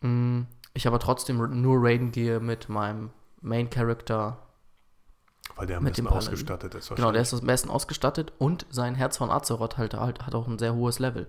Mm, 0.01 0.43
ich 0.75 0.87
aber 0.87 0.99
trotzdem 0.99 1.39
nur 1.61 1.79
Raiden 1.83 2.13
gehe 2.13 2.41
mit 2.41 2.69
meinem 2.69 3.11
Main-Character. 3.41 4.39
Weil 5.57 5.67
der 5.67 5.79
am 5.79 5.85
besten 5.85 6.07
ausgestattet 6.07 6.75
ist. 6.75 6.95
Genau, 6.95 7.13
der 7.13 7.23
ist 7.23 7.35
am 7.35 7.47
besten 7.47 7.71
ausgestattet 7.71 8.33
und 8.39 8.67
sein 8.71 8.95
Herz 8.95 9.17
von 9.17 9.31
Azeroth 9.31 9.77
halt, 9.77 9.95
halt, 9.95 10.27
hat 10.27 10.35
auch 10.35 10.47
ein 10.47 10.59
sehr 10.59 10.75
hohes 10.75 10.99
Level. 10.99 11.27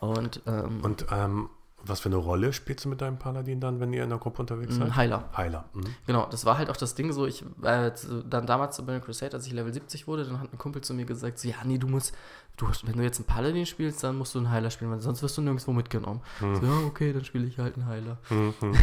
Und, 0.00 0.42
ähm, 0.46 0.80
Und 0.82 1.06
ähm, 1.10 1.50
was 1.84 2.00
für 2.00 2.08
eine 2.08 2.16
Rolle 2.16 2.52
spielst 2.52 2.84
du 2.84 2.88
mit 2.88 3.00
deinem 3.00 3.18
Paladin 3.18 3.60
dann, 3.60 3.80
wenn 3.80 3.92
ihr 3.92 4.02
in 4.02 4.10
der 4.10 4.18
Gruppe 4.18 4.40
unterwegs 4.40 4.74
seid? 4.74 4.86
ein 4.86 4.96
Heiler. 4.96 5.28
Heiler. 5.36 5.64
Mhm. 5.72 5.94
Genau, 6.06 6.26
das 6.26 6.44
war 6.44 6.58
halt 6.58 6.70
auch 6.70 6.76
das 6.76 6.94
Ding 6.94 7.12
so, 7.12 7.26
ich, 7.26 7.44
äh, 7.62 7.92
dann 8.28 8.46
damals 8.46 8.76
zu 8.76 8.84
Burning 8.84 9.02
Crusade, 9.02 9.36
als 9.36 9.46
ich 9.46 9.52
Level 9.52 9.72
70 9.72 10.06
wurde, 10.06 10.24
dann 10.24 10.40
hat 10.40 10.52
ein 10.52 10.58
Kumpel 10.58 10.82
zu 10.82 10.92
mir 10.94 11.04
gesagt, 11.04 11.38
so, 11.38 11.48
ja, 11.48 11.56
nee, 11.64 11.78
du 11.78 11.86
musst, 11.86 12.14
du, 12.56 12.66
wenn 12.84 12.96
du 12.96 13.02
jetzt 13.02 13.18
einen 13.18 13.26
Paladin 13.26 13.64
spielst, 13.64 14.02
dann 14.02 14.16
musst 14.16 14.34
du 14.34 14.38
einen 14.38 14.50
Heiler 14.50 14.70
spielen, 14.70 14.90
weil 14.90 15.00
sonst 15.00 15.22
wirst 15.22 15.38
du 15.38 15.42
nirgendwo 15.42 15.72
mitgenommen. 15.72 16.20
Hm. 16.40 16.56
So, 16.56 16.66
ja, 16.66 16.86
okay, 16.86 17.12
dann 17.12 17.24
spiele 17.24 17.46
ich 17.46 17.58
halt 17.58 17.76
einen 17.76 17.86
Heiler. 17.86 18.18
Mhm. 18.30 18.54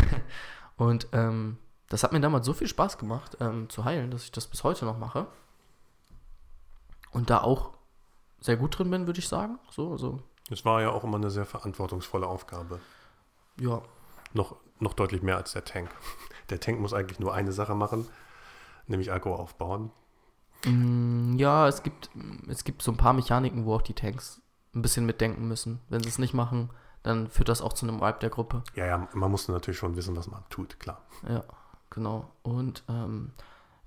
Und 0.78 1.08
ähm, 1.12 1.58
das 1.90 2.04
hat 2.04 2.12
mir 2.12 2.20
damals 2.22 2.46
so 2.46 2.54
viel 2.54 2.68
Spaß 2.68 2.98
gemacht, 2.98 3.38
ähm, 3.40 3.70
zu 3.70 3.86
heilen, 3.86 4.12
dass 4.12 4.24
ich 4.24 4.32
das 4.32 4.48
bis 4.48 4.64
heute 4.64 4.86
noch 4.86 4.98
mache. 4.98 5.28
Und 7.12 7.30
da 7.30 7.42
auch 7.42 7.72
sehr 8.40 8.58
gut 8.58 8.78
drin 8.78 8.90
bin, 8.90 9.06
würde 9.08 9.20
ich 9.20 9.28
sagen. 9.28 9.60
So, 9.70 9.92
also, 9.92 10.22
Es 10.52 10.64
war 10.66 10.82
ja 10.82 10.90
auch 10.92 11.04
immer 11.04 11.18
eine 11.18 11.32
sehr 11.32 11.46
verantwortungsvolle 11.46 12.28
Aufgabe. 12.28 12.80
ja. 13.60 13.82
Noch, 14.34 14.58
noch 14.80 14.94
deutlich 14.94 15.22
mehr 15.22 15.38
als 15.38 15.54
der 15.54 15.64
Tank. 15.64 15.90
Der 16.50 16.60
Tank 16.60 16.80
muss 16.80 16.94
eigentlich 16.94 17.20
nur 17.20 17.34
eine 17.34 17.52
Sache 17.54 17.74
machen, 17.74 18.08
nämlich 18.88 19.12
Akku 19.12 19.32
aufbauen. 19.34 19.92
Mm, 20.66 21.38
Ja, 21.38 21.68
es 21.68 21.82
gibt, 21.84 22.10
es 22.50 22.64
gibt 22.66 22.82
so 22.82 22.92
ein 22.92 22.98
paar 22.98 23.14
Mechaniken, 23.14 23.66
wo 23.66 23.76
auch 23.76 23.82
die 23.82 23.94
Tanks 23.94 24.42
ein 24.76 24.82
bisschen 24.82 25.06
mitdenken 25.06 25.48
müssen. 25.48 25.80
Wenn 25.90 26.04
sie 26.04 26.10
es 26.10 26.20
nicht 26.20 26.34
machen, 26.34 26.70
dann 27.02 27.30
führt 27.30 27.48
das 27.50 27.62
auch 27.62 27.72
zu 27.74 27.88
einem 27.88 28.02
Wipe 28.02 28.20
der 28.20 28.30
Gruppe. 28.30 28.62
Ja, 28.76 28.86
ja, 28.86 29.08
man 29.14 29.32
muss 29.32 29.48
natürlich 29.48 29.78
schon 29.80 29.96
wissen, 29.96 30.16
was 30.18 30.28
man 30.28 30.44
tut, 30.50 30.80
klar. 30.80 31.02
Ja, 31.28 31.44
genau. 31.90 32.30
Und 32.44 32.84
ähm, 32.90 33.32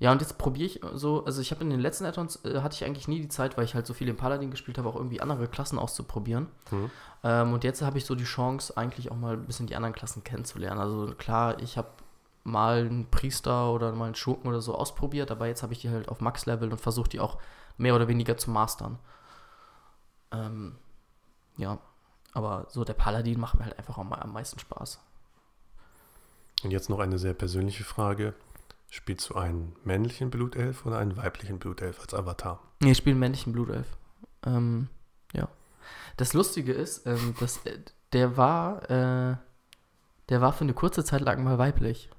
ja, 0.01 0.13
und 0.13 0.21
jetzt 0.21 0.39
probiere 0.39 0.67
ich 0.67 0.81
so, 0.95 1.25
also 1.25 1.41
ich 1.41 1.51
habe 1.51 1.63
in 1.63 1.71
den 1.71 1.81
letzten 1.81 2.05
Add-ons 2.05 2.45
äh, 2.45 2.61
hatte 2.61 2.75
ich 2.75 2.85
eigentlich 2.85 3.09
nie 3.09 3.21
die 3.21 3.29
Zeit, 3.29 3.57
weil 3.57 3.65
ich 3.65 3.75
halt 3.75 3.87
so 3.87 3.95
viel 3.95 4.09
im 4.09 4.17
Paladin 4.17 4.51
gespielt 4.51 4.79
habe, 4.79 4.89
auch 4.89 4.95
irgendwie 4.95 5.21
andere 5.21 5.49
Klassen 5.49 5.79
auszuprobieren. 5.79 6.47
Mhm. 6.71 6.91
Ähm, 7.25 7.53
und 7.53 7.65
jetzt 7.65 7.83
habe 7.83 7.99
ich 7.99 8.05
so 8.05 8.15
die 8.15 8.25
Chance, 8.25 8.77
eigentlich 8.77 9.11
auch 9.11 9.17
mal 9.17 9.35
ein 9.35 9.47
bisschen 9.47 9.67
die 9.67 9.75
anderen 9.75 9.95
Klassen 9.95 10.23
kennenzulernen. 10.23 10.81
Also 10.81 11.15
klar, 11.19 11.61
ich 11.61 11.77
habe 11.77 11.89
mal 12.45 12.87
einen 12.87 13.11
Priester 13.11 13.73
oder 13.73 13.93
mal 13.93 14.07
einen 14.07 14.15
Schurken 14.15 14.49
oder 14.49 14.61
so 14.61 14.75
ausprobiert, 14.75 15.33
aber 15.33 15.49
jetzt 15.49 15.65
habe 15.65 15.73
ich 15.73 15.81
die 15.81 15.91
halt 15.91 16.09
auf 16.09 16.21
Max-Level 16.21 16.71
und 16.71 16.81
versuche 16.81 17.09
die 17.09 17.21
auch 17.21 17.39
mehr 17.77 17.97
oder 17.97 18.07
weniger 18.07 18.37
zu 18.37 18.51
mastern. 18.53 18.99
Ähm, 20.31 20.77
ja, 21.57 21.79
aber 22.35 22.67
so 22.71 22.85
der 22.85 22.95
Paladin 22.95 23.41
macht 23.41 23.59
mir 23.59 23.65
halt 23.65 23.79
einfach 23.79 23.99
am, 23.99 24.13
am 24.13 24.33
meisten 24.33 24.61
Spaß. 24.61 25.01
Und 26.63 26.71
jetzt 26.71 26.89
noch 26.89 27.01
eine 27.01 27.19
sehr 27.19 27.35
persönliche 27.35 27.85
Frage. 27.85 28.35
Spielst 28.91 29.29
du 29.31 29.35
einen 29.35 29.77
männlichen 29.85 30.31
Blutelf 30.31 30.87
oder 30.87 30.99
einen 30.99 31.17
weiblichen 31.17 31.59
Blutelf 31.59 32.01
als 32.01 32.15
Avatar? 32.15 32.61
Nee, 32.81 32.93
ich 32.93 32.99
spiele 32.99 33.15
einen 33.15 33.21
männlichen 33.21 33.53
Blutelf. 33.53 33.87
Ähm, 34.47 34.89
ja. 35.33 35.49
Das 36.17 36.33
Lustige 36.33 36.73
ist, 36.73 37.07
ähm, 37.07 37.35
dass 37.39 37.65
äh, 37.67 37.79
der 38.13 38.37
war, 38.37 38.91
äh, 38.91 39.37
der 40.31 40.41
war 40.41 40.53
für 40.53 40.65
eine 40.65 40.73
kurze 40.73 41.05
Zeit 41.05 41.21
lang 41.21 41.45
mal 41.45 41.59
weiblich. 41.59 42.11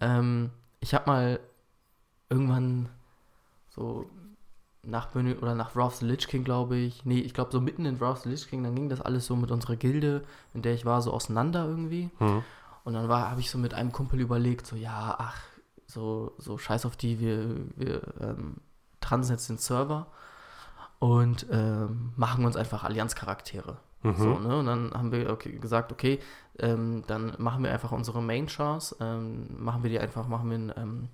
Ähm, 0.00 0.50
ich 0.80 0.94
habe 0.94 1.10
mal 1.10 1.40
irgendwann 2.28 2.88
so 3.70 4.10
nach 4.82 5.06
Burning 5.06 5.38
oder 5.38 5.54
nach 5.54 5.76
Wrath 5.76 5.86
of 5.86 5.96
the 5.96 6.06
Lich 6.06 6.26
King, 6.28 6.44
glaube 6.44 6.76
ich. 6.76 7.04
Nee, 7.04 7.20
ich 7.20 7.34
glaube 7.34 7.52
so 7.52 7.60
mitten 7.60 7.86
in 7.86 8.00
Wrath 8.00 8.18
of 8.18 8.22
the 8.24 8.28
Lich 8.28 8.48
King, 8.48 8.64
dann 8.64 8.74
ging 8.74 8.88
das 8.88 9.00
alles 9.00 9.26
so 9.26 9.36
mit 9.36 9.50
unserer 9.50 9.76
Gilde, 9.76 10.22
in 10.54 10.62
der 10.62 10.74
ich 10.74 10.84
war, 10.84 11.00
so 11.00 11.12
auseinander 11.12 11.66
irgendwie. 11.66 12.10
Mhm. 12.18 12.42
Und 12.84 12.94
dann 12.94 13.08
war, 13.08 13.30
habe 13.30 13.40
ich 13.40 13.50
so 13.50 13.58
mit 13.58 13.74
einem 13.74 13.92
Kumpel 13.92 14.20
überlegt, 14.20 14.66
so, 14.66 14.74
ja, 14.74 15.14
ach, 15.18 15.40
so, 15.92 16.32
so 16.38 16.58
scheiß 16.58 16.86
auf 16.86 16.96
die, 16.96 17.20
wir, 17.20 17.56
wir 17.76 18.02
ähm, 18.20 18.56
transen 19.00 19.34
jetzt 19.34 19.48
den 19.48 19.58
Server 19.58 20.06
und 20.98 21.46
ähm, 21.50 22.12
machen 22.16 22.44
uns 22.44 22.56
einfach 22.56 22.84
Allianz-Charaktere. 22.84 23.76
Mhm. 24.02 24.16
So, 24.16 24.38
ne? 24.38 24.58
Und 24.58 24.66
dann 24.66 24.92
haben 24.92 25.12
wir 25.12 25.30
okay, 25.30 25.52
gesagt, 25.58 25.92
okay, 25.92 26.18
ähm, 26.58 27.04
dann 27.06 27.34
machen 27.38 27.62
wir 27.62 27.70
einfach 27.70 27.92
unsere 27.92 28.22
Main-Chars, 28.22 28.96
ähm, 29.00 29.62
machen 29.62 29.82
wir 29.82 29.90
die 29.90 29.98
einfach, 29.98 30.26
machen 30.26 30.48
wir 30.48 30.56
einen 30.56 30.72
ähm, 30.76 31.08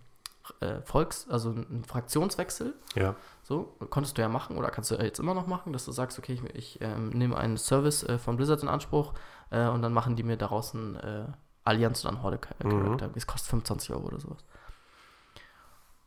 äh, 0.60 0.80
Volks-, 0.82 1.28
also 1.28 1.50
einen 1.50 1.84
Fraktionswechsel. 1.84 2.74
Ja. 2.94 3.14
So, 3.42 3.74
konntest 3.90 4.16
du 4.16 4.22
ja 4.22 4.28
machen 4.28 4.56
oder 4.56 4.70
kannst 4.70 4.90
du 4.90 4.94
jetzt 4.96 5.18
immer 5.18 5.34
noch 5.34 5.46
machen, 5.46 5.72
dass 5.72 5.84
du 5.84 5.92
sagst, 5.92 6.18
okay, 6.18 6.34
ich, 6.34 6.54
ich 6.54 6.80
ähm, 6.80 7.10
nehme 7.10 7.36
einen 7.36 7.56
Service 7.56 8.02
äh, 8.04 8.18
von 8.18 8.36
Blizzard 8.36 8.62
in 8.62 8.68
Anspruch 8.68 9.14
äh, 9.50 9.66
und 9.68 9.82
dann 9.82 9.92
machen 9.92 10.16
die 10.16 10.22
mir 10.22 10.36
daraus 10.36 10.74
einen 10.74 10.96
äh, 10.96 11.26
Allianz 11.64 12.04
oder 12.04 12.14
einen 12.14 12.22
Horde-Charakter. 12.22 13.10
Es 13.14 13.26
kostet 13.26 13.50
25 13.50 13.90
Euro 13.90 14.06
oder 14.06 14.20
sowas. 14.20 14.44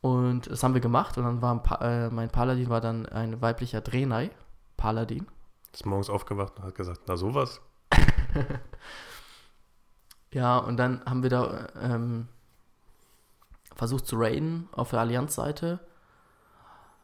Und 0.01 0.49
das 0.49 0.63
haben 0.63 0.73
wir 0.73 0.81
gemacht 0.81 1.17
und 1.17 1.23
dann 1.25 1.41
war 1.41 1.53
ein 1.53 1.63
pa 1.63 1.75
äh, 1.75 2.09
mein 2.09 2.29
Paladin 2.29 2.69
war 2.69 2.81
dann 2.81 3.05
ein 3.05 3.41
weiblicher 3.41 3.81
Drenai, 3.81 4.31
Paladin. 4.75 5.27
Ist 5.71 5.85
morgens 5.85 6.09
aufgewacht 6.09 6.57
und 6.57 6.65
hat 6.65 6.75
gesagt, 6.75 7.01
na 7.07 7.15
sowas. 7.15 7.61
Ja, 10.33 10.57
und 10.57 10.77
dann 10.77 11.03
haben 11.05 11.23
wir 11.23 11.29
da 11.29 11.67
ähm, 11.79 12.27
versucht 13.75 14.07
zu 14.07 14.15
raiden 14.17 14.69
auf 14.71 14.91
der 14.91 15.01
Allianz-Seite. 15.01 15.79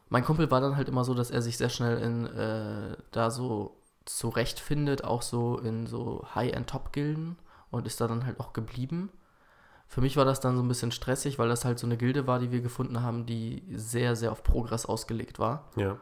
Mein 0.08 0.24
Kumpel 0.24 0.50
war 0.50 0.60
dann 0.60 0.76
halt 0.76 0.88
immer 0.88 1.04
so, 1.04 1.12
dass 1.12 1.30
er 1.30 1.42
sich 1.42 1.58
sehr 1.58 1.68
schnell 1.68 1.98
in 1.98 2.26
äh, 2.26 2.96
da 3.10 3.30
so 3.30 3.76
zurechtfindet, 4.06 5.04
auch 5.04 5.20
so 5.20 5.58
in 5.58 5.86
so 5.86 6.26
High-End-Top-Gilden 6.34 7.36
und 7.70 7.86
ist 7.86 8.00
da 8.00 8.08
dann 8.08 8.24
halt 8.24 8.40
auch 8.40 8.54
geblieben. 8.54 9.10
Für 9.90 10.02
mich 10.02 10.16
war 10.18 10.24
das 10.26 10.40
dann 10.40 10.54
so 10.56 10.62
ein 10.62 10.68
bisschen 10.68 10.92
stressig, 10.92 11.38
weil 11.38 11.48
das 11.48 11.64
halt 11.64 11.78
so 11.78 11.86
eine 11.86 11.96
Gilde 11.96 12.26
war, 12.26 12.38
die 12.38 12.52
wir 12.52 12.60
gefunden 12.60 13.02
haben, 13.02 13.24
die 13.24 13.62
sehr, 13.72 14.16
sehr 14.16 14.30
auf 14.32 14.42
Progress 14.44 14.84
ausgelegt 14.86 15.38
war. 15.38 15.64
Ja. 15.76 15.96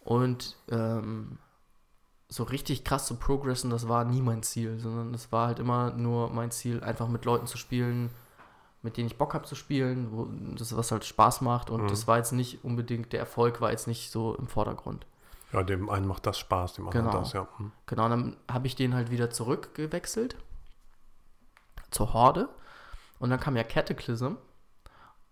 Und 0.00 0.56
ähm, 0.70 1.38
so 2.28 2.42
richtig 2.42 2.84
krass 2.84 3.06
zu 3.06 3.16
progressen, 3.16 3.70
das 3.70 3.88
war 3.88 4.04
nie 4.04 4.20
mein 4.20 4.42
Ziel, 4.42 4.78
sondern 4.78 5.14
es 5.14 5.32
war 5.32 5.46
halt 5.46 5.58
immer 5.60 5.92
nur 5.92 6.28
mein 6.30 6.50
Ziel, 6.50 6.82
einfach 6.84 7.08
mit 7.08 7.24
Leuten 7.24 7.46
zu 7.46 7.56
spielen, 7.56 8.10
mit 8.82 8.98
denen 8.98 9.06
ich 9.06 9.16
Bock 9.16 9.32
habe 9.32 9.46
zu 9.46 9.54
spielen, 9.54 10.08
wo, 10.12 10.28
das 10.58 10.76
was 10.76 10.92
halt 10.92 11.06
Spaß 11.06 11.40
macht. 11.40 11.70
Und 11.70 11.84
Mhm. 11.84 11.88
das 11.88 12.06
war 12.06 12.18
jetzt 12.18 12.32
nicht 12.32 12.64
unbedingt, 12.64 13.14
der 13.14 13.20
Erfolg 13.20 13.62
war 13.62 13.70
jetzt 13.70 13.86
nicht 13.86 14.10
so 14.10 14.34
im 14.34 14.46
Vordergrund. 14.46 15.06
Ja, 15.52 15.62
dem 15.62 15.88
einen 15.88 16.06
macht 16.06 16.26
das 16.26 16.38
Spaß, 16.38 16.74
dem 16.74 16.88
anderen 16.88 17.06
Genau. 17.06 17.18
das, 17.20 17.32
ja. 17.32 17.48
Hm. 17.56 17.72
Genau, 17.86 18.08
dann 18.10 18.36
habe 18.50 18.66
ich 18.66 18.76
den 18.76 18.94
halt 18.94 19.10
wieder 19.10 19.30
zurückgewechselt 19.30 20.36
zur 21.90 22.12
Horde. 22.12 22.48
Und 23.18 23.30
dann 23.30 23.40
kam 23.40 23.56
ja 23.56 23.64
Cataclysm. 23.64 24.34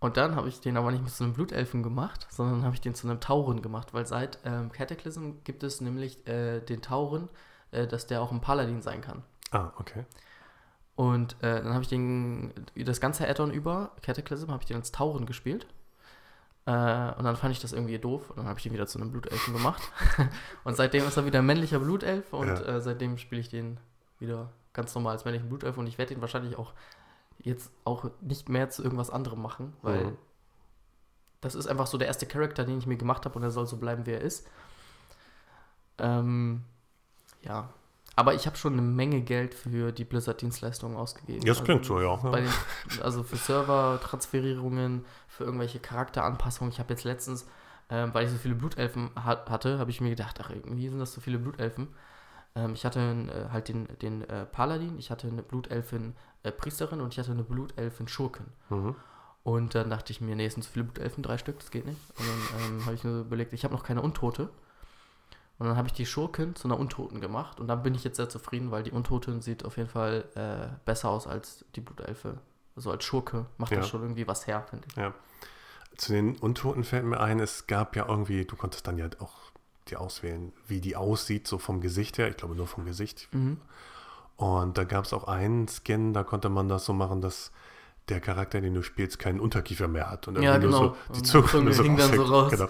Und 0.00 0.16
dann 0.16 0.34
habe 0.34 0.48
ich 0.48 0.60
den 0.60 0.76
aber 0.76 0.90
nicht 0.90 1.04
mit 1.04 1.12
so 1.12 1.22
einem 1.22 1.32
Blutelfen 1.32 1.82
gemacht, 1.84 2.26
sondern 2.30 2.64
habe 2.64 2.74
ich 2.74 2.80
den 2.80 2.94
zu 2.94 3.08
einem 3.08 3.20
Tauren 3.20 3.62
gemacht, 3.62 3.94
weil 3.94 4.04
seit 4.04 4.38
ähm, 4.44 4.72
Cataclysm 4.72 5.34
gibt 5.44 5.62
es 5.62 5.80
nämlich 5.80 6.26
äh, 6.26 6.60
den 6.60 6.82
Tauren, 6.82 7.28
äh, 7.70 7.86
dass 7.86 8.08
der 8.08 8.20
auch 8.20 8.32
ein 8.32 8.40
Paladin 8.40 8.82
sein 8.82 9.00
kann. 9.00 9.22
Ah, 9.52 9.70
okay. 9.78 10.04
Und 10.96 11.36
äh, 11.42 11.62
dann 11.62 11.72
habe 11.72 11.82
ich 11.82 11.88
den, 11.88 12.52
das 12.74 13.00
ganze 13.00 13.28
Add-on 13.28 13.52
über, 13.52 13.92
Cataclysm, 14.02 14.50
habe 14.50 14.62
ich 14.62 14.66
den 14.66 14.76
als 14.76 14.90
Tauren 14.90 15.24
gespielt. 15.24 15.66
Äh, 16.66 16.70
und 16.70 17.24
dann 17.24 17.36
fand 17.36 17.52
ich 17.52 17.60
das 17.60 17.72
irgendwie 17.72 17.98
doof 17.98 18.30
und 18.30 18.38
dann 18.38 18.46
habe 18.46 18.58
ich 18.58 18.62
den 18.64 18.72
wieder 18.72 18.86
zu 18.86 18.98
einem 18.98 19.10
Blutelfen 19.12 19.52
gemacht. 19.54 19.82
und 20.64 20.76
seitdem 20.76 21.06
ist 21.06 21.16
er 21.16 21.26
wieder 21.26 21.38
ein 21.40 21.46
männlicher 21.46 21.78
Blutelf 21.78 22.32
und 22.32 22.48
Ja. 22.48 22.60
äh, 22.60 22.80
seitdem 22.80 23.18
spiele 23.18 23.40
ich 23.40 23.48
den 23.48 23.78
wieder 24.18 24.50
ganz 24.72 24.94
normal 24.94 25.12
als 25.12 25.24
männlichen 25.24 25.48
Blutelf 25.48 25.76
und 25.78 25.86
ich 25.86 25.98
werde 25.98 26.14
den 26.14 26.20
wahrscheinlich 26.20 26.56
auch 26.56 26.72
jetzt 27.42 27.70
auch 27.84 28.10
nicht 28.20 28.48
mehr 28.48 28.70
zu 28.70 28.82
irgendwas 28.82 29.10
anderem 29.10 29.42
machen, 29.42 29.72
weil 29.82 30.04
Mhm. 30.06 30.16
das 31.40 31.54
ist 31.54 31.66
einfach 31.66 31.86
so 31.86 31.98
der 31.98 32.06
erste 32.08 32.26
Charakter, 32.26 32.64
den 32.64 32.78
ich 32.78 32.86
mir 32.86 32.96
gemacht 32.96 33.24
habe 33.24 33.36
und 33.36 33.42
er 33.42 33.50
soll 33.50 33.66
so 33.66 33.76
bleiben, 33.76 34.06
wie 34.06 34.12
er 34.12 34.20
ist. 34.20 34.46
Ähm, 35.98 36.62
ja. 37.42 37.68
Aber 38.14 38.34
ich 38.34 38.46
habe 38.46 38.56
schon 38.56 38.74
eine 38.74 38.82
Menge 38.82 39.22
Geld 39.22 39.54
für 39.54 39.90
die 39.90 40.04
Blizzard-Dienstleistungen 40.04 40.96
ausgegeben. 40.96 41.46
Ja, 41.46 41.54
das 41.54 41.64
klingt 41.64 41.80
Also, 41.90 41.94
so, 41.98 42.00
ja. 42.00 42.16
bei 42.16 42.42
den, 42.42 43.02
also 43.02 43.22
für 43.22 43.36
Server-Transferierungen, 43.36 45.04
für 45.28 45.44
irgendwelche 45.44 45.80
Charakteranpassungen. 45.80 46.72
Ich 46.72 46.78
habe 46.78 46.92
jetzt 46.92 47.04
letztens, 47.04 47.46
ähm, 47.88 48.12
weil 48.12 48.26
ich 48.26 48.30
so 48.30 48.36
viele 48.36 48.54
Blutelfen 48.54 49.10
hat, 49.16 49.48
hatte, 49.48 49.78
habe 49.78 49.90
ich 49.90 50.00
mir 50.02 50.10
gedacht, 50.10 50.38
ach, 50.42 50.50
irgendwie 50.50 50.88
sind 50.88 50.98
das 50.98 51.12
so 51.14 51.20
viele 51.22 51.38
Blutelfen. 51.38 51.88
Ähm, 52.54 52.74
ich 52.74 52.84
hatte 52.84 53.00
äh, 53.00 53.52
halt 53.52 53.68
den, 53.68 53.88
den 54.00 54.28
äh, 54.28 54.44
Paladin, 54.46 54.98
ich 54.98 55.10
hatte 55.10 55.28
eine 55.28 55.42
Blutelfin 55.42 56.14
äh, 56.42 56.52
Priesterin 56.52 57.00
und 57.00 57.12
ich 57.12 57.18
hatte 57.18 57.32
eine 57.32 57.44
Blutelfin 57.44 58.08
Schurken. 58.08 58.46
Mhm. 58.70 58.94
Und 59.44 59.74
dann 59.74 59.90
dachte 59.90 60.12
ich 60.12 60.20
mir, 60.20 60.36
nee, 60.36 60.46
es 60.46 60.54
sind 60.54 60.62
zu 60.62 60.70
viele 60.70 60.84
Blutelfen, 60.84 61.22
drei 61.22 61.36
Stück, 61.36 61.58
das 61.58 61.70
geht 61.70 61.84
nicht. 61.86 61.98
Und 62.18 62.26
dann 62.28 62.60
ähm, 62.78 62.84
habe 62.86 62.94
ich 62.94 63.02
mir 63.04 63.20
überlegt, 63.20 63.52
ich 63.52 63.64
habe 63.64 63.74
noch 63.74 63.82
keine 63.82 64.02
Untote. 64.02 64.48
Und 65.58 65.66
dann 65.66 65.76
habe 65.76 65.88
ich 65.88 65.92
die 65.94 66.06
Schurken 66.06 66.54
zu 66.54 66.68
einer 66.68 66.78
Untoten 66.78 67.20
gemacht. 67.20 67.58
Und 67.60 67.68
dann 67.68 67.82
bin 67.82 67.94
ich 67.94 68.04
jetzt 68.04 68.16
sehr 68.16 68.28
zufrieden, 68.28 68.70
weil 68.70 68.82
die 68.82 68.92
Untoten 68.92 69.40
sieht 69.42 69.64
auf 69.64 69.76
jeden 69.76 69.88
Fall 69.88 70.24
äh, 70.34 70.74
besser 70.84 71.10
aus 71.10 71.26
als 71.26 71.64
die 71.74 71.80
Blutelfe. 71.80 72.38
Also 72.76 72.90
als 72.90 73.04
Schurke 73.04 73.46
macht 73.58 73.72
Ja. 73.72 73.78
das 73.78 73.88
schon 73.88 74.02
irgendwie 74.02 74.26
was 74.26 74.46
her, 74.46 74.64
finde 74.68 74.86
ich. 74.88 75.98
Zu 75.98 76.12
den 76.12 76.36
Untoten 76.36 76.84
fällt 76.84 77.04
mir 77.04 77.20
ein, 77.20 77.38
es 77.38 77.66
gab 77.66 77.96
ja 77.96 78.06
irgendwie, 78.08 78.44
du 78.44 78.56
konntest 78.56 78.86
dann 78.86 78.96
ja 78.96 79.08
auch 79.18 79.51
die 79.88 79.96
auswählen, 79.96 80.52
wie 80.66 80.80
die 80.80 80.96
aussieht, 80.96 81.46
so 81.46 81.58
vom 81.58 81.80
Gesicht 81.80 82.18
her. 82.18 82.28
Ich 82.28 82.36
glaube 82.36 82.54
nur 82.54 82.66
vom 82.66 82.84
Gesicht. 82.84 83.28
Mhm. 83.32 83.58
Und 84.36 84.78
da 84.78 84.84
gab 84.84 85.04
es 85.04 85.12
auch 85.12 85.24
einen 85.24 85.68
Scan, 85.68 86.12
da 86.12 86.24
konnte 86.24 86.48
man 86.48 86.68
das 86.68 86.84
so 86.84 86.92
machen, 86.92 87.20
dass 87.20 87.52
der 88.08 88.20
Charakter, 88.20 88.60
den 88.60 88.74
du 88.74 88.82
spielst, 88.82 89.18
keinen 89.18 89.40
Unterkiefer 89.40 89.88
mehr 89.88 90.10
hat. 90.10 90.26
Und 90.26 90.40
Ja, 90.40 90.58
genau. 90.58 90.80
Nur 90.80 90.96
so, 91.08 91.14
die 91.14 91.22
Zunge, 91.22 91.46
Zunge 91.46 91.72
so 91.72 91.82
hing 91.84 91.96
dann 91.96 92.14
so 92.14 92.22
raus. 92.22 92.50
Genau. 92.50 92.68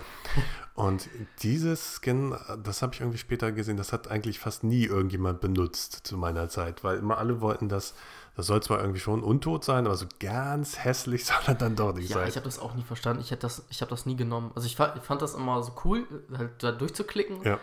Und 0.74 1.08
dieses 1.42 2.00
Skin, 2.00 2.34
das 2.62 2.80
habe 2.82 2.94
ich 2.94 3.00
irgendwie 3.00 3.18
später 3.18 3.52
gesehen, 3.52 3.76
das 3.76 3.92
hat 3.92 4.08
eigentlich 4.08 4.38
fast 4.38 4.64
nie 4.64 4.84
irgendjemand 4.84 5.40
benutzt 5.40 6.00
zu 6.06 6.16
meiner 6.16 6.48
Zeit, 6.48 6.82
weil 6.82 6.98
immer 6.98 7.18
alle 7.18 7.40
wollten 7.40 7.68
das, 7.68 7.94
das 8.37 8.47
soll 8.47 8.62
zwar 8.62 8.80
irgendwie 8.80 9.01
schon 9.01 9.22
untot 9.22 9.62
sein, 9.64 9.87
aber 9.87 9.97
so 9.97 10.07
ganz 10.20 10.78
hässlich 10.85 11.24
soll 11.26 11.37
er 11.47 11.55
dann 11.55 11.76
doch 11.76 11.95
nicht 11.95 12.09
Ja, 12.11 12.16
sein. 12.16 12.28
ich 12.28 12.37
habe 12.37 12.45
das 12.45 12.59
auch 12.59 12.74
nie 12.74 12.83
verstanden. 12.83 13.20
Ich, 13.22 13.30
hätte 13.30 13.43
das, 13.43 13.64
ich 13.70 13.80
habe 13.83 13.91
das 13.91 14.07
nie 14.07 14.16
genommen. 14.16 14.53
Also 14.55 14.66
ich 14.66 14.76
fand, 14.76 14.97
ich 14.97 15.03
fand 15.03 15.20
das 15.22 15.35
immer 15.35 15.62
so 15.62 15.72
cool, 15.85 16.07
halt 16.37 16.62
da 16.62 16.72
durchzuklicken 16.72 17.43
Ja. 17.43 17.59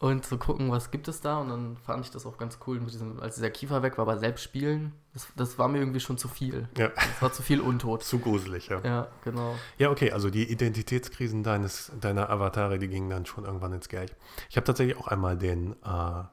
und 0.00 0.24
zu 0.26 0.38
gucken, 0.38 0.70
was 0.70 0.90
gibt 0.90 1.06
es 1.08 1.20
da. 1.20 1.38
Und 1.38 1.48
dann 1.50 1.76
fand 1.76 2.04
ich 2.04 2.10
das 2.10 2.26
auch 2.26 2.36
ganz 2.36 2.58
cool, 2.66 2.80
mit 2.80 2.92
diesem, 2.92 3.20
als 3.20 3.36
dieser 3.36 3.50
Kiefer 3.50 3.82
weg 3.82 3.96
war, 3.98 4.02
aber 4.02 4.18
selbst 4.18 4.42
spielen, 4.42 4.92
das, 5.14 5.28
das 5.36 5.58
war 5.58 5.68
mir 5.68 5.78
irgendwie 5.78 6.00
schon 6.00 6.18
zu 6.18 6.26
viel. 6.28 6.68
ja, 6.76 6.88
Das 6.88 7.22
war 7.22 7.32
zu 7.32 7.42
viel 7.42 7.60
untot. 7.60 8.02
zu 8.02 8.18
gruselig, 8.18 8.68
ja. 8.68 8.80
Ja, 8.80 9.08
genau. 9.24 9.54
Ja, 9.78 9.90
okay, 9.90 10.10
also 10.12 10.30
die 10.30 10.50
Identitätskrisen 10.50 11.42
deines, 11.44 11.92
deiner 12.00 12.28
Avatare, 12.30 12.78
die 12.80 12.88
gingen 12.88 13.08
dann 13.10 13.24
schon 13.26 13.44
irgendwann 13.44 13.72
ins 13.72 13.88
Geld. 13.88 14.16
Ich 14.50 14.56
habe 14.56 14.64
tatsächlich 14.64 14.96
auch 14.96 15.06
einmal 15.08 15.36
den, 15.36 15.74
äh, 15.84 16.24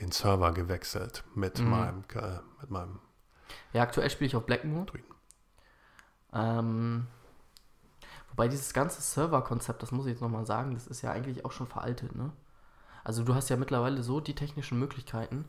den 0.00 0.10
Server 0.12 0.52
gewechselt 0.52 1.24
mit 1.34 1.58
Mhm. 1.60 1.68
meinem, 1.70 2.04
äh, 2.14 2.38
mit 2.60 2.70
meinem 2.70 2.98
Ja, 3.72 3.82
aktuell 3.82 4.10
spiele 4.10 4.28
ich 4.28 4.36
auf 4.36 4.46
Blackmoor. 4.46 4.86
Ähm, 6.32 7.06
wobei 8.30 8.48
dieses 8.48 8.72
ganze 8.72 9.00
Server-Konzept, 9.00 9.82
das 9.82 9.92
muss 9.92 10.06
ich 10.06 10.12
jetzt 10.12 10.22
nochmal 10.22 10.46
sagen, 10.46 10.74
das 10.74 10.86
ist 10.86 11.02
ja 11.02 11.12
eigentlich 11.12 11.44
auch 11.44 11.52
schon 11.52 11.66
veraltet, 11.66 12.14
ne? 12.14 12.32
Also 13.04 13.24
du 13.24 13.34
hast 13.34 13.48
ja 13.48 13.56
mittlerweile 13.56 14.02
so 14.02 14.20
die 14.20 14.34
technischen 14.34 14.78
Möglichkeiten, 14.78 15.46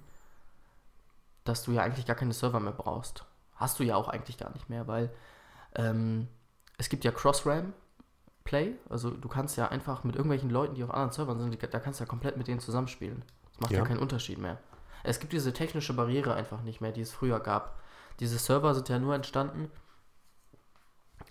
dass 1.44 1.64
du 1.64 1.72
ja 1.72 1.82
eigentlich 1.82 2.06
gar 2.06 2.16
keine 2.16 2.34
Server 2.34 2.60
mehr 2.60 2.72
brauchst. 2.72 3.26
Hast 3.56 3.80
du 3.80 3.84
ja 3.84 3.96
auch 3.96 4.08
eigentlich 4.08 4.38
gar 4.38 4.52
nicht 4.54 4.70
mehr, 4.70 4.88
weil 4.88 5.12
ähm, 5.76 6.28
es 6.78 6.90
gibt 6.90 7.04
ja 7.04 7.12
Cross-RAM-Play, 7.12 8.76
also 8.90 9.12
du 9.12 9.28
kannst 9.28 9.58
ja 9.58 9.68
einfach 9.68 10.04
mit 10.04 10.16
irgendwelchen 10.16 10.50
Leuten, 10.50 10.76
die 10.76 10.84
auf 10.84 10.92
anderen 10.92 11.12
Servern 11.12 11.40
sind, 11.40 11.62
da 11.62 11.80
kannst 11.80 12.00
du 12.00 12.04
ja 12.04 12.10
komplett 12.10 12.38
mit 12.38 12.48
denen 12.48 12.60
zusammenspielen. 12.60 13.24
Das 13.52 13.60
macht 13.60 13.72
ja. 13.72 13.80
Ja. 13.80 13.86
keinen 13.86 14.00
Unterschied 14.00 14.38
mehr. 14.38 14.58
Es 15.04 15.20
gibt 15.20 15.34
diese 15.34 15.54
technische 15.54 15.94
Barriere 15.94 16.34
einfach 16.36 16.62
nicht 16.62 16.80
mehr, 16.80 16.92
die 16.92 17.02
es 17.02 17.12
früher 17.12 17.40
gab. 17.40 17.81
Diese 18.22 18.38
Server 18.38 18.76
sind 18.76 18.88
ja 18.88 19.00
nur 19.00 19.16
entstanden, 19.16 19.72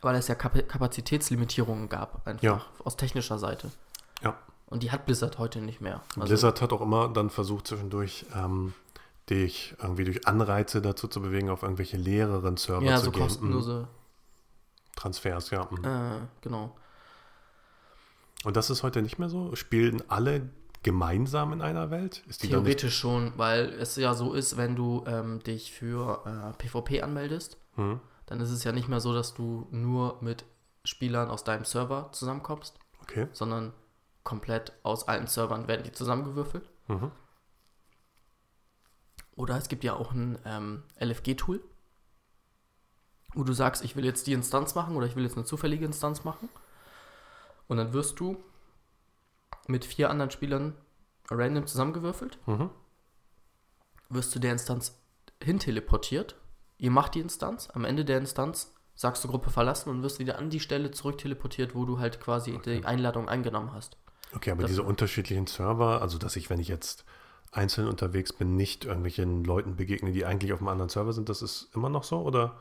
weil 0.02 0.16
es 0.16 0.26
ja 0.26 0.34
Kap 0.34 0.68
Kapazitätslimitierungen 0.68 1.88
gab, 1.88 2.26
einfach 2.26 2.42
Ja. 2.42 2.64
aus 2.84 2.96
technischer 2.96 3.38
Seite. 3.38 3.70
Ja. 4.22 4.36
Und 4.66 4.82
die 4.82 4.90
hat 4.90 5.06
Blizzard 5.06 5.38
heute 5.38 5.60
nicht 5.60 5.80
mehr. 5.80 6.02
Also, 6.16 6.26
Blizzard 6.26 6.60
hat 6.60 6.72
auch 6.72 6.80
immer 6.80 7.08
dann 7.08 7.30
versucht, 7.30 7.68
zwischendurch 7.68 8.26
ähm, 8.34 8.74
dich 9.30 9.76
irgendwie 9.80 10.04
durch 10.04 10.26
Anreize 10.26 10.82
dazu 10.82 11.06
zu 11.06 11.22
bewegen, 11.22 11.48
auf 11.48 11.62
irgendwelche 11.62 11.96
leereren 11.96 12.56
Server 12.56 12.84
ja, 12.84 12.96
zu 12.96 13.04
so 13.06 13.10
gehen. 13.12 13.20
Mhm. 13.20 13.24
kostenlose, 13.24 13.88
Transfers, 14.96 15.50
ja. 15.50 15.68
mhm. 15.70 15.84
äh, 15.84 16.26
genau. 16.40 16.76
Und 18.42 18.56
das 18.56 18.68
ist 18.68 18.82
heute 18.82 19.00
nicht 19.00 19.18
mehr 19.18 19.28
so? 19.28 19.54
Spielen 19.54 20.02
alle 20.08 20.50
gemeinsam 20.82 21.52
in 21.52 21.62
einer 21.62 21.90
Welt? 21.90 22.22
Theoretisch 22.38 22.96
schon, 22.96 23.32
weil 23.36 23.66
es 23.74 23.96
ja 23.96 24.14
so 24.14 24.32
ist, 24.32 24.56
wenn 24.56 24.76
du 24.76 25.04
ähm, 25.06 25.40
dich 25.40 25.72
für 25.72 26.22
äh, 26.26 26.52
PvP 26.58 27.02
anmeldest, 27.02 27.58
hm? 27.74 28.00
dann 28.26 28.40
ist 28.40 28.50
es 28.50 28.64
ja 28.64 28.72
nicht 28.72 28.88
mehr 28.88 29.00
so, 29.00 29.12
dass 29.12 29.34
du 29.34 29.66
nur 29.70 30.18
mit 30.20 30.44
Spielern 30.84 31.28
aus 31.28 31.44
deinem 31.44 31.64
Server 31.64 32.10
zusammenkommst, 32.12 32.78
Okay. 33.02 33.26
sondern 33.32 33.72
komplett 34.22 34.72
aus 34.82 35.08
allen 35.08 35.26
Servern 35.26 35.68
werden 35.68 35.82
die 35.82 35.92
zusammengewürfelt. 35.92 36.68
Mhm. 36.88 37.10
Oder 39.36 39.56
es 39.56 39.68
gibt 39.68 39.84
ja 39.84 39.94
auch 39.94 40.12
ein 40.12 40.38
ähm, 40.44 40.82
LFG-Tool, 41.00 41.62
wo 43.34 43.44
du 43.44 43.52
sagst, 43.52 43.84
ich 43.84 43.96
will 43.96 44.04
jetzt 44.04 44.26
die 44.26 44.32
Instanz 44.32 44.74
machen 44.74 44.96
oder 44.96 45.06
ich 45.06 45.16
will 45.16 45.24
jetzt 45.24 45.36
eine 45.36 45.46
zufällige 45.46 45.84
Instanz 45.84 46.24
machen. 46.24 46.48
Und 47.68 47.76
dann 47.78 47.92
wirst 47.92 48.20
du 48.20 48.36
mit 49.70 49.84
vier 49.84 50.10
anderen 50.10 50.30
Spielern 50.30 50.74
random 51.30 51.66
zusammengewürfelt, 51.66 52.38
Mhm. 52.46 52.70
wirst 54.08 54.34
du 54.34 54.38
der 54.38 54.52
Instanz 54.52 54.98
hinteleportiert. 55.42 56.36
Ihr 56.78 56.90
macht 56.90 57.14
die 57.14 57.20
Instanz, 57.20 57.68
am 57.72 57.84
Ende 57.84 58.04
der 58.04 58.18
Instanz 58.18 58.74
sagst 58.94 59.24
du 59.24 59.28
Gruppe 59.28 59.50
verlassen 59.50 59.88
und 59.90 60.02
wirst 60.02 60.18
wieder 60.18 60.38
an 60.38 60.50
die 60.50 60.60
Stelle 60.60 60.90
zurück 60.90 61.18
teleportiert, 61.18 61.74
wo 61.74 61.84
du 61.84 61.98
halt 62.00 62.20
quasi 62.20 62.58
die 62.64 62.84
Einladung 62.84 63.28
eingenommen 63.28 63.72
hast. 63.72 63.96
Okay, 64.34 64.50
aber 64.50 64.62
Das- 64.62 64.70
diese 64.72 64.82
unterschiedlichen 64.82 65.46
Server, 65.46 66.02
also 66.02 66.18
dass 66.18 66.36
ich, 66.36 66.50
wenn 66.50 66.60
ich 66.60 66.68
jetzt 66.68 67.04
einzeln 67.52 67.88
unterwegs 67.88 68.32
bin, 68.32 68.56
nicht 68.56 68.84
irgendwelchen 68.84 69.42
Leuten 69.44 69.76
begegne, 69.76 70.12
die 70.12 70.24
eigentlich 70.24 70.52
auf 70.52 70.60
einem 70.60 70.68
anderen 70.68 70.88
Server 70.90 71.12
sind, 71.12 71.28
das 71.28 71.42
ist 71.42 71.68
immer 71.74 71.88
noch 71.88 72.04
so, 72.04 72.20
oder? 72.22 72.56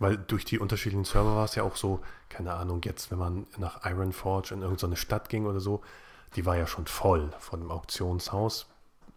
Weil 0.00 0.16
durch 0.16 0.44
die 0.44 0.58
unterschiedlichen 0.58 1.04
Server 1.04 1.36
war 1.36 1.44
es 1.44 1.54
ja 1.54 1.62
auch 1.62 1.76
so, 1.76 2.00
keine 2.30 2.54
Ahnung, 2.54 2.80
jetzt, 2.84 3.10
wenn 3.10 3.18
man 3.18 3.46
nach 3.58 3.84
Ironforge 3.84 4.54
in 4.54 4.62
irgendeine 4.62 4.96
Stadt 4.96 5.28
ging 5.28 5.44
oder 5.46 5.60
so, 5.60 5.82
die 6.34 6.46
war 6.46 6.56
ja 6.56 6.66
schon 6.66 6.86
voll 6.86 7.30
von 7.38 7.60
dem 7.60 7.70
Auktionshaus. 7.70 8.66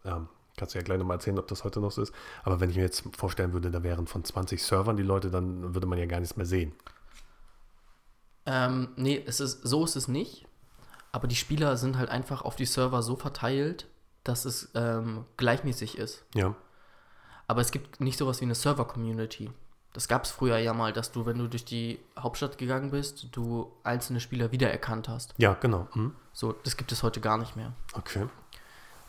Ähm, 0.03 0.27
kannst 0.57 0.75
du 0.75 0.79
ja 0.79 0.83
gleich 0.83 0.99
nochmal 0.99 1.17
erzählen, 1.17 1.39
ob 1.39 1.47
das 1.47 1.63
heute 1.63 1.79
noch 1.79 1.91
so 1.91 2.01
ist. 2.01 2.13
Aber 2.43 2.59
wenn 2.59 2.69
ich 2.69 2.75
mir 2.75 2.81
jetzt 2.83 3.03
vorstellen 3.17 3.53
würde, 3.53 3.71
da 3.71 3.81
wären 3.81 4.07
von 4.07 4.25
20 4.25 4.61
Servern 4.61 4.97
die 4.97 5.03
Leute, 5.03 5.31
dann 5.31 5.73
würde 5.73 5.87
man 5.87 5.97
ja 5.97 6.05
gar 6.05 6.19
nichts 6.19 6.35
mehr 6.35 6.45
sehen. 6.45 6.73
Ähm, 8.45 8.89
nee, 8.97 9.23
es 9.25 9.39
ist, 9.39 9.61
so 9.63 9.85
ist 9.85 9.95
es 9.95 10.09
nicht. 10.09 10.45
Aber 11.13 11.29
die 11.29 11.35
Spieler 11.37 11.77
sind 11.77 11.97
halt 11.97 12.09
einfach 12.09 12.41
auf 12.41 12.57
die 12.57 12.65
Server 12.65 13.01
so 13.01 13.15
verteilt, 13.15 13.87
dass 14.25 14.43
es 14.43 14.69
ähm, 14.75 15.25
gleichmäßig 15.37 15.97
ist. 15.97 16.25
Ja, 16.35 16.55
Aber 17.47 17.61
es 17.61 17.71
gibt 17.71 18.01
nicht 18.01 18.17
sowas 18.17 18.41
wie 18.41 18.45
eine 18.45 18.55
Server-Community. 18.55 19.49
Das 19.93 20.07
gab 20.07 20.23
es 20.25 20.31
früher 20.31 20.57
ja 20.57 20.73
mal, 20.73 20.91
dass 20.91 21.11
du, 21.11 21.25
wenn 21.25 21.37
du 21.37 21.47
durch 21.47 21.65
die 21.65 21.99
Hauptstadt 22.17 22.57
gegangen 22.57 22.91
bist, 22.91 23.27
du 23.31 23.71
einzelne 23.83 24.19
Spieler 24.19 24.51
wiedererkannt 24.51 25.07
hast. 25.07 25.33
ja, 25.37 25.53
genau. 25.53 25.87
Mhm. 25.93 26.13
So, 26.33 26.51
das 26.63 26.77
gibt 26.77 26.91
es 26.91 27.03
heute 27.03 27.21
gar 27.21 27.37
nicht 27.37 27.55
mehr. 27.55 27.73
Okay. 27.93 28.27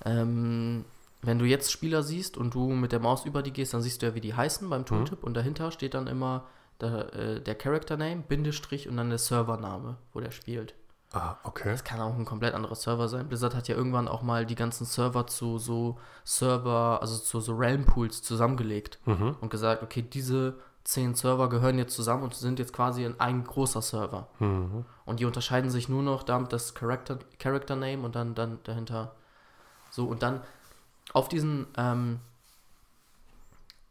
Ähm, 0.05 0.85
wenn 1.23 1.39
du 1.39 1.47
jetzt 1.47 1.73
Spieler 1.73 2.03
siehst 2.03 2.37
und 2.37 2.55
du 2.55 2.69
mit 2.71 2.93
der 2.93 3.01
Maus 3.01 3.25
über 3.25 3.43
die 3.43 3.53
gehst, 3.53 3.73
dann 3.73 3.81
siehst 3.83 4.03
du 4.03 4.07
ja, 4.07 4.15
wie 4.15 4.21
die 4.21 4.35
heißen 4.35 4.69
beim 4.69 4.85
Tooltip 4.85 5.25
und 5.25 5.35
dahinter 5.35 5.71
steht 5.71 5.95
dann 5.95 6.07
immer 6.07 6.45
der, 6.81 7.15
äh, 7.15 7.41
der 7.41 7.55
Character 7.55 7.97
Name, 7.97 8.23
Bindestrich 8.29 8.89
und 8.89 8.97
dann 8.99 9.09
der 9.09 9.19
Servername, 9.19 9.97
wo 10.13 10.21
der 10.21 10.33
spielt. 10.33 10.75
Ah, 11.13 11.37
okay. 11.45 11.71
Das 11.71 11.85
kann 11.85 12.01
auch 12.01 12.15
ein 12.15 12.25
komplett 12.25 12.55
anderer 12.55 12.75
Server 12.75 13.09
sein. 13.09 13.29
Blizzard 13.29 13.55
hat 13.55 13.69
ja 13.69 13.77
irgendwann 13.77 14.09
auch 14.09 14.23
mal 14.23 14.45
die 14.45 14.57
ganzen 14.57 14.85
Server 14.85 15.27
zu 15.29 15.59
so 15.59 15.97
Server, 16.25 16.99
also 17.01 17.17
zu 17.19 17.41
so 17.41 17.55
Realm 17.55 17.85
Pools 17.87 18.21
zusammengelegt 18.23 18.99
Mhm. 19.07 19.37
und 19.41 19.49
gesagt, 19.49 19.83
okay, 19.85 20.03
diese 20.03 20.59
zehn 20.85 21.15
Server 21.15 21.49
gehören 21.49 21.79
jetzt 21.79 21.95
zusammen 21.95 22.23
und 22.25 22.35
sind 22.35 22.59
jetzt 22.59 22.73
quasi 22.73 23.05
in 23.05 23.19
ein 23.19 23.45
großer 23.45 23.83
Server. 23.83 24.29
Mhm. 24.39 24.85
Und 25.07 25.19
die 25.21 25.25
unterscheiden 25.25 25.71
sich 25.71 25.89
nur 25.89 26.03
noch 26.03 26.23
damit 26.23 26.53
das 26.53 26.75
Character, 26.75 27.19
Character 27.39 27.75
Name 27.75 28.03
und 28.03 28.15
dann, 28.15 28.35
dann 28.35 28.59
dahinter 28.65 29.15
so 29.91 30.07
und 30.07 30.23
dann 30.23 30.43
auf 31.13 31.29
diesen 31.29 31.67
ähm, 31.77 32.21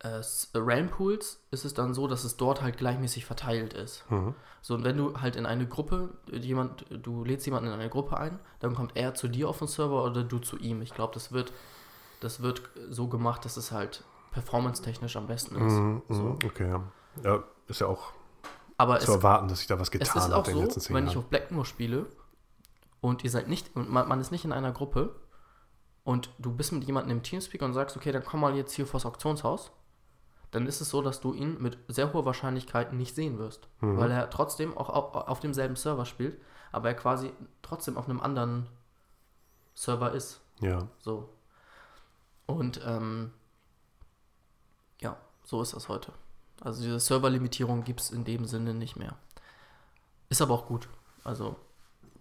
äh, 0.04 0.20
S- 0.20 0.52
Realm 0.54 0.90
Pools 0.90 1.40
ist 1.52 1.66
es 1.66 1.74
dann 1.74 1.94
so, 1.94 2.08
dass 2.08 2.24
es 2.24 2.38
dort 2.38 2.62
halt 2.62 2.78
gleichmäßig 2.78 3.26
verteilt 3.26 3.74
ist. 3.74 4.10
Mhm. 4.12 4.36
So, 4.62 4.76
und 4.76 4.84
wenn 4.84 4.98
du 4.98 5.20
halt 5.20 5.36
in 5.36 5.46
eine 5.46 5.68
Gruppe, 5.68 6.10
äh, 6.32 6.38
jemand, 6.38 6.86
du 6.90 7.24
lädst 7.24 7.46
jemanden 7.46 7.68
in 7.70 7.74
eine 7.74 7.90
Gruppe 7.90 8.18
ein, 8.18 8.40
dann 8.60 8.76
kommt 8.76 8.96
er 8.96 9.16
zu 9.16 9.28
dir 9.28 9.50
auf 9.50 9.60
den 9.60 9.68
Server 9.68 10.04
oder 10.04 10.24
du 10.24 10.40
zu 10.40 10.58
ihm. 10.58 10.82
Ich 10.82 10.94
glaube, 10.94 11.14
das 11.14 11.32
wird, 11.32 11.54
das 12.20 12.42
wird 12.42 12.62
so 12.90 13.08
gemacht, 13.08 13.46
dass 13.46 13.58
es 13.58 13.72
halt 13.72 14.04
performance-technisch 14.34 15.16
am 15.16 15.28
besten 15.28 15.56
ist. 15.56 15.74
Mhm. 15.74 16.02
So. 16.10 16.24
mhm, 16.24 16.40
Okay, 16.46 16.68
ja. 16.68 16.84
Ja, 17.24 17.44
ist 17.68 17.82
ja 17.82 17.88
auch 17.88 18.12
Aber 18.78 19.00
zu 19.00 19.12
es, 19.12 19.18
erwarten, 19.18 19.48
dass 19.48 19.60
sich 19.60 19.68
da 19.68 19.80
was 19.80 19.88
es 19.88 19.92
getan 19.92 20.18
ist 20.18 20.32
auch 20.32 20.40
hat 20.40 20.48
in 20.48 20.54
den 20.56 20.60
so, 20.60 20.64
letzten 20.66 20.82
zehn 20.82 20.96
wenn 20.96 21.08
ich 21.08 21.16
auf 21.16 21.26
Blackmoor 21.26 21.66
spiele 21.66 22.08
und 23.02 23.24
ihr 23.24 23.30
seid 23.30 23.48
nicht, 23.48 23.76
und 23.76 23.90
man, 23.90 24.08
man 24.08 24.20
ist 24.20 24.32
nicht 24.32 24.46
in 24.46 24.52
einer 24.52 24.72
Gruppe 24.72 25.16
und 26.04 26.32
du 26.40 26.52
bist 26.52 26.72
mit 26.72 26.84
jemandem 26.84 27.18
im 27.18 27.24
Teamspeak 27.24 27.62
und 27.62 27.74
sagst, 27.74 27.96
okay, 27.96 28.12
dann 28.12 28.26
komm 28.26 28.42
mal 28.42 28.56
jetzt 28.56 28.74
hier 28.74 28.88
vors 28.88 29.06
Auktionshaus, 29.06 29.72
dann 30.52 30.68
ist 30.68 30.82
es 30.82 30.90
so, 30.90 31.02
dass 31.02 31.20
du 31.22 31.34
ihn 31.34 31.62
mit 31.62 31.78
sehr 31.88 32.14
hoher 32.14 32.26
Wahrscheinlichkeit 32.26 32.94
nicht 32.94 33.16
sehen 33.16 33.38
wirst. 33.38 33.68
Mhm. 33.82 33.98
Weil 33.98 34.12
er 34.12 34.30
trotzdem 34.30 34.78
auch 34.78 34.90
auf, 34.90 35.16
auf 35.16 35.40
demselben 35.40 35.76
Server 35.76 36.06
spielt, 36.06 36.40
aber 36.72 36.90
er 36.90 36.96
quasi 36.96 37.32
trotzdem 37.62 37.98
auf 37.98 38.10
einem 38.10 38.20
anderen 38.20 38.68
Server 39.76 40.12
ist. 40.12 40.42
Ja, 40.60 40.88
So. 41.00 41.30
Und 42.46 42.82
ähm, 42.86 43.32
so 45.44 45.62
ist 45.62 45.74
das 45.74 45.90
heute. 45.90 46.12
Also 46.62 46.82
diese 46.84 47.00
Serverlimitierung 47.00 47.84
gibt 47.84 48.02
es 48.02 48.12
in 48.12 48.24
dem 48.24 48.46
Sinne 48.46 48.74
nicht 48.74 48.96
mehr. 48.96 49.16
Ist 50.30 50.42
aber 50.42 50.54
auch 50.54 50.66
gut. 50.66 50.88
Also 51.24 51.56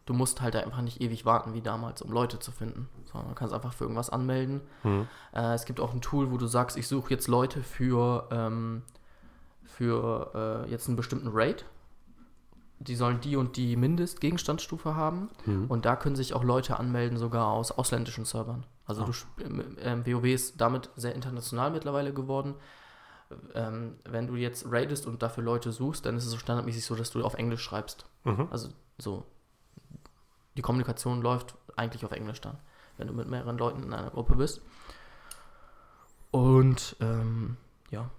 du 0.07 0.15
musst 0.15 0.40
halt 0.40 0.57
einfach 0.57 0.81
nicht 0.82 1.01
ewig 1.01 1.24
warten 1.24 1.55
wie 1.55 1.61
damals, 1.62 2.03
um 2.03 2.11
Leute 2.11 2.39
zu 2.39 2.51
finden. 2.51 2.89
Sondern 3.11 3.31
du 3.31 3.35
kannst 3.35 3.55
einfach 3.55 3.73
für 3.73 3.85
irgendwas 3.85 4.11
anmelden. 4.11 4.61
Mhm. 4.82 5.07
Äh, 5.32 5.55
es 5.55 5.65
gibt 5.65 5.81
auch 5.81 5.93
ein 5.93 6.01
Tool, 6.01 6.31
wo 6.31 6.36
du 6.39 6.47
sagst, 6.47 6.77
ich 6.77 6.89
suche 6.89 7.11
jetzt 7.11 7.28
Leute 7.28 7.62
für, 7.62 8.28
ähm, 8.32 8.82
für 9.65 10.65
äh, 10.66 10.70
jetzt 10.70 10.89
einen 10.89 10.97
bestimmten 10.97 11.28
Raid. 11.32 11.65
Die 12.81 12.97
sollen 12.97 13.20
die 13.20 13.36
und 13.36 13.57
die 13.57 13.77
Mindestgegenstandsstufe 13.77 14.97
haben. 14.97 15.31
Mhm. 15.47 15.66
Und 15.69 15.85
da 15.85 15.94
können 15.94 16.16
sich 16.16 16.35
auch 16.35 16.43
Leute 16.43 16.81
anmelden, 16.81 17.16
sogar 17.16 17.47
aus 17.47 17.70
ausländischen 17.70 18.24
Servern. 18.24 18.66
Also 18.86 19.03
Ah. 19.05 19.07
du, 19.07 19.44
ähm, 19.81 20.05
WoW 20.05 20.24
ist 20.24 20.61
damit 20.61 20.90
sehr 20.97 21.15
international 21.15 21.70
mittlerweile 21.70 22.12
geworden. 22.12 22.55
Ähm, 23.55 23.97
wenn 24.05 24.27
du 24.27 24.37
jetzt 24.37 24.67
raidest 24.71 25.07
und 25.07 25.23
dafür 25.23 25.45
Leute 25.45 25.73
suchst, 25.73 26.07
dann 26.07 26.17
ist 26.17 26.25
es 26.25 26.31
so 26.31 26.39
standardmäßig 26.39 26.85
so, 26.85 26.95
dass 26.95 27.11
du 27.11 27.25
auf 27.25 27.35
Englisch 27.35 27.63
schreibst. 27.63 28.07
Mhm. 28.25 28.49
Also 28.51 28.69
so. 28.99 29.25
die 30.57 30.63
Kommunikation 30.63 31.23
läuft 31.23 31.55
eigentlich 31.77 32.05
auf 32.05 32.13
Englisch 32.13 32.41
dann, 32.41 32.59
wenn 32.97 33.07
du 33.07 33.15
mit 33.15 33.29
mehreren 33.29 33.59
Leuten 33.59 33.83
in 33.83 33.93
einer 33.93 34.11
Gruppe 34.11 34.37
bist. 34.37 34.61
Und 36.31 36.97
ähm, 37.01 37.57
ja. 37.91 38.11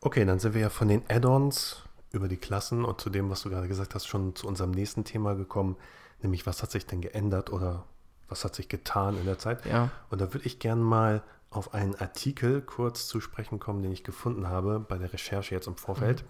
Okay, 0.00 0.24
dann 0.24 0.38
sind 0.38 0.54
wir 0.54 0.60
ja 0.60 0.70
von 0.70 0.88
den 0.88 1.02
Add-ons 1.08 1.82
über 2.12 2.28
die 2.28 2.36
Klassen 2.36 2.84
und 2.84 3.00
zu 3.00 3.10
dem, 3.10 3.30
was 3.30 3.42
du 3.42 3.50
gerade 3.50 3.68
gesagt 3.68 3.94
hast, 3.94 4.06
schon 4.06 4.34
zu 4.34 4.46
unserem 4.46 4.70
nächsten 4.70 5.04
Thema 5.04 5.34
gekommen, 5.34 5.76
nämlich 6.22 6.46
was 6.46 6.62
hat 6.62 6.70
sich 6.70 6.86
denn 6.86 7.00
geändert 7.00 7.52
oder 7.52 7.84
was 8.28 8.44
hat 8.44 8.54
sich 8.54 8.68
getan 8.68 9.16
in 9.16 9.26
der 9.26 9.38
Zeit? 9.38 9.66
Ja. 9.66 9.90
Und 10.08 10.20
da 10.20 10.32
würde 10.32 10.46
ich 10.46 10.58
gerne 10.58 10.82
mal 10.82 11.22
auf 11.50 11.74
einen 11.74 11.96
Artikel 11.96 12.62
kurz 12.62 13.06
zu 13.08 13.20
sprechen 13.20 13.58
kommen, 13.58 13.82
den 13.82 13.92
ich 13.92 14.04
gefunden 14.04 14.48
habe 14.48 14.80
bei 14.80 14.96
der 14.98 15.12
Recherche 15.12 15.54
jetzt 15.54 15.66
im 15.66 15.76
Vorfeld. 15.76 16.22
Mhm. 16.22 16.26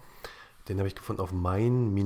Den 0.67 0.77
habe 0.79 0.87
ich 0.87 0.95
gefunden 0.95 1.21
auf 1.21 1.31
mein-mmo.de. 1.31 2.05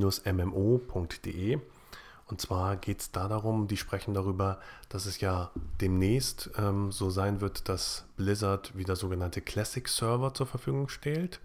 Und 2.27 2.41
zwar 2.41 2.75
geht 2.75 3.01
es 3.01 3.11
da 3.11 3.27
darum, 3.27 3.67
die 3.67 3.77
sprechen 3.77 4.15
darüber, 4.15 4.59
dass 4.89 5.05
es 5.05 5.19
ja 5.21 5.51
demnächst 5.79 6.49
ähm, 6.57 6.91
so 6.91 7.09
sein 7.11 7.39
wird, 7.39 7.69
dass 7.69 8.05
Blizzard 8.17 8.75
wieder 8.75 8.95
sogenannte 8.95 9.41
Classic-Server 9.41 10.33
zur 10.33 10.47
Verfügung 10.47 10.89
stellt, 10.89 11.39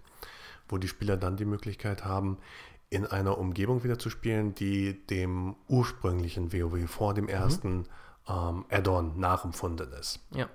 wo 0.67 0.79
die 0.79 0.87
Spieler 0.87 1.17
dann 1.17 1.37
die 1.37 1.45
Möglichkeit 1.45 2.03
haben, 2.03 2.39
in 2.89 3.05
einer 3.05 3.37
Umgebung 3.37 3.83
wieder 3.83 3.99
zu 3.99 4.09
spielen, 4.09 4.55
die 4.55 5.05
dem 5.07 5.55
ursprünglichen 5.67 6.51
WoW 6.51 6.89
vor 6.89 7.13
dem 7.13 7.25
mhm. 7.25 7.29
ersten 7.29 7.77
mhm. 7.77 7.85
ähm, 8.27 8.65
Add-on 8.69 9.19
nachempfunden 9.19 9.93
ist. 9.93 10.19
Ja. 10.31 10.49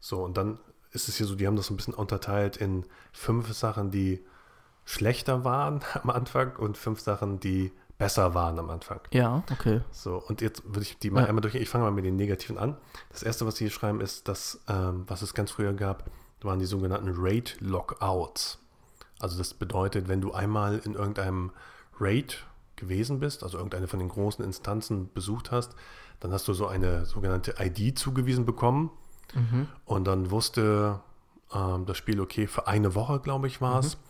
So, 0.00 0.22
und 0.22 0.36
dann 0.36 0.58
ist 0.90 1.08
es 1.08 1.16
hier 1.16 1.26
so, 1.26 1.34
die 1.34 1.46
haben 1.46 1.56
das 1.56 1.70
ein 1.70 1.76
bisschen 1.76 1.94
unterteilt 1.94 2.56
in 2.56 2.84
fünf 3.12 3.52
Sachen, 3.52 3.90
die 3.90 4.24
schlechter 4.84 5.44
waren 5.44 5.80
am 6.02 6.10
Anfang 6.10 6.56
und 6.56 6.76
fünf 6.76 7.00
Sachen, 7.00 7.40
die 7.40 7.72
besser 7.98 8.32
waren 8.32 8.58
am 8.58 8.70
Anfang. 8.70 9.00
Ja, 9.10 9.42
okay. 9.50 9.80
So, 9.90 10.22
und 10.28 10.40
jetzt 10.40 10.62
würde 10.64 10.82
ich 10.82 10.98
die 10.98 11.10
mal 11.10 11.22
ja. 11.22 11.26
einmal 11.26 11.42
durch. 11.42 11.56
Ich 11.56 11.68
fange 11.68 11.84
mal 11.84 11.90
mit 11.90 12.04
den 12.04 12.16
Negativen 12.16 12.56
an. 12.56 12.76
Das 13.10 13.22
erste, 13.22 13.44
was 13.44 13.56
sie 13.56 13.64
hier 13.64 13.72
schreiben, 13.72 14.00
ist, 14.00 14.28
dass, 14.28 14.60
ähm, 14.68 15.04
was 15.08 15.22
es 15.22 15.34
ganz 15.34 15.50
früher 15.50 15.72
gab, 15.72 16.08
waren 16.42 16.60
die 16.60 16.66
sogenannten 16.66 17.12
Raid-Lockouts. 17.16 18.58
Also 19.18 19.36
das 19.36 19.52
bedeutet, 19.54 20.08
wenn 20.08 20.20
du 20.20 20.32
einmal 20.32 20.78
in 20.78 20.94
irgendeinem 20.94 21.50
Raid 21.98 22.46
gewesen 22.76 23.18
bist, 23.18 23.42
also 23.42 23.58
irgendeine 23.58 23.88
von 23.88 23.98
den 23.98 24.08
großen 24.08 24.44
Instanzen 24.44 25.12
besucht 25.12 25.50
hast, 25.50 25.74
dann 26.20 26.32
hast 26.32 26.46
du 26.46 26.52
so 26.52 26.68
eine 26.68 27.04
sogenannte 27.04 27.56
ID 27.58 27.98
zugewiesen 27.98 28.46
bekommen. 28.46 28.90
Mhm. 29.34 29.68
Und 29.84 30.04
dann 30.04 30.30
wusste 30.30 31.00
ähm, 31.54 31.86
das 31.86 31.96
Spiel, 31.96 32.20
okay, 32.20 32.46
für 32.46 32.66
eine 32.66 32.94
Woche, 32.94 33.20
glaube 33.20 33.46
ich, 33.46 33.60
war 33.60 33.80
es. 33.80 33.96
Mhm 33.96 34.00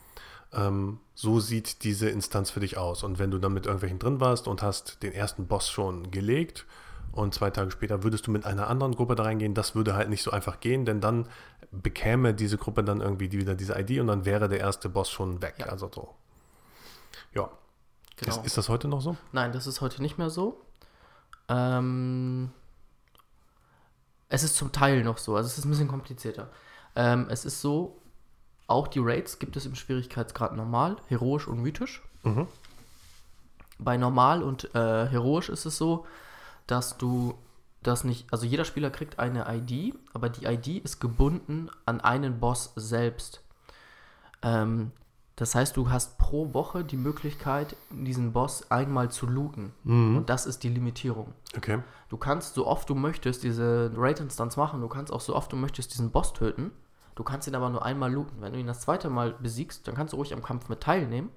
ähm, 0.53 1.01
so 1.15 1.41
sieht 1.41 1.85
diese 1.85 2.09
Instanz 2.09 2.51
für 2.51 2.61
dich 2.61 2.79
aus. 2.79 3.03
Und 3.03 3.19
wenn 3.19 3.31
du 3.31 3.39
dann 3.39 3.53
mit 3.53 3.67
irgendwelchen 3.67 3.99
drin 3.99 4.21
warst 4.21 4.49
und 4.49 4.63
hast 4.63 5.03
den 5.03 5.13
ersten 5.13 5.47
Boss 5.47 5.69
schon 5.69 6.11
gelegt 6.11 6.67
und 7.13 7.35
zwei 7.35 7.51
Tage 7.51 7.71
später 7.71 8.03
würdest 8.03 8.27
du 8.27 8.31
mit 8.31 8.47
einer 8.47 8.69
anderen 8.69 8.95
Gruppe 8.95 9.15
da 9.15 9.25
reingehen, 9.25 9.55
das 9.55 9.75
würde 9.75 9.95
halt 9.95 10.09
nicht 10.09 10.23
so 10.23 10.31
einfach 10.31 10.61
gehen, 10.61 10.85
denn 10.85 11.01
dann 11.01 11.29
bekäme 11.71 12.35
diese 12.35 12.57
Gruppe 12.57 12.83
dann 12.83 13.01
irgendwie 13.01 13.31
wieder 13.33 13.55
diese 13.55 13.79
ID 13.79 14.01
und 14.01 14.07
dann 14.07 14.25
wäre 14.25 14.49
der 14.49 14.61
erste 14.61 14.89
Boss 14.89 15.11
schon 15.11 15.43
weg. 15.43 15.57
Ja. 15.59 15.67
Also 15.67 15.91
so. 15.93 16.15
Ja. 17.35 17.51
Genau. 18.17 18.37
Ist, 18.37 18.47
ist, 18.47 18.59
das 18.59 18.69
heute 18.69 18.89
noch 18.89 19.01
so? 19.01 19.17
Nein, 19.33 19.53
das 19.53 19.67
ist 19.67 19.81
heute 19.81 20.03
nicht 20.03 20.19
mehr 20.19 20.31
so. 20.31 20.61
Ähm, 21.49 22.51
es 24.29 24.43
ist 24.43 24.57
zum 24.57 24.73
Teil 24.73 25.03
noch 25.05 25.19
so, 25.19 25.37
also 25.37 25.47
es 25.47 25.59
ist 25.59 25.65
ein 25.65 25.71
bisschen 25.71 25.89
komplizierter. 25.89 26.51
Ähm, 26.97 27.27
es 27.31 27.45
ist 27.45 27.61
so, 27.61 28.01
auch 28.67 28.89
die 28.89 29.01
Raids 29.01 29.39
gibt 29.39 29.57
es 29.57 29.67
im 29.67 29.75
Schwierigkeitsgrad 29.75 30.55
normal, 30.55 30.97
heroisch 31.07 31.49
und 31.49 31.61
mythisch. 31.61 32.03
Mhm. 32.23 32.47
Bei 33.79 33.97
normal 33.97 34.43
und 34.43 34.75
äh, 34.75 35.07
heroisch 35.07 35.49
ist 35.49 35.65
es 35.65 35.79
so, 35.79 36.07
dass 36.67 36.99
du 36.99 37.39
das 37.83 38.05
nicht, 38.05 38.31
also 38.33 38.45
jeder 38.45 38.65
Spieler 38.65 38.91
kriegt 38.91 39.19
eine 39.19 39.47
ID, 39.49 39.95
aber 40.13 40.29
die 40.29 40.45
ID 40.45 40.85
ist 40.85 41.01
gebunden 41.01 41.71
an 41.87 42.01
einen 42.01 42.41
Boss 42.41 42.73
selbst. 42.77 43.41
Ähm, 44.43 44.93
das 45.39 45.55
heißt, 45.55 45.77
du 45.77 45.89
hast 45.89 46.19
pro 46.19 46.53
Woche 46.53 46.83
die 46.83 46.97
Möglichkeit, 46.97 47.77
diesen 47.91 48.33
Boss 48.33 48.73
einmal 48.73 49.09
zu 49.13 49.25
looten. 49.25 49.73
Mhm. 49.85 50.17
Und 50.17 50.31
das 50.31 50.47
ist 50.47 50.65
die 50.65 50.69
Limitierung. 50.69 51.33
Okay. 51.57 51.79
Du 52.09 52.17
kannst 52.17 52.55
so 52.55 52.67
oft 52.67 52.91
du 52.91 52.97
möchtest 52.97 53.45
diese 53.45 53.93
Raid-Instanz 53.97 54.57
machen, 54.57 54.81
du 54.81 54.89
kannst 54.89 55.13
auch 55.13 55.21
so 55.21 55.37
oft 55.37 55.53
du 55.53 55.57
möchtest 55.57 55.93
diesen 55.95 56.11
Boss 56.11 56.33
töten. 56.33 56.73
Du 57.15 57.23
kannst 57.23 57.47
ihn 57.47 57.55
aber 57.55 57.71
nur 57.71 57.85
einmal 57.85 58.13
looten. 58.13 58.41
Wenn 58.41 58.53
du 58.53 58.59
ihn 58.59 58.67
das 58.67 58.81
zweite 58.81 59.11
Mal 59.11 59.33
besiegst, 59.41 59.87
dann 59.87 59.95
kannst 59.95 60.13
du 60.13 60.17
ruhig 60.17 60.35
am 60.35 60.43
Kampf 60.43 60.69
mit 60.69 60.81
teilnehmen, 60.81 61.31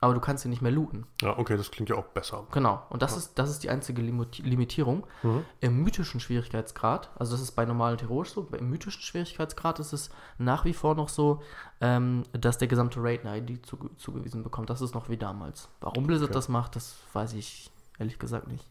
aber 0.00 0.14
du 0.14 0.20
kannst 0.20 0.44
ihn 0.44 0.50
nicht 0.50 0.62
mehr 0.62 0.72
looten. 0.72 1.06
Ja, 1.22 1.38
okay, 1.38 1.56
das 1.56 1.70
klingt 1.70 1.88
ja 1.88 1.96
auch 1.96 2.06
besser. 2.06 2.46
Genau, 2.52 2.82
und 2.90 3.02
das, 3.02 3.12
ja. 3.12 3.18
ist, 3.18 3.38
das 3.38 3.50
ist 3.50 3.62
die 3.62 3.70
einzige 3.70 4.02
Limitierung. 4.02 5.06
Mhm. 5.22 5.44
Im 5.60 5.82
mythischen 5.82 6.20
Schwierigkeitsgrad, 6.20 7.10
also 7.18 7.32
das 7.32 7.40
ist 7.40 7.52
bei 7.52 7.64
normalen 7.64 7.98
Heroisch 7.98 8.30
so, 8.30 8.46
im 8.56 8.70
mythischen 8.70 9.02
Schwierigkeitsgrad 9.02 9.78
ist 9.80 9.92
es 9.92 10.10
nach 10.38 10.64
wie 10.64 10.74
vor 10.74 10.94
noch 10.94 11.08
so, 11.08 11.42
ähm, 11.80 12.24
dass 12.32 12.58
der 12.58 12.68
gesamte 12.68 13.02
Raid 13.02 13.24
eine 13.24 13.38
ID 13.38 13.64
zu, 13.64 13.76
zugewiesen 13.96 14.42
bekommt. 14.42 14.70
Das 14.70 14.80
ist 14.80 14.94
noch 14.94 15.08
wie 15.08 15.16
damals. 15.16 15.68
Warum 15.80 16.06
Blizzard 16.06 16.30
okay. 16.30 16.34
das 16.34 16.48
macht, 16.48 16.76
das 16.76 16.96
weiß 17.12 17.32
ich 17.34 17.70
ehrlich 17.98 18.18
gesagt 18.18 18.48
nicht. 18.48 18.66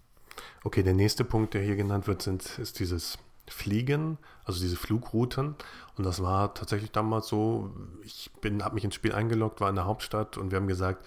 Okay, 0.63 0.83
der 0.83 0.93
nächste 0.93 1.23
Punkt, 1.23 1.53
der 1.53 1.61
hier 1.61 1.75
genannt 1.75 2.07
wird, 2.07 2.21
sind, 2.21 2.59
ist 2.59 2.79
dieses 2.79 3.17
Fliegen, 3.47 4.17
also 4.43 4.59
diese 4.59 4.75
Flugrouten. 4.75 5.55
Und 5.97 6.03
das 6.05 6.21
war 6.21 6.53
tatsächlich 6.53 6.91
damals 6.91 7.27
so, 7.27 7.71
ich 8.03 8.29
habe 8.43 8.75
mich 8.75 8.83
ins 8.83 8.95
Spiel 8.95 9.13
eingeloggt, 9.13 9.61
war 9.61 9.69
in 9.69 9.75
der 9.75 9.85
Hauptstadt 9.85 10.37
und 10.37 10.51
wir 10.51 10.57
haben 10.57 10.67
gesagt, 10.67 11.05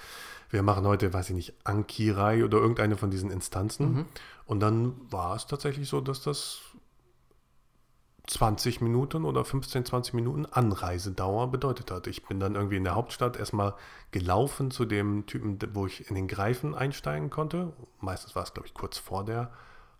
wir 0.50 0.62
machen 0.62 0.86
heute, 0.86 1.12
weiß 1.12 1.30
ich 1.30 1.36
nicht, 1.36 1.54
Ankirai 1.64 2.44
oder 2.44 2.58
irgendeine 2.58 2.96
von 2.96 3.10
diesen 3.10 3.30
Instanzen. 3.30 3.92
Mhm. 3.92 4.04
Und 4.46 4.60
dann 4.60 4.94
war 5.10 5.36
es 5.36 5.46
tatsächlich 5.46 5.88
so, 5.88 6.00
dass 6.00 6.22
das 6.22 6.60
20 8.28 8.80
Minuten 8.80 9.24
oder 9.24 9.44
15, 9.44 9.86
20 9.86 10.14
Minuten 10.14 10.46
Anreisedauer 10.46 11.50
bedeutet 11.50 11.90
hat. 11.90 12.06
Ich 12.06 12.26
bin 12.26 12.40
dann 12.40 12.54
irgendwie 12.54 12.76
in 12.76 12.84
der 12.84 12.94
Hauptstadt 12.94 13.38
erstmal 13.38 13.74
gelaufen 14.10 14.70
zu 14.70 14.84
dem 14.84 15.26
Typen, 15.26 15.58
wo 15.74 15.86
ich 15.86 16.08
in 16.08 16.14
den 16.14 16.28
Greifen 16.28 16.74
einsteigen 16.74 17.30
konnte. 17.30 17.72
Meistens 18.00 18.36
war 18.36 18.42
es, 18.42 18.52
glaube 18.52 18.68
ich, 18.68 18.74
kurz 18.74 18.98
vor 18.98 19.24
der 19.24 19.50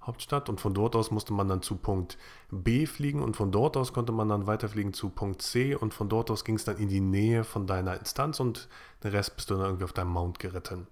Hauptstadt 0.09 0.49
und 0.49 0.61
von 0.61 0.75
dort 0.75 0.97
aus 0.97 1.13
musste 1.13 1.33
man 1.33 1.47
dann 1.47 1.63
zu 1.63 1.77
Punkt 1.77 2.19
B 2.51 2.87
fliegen 2.87 3.23
und 3.23 3.37
von 3.37 3.53
dort 3.53 3.77
aus 3.77 3.93
konnte 3.93 4.11
man 4.11 4.29
dann 4.29 4.47
weiterfliegen 4.49 4.93
zu 4.93 5.11
Punkt 5.11 5.43
C 5.43 5.75
und 5.75 5.95
von 5.95 6.09
dort 6.09 6.31
aus 6.31 6.45
ging 6.45 6.57
es 6.57 6.65
dann 6.65 6.79
in 6.79 6.89
die 6.89 7.01
Nähe 7.01 7.45
von 7.45 7.67
deiner 7.67 7.97
Instanz 7.99 8.41
und 8.41 8.69
den 9.05 9.13
Rest 9.13 9.37
bist 9.37 9.51
du 9.51 9.55
dann 9.55 9.67
irgendwie 9.67 9.85
auf 9.85 9.93
deinem 9.93 10.11
Mount 10.11 10.41
geritten. 10.41 10.89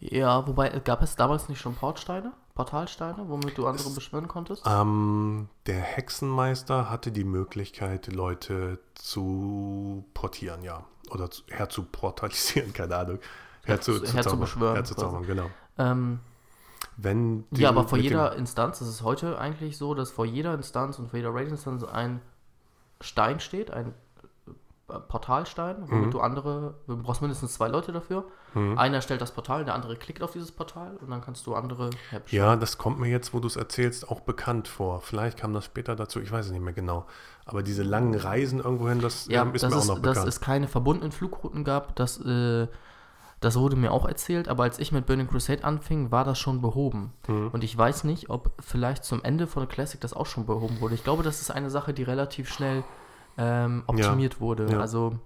Ja, 0.00 0.46
wobei 0.46 0.68
gab 0.68 1.02
es 1.02 1.16
damals 1.16 1.48
nicht 1.48 1.60
schon 1.60 1.74
Portsteine, 1.74 2.32
Portalsteine, 2.54 3.24
womit 3.28 3.58
du 3.58 3.66
andere 3.66 3.88
es, 3.88 3.94
beschwören 3.94 4.28
konntest? 4.28 4.62
Ähm, 4.64 5.48
der 5.66 5.80
Hexenmeister 5.80 6.88
hatte 6.88 7.10
die 7.10 7.24
Möglichkeit, 7.24 8.06
Leute 8.12 8.78
zu 8.94 10.04
portieren, 10.14 10.62
ja. 10.62 10.84
Oder 11.10 11.30
zu, 11.30 11.42
herzuportalisieren, 11.48 12.72
keine 12.74 12.96
Ahnung. 12.96 13.18
Herzu, 13.64 13.94
her, 13.94 14.04
zu, 14.04 14.14
her 14.14 14.22
zu 14.22 14.38
beschwören. 14.38 14.76
Herzuzaubern, 14.76 15.26
genau. 15.26 15.50
Ähm, 15.78 16.20
wenn 17.00 17.44
ja, 17.52 17.68
aber 17.68 17.86
vor 17.86 17.96
jeder 17.96 18.34
Instanz, 18.34 18.80
das 18.80 18.88
ist 18.88 19.02
heute 19.04 19.38
eigentlich 19.38 19.78
so, 19.78 19.94
dass 19.94 20.10
vor 20.10 20.26
jeder 20.26 20.52
Instanz 20.54 20.98
und 20.98 21.08
vor 21.08 21.16
jeder 21.16 21.32
Raid-Instanz 21.32 21.84
ein 21.84 22.20
Stein 23.00 23.38
steht, 23.38 23.70
ein 23.70 23.94
äh, 24.88 24.94
Portalstein, 25.06 25.76
womit 25.86 26.06
mhm. 26.06 26.10
du 26.10 26.20
andere, 26.20 26.74
du 26.88 27.00
brauchst 27.00 27.22
mindestens 27.22 27.54
zwei 27.54 27.68
Leute 27.68 27.92
dafür. 27.92 28.24
Mhm. 28.54 28.76
Einer 28.76 29.00
stellt 29.00 29.20
das 29.20 29.30
Portal, 29.30 29.64
der 29.64 29.76
andere 29.76 29.94
klickt 29.94 30.24
auf 30.24 30.32
dieses 30.32 30.50
Portal 30.50 30.96
und 30.96 31.08
dann 31.08 31.20
kannst 31.20 31.46
du 31.46 31.54
andere 31.54 31.90
Ja, 32.30 32.56
das 32.56 32.78
kommt 32.78 32.98
mir 32.98 33.08
jetzt, 33.08 33.32
wo 33.32 33.38
du 33.38 33.46
es 33.46 33.54
erzählst, 33.54 34.08
auch 34.08 34.18
bekannt 34.18 34.66
vor. 34.66 35.00
Vielleicht 35.00 35.38
kam 35.38 35.54
das 35.54 35.66
später 35.66 35.94
dazu, 35.94 36.20
ich 36.20 36.32
weiß 36.32 36.46
es 36.46 36.50
nicht 36.50 36.64
mehr 36.64 36.72
genau. 36.72 37.06
Aber 37.44 37.62
diese 37.62 37.84
langen 37.84 38.16
Reisen 38.16 38.58
irgendwohin, 38.58 39.00
das 39.00 39.28
ja, 39.28 39.42
ähm, 39.42 39.54
ist 39.54 39.62
das 39.62 39.72
mir 39.72 39.78
ist, 39.78 39.84
auch 39.84 39.94
noch 39.94 40.02
bekannt. 40.02 40.16
Dass 40.16 40.24
es 40.24 40.40
keine 40.40 40.66
verbundenen 40.66 41.12
Flugrouten 41.12 41.62
gab, 41.62 41.94
das 41.94 42.18
äh, 42.18 42.66
das 43.40 43.56
wurde 43.56 43.76
mir 43.76 43.92
auch 43.92 44.04
erzählt, 44.04 44.48
aber 44.48 44.64
als 44.64 44.78
ich 44.78 44.90
mit 44.90 45.06
Burning 45.06 45.28
Crusade 45.28 45.64
anfing, 45.64 46.10
war 46.10 46.24
das 46.24 46.38
schon 46.38 46.60
behoben. 46.60 47.12
Mhm. 47.28 47.48
Und 47.52 47.62
ich 47.62 47.76
weiß 47.76 48.04
nicht, 48.04 48.30
ob 48.30 48.52
vielleicht 48.60 49.04
zum 49.04 49.22
Ende 49.22 49.46
von 49.46 49.68
Classic 49.68 50.00
das 50.00 50.12
auch 50.12 50.26
schon 50.26 50.46
behoben 50.46 50.80
wurde. 50.80 50.94
Ich 50.94 51.04
glaube, 51.04 51.22
das 51.22 51.40
ist 51.40 51.50
eine 51.50 51.70
Sache, 51.70 51.94
die 51.94 52.02
relativ 52.02 52.52
schnell 52.52 52.82
ähm, 53.36 53.84
optimiert 53.86 54.34
ja. 54.34 54.40
wurde. 54.40 54.70
Ja. 54.70 54.80
Also 54.80 55.18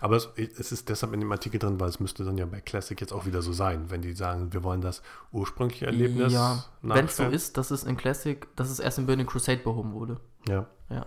aber 0.00 0.16
es, 0.16 0.28
es, 0.36 0.72
ist 0.72 0.88
deshalb 0.88 1.12
in 1.12 1.20
dem 1.20 1.30
Artikel 1.32 1.58
drin, 1.58 1.78
weil 1.78 1.88
es 1.88 2.00
müsste 2.00 2.24
dann 2.24 2.38
ja 2.38 2.46
bei 2.46 2.60
Classic 2.60 2.98
jetzt 3.00 3.12
auch 3.12 3.26
wieder 3.26 3.42
so 3.42 3.52
sein, 3.52 3.90
wenn 3.90 4.00
die 4.00 4.12
sagen, 4.14 4.52
wir 4.52 4.62
wollen 4.62 4.80
das 4.80 5.02
ursprüngliche 5.32 5.86
Erlebnis. 5.86 6.32
Ja, 6.32 6.64
wenn 6.82 7.06
es 7.06 7.16
so 7.16 7.24
ist, 7.24 7.56
dass 7.56 7.70
es 7.70 7.84
in 7.84 7.96
Classic, 7.96 8.46
dass 8.56 8.70
es 8.70 8.80
erst 8.80 8.98
in 8.98 9.06
Burning 9.06 9.26
Crusade 9.26 9.58
behoben 9.58 9.92
wurde. 9.92 10.20
Ja. 10.48 10.66
Ja. 10.88 11.06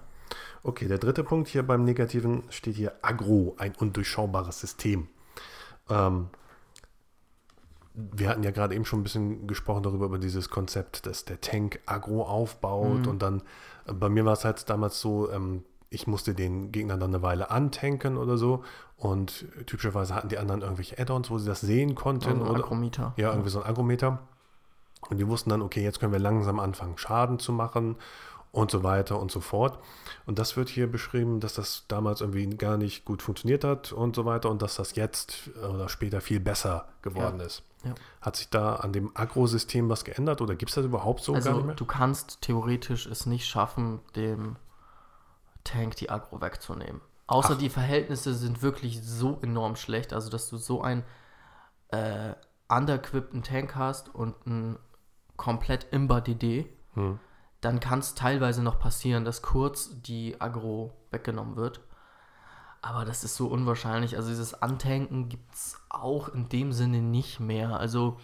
Okay, 0.64 0.88
der 0.88 0.98
dritte 0.98 1.24
Punkt 1.24 1.48
hier 1.48 1.64
beim 1.64 1.84
Negativen 1.84 2.44
steht 2.50 2.76
hier 2.76 2.94
Agro, 3.02 3.56
ein 3.58 3.76
undurchschaubares 3.76 4.60
System. 4.60 5.08
Ähm, 5.90 6.30
wir 7.96 8.30
hatten 8.30 8.44
ja 8.44 8.52
gerade 8.52 8.76
eben 8.76 8.86
schon 8.86 9.00
ein 9.00 9.04
bisschen 9.04 9.48
gesprochen 9.48 9.84
darüber, 9.84 10.06
über 10.06 10.20
dieses 10.20 10.50
Konzept, 10.50 11.06
dass 11.06 11.26
der 11.26 11.42
Tank 11.42 11.80
Agro 11.86 12.24
aufbaut 12.24 13.02
mhm. 13.02 13.08
und 13.08 13.22
dann, 13.22 13.42
äh, 13.88 13.94
bei 13.94 14.10
mir 14.10 14.26
war 14.26 14.34
es 14.34 14.46
halt 14.46 14.70
damals 14.70 15.00
so, 15.00 15.32
ähm, 15.32 15.64
ich 15.90 16.08
musste 16.08 16.34
den 16.34 16.72
Gegner 16.72 16.98
dann 16.98 17.14
eine 17.14 17.22
Weile 17.22 17.52
antanken 17.52 18.18
oder 18.18 18.38
so 18.38 18.64
und 18.98 19.46
typischerweise 19.66 20.14
hatten 20.16 20.30
die 20.30 20.38
anderen 20.38 20.62
irgendwelche 20.62 21.00
Add-ons, 21.00 21.30
wo 21.30 21.38
sie 21.38 21.48
das 21.48 21.62
sehen 21.62 21.96
konnten. 21.96 22.42
Ein 22.42 22.56
Agrometer. 22.56 23.14
Ja, 23.18 23.32
irgendwie 23.32 23.50
so 23.50 23.62
ein 23.62 23.70
Agrometer. 23.70 24.20
Und 25.10 25.18
die 25.20 25.28
wussten 25.28 25.52
dann, 25.52 25.62
okay, 25.62 25.84
jetzt 25.84 26.00
können 26.00 26.12
wir 26.12 26.20
langsam 26.20 26.60
anfangen, 26.60 26.98
Schaden 26.98 27.40
zu 27.40 27.52
machen 27.54 27.96
und 28.52 28.72
so 28.72 28.84
weiter 28.84 29.20
und 29.20 29.32
so 29.32 29.42
fort. 29.42 29.78
Und 30.26 30.40
das 30.40 30.56
wird 30.58 30.70
hier 30.70 30.90
beschrieben, 30.90 31.40
dass 31.40 31.54
das 31.54 31.84
damals 31.88 32.22
irgendwie 32.22 32.48
gar 32.48 32.78
nicht 32.78 33.06
gut 33.06 33.22
funktioniert 33.22 33.64
hat 33.64 33.92
und 33.92 34.16
so 34.16 34.26
weiter 34.26 34.50
und 34.50 34.62
dass 34.62 34.76
das 34.76 34.96
jetzt 34.96 35.52
oder 35.58 35.90
später 35.90 36.22
viel 36.22 36.40
besser 36.40 36.88
geworden 37.02 37.40
Ja. 37.40 37.46
ist. 37.46 37.64
Ja. 37.86 37.94
Hat 38.22 38.36
sich 38.36 38.50
da 38.50 38.76
an 38.76 38.92
dem 38.94 39.12
Agro-System 39.14 39.88
was 39.90 40.04
geändert 40.04 40.42
oder 40.42 40.56
gibt 40.56 40.70
es 40.72 40.76
das 40.76 40.86
überhaupt 40.86 41.22
so 41.22 41.34
gar 41.34 41.38
Also 41.38 41.52
nicht 41.54 41.66
mehr? 41.66 41.76
du 41.76 41.86
kannst 41.86 42.42
theoretisch 42.42 43.06
es 43.06 43.26
nicht 43.26 43.46
schaffen, 43.48 44.00
dem 44.16 44.56
Tank 45.64 45.96
die 45.96 46.10
Aggro 46.10 46.42
wegzunehmen. 46.42 47.02
Außer 47.28 47.54
Ach. 47.54 47.58
die 47.58 47.70
Verhältnisse 47.70 48.34
sind 48.36 48.62
wirklich 48.62 49.02
so 49.04 49.40
enorm 49.42 49.76
schlecht, 49.76 50.14
also 50.14 50.30
dass 50.30 50.50
du 50.50 50.58
so 50.58 50.82
einen 50.82 51.04
äh, 51.90 52.34
underequippten 52.70 53.44
Tank 53.44 53.76
hast 53.76 54.14
und 54.14 54.36
einen 54.46 54.78
komplett 55.38 55.88
imber 55.92 56.22
DD, 56.22 56.68
Hm. 56.94 57.20
dann 57.62 57.80
kann 57.80 58.00
es 58.00 58.16
teilweise 58.16 58.64
noch 58.64 58.80
passieren, 58.80 59.26
dass 59.26 59.42
kurz 59.42 60.02
die 60.02 60.40
Aggro 60.40 60.94
weggenommen 61.12 61.56
wird. 61.58 61.82
Aber 62.82 63.04
das 63.04 63.24
ist 63.24 63.36
so 63.36 63.48
unwahrscheinlich. 63.48 64.16
Also 64.16 64.30
dieses 64.30 64.62
Antanken 64.62 65.28
gibt 65.28 65.54
es 65.56 65.76
auch 66.02 66.30
in 66.30 66.50
dem 66.50 66.72
Sinne 66.72 67.02
nicht 67.02 67.40
mehr. 67.40 67.80
Also 67.80 68.18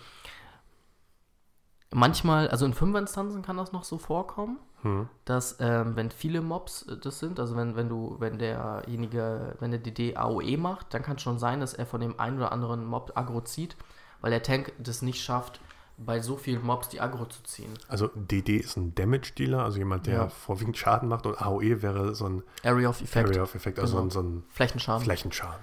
manchmal, 1.94 2.48
also 2.50 2.66
in 2.66 2.74
Fünferinstanzen 2.74 3.42
kann 3.42 3.58
das 3.58 3.72
noch 3.72 3.84
so 3.84 3.98
vorkommen, 3.98 4.58
Hm. 4.84 5.08
dass 5.26 5.58
ähm, 5.60 5.96
wenn 5.96 6.10
viele 6.10 6.42
Mobs 6.42 6.88
äh, 6.88 6.98
das 6.98 7.20
sind, 7.20 7.40
also 7.40 7.56
wenn, 7.56 7.76
wenn 7.76 7.88
du, 7.88 8.16
wenn 8.18 8.40
derjenige, 8.40 9.56
wenn 9.60 9.70
der 9.70 9.80
DD 9.80 10.16
AOE 10.18 10.58
macht, 10.58 10.94
dann 10.96 11.04
kann 11.04 11.18
es 11.18 11.22
schon 11.22 11.38
sein, 11.38 11.60
dass 11.60 11.76
er 11.76 11.86
von 11.86 12.02
dem 12.02 12.20
einen 12.20 12.38
oder 12.38 12.52
anderen 12.52 12.84
Mob 12.86 13.12
Aggro 13.14 13.42
zieht, 13.42 13.76
weil 14.22 14.32
der 14.32 14.42
Tank 14.42 14.74
das 14.80 15.04
nicht 15.04 15.22
schafft, 15.22 15.60
bei 15.98 16.20
so 16.20 16.36
vielen 16.36 16.66
Mobs 16.66 16.90
die 16.90 17.00
Aggro 17.00 17.26
zu 17.26 17.44
ziehen. 17.44 17.72
Also 17.90 18.08
DD 18.16 18.58
ist 18.58 18.76
ein 18.76 18.96
Damage-Dealer, 18.96 19.64
also 19.64 19.78
jemand, 19.78 20.08
der 20.08 20.14
Ja. 20.16 20.28
vorwiegend 20.30 20.76
Schaden 20.78 21.08
macht 21.08 21.28
und 21.28 21.40
AOE 21.40 21.84
wäre 21.84 22.16
so 22.16 22.26
ein 22.26 22.42
Area 22.64 22.90
of 22.90 23.02
Effect. 23.04 23.28
Area 23.30 23.44
of 23.44 23.54
Effect, 23.54 23.78
also 23.78 23.98
Genau. 23.98 24.10
so 24.10 24.20
ein, 24.22 24.32
so 24.40 24.44
Flächenschaden. 24.50 25.02
ein 25.02 25.06
Flächenschaden. 25.06 25.60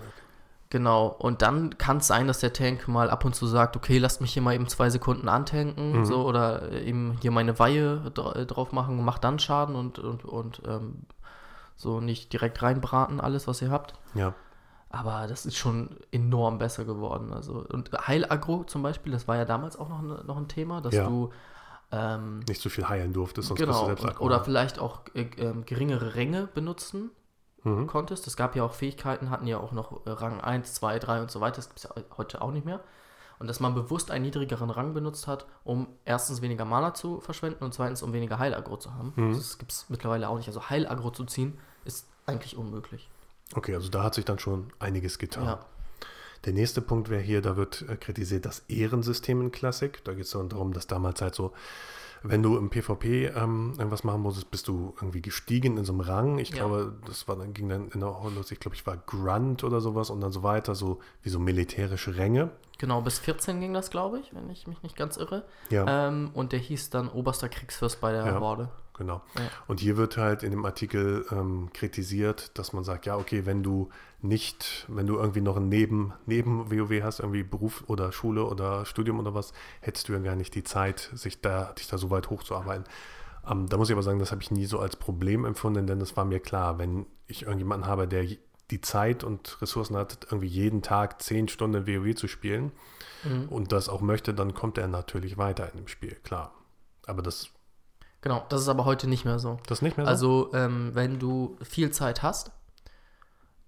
Genau, 0.70 1.06
und 1.06 1.40
dann 1.40 1.78
kann 1.78 1.96
es 1.96 2.06
sein, 2.08 2.26
dass 2.26 2.40
der 2.40 2.52
Tank 2.52 2.88
mal 2.88 3.08
ab 3.08 3.24
und 3.24 3.34
zu 3.34 3.46
sagt, 3.46 3.74
okay, 3.74 3.96
lasst 3.96 4.20
mich 4.20 4.34
hier 4.34 4.42
mal 4.42 4.54
eben 4.54 4.68
zwei 4.68 4.90
Sekunden 4.90 5.28
antanken, 5.28 6.00
Mhm. 6.00 6.04
so, 6.04 6.26
oder 6.26 6.70
eben 6.72 7.16
hier 7.22 7.30
meine 7.30 7.58
Weihe 7.58 8.10
dra 8.12 8.34
äh, 8.34 8.44
drauf 8.44 8.72
machen, 8.72 9.02
macht 9.02 9.24
dann 9.24 9.38
Schaden 9.38 9.74
und, 9.74 9.98
und, 9.98 10.26
und 10.26 10.60
ähm, 10.66 11.04
so 11.76 12.00
nicht 12.00 12.32
direkt 12.34 12.60
reinbraten, 12.62 13.18
alles, 13.20 13.46
was 13.48 13.62
ihr 13.62 13.70
habt. 13.70 13.94
Ja. 14.14 14.34
Aber 14.90 15.26
das 15.26 15.46
ist 15.46 15.56
schon 15.56 15.96
enorm 16.12 16.58
besser 16.58 16.84
geworden. 16.84 17.32
Also, 17.32 17.64
und 17.72 17.90
Heilagro 18.06 18.64
zum 18.64 18.82
Beispiel, 18.82 19.12
das 19.12 19.26
war 19.28 19.36
ja 19.36 19.44
damals 19.46 19.78
auch 19.78 19.88
noch, 19.88 20.02
ne- 20.02 20.22
noch 20.26 20.36
ein 20.36 20.48
Thema, 20.48 20.80
dass 20.82 20.94
Ja. 20.94 21.06
du 21.06 21.30
ähm, 21.92 22.40
Nicht 22.46 22.60
so 22.60 22.68
viel 22.68 22.86
heilen 22.90 23.14
durftest, 23.14 23.48
sonst 23.48 23.58
genau, 23.60 23.80
du 23.80 23.86
selbst 23.86 24.04
Akku. 24.04 24.22
oder 24.24 24.44
vielleicht 24.44 24.78
auch 24.78 25.00
äh, 25.14 25.22
ähm, 25.38 25.64
geringere 25.64 26.14
Ränge 26.16 26.46
benutzen 26.52 27.10
Mhm. 27.68 27.86
konntest. 27.86 28.26
Es 28.26 28.36
gab 28.36 28.56
ja 28.56 28.64
auch 28.64 28.74
Fähigkeiten, 28.74 29.30
hatten 29.30 29.46
ja 29.46 29.58
auch 29.58 29.72
noch 29.72 30.06
äh, 30.06 30.10
Rang 30.10 30.40
1, 30.40 30.74
2, 30.74 30.98
3 30.98 31.22
und 31.22 31.30
so 31.30 31.40
weiter. 31.40 31.56
Das 31.56 31.68
gibt 31.68 31.78
es 31.78 31.84
ja 31.84 31.90
heute 32.16 32.42
auch 32.42 32.52
nicht 32.52 32.64
mehr. 32.64 32.80
Und 33.38 33.46
dass 33.46 33.60
man 33.60 33.74
bewusst 33.74 34.10
einen 34.10 34.24
niedrigeren 34.24 34.70
Rang 34.70 34.94
benutzt 34.94 35.28
hat, 35.28 35.46
um 35.62 35.86
erstens 36.04 36.42
weniger 36.42 36.64
Mana 36.64 36.94
zu 36.94 37.20
verschwenden 37.20 37.62
und 37.62 37.72
zweitens 37.72 38.02
um 38.02 38.12
weniger 38.12 38.38
Heilagro 38.38 38.76
zu 38.76 38.94
haben. 38.94 39.12
Mhm. 39.14 39.34
Das 39.34 39.58
gibt 39.58 39.70
es 39.70 39.86
mittlerweile 39.88 40.28
auch 40.28 40.36
nicht. 40.36 40.48
Also 40.48 40.68
Heilagro 40.68 41.10
zu 41.10 41.24
ziehen 41.24 41.58
ist 41.84 42.08
eigentlich 42.26 42.56
unmöglich. 42.56 43.08
Okay, 43.54 43.74
also 43.74 43.88
da 43.88 44.02
hat 44.02 44.14
sich 44.14 44.24
dann 44.24 44.38
schon 44.38 44.72
einiges 44.78 45.18
getan. 45.18 45.44
Ja. 45.44 45.60
Der 46.44 46.52
nächste 46.52 46.80
Punkt 46.80 47.10
wäre 47.10 47.22
hier, 47.22 47.42
da 47.42 47.56
wird 47.56 47.84
äh, 47.88 47.96
kritisiert 47.96 48.44
das 48.44 48.60
Ehrensystem 48.68 49.40
in 49.40 49.52
Classic. 49.52 50.02
Da 50.04 50.14
geht 50.14 50.24
es 50.24 50.30
dann 50.30 50.48
darum, 50.48 50.72
dass 50.72 50.86
damals 50.86 51.20
halt 51.20 51.34
so, 51.34 51.52
wenn 52.22 52.42
du 52.42 52.56
im 52.56 52.70
PvP 52.70 53.26
ähm, 53.26 53.74
irgendwas 53.78 54.04
machen 54.04 54.20
musstest, 54.22 54.50
bist 54.50 54.68
du 54.68 54.94
irgendwie 54.96 55.22
gestiegen 55.22 55.76
in 55.76 55.84
so 55.84 55.92
einem 55.92 56.00
Rang. 56.00 56.38
Ich 56.38 56.50
Ja. 56.50 56.56
glaube, 56.56 56.94
das 57.06 57.28
war 57.28 57.36
dann 57.36 57.52
ging 57.54 57.68
dann 57.68 57.88
in 57.88 58.00
der 58.00 58.08
Horus, 58.08 58.50
ich 58.50 58.60
glaube, 58.60 58.74
ich 58.74 58.86
war 58.86 58.96
Grunt 58.96 59.64
oder 59.64 59.80
sowas 59.80 60.10
und 60.10 60.20
dann 60.20 60.32
so 60.32 60.42
weiter, 60.42 60.74
so 60.74 60.98
wie 61.22 61.28
so 61.30 61.38
militärische 61.38 62.16
Ränge. 62.16 62.50
Genau, 62.78 63.00
bis 63.00 63.18
14 63.18 63.60
ging 63.60 63.72
das, 63.74 63.90
glaube 63.90 64.20
ich, 64.20 64.34
wenn 64.34 64.48
ich 64.50 64.66
mich 64.66 64.82
nicht 64.82 64.96
ganz 64.96 65.16
irre. 65.16 65.44
Ja, 65.70 66.08
Ähm, 66.08 66.30
und 66.34 66.52
der 66.52 66.60
hieß 66.60 66.90
dann 66.90 67.08
oberster 67.08 67.48
Kriegsfürst 67.48 68.00
bei 68.00 68.12
der 68.12 68.24
Ja. 68.24 68.40
Horde. 68.40 68.68
Genau. 68.98 69.22
ja. 69.36 69.42
Und 69.66 69.80
hier 69.80 69.96
wird 69.96 70.16
halt 70.16 70.42
in 70.42 70.50
dem 70.50 70.64
Artikel 70.64 71.24
ähm, 71.30 71.70
kritisiert, 71.72 72.58
dass 72.58 72.72
man 72.72 72.84
sagt, 72.84 73.06
ja, 73.06 73.16
okay, 73.16 73.46
wenn 73.46 73.62
du 73.62 73.88
nicht, 74.20 74.84
wenn 74.88 75.06
du 75.06 75.16
irgendwie 75.16 75.40
noch 75.40 75.56
ein 75.56 75.68
Neben, 75.68 76.12
neben 76.26 76.70
WoW 76.70 77.02
hast, 77.02 77.20
irgendwie 77.20 77.42
Beruf 77.42 77.84
oder 77.86 78.12
Schule 78.12 78.44
oder 78.44 78.84
Studium 78.84 79.18
oder 79.20 79.34
was, 79.34 79.52
hättest 79.80 80.08
du 80.08 80.12
ja 80.12 80.18
gar 80.18 80.36
nicht 80.36 80.54
die 80.54 80.64
Zeit, 80.64 81.10
sich 81.14 81.40
da, 81.40 81.72
dich 81.72 81.86
da 81.88 81.98
so 81.98 82.10
weit 82.10 82.28
hochzuarbeiten. 82.28 82.84
Ähm, 83.48 83.68
da 83.68 83.76
muss 83.76 83.88
ich 83.88 83.94
aber 83.94 84.02
sagen, 84.02 84.18
das 84.18 84.32
habe 84.32 84.42
ich 84.42 84.50
nie 84.50 84.66
so 84.66 84.78
als 84.80 84.96
Problem 84.96 85.44
empfunden, 85.44 85.86
denn 85.86 86.00
es 86.00 86.16
war 86.16 86.24
mir 86.24 86.40
klar, 86.40 86.78
wenn 86.78 87.06
ich 87.26 87.42
irgendjemanden 87.42 87.88
habe, 87.88 88.08
der 88.08 88.26
die 88.70 88.80
Zeit 88.82 89.24
und 89.24 89.62
Ressourcen 89.62 89.96
hat, 89.96 90.26
irgendwie 90.30 90.48
jeden 90.48 90.82
Tag 90.82 91.22
zehn 91.22 91.48
Stunden 91.48 91.86
WoW 91.86 92.14
zu 92.14 92.28
spielen 92.28 92.72
Mhm. 93.24 93.48
und 93.48 93.72
das 93.72 93.88
auch 93.88 94.00
möchte, 94.00 94.34
dann 94.34 94.54
kommt 94.54 94.78
er 94.78 94.88
natürlich 94.88 95.38
weiter 95.38 95.70
in 95.72 95.78
dem 95.78 95.88
Spiel, 95.88 96.16
klar. 96.22 96.52
Aber 97.06 97.22
das, 97.22 97.50
Genau, 98.20 98.44
das 98.48 98.62
ist 98.62 98.68
aber 98.68 98.84
heute 98.84 99.06
nicht 99.08 99.24
mehr 99.24 99.38
so. 99.38 99.58
das 99.66 99.80
nicht 99.82 99.96
mehr 99.96 100.06
so? 100.06 100.10
Also, 100.10 100.54
ähm, 100.54 100.90
wenn 100.94 101.18
du 101.18 101.56
viel 101.62 101.90
Zeit 101.92 102.22
hast, 102.22 102.50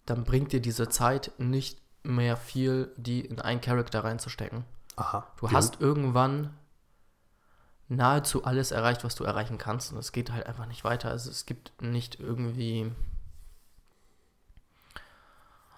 dann 0.07 0.25
bringt 0.25 0.53
dir 0.53 0.61
diese 0.61 0.89
Zeit 0.89 1.33
nicht 1.39 1.81
mehr 2.03 2.37
viel, 2.37 2.93
die 2.97 3.21
in 3.21 3.41
einen 3.41 3.61
Charakter 3.61 4.03
reinzustecken. 4.03 4.65
Aha. 4.97 5.27
Du 5.39 5.47
Die- 5.47 5.55
hast 5.55 5.81
irgendwann 5.81 6.57
nahezu 7.89 8.45
alles 8.45 8.71
erreicht, 8.71 9.05
was 9.05 9.15
du 9.15 9.25
erreichen 9.25 9.59
kannst. 9.59 9.93
Und 9.93 9.99
es 9.99 10.13
geht 10.13 10.33
halt 10.33 10.47
einfach 10.47 10.67
nicht 10.67 10.83
weiter. 10.85 11.11
Also 11.11 11.31
es 11.31 11.47
gibt 11.47 11.73
nicht 11.83 12.19
irgendwie 12.21 12.91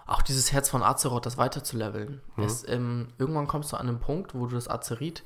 auch 0.06 0.22
dieses 0.22 0.52
Herz 0.52 0.68
von 0.68 0.82
Azeroth, 0.82 1.26
das 1.26 1.38
weiter 1.38 1.62
zu 1.64 1.76
leveln. 1.76 2.20
Mhm. 2.36 2.44
Es, 2.44 2.66
ähm, 2.68 3.08
irgendwann 3.18 3.46
kommst 3.46 3.72
du 3.72 3.76
an 3.76 3.88
einen 3.88 4.00
Punkt, 4.00 4.34
wo 4.34 4.46
du 4.46 4.54
das 4.54 4.68
Azerit, 4.68 5.22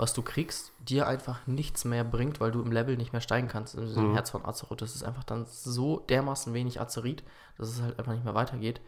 was 0.00 0.14
du 0.14 0.22
kriegst, 0.22 0.72
dir 0.78 1.06
einfach 1.06 1.46
nichts 1.46 1.84
mehr 1.84 2.04
bringt, 2.04 2.40
weil 2.40 2.50
du 2.50 2.62
im 2.62 2.72
Level 2.72 2.96
nicht 2.96 3.12
mehr 3.12 3.20
steigen 3.20 3.48
kannst 3.48 3.76
diesem 3.78 4.08
Mhm. 4.08 4.12
Herz 4.14 4.30
von 4.30 4.46
Azeroth. 4.46 4.80
Das 4.80 4.94
ist 4.94 5.02
einfach 5.04 5.24
dann 5.24 5.44
so 5.44 6.00
dermaßen 6.00 6.54
wenig 6.54 6.80
Azerit, 6.80 7.22
dass 7.58 7.68
es 7.68 7.82
halt 7.82 7.98
einfach 7.98 8.12
nicht 8.14 8.24
mehr 8.24 8.34
weitergeht. 8.34 8.80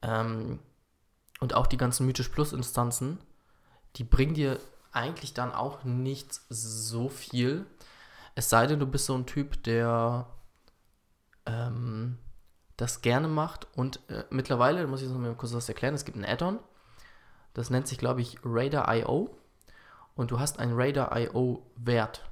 Ähm, 0.00 0.60
und 1.40 1.52
auch 1.52 1.66
die 1.66 1.76
ganzen 1.76 2.06
Mythisch 2.06 2.30
Plus 2.30 2.54
Instanzen, 2.54 3.18
die 3.96 4.04
bringen 4.04 4.32
dir 4.32 4.58
eigentlich 4.92 5.34
dann 5.34 5.52
auch 5.52 5.84
nicht 5.84 6.40
so 6.48 7.10
viel. 7.10 7.66
Es 8.34 8.48
sei 8.48 8.66
denn, 8.66 8.80
du 8.80 8.86
bist 8.86 9.04
so 9.04 9.14
ein 9.14 9.26
Typ, 9.26 9.62
der 9.64 10.26
ähm, 11.44 12.16
das 12.78 13.02
gerne 13.02 13.28
macht. 13.28 13.66
Und 13.76 14.00
äh, 14.08 14.24
mittlerweile, 14.30 14.86
muss 14.86 15.02
ich 15.02 15.08
noch 15.10 15.18
mal 15.18 15.34
kurz 15.34 15.52
was 15.52 15.68
erklären, 15.68 15.94
es 15.94 16.06
gibt 16.06 16.16
ein 16.16 16.24
Add-on, 16.24 16.58
das 17.52 17.68
nennt 17.68 17.88
sich, 17.88 17.98
glaube 17.98 18.22
ich, 18.22 18.38
Raider.io. 18.42 19.36
Und 20.18 20.32
du 20.32 20.40
hast 20.40 20.58
einen 20.58 20.72
Raider.io-Wert. 20.74 22.28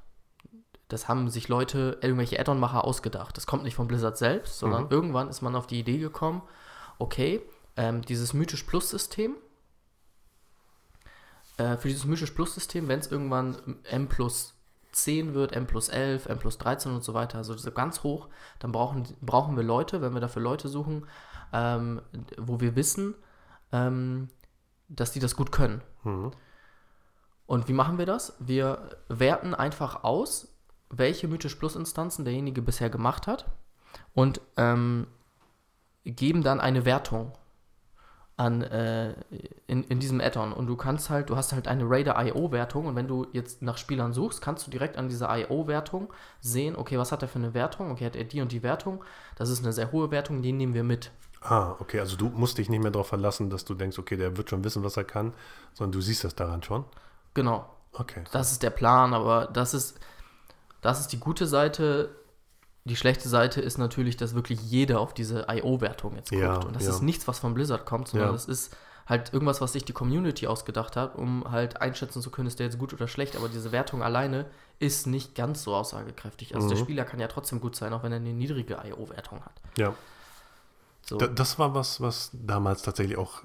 Das 0.89 1.07
haben 1.07 1.29
sich 1.29 1.47
Leute, 1.47 1.97
irgendwelche 2.01 2.37
Add-on-Macher 2.37 2.83
ausgedacht. 2.83 3.37
Das 3.37 3.47
kommt 3.47 3.63
nicht 3.63 3.75
von 3.75 3.87
Blizzard 3.87 4.17
selbst, 4.17 4.59
sondern 4.59 4.83
Mhm. 4.83 4.91
irgendwann 4.91 5.29
ist 5.29 5.41
man 5.41 5.55
auf 5.55 5.67
die 5.67 5.79
Idee 5.79 5.97
gekommen, 5.97 6.41
okay, 6.99 7.41
ähm, 7.77 8.01
dieses 8.01 8.33
Mythisch 8.33 8.63
Plus-System, 8.63 9.35
äh, 11.57 11.77
für 11.77 11.87
dieses 11.87 12.03
Mythisch 12.03 12.31
Plus-System, 12.31 12.89
wenn 12.89 12.99
es 12.99 13.07
irgendwann 13.09 13.79
M 13.83 14.09
plus 14.09 14.53
10 14.91 15.33
wird, 15.33 15.53
M 15.55 15.65
plus 15.65 15.87
11, 15.87 16.25
M 16.25 16.39
plus 16.39 16.57
13 16.57 16.91
und 16.93 17.05
so 17.05 17.13
weiter, 17.13 17.37
also 17.37 17.55
so 17.55 17.71
ganz 17.71 18.03
hoch, 18.03 18.27
dann 18.59 18.73
brauchen, 18.73 19.07
brauchen 19.21 19.55
wir 19.55 19.63
Leute, 19.63 20.01
wenn 20.01 20.13
wir 20.13 20.19
dafür 20.21 20.41
Leute 20.41 20.67
suchen, 20.67 21.05
ähm, 21.53 22.01
wo 22.37 22.59
wir 22.59 22.75
wissen, 22.75 23.15
ähm, 23.71 24.27
dass 24.89 25.11
die 25.13 25.19
das 25.19 25.37
gut 25.37 25.53
können. 25.53 25.81
Mhm. 26.03 26.31
Und 27.47 27.67
wie 27.67 27.73
machen 27.73 27.97
wir 27.97 28.05
das? 28.05 28.35
Wir 28.39 28.97
werten 29.07 29.55
einfach 29.55 30.03
aus, 30.03 30.49
welche 30.89 31.27
Mythisch 31.27 31.55
Plus 31.55 31.75
Instanzen 31.75 32.25
derjenige 32.25 32.61
bisher 32.61 32.89
gemacht 32.89 33.25
hat 33.25 33.45
und 34.13 34.41
ähm, 34.57 35.07
geben 36.03 36.43
dann 36.43 36.59
eine 36.59 36.85
Wertung 36.85 37.31
an 38.37 38.61
äh, 38.61 39.15
in, 39.65 39.83
in 39.83 39.99
diesem 39.99 40.21
Add-on. 40.21 40.53
Und 40.53 40.67
du 40.67 40.75
kannst 40.75 41.09
halt, 41.09 41.29
du 41.29 41.35
hast 41.35 41.53
halt 41.53 41.67
eine 41.67 41.89
Raider 41.89 42.15
IO-Wertung 42.23 42.85
und 42.85 42.95
wenn 42.95 43.07
du 43.07 43.25
jetzt 43.33 43.63
nach 43.63 43.77
Spielern 43.77 44.13
suchst, 44.13 44.41
kannst 44.41 44.67
du 44.67 44.71
direkt 44.71 44.95
an 44.95 45.09
dieser 45.09 45.35
IO-Wertung 45.35 46.13
sehen, 46.39 46.75
okay, 46.75 46.99
was 46.99 47.11
hat 47.11 47.23
er 47.23 47.27
für 47.27 47.39
eine 47.39 47.55
Wertung? 47.55 47.91
Okay, 47.91 48.05
hat 48.05 48.15
er 48.15 48.25
die 48.25 48.41
und 48.41 48.51
die 48.51 48.61
Wertung? 48.61 49.03
Das 49.35 49.49
ist 49.49 49.63
eine 49.63 49.73
sehr 49.73 49.91
hohe 49.91 50.11
Wertung, 50.11 50.43
die 50.43 50.51
nehmen 50.51 50.75
wir 50.75 50.83
mit. 50.83 51.11
Ah, 51.41 51.75
okay, 51.79 51.99
also 51.99 52.15
du 52.15 52.29
musst 52.29 52.57
dich 52.57 52.69
nicht 52.69 52.81
mehr 52.81 52.91
darauf 52.91 53.07
verlassen, 53.07 53.49
dass 53.49 53.65
du 53.65 53.73
denkst, 53.73 53.97
okay, 53.97 54.17
der 54.17 54.37
wird 54.37 54.49
schon 54.49 54.63
wissen, 54.63 54.83
was 54.83 54.97
er 54.97 55.03
kann, 55.03 55.33
sondern 55.73 55.93
du 55.93 56.01
siehst 56.01 56.23
das 56.23 56.35
daran 56.35 56.61
schon. 56.61 56.85
Genau. 57.37 57.69
Okay. 57.93 58.23
Das 58.31 58.51
ist 58.51 58.63
der 58.63 58.71
Plan, 58.71 59.13
aber 59.13 59.45
das 59.45 59.75
ist, 59.75 59.99
das 60.81 60.99
ist 60.99 61.09
die 61.09 61.19
gute 61.19 61.45
Seite. 61.45 62.09
Die 62.83 62.95
schlechte 62.95 63.29
Seite 63.29 63.61
ist 63.61 63.77
natürlich, 63.77 64.17
dass 64.17 64.33
wirklich 64.33 64.59
jeder 64.63 64.99
auf 64.99 65.13
diese 65.13 65.45
IO-Wertung 65.47 66.15
jetzt 66.15 66.31
guckt. 66.31 66.41
Ja, 66.41 66.55
und 66.55 66.75
das 66.75 66.85
ja. 66.85 66.89
ist 66.89 67.03
nichts, 67.03 67.27
was 67.27 67.37
von 67.37 67.53
Blizzard 67.53 67.85
kommt, 67.85 68.07
sondern 68.07 68.29
Ja. 68.29 68.33
das 68.33 68.45
ist 68.45 68.75
halt 69.05 69.33
irgendwas, 69.33 69.61
was 69.61 69.73
sich 69.73 69.85
die 69.85 69.93
Community 69.93 70.47
ausgedacht 70.47 70.95
hat, 70.95 71.15
um 71.15 71.51
halt 71.51 71.79
einschätzen 71.79 72.23
zu 72.23 72.31
können, 72.31 72.47
ist 72.47 72.57
der 72.57 72.65
jetzt 72.65 72.79
gut 72.79 72.91
oder 72.91 73.07
schlecht. 73.07 73.35
Aber 73.35 73.49
diese 73.49 73.71
Wertung 73.71 74.01
alleine 74.01 74.47
ist 74.79 75.05
nicht 75.05 75.35
ganz 75.35 75.61
so 75.61 75.75
aussagekräftig. 75.75 76.55
Also 76.55 76.65
mhm. 76.65 76.71
der 76.71 76.77
Spieler 76.77 77.05
kann 77.05 77.19
ja 77.19 77.27
trotzdem 77.27 77.61
gut 77.61 77.75
sein, 77.75 77.93
auch 77.93 78.01
wenn 78.01 78.11
er 78.11 78.17
eine 78.17 78.33
niedrige 78.33 78.79
IO-Wertung 78.83 79.45
hat. 79.45 79.53
Ja. 79.77 79.93
So. 81.03 81.17
das 81.17 81.59
war 81.59 81.75
was, 81.75 82.01
was 82.01 82.31
damals 82.33 82.81
tatsächlich 82.81 83.15
auch 83.15 83.43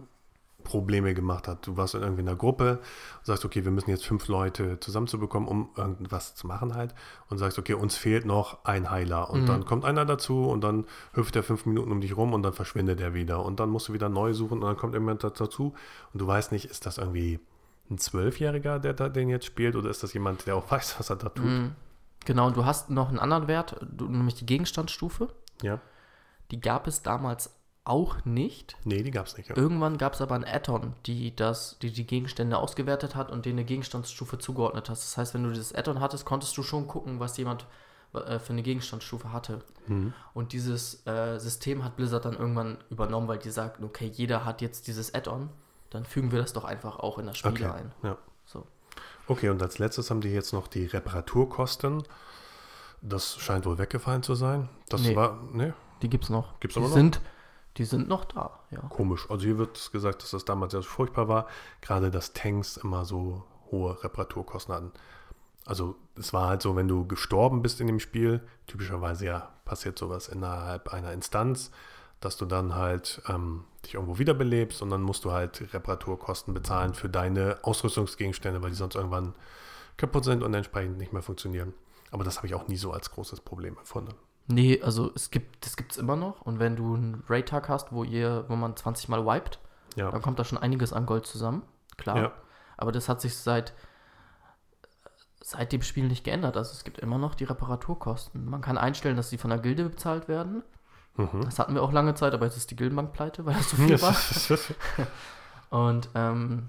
Probleme 0.62 1.14
gemacht 1.14 1.48
hat. 1.48 1.66
Du 1.66 1.76
warst 1.76 1.94
in 1.94 2.02
irgendwie 2.02 2.22
einer 2.22 2.36
Gruppe 2.36 2.78
und 3.18 3.26
sagst, 3.26 3.44
okay, 3.44 3.64
wir 3.64 3.70
müssen 3.70 3.90
jetzt 3.90 4.06
fünf 4.06 4.28
Leute 4.28 4.80
zusammenzubekommen, 4.80 5.48
um 5.48 5.70
irgendwas 5.76 6.34
zu 6.34 6.46
machen 6.46 6.74
halt. 6.74 6.94
Und 7.28 7.38
sagst, 7.38 7.58
okay, 7.58 7.74
uns 7.74 7.96
fehlt 7.96 8.24
noch 8.24 8.64
ein 8.64 8.90
Heiler. 8.90 9.30
Und 9.30 9.42
mhm. 9.42 9.46
dann 9.46 9.64
kommt 9.64 9.84
einer 9.84 10.04
dazu 10.04 10.48
und 10.48 10.62
dann 10.62 10.86
hüpft 11.14 11.36
er 11.36 11.42
fünf 11.42 11.66
Minuten 11.66 11.92
um 11.92 12.00
dich 12.00 12.16
rum 12.16 12.32
und 12.32 12.42
dann 12.42 12.52
verschwindet 12.52 13.00
er 13.00 13.14
wieder. 13.14 13.44
Und 13.44 13.60
dann 13.60 13.70
musst 13.70 13.88
du 13.88 13.92
wieder 13.92 14.08
neu 14.08 14.34
suchen 14.34 14.58
und 14.58 14.64
dann 14.66 14.76
kommt 14.76 14.94
jemand 14.94 15.24
dazu. 15.24 15.74
Und 16.12 16.20
du 16.20 16.26
weißt 16.26 16.52
nicht, 16.52 16.66
ist 16.66 16.86
das 16.86 16.98
irgendwie 16.98 17.40
ein 17.90 17.98
Zwölfjähriger, 17.98 18.78
der 18.78 18.94
da 18.94 19.08
den 19.08 19.28
jetzt 19.28 19.46
spielt, 19.46 19.76
oder 19.76 19.90
ist 19.90 20.02
das 20.02 20.12
jemand, 20.12 20.46
der 20.46 20.56
auch 20.56 20.70
weiß, 20.70 20.98
was 20.98 21.10
er 21.10 21.16
da 21.16 21.28
tut? 21.28 21.44
Mhm. 21.44 21.72
Genau, 22.24 22.46
und 22.46 22.56
du 22.56 22.64
hast 22.64 22.88
noch 22.90 23.08
einen 23.08 23.18
anderen 23.18 23.48
Wert, 23.48 23.84
nämlich 23.98 24.36
die 24.36 24.46
Gegenstandsstufe. 24.46 25.28
Ja. 25.60 25.80
Die 26.50 26.60
gab 26.60 26.86
es 26.86 27.02
damals 27.02 27.61
auch 27.84 28.24
nicht. 28.24 28.76
Nee, 28.84 29.02
die 29.02 29.10
gab 29.10 29.26
es 29.26 29.36
nicht. 29.36 29.48
Ja. 29.48 29.56
Irgendwann 29.56 29.98
gab 29.98 30.14
es 30.14 30.20
aber 30.20 30.34
ein 30.36 30.44
Add-on, 30.44 30.94
die, 31.06 31.34
das, 31.34 31.78
die 31.82 31.90
die 31.90 32.06
Gegenstände 32.06 32.56
ausgewertet 32.58 33.16
hat 33.16 33.30
und 33.30 33.44
denen 33.44 33.58
eine 33.58 33.64
Gegenstandsstufe 33.64 34.38
zugeordnet 34.38 34.88
hat. 34.88 34.96
Das 34.96 35.16
heißt, 35.16 35.34
wenn 35.34 35.42
du 35.42 35.50
dieses 35.50 35.74
Add-on 35.74 36.00
hattest, 36.00 36.24
konntest 36.24 36.56
du 36.56 36.62
schon 36.62 36.86
gucken, 36.86 37.18
was 37.18 37.36
jemand 37.36 37.66
äh, 38.12 38.38
für 38.38 38.52
eine 38.52 38.62
Gegenstandsstufe 38.62 39.32
hatte. 39.32 39.60
Mhm. 39.88 40.12
Und 40.32 40.52
dieses 40.52 41.04
äh, 41.06 41.38
System 41.38 41.82
hat 41.82 41.96
Blizzard 41.96 42.24
dann 42.24 42.34
irgendwann 42.34 42.78
übernommen, 42.88 43.26
weil 43.26 43.38
die 43.38 43.50
sagten, 43.50 43.84
okay, 43.84 44.06
jeder 44.06 44.44
hat 44.44 44.60
jetzt 44.60 44.86
dieses 44.86 45.12
Add-on, 45.12 45.50
dann 45.90 46.04
fügen 46.04 46.30
wir 46.30 46.38
das 46.38 46.52
doch 46.52 46.64
einfach 46.64 47.00
auch 47.00 47.18
in 47.18 47.26
das 47.26 47.36
Spiel 47.36 47.52
okay. 47.52 47.66
ein. 47.66 47.92
Ja. 48.04 48.16
So. 48.44 48.64
Okay, 49.26 49.48
und 49.48 49.60
als 49.60 49.78
letztes 49.78 50.10
haben 50.10 50.20
die 50.20 50.30
jetzt 50.30 50.52
noch 50.52 50.68
die 50.68 50.86
Reparaturkosten. 50.86 52.04
Das 53.00 53.36
scheint 53.38 53.66
wohl 53.66 53.78
weggefallen 53.78 54.22
zu 54.22 54.36
sein. 54.36 54.68
Das 54.88 55.00
nee, 55.00 55.16
war, 55.16 55.40
ne? 55.52 55.74
Die 56.02 56.08
gibt 56.08 56.24
es 56.24 56.30
noch. 56.30 56.60
Gibt's 56.60 56.74
die 56.74 56.80
noch? 56.80 56.92
sind 56.92 57.20
die 57.78 57.84
sind 57.84 58.08
noch 58.08 58.24
da, 58.24 58.60
ja. 58.70 58.80
Komisch. 58.90 59.30
Also 59.30 59.44
hier 59.44 59.58
wird 59.58 59.92
gesagt, 59.92 60.22
dass 60.22 60.32
das 60.32 60.44
damals 60.44 60.72
sehr 60.72 60.82
furchtbar 60.82 61.28
war. 61.28 61.46
Gerade, 61.80 62.10
dass 62.10 62.32
Tanks 62.32 62.76
immer 62.76 63.04
so 63.04 63.44
hohe 63.70 64.02
Reparaturkosten 64.04 64.74
hatten. 64.74 64.92
Also 65.64 65.96
es 66.16 66.32
war 66.32 66.48
halt 66.48 66.62
so, 66.62 66.76
wenn 66.76 66.88
du 66.88 67.06
gestorben 67.06 67.62
bist 67.62 67.80
in 67.80 67.86
dem 67.86 68.00
Spiel, 68.00 68.40
typischerweise 68.66 69.26
ja 69.26 69.52
passiert 69.64 69.98
sowas 69.98 70.28
innerhalb 70.28 70.92
einer 70.92 71.12
Instanz, 71.12 71.70
dass 72.20 72.36
du 72.36 72.44
dann 72.44 72.74
halt 72.74 73.22
ähm, 73.28 73.64
dich 73.84 73.94
irgendwo 73.94 74.18
wiederbelebst 74.18 74.82
und 74.82 74.90
dann 74.90 75.02
musst 75.02 75.24
du 75.24 75.32
halt 75.32 75.72
Reparaturkosten 75.72 76.52
bezahlen 76.52 76.94
für 76.94 77.08
deine 77.08 77.58
Ausrüstungsgegenstände, 77.62 78.62
weil 78.62 78.70
die 78.70 78.76
sonst 78.76 78.96
irgendwann 78.96 79.34
kaputt 79.96 80.24
sind 80.24 80.42
und 80.42 80.52
entsprechend 80.52 80.98
nicht 80.98 81.12
mehr 81.12 81.22
funktionieren. 81.22 81.72
Aber 82.10 82.24
das 82.24 82.36
habe 82.36 82.46
ich 82.46 82.54
auch 82.54 82.68
nie 82.68 82.76
so 82.76 82.92
als 82.92 83.10
großes 83.10 83.40
Problem 83.40 83.78
empfunden. 83.78 84.14
Nee, 84.52 84.82
also 84.82 85.10
es 85.14 85.30
gibt, 85.30 85.64
das 85.64 85.76
gibt 85.76 85.92
es 85.92 85.98
immer 85.98 86.16
noch. 86.16 86.42
Und 86.42 86.58
wenn 86.58 86.76
du 86.76 86.94
einen 86.94 87.24
Raid-Tag 87.28 87.68
hast, 87.68 87.92
wo 87.92 88.04
ihr, 88.04 88.44
wo 88.48 88.56
man 88.56 88.76
20 88.76 89.08
Mal 89.08 89.24
wiped, 89.24 89.58
ja. 89.96 90.10
dann 90.10 90.20
kommt 90.20 90.38
da 90.38 90.44
schon 90.44 90.58
einiges 90.58 90.92
an 90.92 91.06
Gold 91.06 91.26
zusammen. 91.26 91.62
Klar. 91.96 92.18
Ja. 92.18 92.32
Aber 92.76 92.92
das 92.92 93.08
hat 93.08 93.20
sich 93.20 93.36
seit, 93.36 93.72
seit 95.40 95.72
dem 95.72 95.82
Spiel 95.82 96.06
nicht 96.06 96.24
geändert. 96.24 96.56
Also 96.56 96.72
es 96.72 96.84
gibt 96.84 96.98
immer 96.98 97.18
noch 97.18 97.34
die 97.34 97.44
Reparaturkosten. 97.44 98.44
Man 98.44 98.60
kann 98.60 98.76
einstellen, 98.76 99.16
dass 99.16 99.30
sie 99.30 99.38
von 99.38 99.50
der 99.50 99.58
Gilde 99.58 99.88
bezahlt 99.88 100.28
werden. 100.28 100.62
Mhm. 101.16 101.44
Das 101.44 101.58
hatten 101.58 101.74
wir 101.74 101.82
auch 101.82 101.92
lange 101.92 102.14
Zeit, 102.14 102.34
aber 102.34 102.44
jetzt 102.44 102.56
ist 102.56 102.70
die 102.70 102.76
Gildenbank 102.76 103.12
pleite, 103.12 103.46
weil 103.46 103.54
das 103.54 103.70
so 103.70 103.76
viel 103.76 104.00
war. 104.02 104.16
Und 105.70 106.10
ähm, 106.14 106.68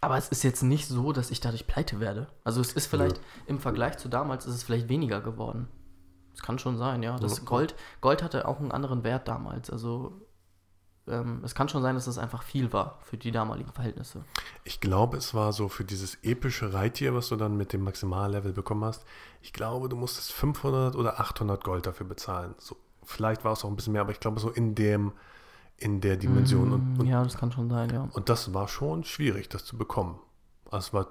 aber 0.00 0.16
es 0.16 0.28
ist 0.28 0.42
jetzt 0.42 0.62
nicht 0.62 0.86
so, 0.88 1.12
dass 1.12 1.30
ich 1.30 1.40
dadurch 1.40 1.66
pleite 1.66 2.00
werde. 2.00 2.28
Also 2.44 2.60
es 2.60 2.72
ist 2.72 2.86
vielleicht 2.86 3.18
ja. 3.18 3.22
im 3.46 3.60
Vergleich 3.60 3.98
zu 3.98 4.08
damals 4.08 4.46
ist 4.46 4.54
es 4.54 4.62
vielleicht 4.62 4.88
weniger 4.88 5.20
geworden. 5.20 5.68
Das 6.32 6.42
kann 6.42 6.58
schon 6.58 6.76
sein, 6.78 7.02
ja. 7.02 7.18
Das 7.18 7.44
Gold, 7.44 7.74
Gold 8.00 8.22
hatte 8.22 8.48
auch 8.48 8.58
einen 8.58 8.72
anderen 8.72 9.04
Wert 9.04 9.28
damals. 9.28 9.70
Also 9.70 10.20
ähm, 11.08 11.42
es 11.44 11.54
kann 11.54 11.68
schon 11.68 11.82
sein, 11.82 11.94
dass 11.94 12.06
es 12.06 12.14
das 12.14 12.22
einfach 12.22 12.42
viel 12.42 12.72
war 12.72 12.98
für 13.02 13.16
die 13.16 13.32
damaligen 13.32 13.72
Verhältnisse. 13.72 14.24
Ich 14.64 14.80
glaube, 14.80 15.16
es 15.16 15.34
war 15.34 15.52
so 15.52 15.68
für 15.68 15.84
dieses 15.84 16.16
epische 16.22 16.72
Reittier, 16.72 17.14
was 17.14 17.28
du 17.28 17.36
dann 17.36 17.56
mit 17.56 17.72
dem 17.72 17.82
Maximallevel 17.82 18.52
bekommen 18.52 18.84
hast. 18.84 19.04
Ich 19.40 19.52
glaube, 19.52 19.88
du 19.88 19.96
musstest 19.96 20.32
500 20.32 20.94
oder 20.94 21.18
800 21.18 21.64
Gold 21.64 21.86
dafür 21.86 22.06
bezahlen. 22.06 22.54
So, 22.58 22.76
vielleicht 23.02 23.44
war 23.44 23.52
es 23.52 23.64
auch 23.64 23.68
ein 23.68 23.76
bisschen 23.76 23.92
mehr, 23.92 24.02
aber 24.02 24.12
ich 24.12 24.20
glaube 24.20 24.40
so 24.40 24.50
in 24.50 24.74
dem 24.74 25.12
in 25.76 26.00
der 26.00 26.16
Dimension. 26.16 26.68
Mm, 26.68 26.72
und, 26.72 27.00
und, 27.00 27.06
ja, 27.06 27.24
das 27.24 27.36
kann 27.36 27.50
schon 27.50 27.68
sein, 27.68 27.90
ja. 27.90 28.08
Und 28.12 28.28
das 28.28 28.54
war 28.54 28.68
schon 28.68 29.02
schwierig, 29.02 29.48
das 29.48 29.64
zu 29.64 29.76
bekommen. 29.76 30.20
Also 30.72 30.86
es 30.86 30.92
war, 30.94 31.06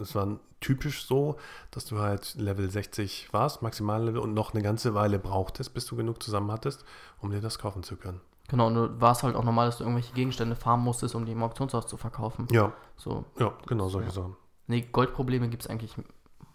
es 0.00 0.14
war 0.14 0.38
typisch 0.60 1.06
so, 1.06 1.36
dass 1.70 1.84
du 1.84 1.98
halt 1.98 2.34
Level 2.36 2.70
60 2.70 3.32
warst, 3.32 3.62
Maximallevel, 3.62 4.20
und 4.20 4.32
noch 4.32 4.54
eine 4.54 4.62
ganze 4.62 4.94
Weile 4.94 5.18
brauchtest, 5.18 5.74
bis 5.74 5.86
du 5.86 5.96
genug 5.96 6.22
zusammen 6.22 6.50
hattest, 6.52 6.84
um 7.20 7.30
dir 7.30 7.40
das 7.40 7.58
kaufen 7.58 7.82
zu 7.82 7.96
können. 7.96 8.20
Genau, 8.48 8.68
und 8.68 8.74
du 8.74 9.00
warst 9.00 9.22
halt 9.22 9.34
auch 9.34 9.44
normal, 9.44 9.66
dass 9.66 9.78
du 9.78 9.84
irgendwelche 9.84 10.12
Gegenstände 10.14 10.56
farmen 10.56 10.84
musstest, 10.84 11.14
um 11.14 11.24
die 11.24 11.32
im 11.32 11.42
Auktionshaus 11.42 11.86
zu 11.86 11.96
verkaufen. 11.96 12.46
Ja. 12.50 12.72
So. 12.96 13.24
Ja, 13.38 13.54
genau, 13.66 13.88
solche 13.88 14.08
ja. 14.08 14.14
Sachen. 14.14 14.36
Nee, 14.66 14.82
Goldprobleme 14.92 15.48
gibt 15.48 15.64
es 15.64 15.70
eigentlich 15.70 15.94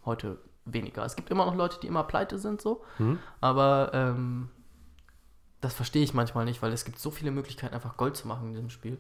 heute 0.06 0.38
weniger. 0.66 1.04
Es 1.04 1.16
gibt 1.16 1.30
immer 1.30 1.46
noch 1.46 1.56
Leute, 1.56 1.80
die 1.82 1.88
immer 1.88 2.04
pleite 2.04 2.40
sind, 2.40 2.62
so. 2.62 2.84
Mhm. 3.00 3.20
Aber 3.42 3.92
ähm, 3.94 4.50
das 5.60 5.74
verstehe 5.74 6.04
ich 6.04 6.14
manchmal 6.14 6.46
nicht, 6.46 6.62
weil 6.62 6.72
es 6.72 6.86
gibt 6.86 7.00
so 7.00 7.12
viele 7.12 7.32
Möglichkeiten, 7.32 7.74
einfach 7.74 7.98
Gold 7.98 8.16
zu 8.16 8.28
machen 8.28 8.50
in 8.50 8.54
diesem 8.54 8.70
Spiel. 8.70 9.00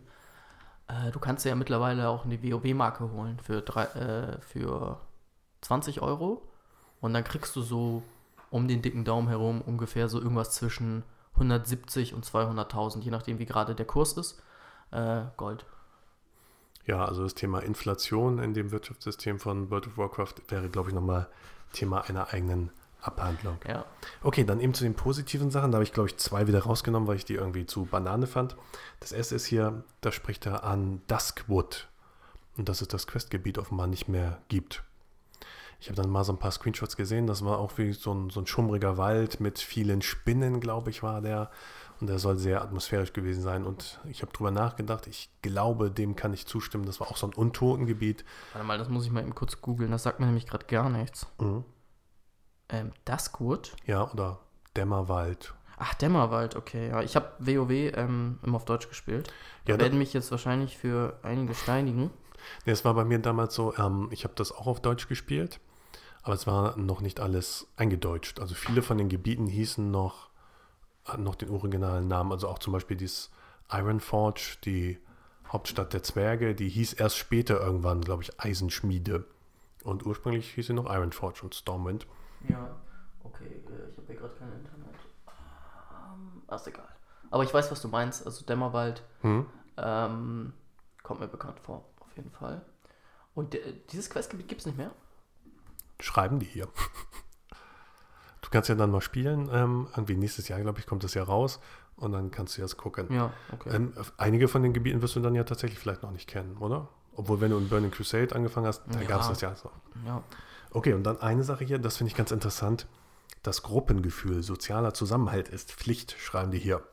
Äh, 0.88 1.12
du 1.12 1.20
kannst 1.20 1.46
ja 1.46 1.56
mittlerweile 1.56 2.10
auch 2.10 2.26
eine 2.26 2.42
WoW-Marke 2.42 3.12
holen 3.12 3.40
für, 3.40 3.62
drei, 3.62 3.84
äh, 3.84 4.42
für 4.42 5.00
20 5.62 6.02
Euro. 6.02 6.42
Und 7.02 7.14
dann 7.14 7.24
kriegst 7.24 7.56
du 7.56 7.62
so 7.62 8.04
um 8.50 8.68
den 8.68 8.82
dicken 8.82 9.06
Daumen 9.06 9.28
herum 9.28 9.62
ungefähr 9.62 10.08
so 10.08 10.20
irgendwas 10.20 10.52
zwischen 10.52 11.04
170 11.34 12.14
und 12.14 12.26
200.000, 12.26 13.02
je 13.02 13.12
nachdem, 13.12 13.40
wie 13.40 13.46
gerade 13.46 13.76
der 13.76 13.86
Kurs 13.86 14.14
ist, 14.14 14.42
äh, 14.92 15.24
Gold. 15.36 15.66
Ja, 16.86 17.06
also 17.06 17.24
das 17.24 17.36
Thema 17.36 17.60
Inflation 17.60 18.40
in 18.40 18.54
dem 18.54 18.72
Wirtschaftssystem 18.72 19.40
von 19.40 19.70
World 19.70 19.88
of 19.88 19.98
Warcraft 19.98 20.36
wäre, 20.48 20.70
glaube 20.70 20.90
ich, 20.90 20.96
nochmal 20.96 21.28
Thema 21.74 22.02
einer 22.02 22.34
eigenen 22.34 22.72
Abhandlung. 23.02 23.58
Ja. 23.68 23.86
Okay, 24.24 24.44
dann 24.44 24.60
eben 24.60 24.74
zu 24.74 24.84
den 24.84 24.96
positiven 24.96 25.52
Sachen. 25.52 25.72
Da 25.72 25.78
habe 25.78 25.84
ich, 25.84 25.94
glaube 25.94 26.10
ich, 26.10 26.18
zwei 26.18 26.48
wieder 26.48 26.64
rausgenommen, 26.64 27.08
weil 27.08 27.18
ich 27.18 27.26
die 27.26 27.36
irgendwie 27.36 27.66
zu 27.66 27.86
Banane 27.86 28.28
fand. 28.28 28.56
Das 29.00 29.12
erste 29.12 29.36
ist 29.36 29.46
hier, 29.46 29.84
da 30.02 30.12
spricht 30.12 30.46
er 30.46 30.64
an 30.64 31.02
Duskwood. 31.08 31.88
Und 32.58 32.70
dass 32.70 32.82
es 32.82 32.88
das 32.88 33.06
Questgebiet 33.06 33.60
offenbar 33.60 33.88
nicht 33.88 34.08
mehr 34.08 34.40
gibt. 34.48 34.84
Ich 35.80 35.90
habe 35.90 36.02
dann 36.02 36.10
mal 36.10 36.24
so 36.24 36.34
ein 36.34 36.40
paar 36.40 36.52
Screenshots 36.52 36.98
gesehen. 36.98 37.28
Das 37.28 37.46
war 37.46 37.60
auch 37.60 37.78
wie 37.78 37.94
so 37.94 38.12
ein, 38.14 38.32
so 38.32 38.42
ein 38.42 38.48
schummriger 38.48 38.98
Wald 38.98 39.40
mit 39.40 39.60
vielen 39.60 40.02
Spinnen, 40.02 40.60
glaube 40.60 40.90
ich, 40.90 41.04
war 41.04 41.22
der. 41.22 41.52
Und 42.00 42.08
der 42.08 42.20
soll 42.20 42.38
sehr 42.38 42.62
atmosphärisch 42.62 43.14
gewesen 43.14 43.42
sein. 43.42 43.64
Und 43.64 44.00
ich 44.10 44.22
habe 44.22 44.32
drüber 44.32 44.52
nachgedacht. 44.52 45.08
Ich 45.08 45.30
glaube, 45.42 45.92
dem 45.92 46.16
kann 46.16 46.34
ich 46.34 46.46
zustimmen. 46.46 46.86
Das 46.86 47.00
war 47.00 47.08
auch 47.08 47.18
so 47.18 47.28
ein 47.28 47.34
Untotengebiet. 47.34 48.26
Warte 48.54 48.68
mal, 48.68 48.78
das 48.78 48.90
muss 48.90 49.06
ich 49.06 49.12
mal 49.12 49.22
eben 49.22 49.36
kurz 49.36 49.62
googeln. 49.62 49.92
Das 49.92 50.04
sagt 50.04 50.20
mir 50.20 50.26
nämlich 50.26 50.48
gerade 50.48 50.66
gar 50.66 50.90
nichts. 50.90 51.28
Mhm. 51.40 51.64
Ähm, 52.70 52.92
Duskwood? 53.06 53.74
Ja, 53.86 54.12
oder 54.12 54.40
Dämmerwald. 54.76 55.54
Ach, 55.78 55.94
Dämmerwald, 55.94 56.56
okay. 56.56 56.90
Ja, 56.90 57.02
ich 57.02 57.16
habe 57.16 57.32
WoW 57.40 57.72
ähm, 57.72 58.40
immer 58.44 58.56
auf 58.56 58.66
Deutsch 58.66 58.90
gespielt. 58.90 59.32
Da 59.66 59.74
ja, 59.74 59.80
werden 59.80 60.00
mich 60.00 60.14
jetzt 60.14 60.32
wahrscheinlich 60.32 60.78
für 60.78 61.20
einige 61.22 61.54
steinigen. 61.54 62.10
Nee, 62.66 62.72
es 62.72 62.84
war 62.84 62.94
bei 62.94 63.06
mir 63.06 63.20
damals 63.20 63.54
so, 63.54 63.76
ähm, 63.78 64.10
ich 64.12 64.24
habe 64.24 64.34
das 64.36 64.52
auch 64.52 64.68
auf 64.68 64.82
Deutsch 64.82 65.08
gespielt, 65.08 65.60
aber 66.24 66.34
es 66.34 66.48
war 66.48 66.78
noch 66.78 67.02
nicht 67.02 67.20
alles 67.20 67.68
eingedeutscht. 67.76 68.40
Also 68.40 68.56
viele 68.56 68.82
von 68.82 68.98
den 68.98 69.10
Gebieten 69.10 69.48
hießen 69.48 69.90
noch, 69.92 70.30
hatten 71.06 71.24
noch 71.24 71.36
den 71.36 71.50
originalen 71.52 72.08
Namen. 72.08 72.32
Also 72.32 72.48
auch 72.48 72.60
zum 72.60 72.74
Beispiel 72.74 72.98
dieses 72.98 73.30
Ironforge, 73.72 74.58
die 74.66 75.00
Hauptstadt 75.52 75.94
der 75.94 76.04
Zwerge, 76.04 76.56
die 76.56 76.70
hieß 76.70 76.94
erst 76.94 77.18
später 77.18 77.62
irgendwann, 77.62 78.02
glaube 78.02 78.24
ich, 78.24 78.40
Eisenschmiede. 78.40 79.26
Und 79.84 80.06
ursprünglich 80.06 80.54
hieß 80.54 80.68
sie 80.68 80.74
noch 80.74 80.90
Ironforge 80.90 81.42
und 81.44 81.56
Stormwind. 81.56 82.08
Ja, 82.48 82.76
okay, 83.24 83.46
äh, 83.46 83.90
ich 83.92 83.98
habe 83.98 84.08
hier 84.08 84.16
gerade 84.16 84.36
kein 84.36 84.52
Internet. 84.54 84.96
Ähm, 85.92 86.42
ah, 86.48 86.56
ist 86.56 86.68
egal. 86.68 86.88
Aber 87.30 87.44
ich 87.44 87.54
weiß, 87.54 87.72
was 87.72 87.82
du 87.82 87.88
meinst. 87.88 88.26
Also 88.26 88.46
Dämmerwald 88.46 89.04
hm? 89.22 89.46
ähm, 89.78 90.54
kommt 91.04 91.20
mir 91.20 91.28
bekannt 91.28 91.60
vor, 91.60 91.86
auf 92.00 92.16
jeden 92.16 92.32
Fall. 92.32 92.62
Und 93.36 93.56
äh, 93.56 93.74
dieses 93.92 94.10
Questgebiet 94.10 94.48
gibt 94.48 94.62
es 94.62 94.68
nicht 94.68 94.78
mehr? 94.78 94.92
Schreiben 96.00 96.40
die 96.40 96.46
hier. 96.46 96.68
Du 98.40 98.52
kannst 98.52 98.70
ja 98.70 98.76
dann 98.76 98.92
mal 98.92 99.02
spielen. 99.02 99.50
Ähm, 99.52 99.90
irgendwie 99.92 100.16
nächstes 100.16 100.48
Jahr, 100.48 100.62
glaube 100.62 100.80
ich, 100.80 100.86
kommt 100.86 101.04
das 101.04 101.14
ja 101.14 101.24
raus. 101.24 101.60
Und 101.98 102.14
dann 102.14 102.32
kannst 102.32 102.58
du 102.58 102.62
jetzt 102.62 102.78
gucken. 102.78 103.12
Ja, 103.12 103.34
okay. 103.52 103.76
Ähm, 103.76 103.94
einige 104.18 104.48
von 104.48 104.64
den 104.64 104.72
Gebieten 104.72 105.02
wirst 105.02 105.18
du 105.18 105.20
dann 105.20 105.36
ja 105.36 105.44
tatsächlich 105.44 105.80
vielleicht 105.80 106.02
noch 106.02 106.12
nicht 106.12 106.30
kennen, 106.30 106.56
oder? 106.58 106.88
Obwohl, 107.18 107.42
wenn 107.42 107.52
du 107.52 107.58
in 107.58 107.68
Burning 107.68 107.92
Crusade 107.92 108.34
angefangen 108.34 108.68
hast, 108.68 108.84
da 108.90 109.02
ja. 109.02 109.08
gab 109.08 109.20
es 109.20 109.28
das 109.28 109.42
ja 109.42 109.54
so. 109.54 109.70
Ja. 110.06 110.24
Okay, 110.78 110.94
und 110.94 111.02
dann 111.02 111.20
eine 111.22 111.44
Sache 111.44 111.66
hier, 111.66 111.80
das 111.80 111.98
finde 111.98 112.12
ich 112.12 112.16
ganz 112.16 112.30
interessant. 112.30 112.86
Das 113.42 113.64
Gruppengefühl, 113.64 114.44
sozialer 114.44 114.94
Zusammenhalt 114.94 115.50
ist 115.50 115.72
Pflicht, 115.72 116.16
schreiben 116.20 116.52
die 116.52 116.60
hier. 116.60 116.84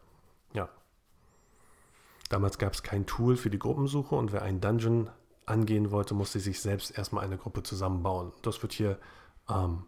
Ja. 0.54 0.70
Damals 2.30 2.56
gab 2.56 2.72
es 2.72 2.82
kein 2.82 3.04
Tool 3.04 3.36
für 3.36 3.50
die 3.50 3.58
Gruppensuche 3.58 4.14
und 4.14 4.32
wer 4.32 4.40
einen 4.40 4.62
Dungeon 4.62 5.10
angehen 5.44 5.90
wollte, 5.90 6.14
musste 6.14 6.40
sich 6.40 6.62
selbst 6.62 6.96
erstmal 6.96 7.24
eine 7.24 7.36
Gruppe 7.36 7.62
zusammenbauen. 7.62 8.32
Das 8.40 8.62
wird 8.62 8.72
hier 8.72 8.98
ähm, 9.50 9.84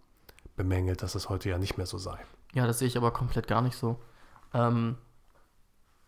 bemängelt, 0.56 1.00
dass 1.02 1.14
es 1.14 1.30
heute 1.30 1.48
ja 1.48 1.56
nicht 1.56 1.78
mehr 1.78 1.86
so 1.86 1.96
sei. 1.96 2.18
Ja, 2.52 2.66
das 2.66 2.80
sehe 2.80 2.88
ich 2.88 2.98
aber 2.98 3.12
komplett 3.12 3.48
gar 3.48 3.62
nicht 3.62 3.78
so. 3.78 3.98
Ähm, 4.52 4.98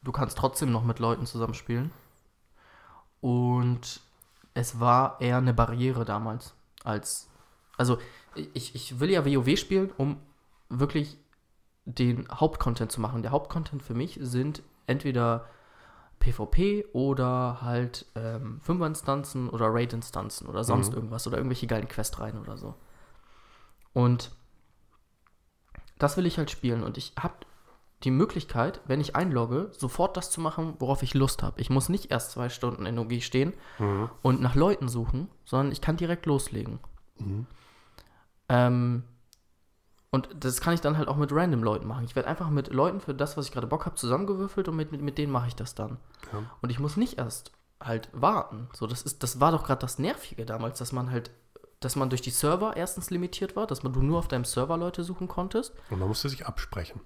du 0.02 0.12
kannst 0.12 0.36
trotzdem 0.36 0.72
noch 0.72 0.84
mit 0.84 0.98
Leuten 0.98 1.24
zusammenspielen. 1.24 1.90
Und 3.22 4.02
es 4.52 4.78
war 4.78 5.22
eher 5.22 5.38
eine 5.38 5.54
Barriere 5.54 6.04
damals 6.04 6.52
als. 6.84 7.30
Also, 7.78 7.98
ich, 8.34 8.74
ich 8.74 9.00
will 9.00 9.10
ja 9.10 9.24
WoW 9.24 9.56
spielen, 9.56 9.90
um 9.96 10.18
wirklich 10.68 11.16
den 11.86 12.28
Hauptcontent 12.30 12.92
zu 12.92 13.00
machen. 13.00 13.22
Der 13.22 13.30
Hauptcontent 13.30 13.82
für 13.82 13.94
mich 13.94 14.18
sind 14.20 14.62
entweder 14.86 15.46
PvP 16.18 16.84
oder 16.92 17.62
halt 17.62 18.06
ähm, 18.14 18.60
5-Instanzen 18.66 19.48
oder 19.48 19.66
Raid-Instanzen 19.68 20.46
oder 20.48 20.64
sonst 20.64 20.90
mhm. 20.90 20.96
irgendwas 20.96 21.26
oder 21.26 21.38
irgendwelche 21.38 21.66
geilen 21.66 21.88
Questreihen 21.88 22.38
oder 22.38 22.58
so. 22.58 22.74
Und 23.92 24.32
das 25.98 26.16
will 26.16 26.26
ich 26.26 26.38
halt 26.38 26.50
spielen 26.50 26.82
und 26.82 26.98
ich 26.98 27.14
habe 27.18 27.34
die 28.04 28.10
Möglichkeit, 28.12 28.80
wenn 28.86 29.00
ich 29.00 29.16
einlogge, 29.16 29.70
sofort 29.72 30.16
das 30.16 30.30
zu 30.30 30.40
machen, 30.40 30.74
worauf 30.78 31.02
ich 31.02 31.14
Lust 31.14 31.42
habe. 31.42 31.60
Ich 31.60 31.68
muss 31.68 31.88
nicht 31.88 32.12
erst 32.12 32.30
zwei 32.30 32.48
Stunden 32.48 32.86
in 32.86 32.98
OG 32.98 33.22
stehen 33.22 33.54
mhm. 33.78 34.08
und 34.22 34.40
nach 34.40 34.54
Leuten 34.54 34.88
suchen, 34.88 35.28
sondern 35.44 35.72
ich 35.72 35.80
kann 35.80 35.96
direkt 35.96 36.26
loslegen. 36.26 36.78
Mhm. 37.18 37.46
Ähm, 38.48 39.04
und 40.10 40.28
das 40.40 40.60
kann 40.60 40.74
ich 40.74 40.80
dann 40.80 40.96
halt 40.96 41.08
auch 41.08 41.16
mit 41.16 41.32
random 41.32 41.62
Leuten 41.62 41.86
machen. 41.86 42.04
Ich 42.04 42.16
werde 42.16 42.28
einfach 42.28 42.48
mit 42.48 42.72
Leuten 42.72 43.00
für 43.00 43.14
das, 43.14 43.36
was 43.36 43.46
ich 43.46 43.52
gerade 43.52 43.66
Bock 43.66 43.84
habe, 43.84 43.96
zusammengewürfelt 43.96 44.68
und 44.68 44.76
mit, 44.76 44.90
mit, 44.90 45.02
mit 45.02 45.18
denen 45.18 45.32
mache 45.32 45.48
ich 45.48 45.56
das 45.56 45.74
dann. 45.74 45.98
Ja. 46.32 46.50
Und 46.62 46.70
ich 46.70 46.78
muss 46.78 46.96
nicht 46.96 47.18
erst 47.18 47.52
halt 47.80 48.08
warten. 48.12 48.68
So, 48.72 48.86
das 48.86 49.02
ist, 49.02 49.22
das 49.22 49.40
war 49.40 49.52
doch 49.52 49.64
gerade 49.64 49.80
das 49.80 49.98
Nervige 49.98 50.46
damals, 50.46 50.78
dass 50.78 50.92
man 50.92 51.10
halt, 51.10 51.30
dass 51.80 51.94
man 51.94 52.08
durch 52.08 52.22
die 52.22 52.30
Server 52.30 52.76
erstens 52.76 53.10
limitiert 53.10 53.54
war, 53.54 53.66
dass 53.66 53.82
man 53.82 53.92
du 53.92 54.02
nur 54.02 54.18
auf 54.18 54.28
deinem 54.28 54.46
Server 54.46 54.78
Leute 54.78 55.04
suchen 55.04 55.28
konntest. 55.28 55.74
Und 55.90 55.98
man 55.98 56.08
musste 56.08 56.28
sich 56.30 56.46
absprechen. 56.46 57.00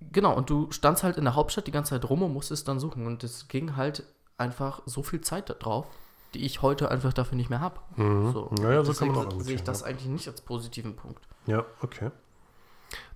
Genau, 0.00 0.34
und 0.34 0.48
du 0.48 0.70
standst 0.72 1.02
halt 1.04 1.18
in 1.18 1.24
der 1.24 1.36
Hauptstadt 1.36 1.66
die 1.66 1.72
ganze 1.72 1.90
Zeit 1.90 2.08
rum 2.08 2.22
und 2.22 2.32
musstest 2.32 2.66
dann 2.66 2.80
suchen. 2.80 3.06
Und 3.06 3.22
es 3.22 3.48
ging 3.48 3.76
halt 3.76 4.04
einfach 4.38 4.80
so 4.86 5.02
viel 5.02 5.20
Zeit 5.20 5.54
drauf, 5.62 5.86
die 6.34 6.44
ich 6.44 6.62
heute 6.62 6.90
einfach 6.90 7.12
dafür 7.12 7.36
nicht 7.36 7.50
mehr 7.50 7.60
habe. 7.60 7.80
Mhm. 7.96 8.32
So. 8.32 8.50
Naja, 8.60 8.84
so 8.84 8.92
kann 8.92 9.08
man 9.08 9.26
auch 9.26 9.40
sehe 9.40 9.56
ich 9.56 9.62
das 9.62 9.82
eigentlich 9.82 10.08
nicht 10.08 10.28
als 10.28 10.40
positiven 10.40 10.96
Punkt. 10.96 11.26
Ja, 11.46 11.64
okay. 11.80 12.10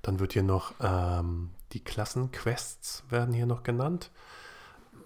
Dann 0.03 0.19
wird 0.19 0.32
hier 0.32 0.43
noch 0.43 0.74
ähm, 0.81 1.51
die 1.73 1.82
Klassenquests 1.82 3.05
werden 3.11 3.35
hier 3.35 3.47
noch 3.47 3.62
genannt. 3.62 4.11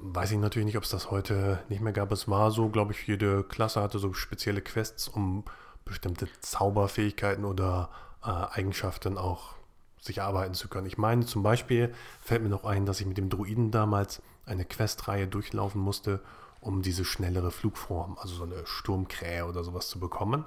Weiß 0.00 0.30
ich 0.30 0.38
natürlich 0.38 0.66
nicht, 0.66 0.76
ob 0.76 0.84
es 0.84 0.90
das 0.90 1.10
heute 1.10 1.60
nicht 1.68 1.80
mehr 1.80 1.92
gab. 1.92 2.12
Es 2.12 2.28
war 2.28 2.50
so, 2.50 2.68
glaube 2.68 2.92
ich, 2.92 3.06
jede 3.06 3.42
Klasse 3.42 3.82
hatte 3.82 3.98
so 3.98 4.12
spezielle 4.12 4.60
Quests, 4.60 5.08
um 5.08 5.44
bestimmte 5.84 6.28
Zauberfähigkeiten 6.40 7.44
oder 7.44 7.90
äh, 8.22 8.28
Eigenschaften 8.28 9.18
auch 9.18 9.54
sich 10.00 10.18
erarbeiten 10.18 10.54
zu 10.54 10.68
können. 10.68 10.86
Ich 10.86 10.98
meine, 10.98 11.24
zum 11.26 11.42
Beispiel 11.42 11.92
fällt 12.20 12.42
mir 12.42 12.48
noch 12.48 12.64
ein, 12.64 12.86
dass 12.86 13.00
ich 13.00 13.06
mit 13.06 13.18
dem 13.18 13.30
Druiden 13.30 13.70
damals 13.70 14.22
eine 14.46 14.64
Questreihe 14.64 15.26
durchlaufen 15.26 15.80
musste, 15.80 16.20
um 16.60 16.82
diese 16.82 17.04
schnellere 17.04 17.50
Flugform, 17.50 18.16
also 18.20 18.34
so 18.34 18.44
eine 18.44 18.66
Sturmkrähe 18.66 19.46
oder 19.46 19.64
sowas 19.64 19.88
zu 19.88 20.00
bekommen. 20.00 20.44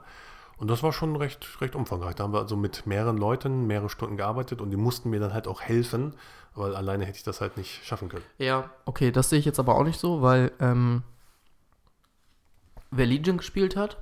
Und 0.57 0.69
das 0.69 0.83
war 0.83 0.93
schon 0.93 1.15
recht, 1.15 1.59
recht 1.61 1.75
umfangreich. 1.75 2.15
Da 2.15 2.23
haben 2.23 2.33
wir 2.33 2.39
also 2.39 2.55
mit 2.55 2.85
mehreren 2.85 3.17
Leuten 3.17 3.65
mehrere 3.65 3.89
Stunden 3.89 4.17
gearbeitet 4.17 4.61
und 4.61 4.69
die 4.69 4.77
mussten 4.77 5.09
mir 5.09 5.19
dann 5.19 5.33
halt 5.33 5.47
auch 5.47 5.61
helfen, 5.61 6.13
weil 6.53 6.75
alleine 6.75 7.05
hätte 7.05 7.17
ich 7.17 7.23
das 7.23 7.41
halt 7.41 7.57
nicht 7.57 7.83
schaffen 7.83 8.09
können. 8.09 8.23
Ja, 8.37 8.69
okay, 8.85 9.11
das 9.11 9.29
sehe 9.29 9.39
ich 9.39 9.45
jetzt 9.45 9.59
aber 9.59 9.75
auch 9.75 9.83
nicht 9.83 9.99
so, 9.99 10.21
weil 10.21 10.51
ähm, 10.59 11.01
wer 12.91 13.05
Legion 13.05 13.37
gespielt 13.37 13.75
hat, 13.75 13.97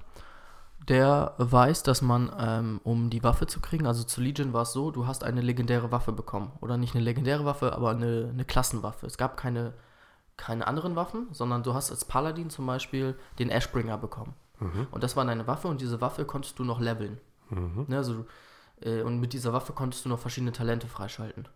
der 0.90 1.36
weiß, 1.38 1.84
dass 1.84 2.02
man, 2.02 2.32
ähm, 2.40 2.82
um 2.84 3.10
die 3.10 3.24
Waffe 3.24 3.46
zu 3.48 3.62
kriegen, 3.62 3.86
also 3.86 4.04
zu 4.04 4.22
Legion 4.22 4.54
war 4.54 4.64
es 4.64 4.74
so, 4.74 4.92
du 4.92 5.06
hast 5.06 5.24
eine 5.24 5.42
legendäre 5.42 5.92
Waffe 5.92 6.12
bekommen. 6.12 6.52
Oder 6.62 6.78
nicht 6.78 6.96
eine 6.96 7.04
legendäre 7.04 7.46
Waffe, 7.46 7.74
aber 7.74 7.92
eine, 7.92 8.30
eine 8.34 8.46
Klassenwaffe. 8.46 9.06
Es 9.06 9.18
gab 9.18 9.38
keine, 9.38 9.74
keine 10.40 10.66
anderen 10.68 10.96
Waffen, 10.96 11.28
sondern 11.32 11.64
du 11.64 11.74
hast 11.74 11.92
als 11.92 12.06
Paladin 12.06 12.50
zum 12.50 12.66
Beispiel 12.66 13.16
den 13.38 13.50
Ashbringer 13.50 13.98
bekommen. 13.98 14.34
Mhm. 14.60 14.88
Und 14.90 15.04
das 15.04 15.16
war 15.16 15.26
deine 15.26 15.46
Waffe 15.48 15.68
und 15.68 15.82
diese 15.82 16.02
Waffe 16.02 16.26
konntest 16.26 16.58
du 16.58 16.64
noch 16.64 16.80
leveln. 16.80 17.20
Mhm. 17.50 17.86
Ne, 17.88 17.98
also, 17.98 18.26
äh, 18.82 19.02
und 19.02 19.20
mit 19.20 19.34
dieser 19.34 19.54
Waffe 19.54 19.74
konntest 19.74 20.06
du 20.06 20.10
noch 20.10 20.20
verschiedene 20.20 20.54
Talente 20.54 20.88
freischalten. 20.88 21.48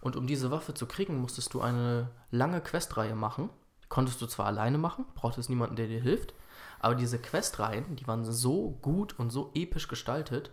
Und 0.00 0.16
um 0.16 0.26
diese 0.26 0.50
Waffe 0.50 0.74
zu 0.74 0.86
kriegen, 0.86 1.20
musstest 1.20 1.54
du 1.54 1.60
eine 1.60 2.10
lange 2.30 2.60
Questreihe 2.60 3.14
machen. 3.14 3.50
Konntest 3.88 4.20
du 4.20 4.26
zwar 4.26 4.46
alleine 4.46 4.78
machen, 4.78 5.06
brauchtest 5.14 5.48
niemanden, 5.48 5.76
der 5.76 5.86
dir 5.86 6.00
hilft, 6.00 6.34
aber 6.80 6.94
diese 6.94 7.18
Questreihen, 7.18 7.96
die 7.96 8.06
waren 8.06 8.24
so 8.24 8.78
gut 8.82 9.18
und 9.18 9.30
so 9.30 9.52
episch 9.54 9.88
gestaltet, 9.88 10.50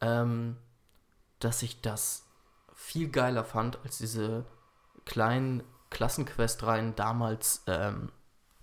ähm, 0.00 0.56
dass 1.40 1.62
ich 1.62 1.80
das 1.80 2.26
viel 2.74 3.08
geiler 3.08 3.44
fand 3.44 3.78
als 3.84 3.98
diese 3.98 4.44
kleinen 5.04 5.62
Klassenquestreihen 5.92 6.96
damals 6.96 7.62
ähm, 7.66 8.10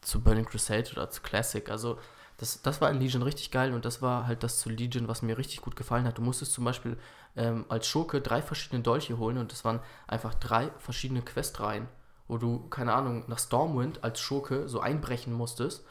zu 0.02 0.22
Burning 0.22 0.46
Crusade 0.46 0.92
oder 0.92 1.10
zu 1.10 1.22
Classic. 1.22 1.70
Also 1.70 1.98
das, 2.38 2.62
das 2.62 2.82
war 2.82 2.90
in 2.90 3.00
Legion 3.00 3.22
richtig 3.22 3.52
geil 3.52 3.74
und 3.74 3.86
das 3.86 4.02
war 4.02 4.26
halt 4.26 4.44
das 4.44 4.60
zu 4.60 4.70
Legion, 4.70 5.08
was 5.08 5.22
mir 5.22 5.38
richtig 5.38 5.62
gut 5.62 5.76
gefallen 5.76 6.06
hat. 6.06 6.18
Du 6.18 6.22
musstest 6.22 6.54
zum 6.54 6.64
Beispiel 6.64 6.98
ähm, 7.36 7.66
als 7.70 7.88
Schurke 7.88 8.22
drei 8.22 8.42
verschiedene 8.42 8.82
Dolche 8.82 9.18
holen 9.18 9.38
und 9.38 9.52
das 9.52 9.64
waren 9.66 9.80
einfach 10.08 10.34
drei 10.34 10.72
verschiedene 10.80 11.22
Questreihen, 11.22 11.88
wo 12.28 12.38
du, 12.38 12.68
keine 12.70 12.94
Ahnung, 12.94 13.26
nach 13.28 13.40
Stormwind 13.40 14.04
als 14.04 14.20
Schurke 14.20 14.70
so 14.70 14.80
einbrechen 14.80 15.34
musstest 15.34 15.86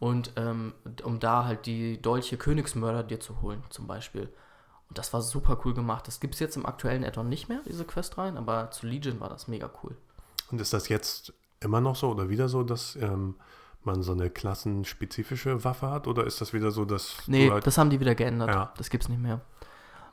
und 0.00 0.32
ähm, 0.36 0.74
um 1.04 1.20
da 1.20 1.44
halt 1.44 1.66
die 1.66 2.02
Dolche 2.02 2.36
Königsmörder 2.36 3.04
dir 3.04 3.20
zu 3.20 3.40
holen, 3.40 3.62
zum 3.70 3.86
Beispiel. 3.86 4.28
Und 4.88 4.98
das 4.98 5.12
war 5.12 5.22
super 5.22 5.58
cool 5.64 5.72
gemacht. 5.72 6.06
Das 6.08 6.20
gibt 6.20 6.34
es 6.34 6.40
jetzt 6.40 6.56
im 6.56 6.66
aktuellen 6.66 7.04
Addon 7.04 7.28
nicht 7.28 7.48
mehr, 7.48 7.60
diese 7.64 7.84
Questreihen, 7.84 8.36
aber 8.36 8.72
zu 8.72 8.86
Legion 8.86 9.20
war 9.20 9.28
das 9.28 9.46
mega 9.46 9.70
cool. 9.82 9.96
Und 10.50 10.60
ist 10.60 10.72
das 10.72 10.88
jetzt 10.88 11.32
immer 11.60 11.80
noch 11.80 11.96
so 11.96 12.10
oder 12.10 12.28
wieder 12.28 12.48
so, 12.48 12.62
dass 12.62 12.96
ähm, 12.96 13.36
man 13.84 14.02
so 14.02 14.12
eine 14.12 14.30
klassenspezifische 14.30 15.64
Waffe 15.64 15.90
hat? 15.90 16.06
Oder 16.06 16.24
ist 16.24 16.40
das 16.40 16.52
wieder 16.52 16.70
so, 16.70 16.84
dass. 16.84 17.16
Nee, 17.26 17.50
halt 17.50 17.66
das 17.66 17.78
haben 17.78 17.90
die 17.90 18.00
wieder 18.00 18.14
geändert. 18.14 18.50
Ja. 18.50 18.72
Das 18.76 18.90
gibt 18.90 19.04
es 19.04 19.08
nicht 19.08 19.20
mehr. 19.20 19.40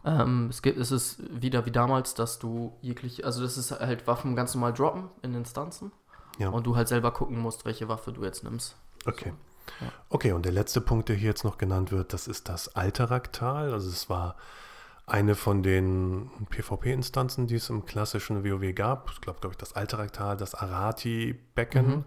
Ähm, 0.05 0.47
es, 0.49 0.61
gibt, 0.61 0.77
es 0.77 0.91
ist 0.91 1.17
wieder 1.41 1.65
wie 1.65 1.71
damals, 1.71 2.13
dass 2.13 2.39
du 2.39 2.77
jeglich. 2.81 3.25
Also, 3.25 3.41
das 3.41 3.57
ist 3.57 3.71
halt 3.71 4.07
Waffen 4.07 4.35
ganz 4.35 4.53
normal 4.53 4.73
droppen 4.73 5.09
in 5.21 5.33
Instanzen. 5.35 5.91
Ja. 6.37 6.49
Und 6.49 6.65
du 6.65 6.75
halt 6.75 6.87
selber 6.87 7.11
gucken 7.11 7.39
musst, 7.39 7.65
welche 7.65 7.89
Waffe 7.89 8.13
du 8.13 8.23
jetzt 8.23 8.43
nimmst. 8.43 8.75
Okay. 9.05 9.33
So. 9.79 9.85
Ja. 9.85 9.91
Okay, 10.09 10.31
und 10.31 10.45
der 10.45 10.53
letzte 10.53 10.81
Punkt, 10.81 11.09
der 11.09 11.15
hier 11.15 11.29
jetzt 11.29 11.43
noch 11.43 11.57
genannt 11.57 11.91
wird, 11.91 12.13
das 12.13 12.27
ist 12.27 12.49
das 12.49 12.75
Alteraktal. 12.75 13.73
Also, 13.73 13.89
es 13.89 14.09
war 14.09 14.35
eine 15.09 15.35
von 15.35 15.63
den 15.63 16.29
PvP-Instanzen, 16.49 17.47
die 17.47 17.55
es 17.55 17.69
im 17.69 17.85
klassischen 17.85 18.43
WoW 18.43 18.73
gab. 18.73 19.11
Ich 19.11 19.21
glaube, 19.21 19.39
glaube 19.39 19.53
ich, 19.53 19.57
das 19.57 19.73
Alteraktal, 19.73 20.37
das 20.37 20.55
Arati-Becken. 20.55 21.87
Mhm 21.87 22.05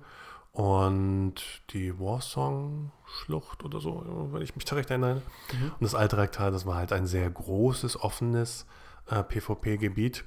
und 0.53 1.35
die 1.71 1.99
Warsong-Schlucht 1.99 3.65
oder 3.65 3.81
so, 3.81 4.29
wenn 4.33 4.43
ich 4.43 4.55
mich 4.55 4.67
da 4.67 4.77
recht 4.77 4.91
erinnere. 4.91 5.23
Mhm. 5.53 5.73
Und 5.73 5.81
das 5.81 5.95
Altraktal, 5.95 6.53
das 6.53 6.67
war 6.67 6.77
halt 6.77 6.93
ein 6.93 7.07
sehr 7.07 7.29
großes, 7.29 7.99
offenes 8.01 8.67
äh, 9.09 9.23
PvP-Gebiet. 9.23 10.25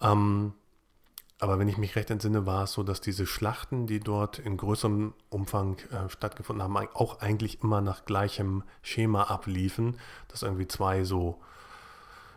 Ähm, 0.00 0.54
aber 1.40 1.58
wenn 1.58 1.68
ich 1.68 1.76
mich 1.76 1.94
recht 1.94 2.10
entsinne, 2.10 2.46
war 2.46 2.64
es 2.64 2.72
so, 2.72 2.82
dass 2.82 3.02
diese 3.02 3.26
Schlachten, 3.26 3.86
die 3.86 4.00
dort 4.00 4.38
in 4.38 4.56
größerem 4.56 5.12
Umfang 5.28 5.76
äh, 5.90 6.08
stattgefunden 6.08 6.62
haben, 6.62 6.88
auch 6.94 7.20
eigentlich 7.20 7.62
immer 7.62 7.82
nach 7.82 8.06
gleichem 8.06 8.62
Schema 8.80 9.24
abliefen, 9.24 9.98
dass 10.28 10.42
irgendwie 10.42 10.68
zwei 10.68 11.04
so 11.04 11.42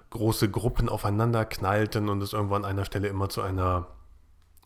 große 0.10 0.50
Gruppen 0.50 0.90
aufeinander 0.90 1.46
knallten 1.46 2.10
und 2.10 2.22
es 2.22 2.34
irgendwo 2.34 2.56
an 2.56 2.66
einer 2.66 2.86
Stelle 2.86 3.08
immer 3.08 3.30
zu 3.30 3.42
einer 3.42 3.88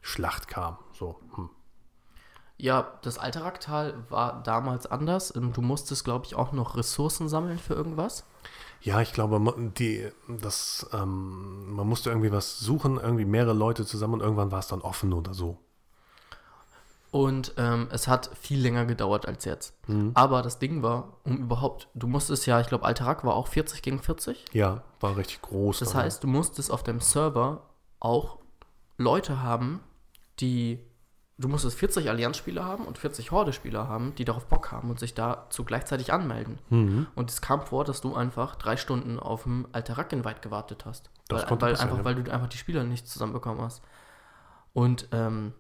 Schlacht 0.02 0.48
kam. 0.48 0.78
So, 0.94 1.20
hm. 1.36 1.50
Ja, 2.58 3.00
das 3.02 3.18
Alteraktal 3.18 4.06
war 4.10 4.44
damals 4.44 4.86
anders. 4.86 5.36
Ähm, 5.36 5.52
du 5.52 5.62
musstest, 5.62 6.04
glaube 6.04 6.26
ich, 6.28 6.36
auch 6.36 6.52
noch 6.52 6.78
Ressourcen 6.78 7.28
sammeln 7.28 7.58
für 7.58 7.74
irgendwas. 7.74 8.24
Ja, 8.82 9.02
ich 9.02 9.14
glaube, 9.14 9.40
die, 9.78 10.12
das, 10.28 10.88
ähm, 10.94 11.74
man 11.74 11.88
musste 11.88 12.10
irgendwie 12.10 12.32
was 12.32 12.60
suchen, 12.60 12.98
irgendwie 12.98 13.26
mehrere 13.26 13.54
Leute 13.54 13.86
zusammen 13.86 14.16
und 14.16 14.22
irgendwann 14.22 14.52
war 14.52 14.60
es 14.60 14.68
dann 14.68 14.82
offen 14.82 15.14
oder 15.14 15.34
so. 15.34 15.58
Und 17.12 17.54
ähm, 17.58 17.90
es 17.92 18.08
hat 18.08 18.32
viel 18.40 18.62
länger 18.62 18.86
gedauert 18.86 19.28
als 19.28 19.44
jetzt. 19.44 19.76
Mhm. 19.88 20.12
Aber 20.14 20.42
das 20.42 20.60
Ding 20.60 20.82
war, 20.82 21.18
um 21.24 21.38
überhaupt, 21.38 21.90
du 21.94 22.08
musstest 22.08 22.46
ja, 22.46 22.62
ich 22.62 22.68
glaube, 22.68 22.86
Alterak 22.86 23.26
war 23.26 23.36
auch 23.36 23.48
40 23.48 23.82
gegen 23.82 24.00
40. 24.00 24.46
Ja, 24.54 24.84
war 25.02 25.18
richtig 25.18 25.42
groß. 25.42 25.80
Das 25.80 25.94
heißt, 25.94 26.24
du 26.24 26.28
musstest 26.28 26.72
auf 26.72 26.84
deinem 26.84 27.02
Server 27.02 27.70
auch 28.00 28.40
Leute 28.98 29.44
haben, 29.44 29.82
die 30.40 30.80
du 31.42 31.48
musstest 31.48 31.78
40 31.80 32.10
Allianzspieler 32.10 32.64
haben 32.64 32.86
und 32.86 32.98
40 32.98 33.32
Horde-Spieler 33.32 33.88
haben, 33.88 34.14
die 34.16 34.26
darauf 34.26 34.46
Bock 34.46 34.72
haben 34.72 34.90
und 34.90 35.00
sich 35.00 35.14
dazu 35.14 35.64
gleichzeitig 35.66 36.14
anmelden. 36.14 36.60
Mhm. 36.70 37.08
Und 37.16 37.30
es 37.30 37.42
kam 37.42 37.62
vor, 37.62 37.84
dass 37.84 38.00
du 38.02 38.16
einfach 38.16 38.56
drei 38.56 38.78
Stunden 38.78 39.20
auf 39.20 39.44
dem 39.44 39.68
Alterac-Invite 39.72 40.42
gewartet 40.42 40.86
hast. 40.86 41.10
Das 41.28 41.50
weil, 41.50 41.62
weil, 41.62 41.76
einfach, 41.76 42.04
weil 42.04 42.16
du 42.16 42.32
einfach 42.32 42.48
die 42.48 42.58
Spieler 42.58 42.84
nicht 42.84 43.08
zusammenbekommen 43.08 43.62
hast. 43.62 43.82
Und 44.74 45.10
ähm, 45.12 45.54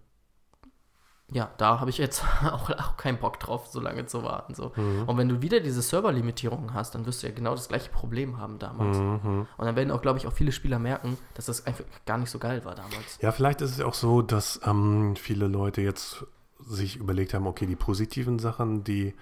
ja, 1.34 1.50
da 1.58 1.80
habe 1.80 1.90
ich 1.90 1.98
jetzt 1.98 2.24
auch, 2.52 2.70
auch 2.70 2.98
keinen 2.98 3.18
Bock 3.18 3.40
drauf, 3.40 3.68
so 3.68 3.80
lange 3.80 4.06
zu 4.06 4.24
warten. 4.24 4.54
So. 4.54 4.74
Mhm. 4.76 5.04
Und 5.08 5.18
wenn 5.18 5.30
du 5.30 5.42
wieder 5.42 5.62
diese 5.62 5.82
Serverlimitierungen 5.82 6.74
hast, 6.74 6.94
dann 6.94 7.06
wirst 7.06 7.24
du 7.24 7.28
ja 7.28 7.34
genau 7.34 7.52
das 7.52 7.70
gleiche 7.70 7.90
Problem 7.90 8.38
haben 8.38 8.60
damals. 8.60 8.98
Mhm. 8.98 9.48
Und 9.58 9.66
dann 9.66 9.76
werden 9.76 9.92
auch, 9.92 10.02
glaube 10.02 10.20
ich, 10.20 10.28
auch 10.28 10.34
viele 10.34 10.52
Spieler 10.52 10.78
merken, 10.78 11.18
dass 11.34 11.46
das 11.46 11.66
einfach 11.66 11.86
gar 12.06 12.18
nicht 12.18 12.30
so 12.30 12.38
geil 12.38 12.64
war 12.66 12.76
damals. 12.76 13.18
Ja, 13.22 13.32
vielleicht 13.32 13.62
ist 13.62 13.72
es 13.72 13.82
auch 13.82 13.94
so, 13.94 14.22
dass 14.22 14.60
ähm, 14.66 15.16
viele 15.16 15.48
Leute 15.48 15.82
jetzt 15.82 16.26
sich 16.60 16.98
überlegt 16.98 17.34
haben, 17.34 17.48
okay, 17.48 17.66
die 17.66 17.76
positiven 17.76 18.38
Sachen, 18.38 18.84
die 18.84 19.16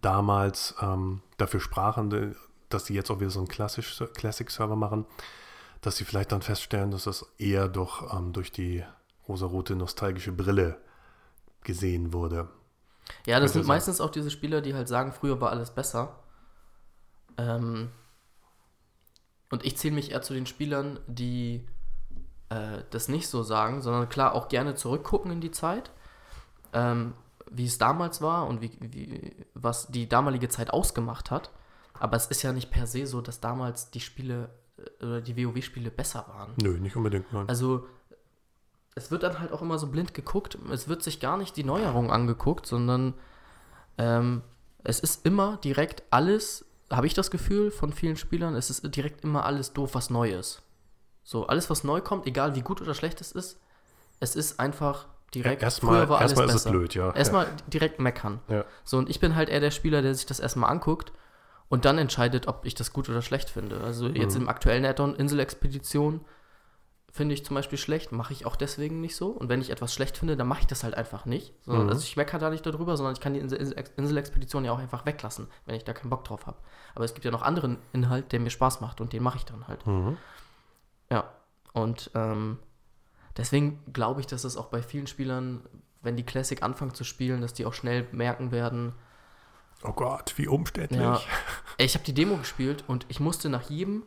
damals 0.00 0.76
ähm, 0.80 1.22
dafür 1.38 1.60
sprachen, 1.60 2.36
dass 2.68 2.86
sie 2.86 2.94
jetzt 2.94 3.10
auch 3.10 3.20
wieder 3.20 3.30
so 3.30 3.40
einen 3.40 3.48
Classic-Server 3.48 4.76
machen, 4.76 5.06
dass 5.80 5.96
sie 5.96 6.04
vielleicht 6.04 6.32
dann 6.32 6.42
feststellen, 6.42 6.92
dass 6.92 7.04
das 7.04 7.26
eher 7.36 7.68
doch 7.68 8.16
ähm, 8.16 8.32
durch 8.32 8.52
die 8.52 8.84
rosarote 9.28 9.74
nostalgische 9.74 10.32
Brille 10.32 10.78
gesehen 11.62 12.12
wurde. 12.12 12.48
Ja, 13.26 13.40
das 13.40 13.52
sind 13.52 13.62
sein. 13.62 13.68
meistens 13.68 14.00
auch 14.00 14.10
diese 14.10 14.30
Spieler, 14.30 14.60
die 14.60 14.74
halt 14.74 14.88
sagen, 14.88 15.12
früher 15.12 15.40
war 15.40 15.50
alles 15.50 15.70
besser. 15.70 16.18
Ähm, 17.36 17.90
und 19.50 19.64
ich 19.64 19.76
zähle 19.76 19.94
mich 19.94 20.10
eher 20.10 20.22
zu 20.22 20.34
den 20.34 20.46
Spielern, 20.46 21.00
die 21.06 21.66
äh, 22.50 22.82
das 22.90 23.08
nicht 23.08 23.28
so 23.28 23.42
sagen, 23.42 23.80
sondern 23.80 24.08
klar 24.08 24.34
auch 24.34 24.48
gerne 24.48 24.74
zurückgucken 24.74 25.30
in 25.30 25.40
die 25.40 25.50
Zeit, 25.50 25.90
ähm, 26.72 27.14
wie 27.50 27.64
es 27.64 27.78
damals 27.78 28.20
war 28.20 28.46
und 28.46 28.60
wie, 28.60 28.72
wie, 28.80 29.34
was 29.54 29.88
die 29.88 30.08
damalige 30.08 30.48
Zeit 30.48 30.70
ausgemacht 30.70 31.30
hat. 31.30 31.50
Aber 31.94 32.16
es 32.16 32.26
ist 32.26 32.42
ja 32.42 32.52
nicht 32.52 32.70
per 32.70 32.86
se 32.86 33.06
so, 33.06 33.20
dass 33.20 33.40
damals 33.40 33.90
die 33.90 34.00
Spiele 34.00 34.50
äh, 35.00 35.04
oder 35.04 35.20
die 35.20 35.36
WoW-Spiele 35.36 35.90
besser 35.90 36.26
waren. 36.28 36.52
Nö, 36.60 36.78
nicht 36.78 36.96
unbedingt, 36.96 37.32
nein. 37.32 37.48
Also 37.48 37.86
es 38.98 39.10
wird 39.10 39.22
dann 39.22 39.38
halt 39.38 39.52
auch 39.52 39.62
immer 39.62 39.78
so 39.78 39.86
blind 39.86 40.12
geguckt. 40.12 40.58
Es 40.70 40.88
wird 40.88 41.02
sich 41.02 41.20
gar 41.20 41.36
nicht 41.36 41.56
die 41.56 41.64
Neuerung 41.64 42.10
angeguckt, 42.10 42.66
sondern 42.66 43.14
ähm, 43.96 44.42
es 44.84 45.00
ist 45.00 45.24
immer 45.24 45.56
direkt 45.58 46.02
alles, 46.10 46.64
habe 46.90 47.06
ich 47.06 47.14
das 47.14 47.30
Gefühl 47.30 47.70
von 47.70 47.92
vielen 47.92 48.16
Spielern, 48.16 48.54
es 48.54 48.70
ist 48.70 48.94
direkt 48.94 49.24
immer 49.24 49.44
alles 49.46 49.72
doof, 49.72 49.94
was 49.94 50.10
neu 50.10 50.30
ist. 50.30 50.62
So, 51.22 51.46
alles, 51.46 51.70
was 51.70 51.84
neu 51.84 52.00
kommt, 52.00 52.26
egal 52.26 52.54
wie 52.54 52.62
gut 52.62 52.80
oder 52.80 52.94
schlecht 52.94 53.20
es 53.20 53.32
ist, 53.32 53.60
es 54.20 54.34
ist 54.34 54.58
einfach 54.58 55.06
direkt. 55.34 55.62
Erstmal, 55.62 55.96
früher 55.96 56.08
war 56.08 56.20
erstmal 56.20 56.44
alles 56.44 56.56
ist 56.56 56.64
besser. 56.64 56.70
es 56.70 56.78
blöd, 56.78 56.94
ja. 56.94 57.14
Erstmal 57.14 57.46
ja. 57.46 57.52
direkt 57.66 58.00
meckern. 58.00 58.40
Ja. 58.48 58.64
So, 58.84 58.98
und 58.98 59.10
ich 59.10 59.20
bin 59.20 59.34
halt 59.34 59.48
eher 59.48 59.60
der 59.60 59.70
Spieler, 59.70 60.02
der 60.02 60.14
sich 60.14 60.26
das 60.26 60.40
erstmal 60.40 60.70
anguckt 60.70 61.12
und 61.68 61.84
dann 61.84 61.98
entscheidet, 61.98 62.48
ob 62.48 62.64
ich 62.64 62.74
das 62.74 62.92
gut 62.92 63.08
oder 63.08 63.22
schlecht 63.22 63.50
finde. 63.50 63.80
Also 63.80 64.08
jetzt 64.08 64.34
mhm. 64.36 64.42
im 64.42 64.48
aktuellen 64.48 64.84
Addon 64.84 65.14
Inselexpedition 65.14 66.24
finde 67.18 67.34
ich 67.34 67.44
zum 67.44 67.56
Beispiel 67.56 67.78
schlecht, 67.78 68.12
mache 68.12 68.32
ich 68.32 68.46
auch 68.46 68.54
deswegen 68.54 69.00
nicht 69.00 69.16
so. 69.16 69.30
Und 69.30 69.48
wenn 69.48 69.60
ich 69.60 69.70
etwas 69.70 69.92
schlecht 69.92 70.16
finde, 70.16 70.36
dann 70.36 70.46
mache 70.46 70.60
ich 70.60 70.68
das 70.68 70.84
halt 70.84 70.94
einfach 70.94 71.26
nicht. 71.26 71.52
So, 71.66 71.72
mhm. 71.72 71.88
Also 71.88 72.02
ich 72.02 72.16
meckere 72.16 72.38
da 72.38 72.48
nicht 72.48 72.64
darüber, 72.64 72.96
sondern 72.96 73.14
ich 73.14 73.20
kann 73.20 73.34
die 73.34 73.40
Inselexpedition 73.40 74.64
ja 74.64 74.70
auch 74.70 74.78
einfach 74.78 75.04
weglassen, 75.04 75.48
wenn 75.66 75.74
ich 75.74 75.82
da 75.82 75.92
keinen 75.92 76.10
Bock 76.10 76.24
drauf 76.24 76.46
habe. 76.46 76.56
Aber 76.94 77.04
es 77.04 77.14
gibt 77.14 77.24
ja 77.24 77.32
noch 77.32 77.42
anderen 77.42 77.78
Inhalt, 77.92 78.30
der 78.30 78.38
mir 78.38 78.50
Spaß 78.50 78.80
macht 78.80 79.00
und 79.00 79.12
den 79.12 79.24
mache 79.24 79.38
ich 79.38 79.44
dann 79.44 79.66
halt. 79.66 79.84
Mhm. 79.84 80.16
Ja, 81.10 81.28
und 81.72 82.12
ähm, 82.14 82.60
deswegen 83.36 83.82
glaube 83.92 84.20
ich, 84.20 84.28
dass 84.28 84.44
es 84.44 84.56
auch 84.56 84.66
bei 84.66 84.80
vielen 84.80 85.08
Spielern, 85.08 85.66
wenn 86.00 86.16
die 86.16 86.24
Classic 86.24 86.62
anfangen 86.62 86.94
zu 86.94 87.02
spielen, 87.02 87.40
dass 87.40 87.52
die 87.52 87.66
auch 87.66 87.74
schnell 87.74 88.06
merken 88.12 88.52
werden, 88.52 88.94
Oh 89.84 89.92
Gott, 89.92 90.34
wie 90.36 90.48
umständlich. 90.48 91.00
Ja, 91.00 91.20
ich 91.76 91.94
habe 91.94 92.04
die 92.04 92.14
Demo 92.14 92.36
gespielt 92.36 92.82
und 92.88 93.06
ich 93.08 93.20
musste 93.20 93.48
nach 93.48 93.70
jedem, 93.70 94.02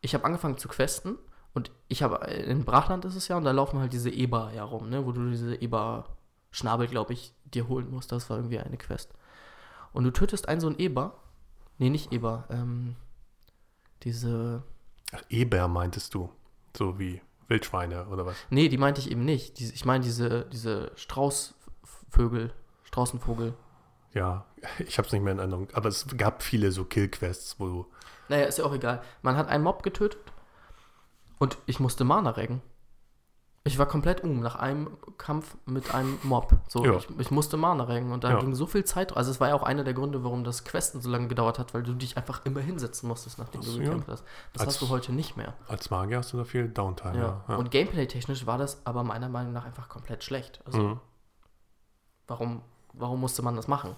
ich 0.00 0.14
habe 0.14 0.24
angefangen 0.24 0.58
zu 0.58 0.68
questen 0.68 1.16
und 1.54 1.70
ich 1.88 2.02
habe, 2.02 2.26
in 2.26 2.64
Brachland 2.64 3.04
ist 3.04 3.14
es 3.14 3.28
ja, 3.28 3.36
und 3.36 3.44
da 3.44 3.52
laufen 3.52 3.78
halt 3.78 3.92
diese 3.92 4.10
Eber 4.10 4.52
ja 4.54 4.64
rum, 4.64 4.90
ne, 4.90 5.06
wo 5.06 5.12
du 5.12 5.30
diese 5.30 5.54
Eber-Schnabel, 5.54 6.88
glaube 6.88 7.12
ich, 7.12 7.32
dir 7.44 7.68
holen 7.68 7.90
musst. 7.90 8.10
Das 8.10 8.28
war 8.28 8.38
irgendwie 8.38 8.58
eine 8.58 8.76
Quest. 8.76 9.12
Und 9.92 10.02
du 10.02 10.10
tötest 10.10 10.48
einen 10.48 10.60
so 10.60 10.66
einen 10.66 10.78
Eber. 10.78 11.16
Nee, 11.78 11.90
nicht 11.90 12.12
Eber, 12.12 12.44
ähm, 12.50 12.96
diese. 14.02 14.64
Ach, 15.12 15.22
Eber 15.28 15.68
meintest 15.68 16.14
du. 16.14 16.28
So 16.76 16.98
wie 16.98 17.22
Wildschweine 17.46 18.08
oder 18.08 18.26
was? 18.26 18.34
Nee, 18.50 18.68
die 18.68 18.78
meinte 18.78 19.00
ich 19.00 19.10
eben 19.10 19.24
nicht. 19.24 19.60
Die, 19.60 19.66
ich 19.66 19.84
meine 19.84 20.02
diese, 20.02 20.46
diese 20.46 20.90
Straußvögel, 20.96 22.52
Straußenvogel. 22.82 23.54
Ja, 24.12 24.44
ich 24.80 24.98
habe 24.98 25.06
es 25.06 25.12
nicht 25.12 25.22
mehr 25.22 25.32
in 25.32 25.38
Erinnerung. 25.38 25.68
Aber 25.72 25.88
es 25.88 26.06
gab 26.16 26.42
viele 26.42 26.72
so 26.72 26.84
Killquests, 26.84 27.60
wo 27.60 27.66
du. 27.68 27.86
Naja, 28.28 28.46
ist 28.46 28.58
ja 28.58 28.64
auch 28.64 28.74
egal. 28.74 29.02
Man 29.22 29.36
hat 29.36 29.48
einen 29.48 29.62
Mob 29.62 29.84
getötet 29.84 30.23
und 31.44 31.58
ich 31.66 31.78
musste 31.78 32.04
Mana 32.04 32.30
reggen. 32.30 32.62
Ich 33.64 33.78
war 33.78 33.84
komplett 33.84 34.24
um 34.24 34.40
nach 34.40 34.56
einem 34.56 34.96
Kampf 35.18 35.58
mit 35.66 35.94
einem 35.94 36.18
Mob. 36.22 36.54
So, 36.68 36.82
ja. 36.86 36.96
ich, 36.96 37.06
ich, 37.18 37.30
musste 37.30 37.58
Mana 37.58 37.84
reggen 37.84 38.12
und 38.12 38.24
da 38.24 38.30
ja. 38.30 38.38
ging 38.40 38.54
so 38.54 38.66
viel 38.66 38.84
Zeit. 38.84 39.14
Also 39.14 39.30
es 39.30 39.40
war 39.40 39.48
ja 39.48 39.54
auch 39.54 39.62
einer 39.62 39.84
der 39.84 39.92
Gründe, 39.92 40.24
warum 40.24 40.42
das 40.42 40.64
Questen 40.64 41.02
so 41.02 41.10
lange 41.10 41.28
gedauert 41.28 41.58
hat, 41.58 41.74
weil 41.74 41.82
du 41.82 41.92
dich 41.92 42.16
einfach 42.16 42.46
immer 42.46 42.60
hinsetzen 42.60 43.10
musstest, 43.10 43.38
nachdem 43.38 43.60
das, 43.60 43.74
du 43.74 43.78
gekämpft 43.78 44.08
ja. 44.08 44.14
hast. 44.14 44.24
Das 44.54 44.62
als, 44.62 44.68
hast 44.68 44.82
du 44.82 44.88
heute 44.88 45.12
nicht 45.12 45.36
mehr. 45.36 45.52
Als 45.68 45.90
Magier 45.90 46.16
hast 46.16 46.32
du 46.32 46.38
da 46.38 46.44
viel 46.44 46.66
Downtime. 46.66 47.42
Ja. 47.46 47.56
Und 47.56 47.70
Gameplay-technisch 47.70 48.46
war 48.46 48.56
das 48.56 48.80
aber 48.86 49.04
meiner 49.04 49.28
Meinung 49.28 49.52
nach 49.52 49.66
einfach 49.66 49.90
komplett 49.90 50.24
schlecht. 50.24 50.62
Also 50.64 50.78
mhm. 50.78 51.00
warum, 52.26 52.62
warum 52.94 53.20
musste 53.20 53.42
man 53.42 53.54
das 53.54 53.68
machen? 53.68 53.96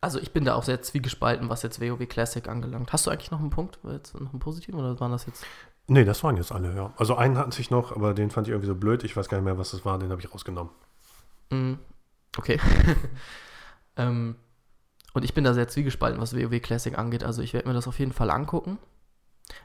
Also 0.00 0.18
ich 0.18 0.32
bin 0.32 0.44
da 0.44 0.54
auch 0.54 0.62
sehr 0.62 0.80
zwiegespalten, 0.80 1.48
was 1.50 1.62
jetzt 1.62 1.80
WoW 1.80 2.06
Classic 2.08 2.46
angelangt. 2.48 2.92
Hast 2.92 3.06
du 3.06 3.10
eigentlich 3.10 3.30
noch 3.30 3.40
einen 3.40 3.50
Punkt, 3.50 3.78
jetzt 3.84 4.18
noch 4.18 4.30
einen 4.30 4.40
positiven 4.40 4.80
oder 4.80 4.98
waren 4.98 5.12
das 5.12 5.26
jetzt? 5.26 5.44
Nee, 5.88 6.04
das 6.04 6.24
waren 6.24 6.36
jetzt 6.36 6.52
alle, 6.52 6.74
ja. 6.74 6.92
Also 6.96 7.16
einen 7.16 7.36
hatten 7.36 7.50
sich 7.50 7.70
noch, 7.70 7.94
aber 7.94 8.14
den 8.14 8.30
fand 8.30 8.46
ich 8.46 8.52
irgendwie 8.52 8.68
so 8.68 8.74
blöd. 8.74 9.04
Ich 9.04 9.16
weiß 9.16 9.28
gar 9.28 9.38
nicht 9.38 9.44
mehr, 9.44 9.58
was 9.58 9.72
das 9.72 9.84
war, 9.84 9.98
den 9.98 10.10
habe 10.10 10.20
ich 10.20 10.32
rausgenommen. 10.32 10.72
Mm, 11.50 11.74
okay. 12.38 12.58
ähm, 13.96 14.36
und 15.12 15.24
ich 15.24 15.34
bin 15.34 15.44
da 15.44 15.52
sehr 15.52 15.68
zwiegespalten, 15.68 16.20
was 16.20 16.34
WoW 16.34 16.62
Classic 16.62 16.96
angeht. 16.96 17.24
Also 17.24 17.42
ich 17.42 17.52
werde 17.52 17.68
mir 17.68 17.74
das 17.74 17.88
auf 17.88 17.98
jeden 17.98 18.12
Fall 18.12 18.30
angucken. 18.30 18.78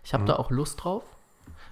Ich 0.03 0.13
habe 0.13 0.23
mhm. 0.23 0.27
da 0.27 0.35
auch 0.35 0.51
Lust 0.51 0.83
drauf. 0.83 1.03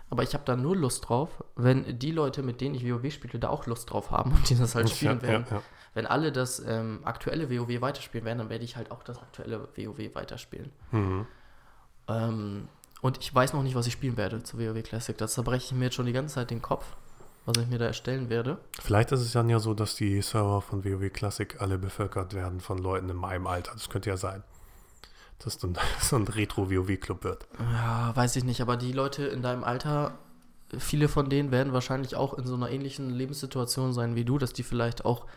Aber 0.10 0.22
ich 0.22 0.35
habe 0.35 0.44
da 0.45 0.56
nur 0.56 0.76
Lust 0.76 1.10
drauf, 1.10 1.44
wenn 1.56 1.98
die 1.98 2.11
Leute, 2.11 2.44
mit 2.44 2.61
denen 2.61 2.76
ich 2.76 2.88
WoW 2.88 3.11
spiele, 3.11 3.40
da 3.40 3.49
auch 3.49 3.65
Lust 3.65 3.91
drauf 3.91 4.11
haben 4.11 4.31
und 4.31 4.48
die 4.48 4.56
das 4.56 4.76
halt 4.76 4.90
spielen 4.91 5.19
ja, 5.23 5.27
werden. 5.27 5.45
Ja, 5.49 5.57
ja 5.57 5.64
wenn 5.94 6.06
alle 6.07 6.32
das 6.32 6.60
ähm, 6.65 7.02
aktuelle 7.03 7.49
WoW 7.49 7.82
weiterspielen 7.82 8.26
werden, 8.26 8.40
dann 8.40 8.49
werde 8.49 8.64
ich 8.64 8.76
halt 8.76 8.91
auch 8.91 9.03
das 9.03 9.20
aktuelle 9.20 9.60
WoW 9.61 10.15
weiterspielen. 10.15 10.72
Mhm. 10.91 11.28
Ähm, 12.07 12.68
und 13.02 13.18
ich 13.20 13.34
weiß 13.34 13.53
noch 13.53 13.64
nicht, 13.64 13.76
was 13.76 13.86
ich 13.86 13.94
spielen 13.94 14.18
werde 14.18 14.44
zu 14.44 14.57
WoW 14.57 14.82
Classic. 14.82 15.18
Da 15.18 15.28
zerbreche 15.28 15.65
ich 15.65 15.72
mir 15.74 15.86
jetzt 15.86 15.95
schon 15.95 16.06
die 16.06 16.14
ganze 16.14 16.36
Zeit 16.36 16.49
den 16.49 16.61
Kopf, 16.61 16.86
was 17.45 17.57
ich 17.57 17.68
mir 17.68 17.78
da 17.78 17.86
erstellen 17.86 18.30
werde. 18.30 18.57
Vielleicht 18.82 19.11
ist 19.11 19.22
es 19.22 19.34
dann 19.34 19.49
ja 19.49 19.60
so, 19.60 19.74
dass 19.74 19.95
die 19.95 20.22
Server 20.22 20.61
von 20.61 20.84
WoW 20.84 21.11
Classic 21.11 21.60
alle 21.61 21.78
bevölkert 21.78 22.34
werden 22.34 22.60
von 22.60 22.78
Leuten 22.78 23.10
in 23.10 23.18
meinem 23.18 23.45
Alter. 23.45 23.74
Das 23.74 23.90
könnte 23.90 24.10
ja 24.10 24.18
sein. 24.18 24.44
Dass 25.40 25.57
dann 25.57 25.78
so 25.99 26.15
ein 26.15 26.28
Retro-WoW-Club 26.28 27.24
wird. 27.24 27.48
Ja, 27.60 28.15
weiß 28.15 28.36
ich 28.38 28.45
nicht, 28.45 28.61
aber 28.61 28.78
die 28.78 28.94
Leute 28.94 29.26
in 29.26 29.41
deinem 29.41 29.64
Alter, 29.64 30.14
viele 30.78 31.07
von 31.07 31.30
denen 31.30 31.52
werden 31.52 31.74
wahrscheinlich 31.74 32.15
auch 32.15 32.34
in 32.34 32.48
so 32.48 32.56
einer 32.56 32.72
ähnlichen 32.72 33.10
Lebenssituation 33.10 33.94
sein 33.94 34.15
wie 34.15 34.26
du, 34.26 34.38
dass 34.38 34.53
die 34.53 34.64
vielleicht 34.64 35.06
auch 35.06 35.28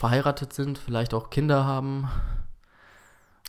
verheiratet 0.00 0.54
sind, 0.54 0.78
vielleicht 0.78 1.12
auch 1.12 1.28
Kinder 1.28 1.66
haben. 1.66 2.08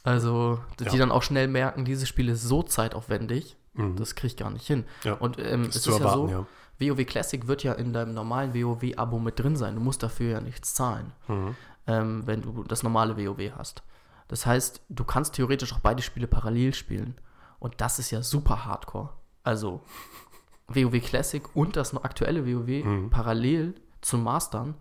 Also, 0.04 0.60
die 0.80 0.84
ja. 0.84 0.98
dann 0.98 1.10
auch 1.10 1.24
schnell 1.24 1.48
merken, 1.48 1.86
dieses 1.86 2.10
Spiel 2.10 2.28
ist 2.28 2.44
so 2.44 2.62
zeitaufwendig, 2.62 3.56
mhm. 3.74 3.96
das 3.96 4.16
kriege 4.16 4.28
ich 4.28 4.38
gar 4.38 4.50
nicht 4.50 4.68
hin. 4.68 4.84
Ja. 5.06 5.14
Und 5.14 5.40
ähm, 5.40 5.62
es 5.64 5.78
ist 5.78 5.88
erwarten, 5.88 6.28
ja 6.28 6.38
so, 6.40 6.48
ja. 6.82 6.96
WoW 6.98 7.06
Classic 7.06 7.48
wird 7.48 7.64
ja 7.64 7.72
in 7.72 7.94
deinem 7.94 8.14
normalen 8.14 8.54
WoW-Abo 8.54 9.18
mit 9.20 9.40
drin 9.40 9.56
sein. 9.56 9.76
Du 9.76 9.82
musst 9.82 10.04
dafür 10.04 10.30
ja 10.30 10.42
nichts 10.42 10.74
zahlen, 10.74 11.14
mhm. 11.30 11.56
ähm, 11.88 12.24
wenn 12.26 12.42
du 12.42 12.64
das 12.64 12.84
normale 12.84 13.16
WoW 13.16 13.54
hast. 13.58 13.82
Das 14.28 14.46
heißt, 14.46 14.82
du 14.90 15.06
kannst 15.06 15.36
theoretisch 15.36 15.72
auch 15.72 15.80
beide 15.80 16.02
Spiele 16.02 16.28
parallel 16.28 16.74
spielen. 16.74 17.16
Und 17.60 17.80
das 17.80 17.98
ist 17.98 18.12
ja 18.12 18.22
super 18.24 18.66
hardcore. 18.66 19.10
Also, 19.44 19.80
WoW 20.68 21.00
Classic 21.00 21.44
und 21.56 21.78
das 21.78 21.96
aktuelle 21.96 22.46
WoW 22.46 22.84
mhm. 22.84 23.10
parallel 23.10 23.76
zu 24.02 24.18
mastern, 24.18 24.76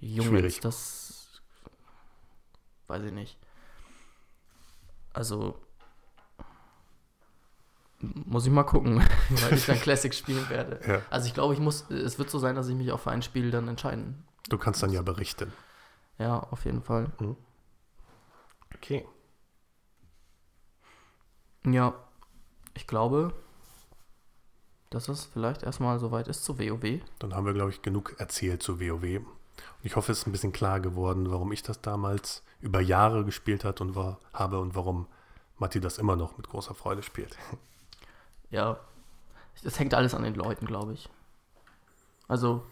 Junge, 0.00 0.30
Schwierig. 0.30 0.60
das 0.60 1.40
weiß 2.86 3.04
ich 3.04 3.12
nicht. 3.12 3.38
Also 5.12 5.60
muss 8.00 8.46
ich 8.46 8.52
mal 8.52 8.64
gucken, 8.64 8.98
weil 9.28 9.54
ich 9.54 9.66
dann 9.66 9.78
Classic 9.78 10.14
spielen 10.14 10.48
werde. 10.48 10.80
Ja. 10.86 11.02
Also 11.10 11.26
ich 11.26 11.34
glaube, 11.34 11.54
ich 11.54 11.60
muss, 11.60 11.90
es 11.90 12.18
wird 12.18 12.30
so 12.30 12.38
sein, 12.38 12.54
dass 12.54 12.68
ich 12.68 12.74
mich 12.74 12.90
auch 12.92 13.00
für 13.00 13.10
ein 13.10 13.22
Spiel 13.22 13.50
dann 13.50 13.68
entscheiden. 13.68 14.24
Du 14.48 14.58
kannst 14.58 14.82
dann 14.82 14.90
ja 14.90 15.02
berichten. 15.02 15.52
Ja, 16.18 16.40
auf 16.40 16.64
jeden 16.64 16.82
Fall. 16.82 17.12
Mhm. 17.18 17.36
Okay. 18.74 19.06
Ja, 21.66 21.94
ich 22.74 22.86
glaube, 22.86 23.34
dass 24.88 25.08
es 25.08 25.26
vielleicht 25.26 25.62
erstmal 25.62 25.98
soweit 25.98 26.26
ist 26.28 26.44
zu 26.44 26.58
WoW. 26.58 27.00
Dann 27.18 27.34
haben 27.34 27.44
wir, 27.46 27.52
glaube 27.52 27.70
ich, 27.70 27.82
genug 27.82 28.18
erzählt 28.18 28.62
zu 28.62 28.80
WoW. 28.80 29.22
Ich 29.82 29.96
hoffe, 29.96 30.12
es 30.12 30.20
ist 30.20 30.26
ein 30.26 30.32
bisschen 30.32 30.52
klar 30.52 30.80
geworden, 30.80 31.30
warum 31.30 31.52
ich 31.52 31.62
das 31.62 31.80
damals 31.80 32.42
über 32.60 32.80
Jahre 32.80 33.24
gespielt 33.24 33.64
hat 33.64 33.80
und 33.80 33.94
war, 33.94 34.18
habe 34.32 34.58
und 34.60 34.74
warum 34.74 35.06
Matti 35.58 35.80
das 35.80 35.98
immer 35.98 36.16
noch 36.16 36.36
mit 36.36 36.48
großer 36.48 36.74
Freude 36.74 37.02
spielt. 37.02 37.36
Ja, 38.52 38.80
das 39.62 39.78
hängt 39.78 39.94
alles 39.94 40.12
an 40.12 40.24
den 40.24 40.34
Leuten, 40.34 40.66
glaube 40.66 40.92
ich. 40.94 41.08
Also, 42.26 42.64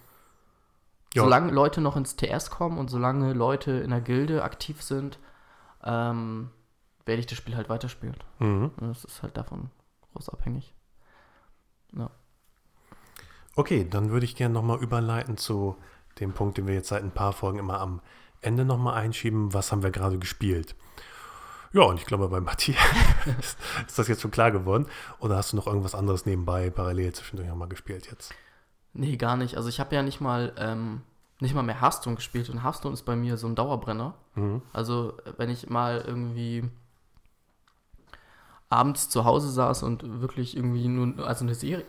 Ja. 1.15 1.23
solange 1.23 1.53
Leute 1.53 1.81
noch 1.81 1.95
ins 1.95 2.17
TS 2.17 2.51
kommen 2.51 2.79
und 2.79 2.91
solange 2.91 3.33
Leute 3.33 3.71
in 3.71 3.91
der 3.91 4.01
Gilde 4.01 4.43
aktiv 4.43 4.83
sind, 4.83 5.21
ähm, 5.85 6.51
werde 7.07 7.21
ich 7.21 7.27
das 7.27 7.39
Spiel 7.39 7.55
halt 7.55 7.69
weiterspielen. 7.69 8.17
Mhm. 8.41 8.73
Das 8.81 9.05
ist 9.05 9.23
halt 9.23 9.37
davon 9.37 9.71
groß 10.15 10.31
abhängig. 10.31 10.75
Okay, 13.55 13.89
dann 13.89 14.11
würde 14.11 14.25
ich 14.25 14.37
gerne 14.37 14.55
nochmal 14.55 14.81
überleiten 14.81 15.37
zu 15.37 15.77
dem 16.21 16.33
Punkt, 16.33 16.59
den 16.59 16.67
wir 16.67 16.75
jetzt 16.75 16.89
seit 16.89 17.03
ein 17.03 17.11
paar 17.11 17.33
Folgen 17.33 17.59
immer 17.59 17.81
am 17.81 18.01
Ende 18.41 18.65
nochmal 18.65 18.95
einschieben. 18.95 19.53
Was 19.55 19.73
haben 19.73 19.83
wir 19.83 19.91
gerade 19.91 20.19
gespielt? 20.19 20.75
Ja, 21.73 21.83
und 21.83 21.99
ich 21.99 22.07
glaube, 22.07 22.29
bei 22.29 22.41
Matthias 22.41 22.79
ist, 23.39 23.59
ist 23.87 23.99
das 23.99 24.09
jetzt 24.09 24.23
schon 24.23 24.31
klar 24.31 24.51
geworden. 24.51 24.87
Oder 25.21 25.37
hast 25.37 25.53
du 25.53 25.57
noch 25.57 25.67
irgendwas 25.67 25.95
anderes 25.95 26.25
nebenbei 26.27 26.71
parallel 26.71 27.13
zwischendurch 27.13 27.49
nochmal 27.49 27.69
gespielt 27.69 28.09
jetzt? 28.11 28.35
Nee, 28.95 29.17
gar 29.17 29.37
nicht. 29.37 29.57
Also 29.57 29.69
ich 29.69 29.81
habe 29.81 29.95
ja 29.95 30.03
nicht 30.03 30.21
mal, 30.21 30.53
ähm, 30.57 31.03
nicht 31.41 31.55
mal 31.55 31.63
mehr 31.63 31.81
Hearthstone 31.81 32.17
gespielt 32.17 32.49
und 32.49 32.65
Hearthstone 32.65 32.95
ist 32.95 33.03
bei 33.03 33.17
mir 33.17 33.37
so 33.37 33.47
ein 33.47 33.55
Dauerbrenner. 33.55 34.15
Mhm. 34.35 34.63
Also 34.73 35.15
äh, 35.25 35.33
wenn 35.37 35.51
ich 35.51 35.69
mal 35.69 36.03
irgendwie 36.07 36.65
abends 38.71 39.09
zu 39.09 39.25
Hause 39.25 39.51
saß 39.51 39.83
und 39.83 40.21
wirklich 40.21 40.57
irgendwie 40.57 40.89
nur 40.89 41.27
also 41.27 41.45
eine 41.45 41.55
Serie, 41.55 41.85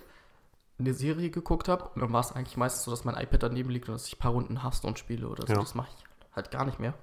eine 0.80 0.94
Serie 0.94 1.30
geguckt 1.30 1.68
habe, 1.68 1.92
dann 2.00 2.14
war 2.14 2.22
es 2.22 2.32
eigentlich 2.32 2.58
meistens 2.58 2.86
so, 2.86 2.92
dass 2.92 3.04
mein 3.04 3.16
iPad 3.16 3.44
daneben 3.44 3.70
liegt 3.70 3.90
und 3.90 3.96
dass 3.96 4.08
ich 4.08 4.16
ein 4.16 4.20
paar 4.20 4.32
Runden 4.32 4.64
Hearthstone 4.64 4.98
spiele 4.98 5.28
oder 5.28 5.46
so. 5.46 5.54
Ja. 5.54 5.60
Das 5.60 5.76
mache 5.76 5.90
ich 5.96 6.06
halt 6.36 6.52
gar 6.52 6.66
nicht 6.66 6.80
mehr. 6.80 6.94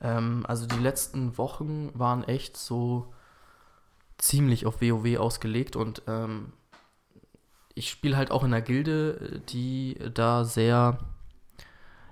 Ähm, 0.00 0.44
also 0.46 0.66
die 0.66 0.78
letzten 0.78 1.36
Wochen 1.36 1.90
waren 1.98 2.24
echt 2.24 2.56
so 2.56 3.12
ziemlich 4.18 4.66
auf 4.66 4.80
WoW 4.80 5.18
ausgelegt 5.18 5.76
und 5.76 6.02
ähm, 6.06 6.52
ich 7.74 7.90
spiele 7.90 8.16
halt 8.16 8.30
auch 8.30 8.44
in 8.44 8.52
einer 8.52 8.62
Gilde, 8.62 9.42
die 9.48 9.98
da 10.14 10.44
sehr 10.44 10.98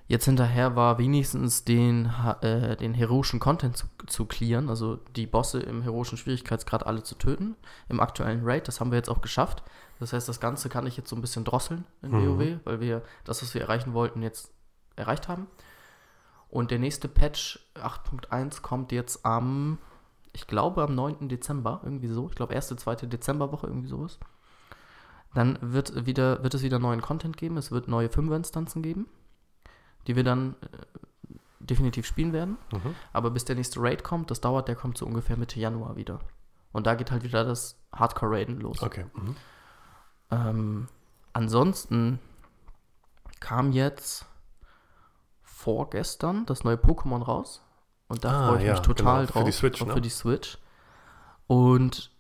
jetzt 0.08 0.24
hinterher 0.24 0.74
war, 0.74 0.98
wenigstens 0.98 1.64
den, 1.64 2.10
äh, 2.40 2.76
den 2.76 2.94
heroischen 2.94 3.40
Content 3.40 3.76
zu, 3.76 3.86
zu 4.06 4.24
clearen, 4.24 4.68
also 4.70 4.96
die 5.14 5.26
Bosse 5.26 5.60
im 5.60 5.82
heroischen 5.82 6.18
Schwierigkeitsgrad 6.18 6.86
alle 6.86 7.02
zu 7.02 7.14
töten, 7.14 7.56
im 7.88 8.00
aktuellen 8.00 8.40
Raid. 8.42 8.66
Das 8.68 8.80
haben 8.80 8.90
wir 8.90 8.96
jetzt 8.96 9.10
auch 9.10 9.20
geschafft. 9.20 9.62
Das 10.00 10.12
heißt, 10.12 10.28
das 10.28 10.40
Ganze 10.40 10.68
kann 10.68 10.86
ich 10.86 10.96
jetzt 10.96 11.10
so 11.10 11.16
ein 11.16 11.20
bisschen 11.20 11.44
drosseln 11.44 11.84
in 12.02 12.10
Mhm. 12.12 12.38
WoW, 12.38 12.60
weil 12.64 12.80
wir 12.80 13.02
das, 13.24 13.42
was 13.42 13.52
wir 13.52 13.60
erreichen 13.60 13.92
wollten, 13.92 14.22
jetzt 14.22 14.50
erreicht 14.96 15.28
haben. 15.28 15.46
Und 16.48 16.70
der 16.70 16.78
nächste 16.78 17.08
Patch 17.08 17.60
8.1 17.74 18.62
kommt 18.62 18.92
jetzt 18.92 19.26
am, 19.26 19.76
ich 20.32 20.46
glaube 20.46 20.82
am 20.82 20.94
9. 20.94 21.28
Dezember, 21.28 21.82
irgendwie 21.84 22.08
so. 22.08 22.28
Ich 22.30 22.34
glaube 22.34 22.54
erste, 22.54 22.76
zweite 22.76 23.06
Dezemberwoche, 23.06 23.66
irgendwie 23.66 23.88
sowas. 23.88 24.18
Dann 25.34 25.58
wird, 25.60 26.06
wieder, 26.06 26.42
wird 26.42 26.54
es 26.54 26.62
wieder 26.62 26.78
neuen 26.78 27.02
Content 27.02 27.36
geben. 27.36 27.58
Es 27.58 27.70
wird 27.70 27.88
neue 27.88 28.08
Fünfer-Instanzen 28.08 28.80
geben, 28.82 29.06
die 30.06 30.16
wir 30.16 30.24
dann 30.24 30.54
äh, 30.62 31.34
definitiv 31.60 32.06
spielen 32.06 32.32
werden. 32.32 32.56
Mhm. 32.72 32.94
Aber 33.12 33.30
bis 33.30 33.44
der 33.44 33.56
nächste 33.56 33.80
Raid 33.80 34.04
kommt, 34.04 34.30
das 34.30 34.40
dauert, 34.40 34.68
der 34.68 34.76
kommt 34.76 34.96
so 34.98 35.06
ungefähr 35.06 35.36
Mitte 35.36 35.60
Januar 35.60 35.96
wieder. 35.96 36.20
Und 36.72 36.86
da 36.86 36.94
geht 36.94 37.10
halt 37.10 37.22
wieder 37.24 37.44
das 37.44 37.78
Hardcore-Raiden 37.92 38.60
los. 38.60 38.82
Okay. 38.82 39.04
Mhm. 39.14 39.36
Ähm, 40.30 40.88
ansonsten 41.32 42.18
kam 43.40 43.72
jetzt 43.72 44.26
vorgestern 45.42 46.46
das 46.46 46.64
neue 46.64 46.76
Pokémon 46.76 47.22
raus. 47.22 47.62
Und 48.08 48.24
da 48.24 48.30
Ah, 48.30 48.48
freue 48.48 48.58
ich 48.58 48.64
ja, 48.64 48.72
mich 48.72 48.80
total 48.80 49.20
genau, 49.20 49.26
für 49.26 49.32
drauf. 49.32 49.44
die 49.44 49.52
Switch, 49.52 49.84
ne? 49.84 49.92
Für 49.92 50.00
die 50.00 50.08
Switch. 50.10 50.58
Und 51.46 52.10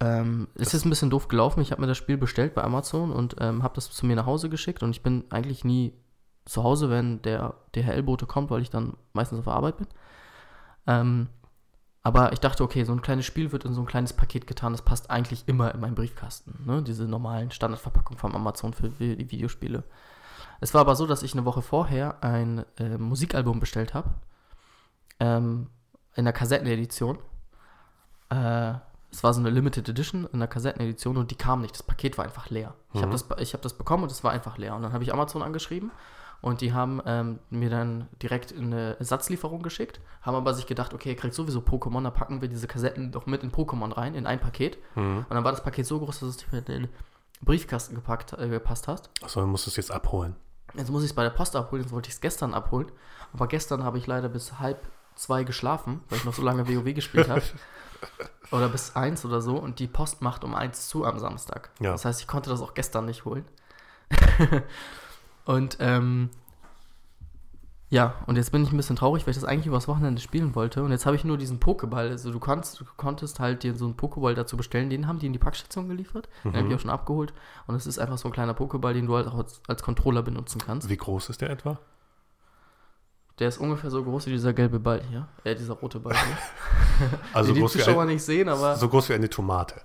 ähm, 0.00 0.48
es 0.54 0.72
ist 0.74 0.84
ein 0.84 0.90
bisschen 0.90 1.10
doof 1.10 1.28
gelaufen. 1.28 1.60
Ich 1.60 1.70
habe 1.72 1.80
mir 1.80 1.86
das 1.86 1.98
Spiel 1.98 2.16
bestellt 2.16 2.54
bei 2.54 2.62
Amazon 2.64 3.12
und 3.12 3.36
ähm, 3.38 3.62
habe 3.62 3.74
das 3.74 3.90
zu 3.90 4.06
mir 4.06 4.16
nach 4.16 4.26
Hause 4.26 4.48
geschickt. 4.48 4.82
Und 4.82 4.90
ich 4.90 5.02
bin 5.02 5.24
eigentlich 5.30 5.64
nie 5.64 5.92
zu 6.50 6.64
Hause, 6.64 6.90
wenn 6.90 7.22
der 7.22 7.54
DHL-Bote 7.76 8.26
kommt, 8.26 8.50
weil 8.50 8.60
ich 8.60 8.70
dann 8.70 8.96
meistens 9.12 9.38
auf 9.38 9.44
der 9.44 9.54
Arbeit 9.54 9.76
bin. 9.76 9.86
Ähm, 10.88 11.28
aber 12.02 12.32
ich 12.32 12.40
dachte, 12.40 12.64
okay, 12.64 12.82
so 12.82 12.92
ein 12.92 13.02
kleines 13.02 13.24
Spiel 13.24 13.52
wird 13.52 13.64
in 13.64 13.72
so 13.72 13.80
ein 13.82 13.86
kleines 13.86 14.12
Paket 14.14 14.48
getan, 14.48 14.72
das 14.72 14.82
passt 14.82 15.10
eigentlich 15.10 15.44
immer 15.46 15.72
in 15.72 15.80
meinen 15.80 15.94
Briefkasten. 15.94 16.64
Ne? 16.66 16.82
Diese 16.82 17.04
normalen 17.04 17.52
Standardverpackungen 17.52 18.18
vom 18.18 18.34
Amazon 18.34 18.72
für 18.72 18.88
die 18.88 19.30
Videospiele. 19.30 19.84
Es 20.60 20.74
war 20.74 20.80
aber 20.80 20.96
so, 20.96 21.06
dass 21.06 21.22
ich 21.22 21.34
eine 21.34 21.44
Woche 21.44 21.62
vorher 21.62 22.24
ein 22.24 22.64
äh, 22.78 22.98
Musikalbum 22.98 23.60
bestellt 23.60 23.94
habe. 23.94 24.10
Ähm, 25.20 25.68
in 26.16 26.24
der 26.24 26.34
Kassettenedition. 26.34 27.18
Äh, 28.30 28.74
es 29.12 29.22
war 29.22 29.34
so 29.34 29.40
eine 29.40 29.50
Limited 29.50 29.88
Edition 29.88 30.26
in 30.32 30.40
der 30.40 30.48
Kassettenedition 30.48 31.16
und 31.16 31.30
die 31.30 31.36
kam 31.36 31.60
nicht. 31.60 31.74
Das 31.74 31.84
Paket 31.84 32.18
war 32.18 32.24
einfach 32.24 32.50
leer. 32.50 32.74
Ich 32.92 33.02
habe 33.02 33.08
Mhm. 33.08 33.12
das, 33.12 33.26
ich 33.38 33.54
hab 33.54 33.62
das 33.62 33.74
bekommen 33.74 34.02
und 34.02 34.10
es 34.10 34.24
war 34.24 34.32
einfach 34.32 34.58
leer. 34.58 34.74
Und 34.74 34.82
dann 34.82 34.92
habe 34.92 35.04
ich 35.04 35.12
Amazon 35.12 35.42
angeschrieben 35.42 35.92
und 36.40 36.62
die 36.62 36.72
haben 36.72 37.02
ähm, 37.04 37.38
mir 37.50 37.68
dann 37.68 38.08
direkt 38.22 38.56
eine 38.56 38.96
Ersatzlieferung 38.98 39.62
geschickt, 39.62 40.00
haben 40.22 40.34
aber 40.34 40.54
sich 40.54 40.66
gedacht, 40.66 40.94
okay, 40.94 41.10
ihr 41.10 41.16
kriegt 41.16 41.34
sowieso 41.34 41.60
Pokémon, 41.60 42.02
da 42.02 42.10
packen 42.10 42.40
wir 42.40 42.48
diese 42.48 42.66
Kassetten 42.66 43.12
doch 43.12 43.26
mit 43.26 43.42
in 43.42 43.52
Pokémon 43.52 43.94
rein, 43.94 44.14
in 44.14 44.26
ein 44.26 44.40
Paket. 44.40 44.78
Mhm. 44.94 45.18
Und 45.18 45.30
dann 45.30 45.44
war 45.44 45.52
das 45.52 45.62
Paket 45.62 45.86
so 45.86 45.98
groß, 45.98 46.20
dass 46.20 46.28
es 46.28 46.36
nicht 46.38 46.52
mehr 46.52 46.60
in 46.60 46.82
den 46.82 46.88
Briefkasten 47.42 47.94
gepackt, 47.94 48.32
äh, 48.34 48.48
gepasst 48.48 48.88
hat. 48.88 49.10
Achso, 49.22 49.40
dann 49.40 49.50
musst 49.50 49.66
du 49.66 49.70
es 49.70 49.76
jetzt 49.76 49.90
abholen. 49.90 50.36
Jetzt 50.74 50.90
muss 50.90 51.02
ich 51.02 51.10
es 51.10 51.14
bei 51.14 51.24
der 51.24 51.30
Post 51.30 51.56
abholen, 51.56 51.82
jetzt 51.82 51.92
wollte 51.92 52.08
ich 52.08 52.14
es 52.14 52.20
gestern 52.20 52.54
abholen. 52.54 52.90
Aber 53.32 53.46
gestern 53.46 53.84
habe 53.84 53.98
ich 53.98 54.06
leider 54.06 54.28
bis 54.28 54.58
halb 54.58 54.86
zwei 55.16 55.44
geschlafen, 55.44 56.00
weil 56.08 56.18
ich 56.18 56.24
noch 56.24 56.34
so 56.34 56.42
lange 56.42 56.68
WoW 56.68 56.94
gespielt 56.94 57.28
habe. 57.28 57.42
oder 58.50 58.68
bis 58.68 58.96
eins 58.96 59.24
oder 59.24 59.40
so. 59.40 59.56
Und 59.56 59.78
die 59.78 59.86
Post 59.88 60.22
macht 60.22 60.44
um 60.44 60.54
eins 60.54 60.88
zu 60.88 61.04
am 61.04 61.18
Samstag. 61.18 61.70
Ja. 61.80 61.92
Das 61.92 62.04
heißt, 62.04 62.20
ich 62.20 62.26
konnte 62.26 62.50
das 62.50 62.60
auch 62.62 62.74
gestern 62.74 63.06
nicht 63.06 63.24
holen. 63.24 63.44
und 65.54 65.76
ähm, 65.80 66.30
ja, 67.92 68.14
und 68.26 68.36
jetzt 68.36 68.52
bin 68.52 68.62
ich 68.62 68.70
ein 68.70 68.76
bisschen 68.76 68.94
traurig, 68.94 69.26
weil 69.26 69.32
ich 69.32 69.36
das 69.36 69.44
eigentlich 69.44 69.66
übers 69.66 69.88
Wochenende 69.88 70.22
spielen 70.22 70.54
wollte. 70.54 70.84
Und 70.84 70.92
jetzt 70.92 71.06
habe 71.06 71.16
ich 71.16 71.24
nur 71.24 71.36
diesen 71.36 71.58
Pokéball. 71.58 72.08
Also 72.10 72.30
du, 72.30 72.38
kannst, 72.38 72.78
du 72.78 72.84
konntest 72.96 73.40
halt 73.40 73.64
dir 73.64 73.74
so 73.74 73.84
einen 73.84 73.96
Pokéball 73.96 74.34
dazu 74.34 74.56
bestellen. 74.56 74.90
Den 74.90 75.08
haben 75.08 75.18
die 75.18 75.26
in 75.26 75.32
die 75.32 75.40
Packstation 75.40 75.88
geliefert. 75.88 76.28
Den 76.44 76.52
habe 76.52 76.62
ich 76.62 76.68
Mhm. 76.68 76.74
auch 76.76 76.80
schon 76.80 76.90
abgeholt. 76.90 77.32
Und 77.66 77.74
es 77.74 77.88
ist 77.88 77.98
einfach 77.98 78.16
so 78.16 78.28
ein 78.28 78.32
kleiner 78.32 78.52
Pokéball, 78.54 78.92
den 78.92 79.06
du 79.06 79.16
halt 79.16 79.26
auch 79.26 79.34
als, 79.34 79.60
als 79.66 79.82
Controller 79.82 80.22
benutzen 80.22 80.60
kannst. 80.64 80.88
Wie 80.88 80.96
groß 80.96 81.30
ist 81.30 81.40
der 81.40 81.50
etwa? 81.50 81.80
Der 83.40 83.48
ist 83.48 83.58
ungefähr 83.58 83.90
so 83.90 84.04
groß 84.04 84.26
wie 84.26 84.30
dieser 84.32 84.52
gelbe 84.52 84.78
Ball 84.78 85.02
hier. 85.10 85.26
Äh, 85.42 85.56
dieser 85.56 85.74
rote 85.74 85.98
Ball 85.98 86.14
hier. 86.14 87.08
Also 87.32 87.52
die 87.54 87.60
groß 87.60 87.74
wie, 87.74 87.78
Zuschauer 87.80 88.02
ein, 88.02 88.08
nicht 88.08 88.22
sehen, 88.22 88.48
aber. 88.48 88.76
so 88.76 88.88
groß 88.88 89.08
wie 89.08 89.14
eine 89.14 89.28
Tomate. 89.28 89.80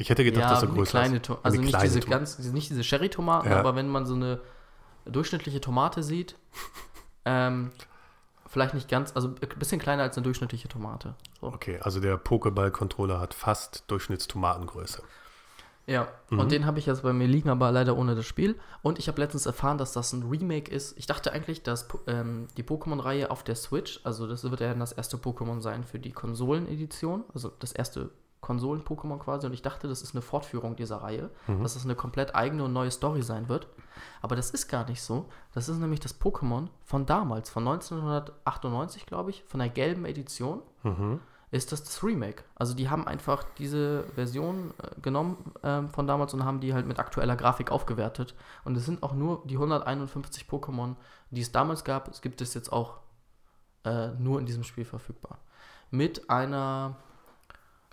Ich 0.00 0.10
hätte 0.10 0.22
gedacht, 0.24 0.42
ja, 0.44 0.50
dass 0.50 0.62
er 0.62 0.68
größer 0.68 0.90
kleine 1.00 1.16
ist. 1.18 1.30
Also 1.42 1.60
nicht 1.60 1.82
diese 1.82 2.00
ganz, 2.00 2.38
nicht 2.38 2.70
diese 2.70 2.84
Sherry-Tomaten, 2.84 3.50
Ja. 3.50 3.58
aber 3.58 3.74
wenn 3.74 3.88
man 3.88 4.06
so 4.06 4.14
eine 4.14 4.40
durchschnittliche 5.04 5.60
Tomate 5.60 6.02
sieht, 6.04 6.36
ähm, 7.24 7.72
vielleicht 8.46 8.74
nicht 8.74 8.88
ganz, 8.88 9.12
also 9.14 9.28
ein 9.28 9.58
bisschen 9.58 9.80
kleiner 9.80 10.04
als 10.04 10.16
eine 10.16 10.24
durchschnittliche 10.24 10.68
Tomate. 10.68 11.14
So. 11.40 11.48
Okay, 11.48 11.80
also 11.82 12.00
der 12.00 12.16
Pokéball-Controller 12.16 13.18
hat 13.20 13.34
fast 13.34 13.84
Durchschnittstomatengröße. 13.88 15.02
Ja, 15.86 16.06
Mhm. 16.30 16.38
und 16.40 16.52
den 16.52 16.64
habe 16.66 16.78
ich 16.78 16.86
jetzt 16.86 17.02
bei 17.02 17.12
mir 17.14 17.26
liegen, 17.26 17.48
aber 17.48 17.72
leider 17.72 17.96
ohne 17.96 18.14
das 18.14 18.26
Spiel. 18.26 18.58
Und 18.82 18.98
ich 18.98 19.08
habe 19.08 19.20
letztens 19.20 19.46
erfahren, 19.46 19.78
dass 19.78 19.92
das 19.92 20.12
ein 20.12 20.22
Remake 20.22 20.70
ist. 20.70 20.96
Ich 20.98 21.06
dachte 21.06 21.32
eigentlich, 21.32 21.62
dass 21.62 21.88
ähm, 22.06 22.46
die 22.58 22.62
Pokémon-Reihe 22.62 23.30
auf 23.30 23.42
der 23.42 23.56
Switch, 23.56 23.98
also 24.04 24.26
das 24.28 24.44
wird 24.48 24.60
ja 24.60 24.68
dann 24.68 24.80
das 24.80 24.92
erste 24.92 25.16
Pokémon 25.16 25.60
sein 25.62 25.82
für 25.84 25.98
die 25.98 26.12
Konsolen-Edition, 26.12 27.24
also 27.34 27.50
das 27.58 27.72
erste 27.72 28.10
Konsolen-Pokémon 28.40 29.18
quasi. 29.18 29.46
Und 29.46 29.52
ich 29.52 29.62
dachte, 29.62 29.88
das 29.88 30.02
ist 30.02 30.14
eine 30.14 30.22
Fortführung 30.22 30.76
dieser 30.76 30.98
Reihe, 30.98 31.30
Mhm. 31.46 31.62
dass 31.62 31.74
das 31.74 31.84
eine 31.84 31.94
komplett 31.94 32.34
eigene 32.34 32.64
und 32.64 32.72
neue 32.72 32.90
Story 32.90 33.22
sein 33.22 33.48
wird. 33.48 33.66
Aber 34.22 34.36
das 34.36 34.50
ist 34.50 34.68
gar 34.68 34.86
nicht 34.88 35.02
so. 35.02 35.26
Das 35.54 35.68
ist 35.68 35.78
nämlich 35.78 36.00
das 36.00 36.20
Pokémon 36.20 36.68
von 36.84 37.04
damals, 37.06 37.50
von 37.50 37.64
1998, 37.64 39.06
glaube 39.06 39.30
ich, 39.30 39.44
von 39.44 39.60
der 39.60 39.68
gelben 39.68 40.04
Edition 40.04 40.62
Mhm. 40.82 41.20
ist 41.50 41.72
das 41.72 41.82
das 41.82 42.02
Remake. 42.04 42.44
Also 42.54 42.74
die 42.74 42.88
haben 42.90 43.06
einfach 43.06 43.42
diese 43.58 44.04
Version 44.14 44.72
äh, 44.82 45.00
genommen 45.00 45.52
ähm, 45.62 45.88
von 45.88 46.06
damals 46.06 46.34
und 46.34 46.44
haben 46.44 46.60
die 46.60 46.74
halt 46.74 46.86
mit 46.86 46.98
aktueller 46.98 47.36
Grafik 47.36 47.70
aufgewertet. 47.70 48.34
Und 48.64 48.76
es 48.76 48.84
sind 48.84 49.02
auch 49.02 49.14
nur 49.14 49.42
die 49.46 49.56
151 49.56 50.44
Pokémon, 50.48 50.94
die 51.30 51.40
es 51.40 51.50
damals 51.52 51.84
gab. 51.84 52.08
Es 52.08 52.20
gibt 52.20 52.40
es 52.40 52.54
jetzt 52.54 52.72
auch 52.72 52.98
äh, 53.84 54.08
nur 54.18 54.38
in 54.40 54.46
diesem 54.46 54.64
Spiel 54.64 54.84
verfügbar. 54.84 55.38
Mit 55.90 56.28
einer 56.28 56.96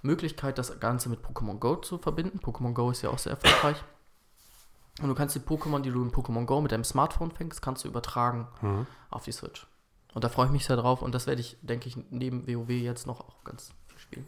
Möglichkeit, 0.04 0.58
das 0.58 0.80
Ganze 0.80 1.10
mit 1.10 1.22
Pokémon 1.26 1.58
Go 1.60 1.76
zu 1.78 1.98
verbinden. 1.98 2.40
Pokémon 2.40 2.74
Go 2.74 2.92
ist 2.92 3.02
ja 3.02 3.10
auch 3.10 3.18
sehr 3.18 3.34
erfolgreich. 3.34 3.84
Und 5.02 5.10
du 5.10 5.16
kannst 5.16 5.36
die 5.36 5.40
Pokémon, 5.40 5.82
die 5.82 5.92
du 5.92 6.02
in 6.02 6.12
Pokémon 6.12 6.46
Go 6.46 6.62
mit 6.62 6.72
deinem 6.72 6.84
Smartphone 6.86 7.32
fängst, 7.32 7.62
kannst 7.62 7.84
du 7.84 7.88
übertragen 7.88 8.48
Mhm. 8.62 8.88
auf 9.10 9.24
die 9.26 9.32
Switch. 9.32 9.68
Und 10.14 10.24
da 10.24 10.30
freue 10.30 10.46
ich 10.46 10.52
mich 10.54 10.66
sehr 10.66 10.78
drauf 10.78 11.02
und 11.02 11.14
das 11.14 11.28
werde 11.28 11.42
ich, 11.42 11.58
denke 11.62 11.88
ich, 11.90 11.98
neben 12.10 12.48
WoW 12.48 12.70
jetzt 12.70 13.06
noch 13.06 13.20
auch 13.20 13.44
ganz 13.44 13.74
viel 13.88 14.00
spielen. 14.00 14.28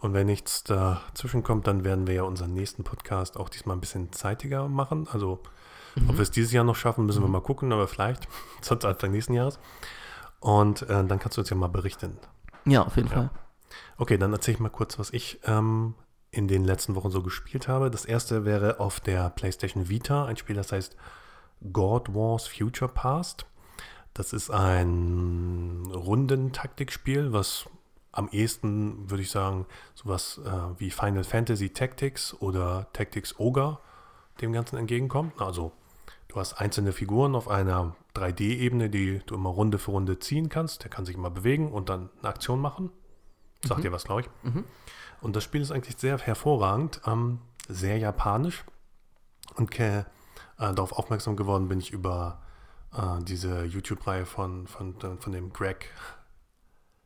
Und 0.00 0.12
wenn 0.14 0.26
nichts 0.26 0.62
dazwischen 0.62 1.42
kommt, 1.42 1.66
dann 1.66 1.82
werden 1.82 2.06
wir 2.06 2.14
ja 2.14 2.22
unseren 2.22 2.54
nächsten 2.54 2.84
Podcast 2.84 3.36
auch 3.36 3.48
diesmal 3.48 3.76
ein 3.76 3.80
bisschen 3.80 4.12
zeitiger 4.12 4.68
machen. 4.68 5.08
Also, 5.10 5.40
ob 6.08 6.14
wir 6.14 6.20
es 6.20 6.30
dieses 6.30 6.52
Jahr 6.52 6.62
noch 6.62 6.76
schaffen, 6.76 7.04
müssen 7.06 7.20
wir 7.22 7.26
Mhm. 7.26 7.32
mal 7.32 7.40
gucken, 7.42 7.72
aber 7.72 7.88
vielleicht 7.88 8.28
sonst 8.60 8.84
Anfang 8.84 9.10
nächsten 9.10 9.32
Jahres. 9.34 9.58
Und 10.38 10.82
äh, 10.82 11.04
dann 11.04 11.18
kannst 11.18 11.36
du 11.36 11.40
uns 11.40 11.50
ja 11.50 11.56
mal 11.56 11.66
berichten. 11.66 12.16
Ja, 12.64 12.82
auf 12.86 12.94
jeden 12.94 13.08
Ja. 13.08 13.14
Fall. 13.14 13.30
Okay, 13.96 14.18
dann 14.18 14.32
erzähle 14.32 14.56
ich 14.56 14.60
mal 14.60 14.68
kurz, 14.68 14.98
was 14.98 15.12
ich 15.12 15.40
ähm, 15.44 15.94
in 16.30 16.48
den 16.48 16.64
letzten 16.64 16.94
Wochen 16.94 17.10
so 17.10 17.22
gespielt 17.22 17.68
habe. 17.68 17.90
Das 17.90 18.04
erste 18.04 18.44
wäre 18.44 18.80
auf 18.80 19.00
der 19.00 19.30
PlayStation 19.30 19.88
Vita 19.88 20.26
ein 20.26 20.36
Spiel, 20.36 20.56
das 20.56 20.72
heißt 20.72 20.96
God 21.72 22.14
Wars 22.14 22.46
Future 22.46 22.90
Past. 22.90 23.46
Das 24.14 24.32
ist 24.32 24.50
ein 24.50 25.90
Rundentaktikspiel, 25.92 27.32
was 27.32 27.66
am 28.12 28.28
ehesten, 28.30 29.08
würde 29.10 29.22
ich 29.22 29.30
sagen, 29.30 29.66
sowas 29.94 30.40
äh, 30.44 30.80
wie 30.80 30.90
Final 30.90 31.24
Fantasy 31.24 31.70
Tactics 31.70 32.34
oder 32.40 32.88
Tactics 32.92 33.38
Ogre 33.38 33.78
dem 34.40 34.52
Ganzen 34.52 34.76
entgegenkommt. 34.76 35.40
Also 35.40 35.72
du 36.28 36.36
hast 36.36 36.54
einzelne 36.54 36.92
Figuren 36.92 37.34
auf 37.34 37.48
einer 37.48 37.94
3D-Ebene, 38.14 38.90
die 38.90 39.20
du 39.26 39.34
immer 39.34 39.50
Runde 39.50 39.78
für 39.78 39.92
Runde 39.92 40.18
ziehen 40.18 40.48
kannst. 40.48 40.82
Der 40.82 40.90
kann 40.90 41.04
sich 41.04 41.14
immer 41.14 41.30
bewegen 41.30 41.70
und 41.70 41.88
dann 41.88 42.10
eine 42.18 42.28
Aktion 42.28 42.60
machen. 42.60 42.90
Sagt 43.64 43.78
mhm. 43.78 43.82
dir 43.82 43.92
was, 43.92 44.04
glaube 44.04 44.22
ich. 44.22 44.28
Mhm. 44.42 44.64
Und 45.20 45.36
das 45.36 45.44
Spiel 45.44 45.60
ist 45.60 45.72
eigentlich 45.72 45.96
sehr 45.98 46.18
hervorragend, 46.18 47.00
ähm, 47.06 47.40
sehr 47.68 47.98
japanisch. 47.98 48.64
Und 49.56 49.78
äh, 49.78 50.04
darauf 50.58 50.92
aufmerksam 50.92 51.36
geworden 51.36 51.68
bin 51.68 51.80
ich 51.80 51.90
über 51.90 52.40
äh, 52.94 53.22
diese 53.22 53.64
YouTube-Reihe 53.64 54.26
von, 54.26 54.66
von, 54.66 54.94
von 55.18 55.32
dem 55.32 55.52
Greg 55.52 55.90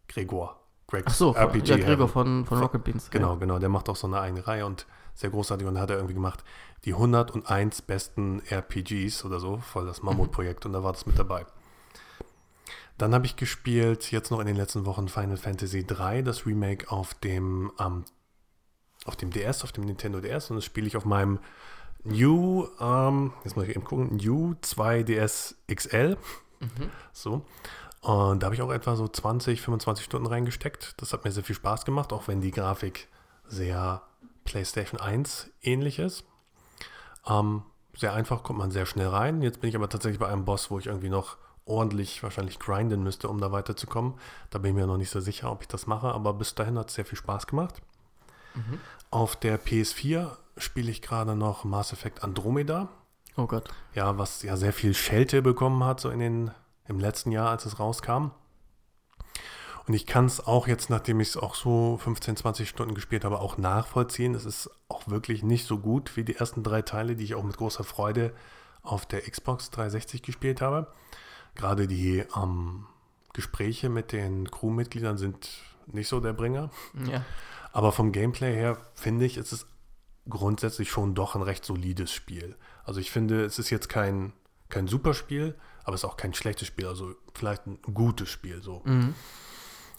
Gregor. 0.08 0.60
Greg's 0.88 1.06
Ach 1.08 1.14
so, 1.14 1.34
RPG. 1.34 1.70
Ja, 1.70 1.76
Gregor 1.78 2.08
von, 2.08 2.44
von 2.44 2.58
Rocket 2.58 2.84
Beans. 2.84 3.10
Genau, 3.10 3.34
ja. 3.34 3.38
genau. 3.38 3.58
Der 3.58 3.70
macht 3.70 3.88
auch 3.88 3.96
so 3.96 4.06
eine 4.06 4.20
eigene 4.20 4.46
Reihe 4.46 4.66
und 4.66 4.86
sehr 5.14 5.30
großartig 5.30 5.66
und 5.66 5.78
hat 5.78 5.90
er 5.90 5.96
irgendwie 5.96 6.14
gemacht 6.14 6.44
die 6.84 6.94
101 6.94 7.82
besten 7.82 8.42
RPGs 8.50 9.24
oder 9.24 9.38
so, 9.38 9.58
voll 9.58 9.86
das 9.86 10.02
Mammutprojekt 10.02 10.66
und 10.66 10.72
da 10.72 10.82
war 10.82 10.92
das 10.92 11.06
mit 11.06 11.18
dabei. 11.18 11.46
Dann 12.98 13.14
habe 13.14 13.26
ich 13.26 13.36
gespielt, 13.36 14.10
jetzt 14.12 14.30
noch 14.30 14.40
in 14.40 14.46
den 14.46 14.56
letzten 14.56 14.86
Wochen 14.86 15.08
Final 15.08 15.36
Fantasy 15.36 15.86
3, 15.86 16.22
das 16.22 16.46
Remake 16.46 16.90
auf 16.90 17.14
dem, 17.14 17.72
ähm, 17.80 18.04
auf 19.04 19.16
dem 19.16 19.30
DS, 19.30 19.64
auf 19.64 19.72
dem 19.72 19.84
Nintendo 19.84 20.20
DS 20.20 20.50
und 20.50 20.56
das 20.56 20.64
spiele 20.64 20.86
ich 20.86 20.96
auf 20.96 21.04
meinem 21.04 21.40
New, 22.04 22.68
ähm, 22.80 23.32
jetzt 23.44 23.56
muss 23.56 23.64
ich 23.66 23.70
eben 23.70 23.84
gucken, 23.84 24.16
New 24.16 24.54
2DS 24.62 25.54
XL. 25.72 26.16
Mhm. 26.60 26.90
So. 27.12 27.44
Und 28.00 28.42
da 28.42 28.46
habe 28.46 28.54
ich 28.54 28.62
auch 28.62 28.72
etwa 28.72 28.96
so 28.96 29.06
20, 29.06 29.60
25 29.60 30.04
Stunden 30.04 30.26
reingesteckt. 30.26 31.00
Das 31.00 31.12
hat 31.12 31.24
mir 31.24 31.30
sehr 31.30 31.44
viel 31.44 31.54
Spaß 31.54 31.84
gemacht, 31.84 32.12
auch 32.12 32.26
wenn 32.26 32.40
die 32.40 32.50
Grafik 32.50 33.08
sehr 33.46 34.02
PlayStation 34.44 35.00
1 35.00 35.50
ähnlich 35.62 36.00
ist. 36.00 36.24
Ähm, 37.28 37.62
sehr 37.96 38.12
einfach, 38.12 38.42
kommt 38.42 38.58
man 38.58 38.72
sehr 38.72 38.86
schnell 38.86 39.06
rein. 39.06 39.42
Jetzt 39.42 39.60
bin 39.60 39.70
ich 39.70 39.76
aber 39.76 39.88
tatsächlich 39.88 40.18
bei 40.18 40.26
einem 40.28 40.44
Boss, 40.44 40.70
wo 40.70 40.78
ich 40.80 40.86
irgendwie 40.86 41.10
noch 41.10 41.36
ordentlich 41.64 42.22
wahrscheinlich 42.22 42.58
grinden 42.58 43.02
müsste, 43.02 43.28
um 43.28 43.40
da 43.40 43.52
weiterzukommen. 43.52 44.14
Da 44.50 44.58
bin 44.58 44.70
ich 44.70 44.76
mir 44.76 44.86
noch 44.86 44.96
nicht 44.96 45.10
so 45.10 45.20
sicher, 45.20 45.50
ob 45.50 45.62
ich 45.62 45.68
das 45.68 45.86
mache, 45.86 46.12
aber 46.12 46.34
bis 46.34 46.54
dahin 46.54 46.78
hat 46.78 46.88
es 46.88 46.94
sehr 46.94 47.04
viel 47.04 47.18
Spaß 47.18 47.46
gemacht. 47.46 47.80
Mhm. 48.54 48.80
Auf 49.10 49.36
der 49.36 49.60
PS4 49.60 50.30
spiele 50.56 50.90
ich 50.90 51.02
gerade 51.02 51.36
noch 51.36 51.64
Mass 51.64 51.92
Effect 51.92 52.24
Andromeda. 52.24 52.88
Oh 53.36 53.46
Gott. 53.46 53.68
Ja, 53.94 54.18
was 54.18 54.42
ja 54.42 54.56
sehr 54.56 54.72
viel 54.72 54.94
Schelte 54.94 55.42
bekommen 55.42 55.84
hat, 55.84 56.00
so 56.00 56.10
in 56.10 56.18
den, 56.18 56.50
im 56.86 56.98
letzten 56.98 57.32
Jahr, 57.32 57.50
als 57.50 57.64
es 57.64 57.78
rauskam. 57.78 58.30
Und 59.86 59.94
ich 59.94 60.06
kann 60.06 60.26
es 60.26 60.46
auch 60.46 60.68
jetzt, 60.68 60.90
nachdem 60.90 61.18
ich 61.20 61.28
es 61.28 61.36
auch 61.36 61.54
so 61.54 61.98
15, 61.98 62.36
20 62.36 62.68
Stunden 62.68 62.94
gespielt 62.94 63.24
habe, 63.24 63.40
auch 63.40 63.58
nachvollziehen. 63.58 64.34
Es 64.34 64.44
ist 64.44 64.70
auch 64.88 65.08
wirklich 65.08 65.42
nicht 65.42 65.66
so 65.66 65.78
gut 65.78 66.16
wie 66.16 66.24
die 66.24 66.36
ersten 66.36 66.62
drei 66.62 66.82
Teile, 66.82 67.16
die 67.16 67.24
ich 67.24 67.34
auch 67.34 67.42
mit 67.42 67.56
großer 67.56 67.82
Freude 67.82 68.32
auf 68.82 69.06
der 69.06 69.22
Xbox 69.22 69.70
360 69.70 70.22
gespielt 70.22 70.60
habe. 70.60 70.86
Gerade 71.54 71.86
die 71.86 72.24
ähm, 72.36 72.86
Gespräche 73.32 73.88
mit 73.88 74.12
den 74.12 74.50
Crewmitgliedern 74.50 75.18
sind 75.18 75.48
nicht 75.86 76.08
so 76.08 76.20
der 76.20 76.32
Bringer. 76.32 76.70
Ja. 77.06 77.24
Aber 77.72 77.92
vom 77.92 78.12
Gameplay 78.12 78.54
her 78.54 78.78
finde 78.94 79.24
ich, 79.24 79.36
es 79.36 79.52
ist 79.52 79.66
grundsätzlich 80.28 80.90
schon 80.90 81.14
doch 81.14 81.34
ein 81.34 81.42
recht 81.42 81.64
solides 81.64 82.12
Spiel. 82.12 82.56
Also 82.84 83.00
ich 83.00 83.10
finde, 83.10 83.44
es 83.44 83.58
ist 83.58 83.70
jetzt 83.70 83.88
kein, 83.88 84.32
kein 84.68 84.86
super 84.86 85.14
Spiel, 85.14 85.56
aber 85.84 85.94
es 85.94 86.02
ist 86.02 86.08
auch 86.08 86.16
kein 86.16 86.34
schlechtes 86.34 86.68
Spiel. 86.68 86.86
Also 86.86 87.14
vielleicht 87.34 87.66
ein 87.66 87.78
gutes 87.94 88.28
Spiel. 88.28 88.62
So. 88.62 88.82
Mhm. 88.84 89.14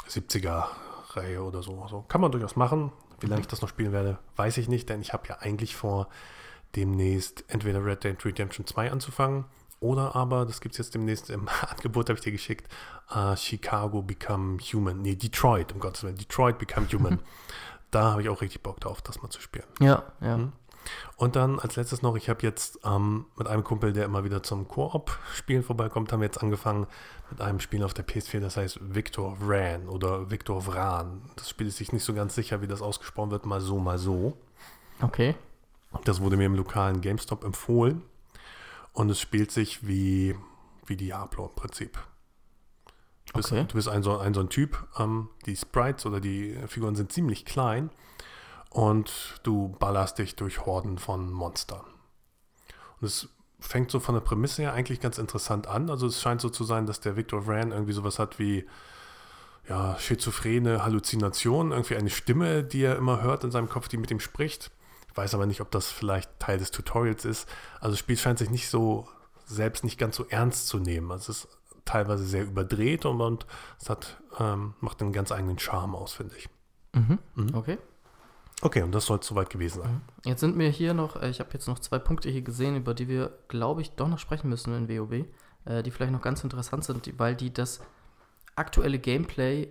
70er-Reihe 0.07 1.43
oder 1.43 1.63
so. 1.63 1.81
Also 1.81 2.01
kann 2.03 2.21
man 2.21 2.31
durchaus 2.31 2.55
machen. 2.55 2.91
Wie 3.19 3.27
lange 3.27 3.41
ich 3.41 3.47
das 3.47 3.61
noch 3.61 3.69
spielen 3.69 3.93
werde, 3.93 4.19
weiß 4.35 4.57
ich 4.57 4.67
nicht, 4.67 4.89
denn 4.89 5.01
ich 5.01 5.13
habe 5.13 5.27
ja 5.29 5.37
eigentlich 5.39 5.77
vor, 5.77 6.09
demnächst 6.75 7.45
entweder 7.47 7.85
Red 7.85 8.03
Dead 8.03 8.25
Redemption 8.25 8.67
2 8.67 8.91
anzufangen 8.91 9.45
oder 9.83 10.15
aber, 10.15 10.45
das 10.45 10.61
gibt 10.61 10.73
es 10.73 10.79
jetzt 10.79 10.95
demnächst 10.95 11.29
im 11.29 11.47
Angebot, 11.69 12.09
habe 12.09 12.17
ich 12.17 12.23
dir 12.23 12.31
geschickt, 12.31 12.71
uh, 13.13 13.35
Chicago 13.35 14.01
Become 14.01 14.57
Human. 14.59 15.01
Nee, 15.01 15.15
Detroit, 15.15 15.73
um 15.73 15.79
Gottes 15.79 16.03
Willen. 16.03 16.15
Detroit 16.15 16.57
Become 16.57 16.87
Human. 16.91 17.19
da 17.91 18.11
habe 18.11 18.21
ich 18.21 18.29
auch 18.29 18.41
richtig 18.41 18.63
Bock 18.63 18.79
drauf, 18.79 19.01
das 19.01 19.21
mal 19.21 19.29
zu 19.29 19.41
spielen. 19.41 19.65
Ja, 19.81 20.03
ja. 20.21 20.37
Mhm. 20.37 20.53
Und 21.17 21.35
dann 21.35 21.59
als 21.59 21.75
letztes 21.75 22.01
noch, 22.01 22.15
ich 22.15 22.29
habe 22.29 22.41
jetzt 22.43 22.79
ähm, 22.85 23.25
mit 23.37 23.47
einem 23.47 23.63
Kumpel, 23.63 23.93
der 23.93 24.05
immer 24.05 24.23
wieder 24.23 24.41
zum 24.41 24.67
Koop-Spielen 24.67 25.63
vorbeikommt, 25.63 26.11
haben 26.11 26.21
wir 26.21 26.25
jetzt 26.25 26.41
angefangen 26.41 26.87
mit 27.29 27.41
einem 27.41 27.59
Spiel 27.59 27.83
auf 27.83 27.93
der 27.93 28.05
PS4, 28.05 28.39
das 28.39 28.57
heißt 28.57 28.79
Victor 28.81 29.37
Vran 29.37 29.87
oder 29.87 30.29
Victor 30.31 30.61
Vran. 30.61 31.21
Das 31.35 31.49
Spiel 31.49 31.67
ist 31.67 31.77
sich 31.77 31.91
nicht 31.93 32.03
so 32.03 32.13
ganz 32.13 32.35
sicher, 32.35 32.61
wie 32.61 32.67
das 32.67 32.81
ausgesprochen 32.81 33.31
wird, 33.31 33.45
mal 33.45 33.61
so, 33.61 33.79
mal 33.79 33.97
so. 33.97 34.37
Okay. 35.01 35.35
Das 36.05 36.21
wurde 36.21 36.37
mir 36.37 36.45
im 36.45 36.55
lokalen 36.55 37.01
GameStop 37.01 37.43
empfohlen. 37.43 38.01
Und 38.93 39.09
es 39.09 39.19
spielt 39.19 39.51
sich 39.51 39.85
wie, 39.87 40.35
wie 40.85 40.95
Diablo 40.95 41.47
im 41.47 41.55
Prinzip. 41.55 41.97
Du 43.25 43.33
bist, 43.33 43.51
okay. 43.51 43.65
du 43.67 43.73
bist 43.73 43.87
ein, 43.87 44.03
so, 44.03 44.17
ein, 44.17 44.33
so 44.33 44.41
ein 44.41 44.49
Typ, 44.49 44.87
ähm, 44.99 45.29
die 45.45 45.55
Sprites 45.55 46.05
oder 46.05 46.19
die 46.19 46.55
Figuren 46.67 46.95
sind 46.95 47.11
ziemlich 47.11 47.45
klein 47.45 47.89
und 48.69 49.39
du 49.43 49.69
ballerst 49.79 50.19
dich 50.19 50.35
durch 50.35 50.65
Horden 50.65 50.97
von 50.97 51.31
Monstern. 51.31 51.85
Und 53.01 53.07
es 53.07 53.29
fängt 53.59 53.91
so 53.91 53.99
von 53.99 54.15
der 54.15 54.21
Prämisse 54.21 54.63
her 54.63 54.73
eigentlich 54.73 54.99
ganz 54.99 55.17
interessant 55.17 55.67
an. 55.67 55.89
Also 55.89 56.05
es 56.05 56.21
scheint 56.21 56.41
so 56.41 56.49
zu 56.49 56.63
sein, 56.63 56.85
dass 56.85 56.99
der 56.99 57.15
Victor 57.15 57.43
Vran 57.43 57.71
irgendwie 57.71 57.93
sowas 57.93 58.19
hat 58.19 58.37
wie 58.39 58.65
ja, 59.67 59.97
schizophrene 59.97 60.83
Halluzinationen, 60.83 61.71
irgendwie 61.71 61.95
eine 61.95 62.09
Stimme, 62.09 62.63
die 62.63 62.83
er 62.83 62.97
immer 62.97 63.21
hört 63.21 63.43
in 63.43 63.51
seinem 63.51 63.69
Kopf, 63.69 63.87
die 63.87 63.97
mit 63.97 64.11
ihm 64.11 64.19
spricht. 64.19 64.71
Weiß 65.15 65.33
aber 65.35 65.45
nicht, 65.45 65.61
ob 65.61 65.71
das 65.71 65.87
vielleicht 65.91 66.39
Teil 66.39 66.57
des 66.57 66.71
Tutorials 66.71 67.25
ist. 67.25 67.47
Also 67.79 67.91
das 67.91 67.99
Spiel 67.99 68.17
scheint 68.17 68.39
sich 68.39 68.49
nicht 68.49 68.69
so 68.69 69.07
selbst 69.45 69.83
nicht 69.83 69.99
ganz 69.99 70.15
so 70.15 70.25
ernst 70.29 70.67
zu 70.67 70.79
nehmen. 70.79 71.11
Also 71.11 71.31
es 71.31 71.45
ist 71.45 71.57
teilweise 71.85 72.25
sehr 72.25 72.43
überdreht 72.43 73.05
und, 73.05 73.21
und 73.21 73.45
es 73.79 73.89
hat, 73.89 74.21
ähm, 74.39 74.73
macht 74.79 75.01
einen 75.01 75.13
ganz 75.13 75.31
eigenen 75.31 75.59
Charme 75.59 75.95
aus, 75.95 76.13
finde 76.13 76.35
ich. 76.37 76.49
Mhm. 76.93 77.19
Mhm. 77.35 77.55
Okay. 77.55 77.77
Okay, 78.61 78.81
und 78.81 78.93
das 78.93 79.05
soll 79.07 79.19
es 79.19 79.27
soweit 79.27 79.49
gewesen 79.49 79.81
sein. 79.81 79.91
Mhm. 79.91 80.01
Jetzt 80.23 80.39
sind 80.39 80.55
mir 80.55 80.69
hier 80.69 80.93
noch, 80.93 81.21
äh, 81.21 81.29
ich 81.29 81.39
habe 81.39 81.49
jetzt 81.53 81.67
noch 81.67 81.79
zwei 81.79 81.99
Punkte 81.99 82.29
hier 82.29 82.41
gesehen, 82.41 82.75
über 82.77 82.93
die 82.93 83.07
wir, 83.07 83.37
glaube 83.49 83.81
ich, 83.81 83.91
doch 83.91 84.07
noch 84.07 84.19
sprechen 84.19 84.49
müssen 84.49 84.73
in 84.73 84.87
WoW, 84.87 85.25
äh, 85.65 85.83
die 85.83 85.91
vielleicht 85.91 86.13
noch 86.13 86.21
ganz 86.21 86.43
interessant 86.43 86.85
sind, 86.85 87.19
weil 87.19 87.35
die 87.35 87.51
das 87.51 87.81
aktuelle 88.55 88.99
Gameplay, 88.99 89.67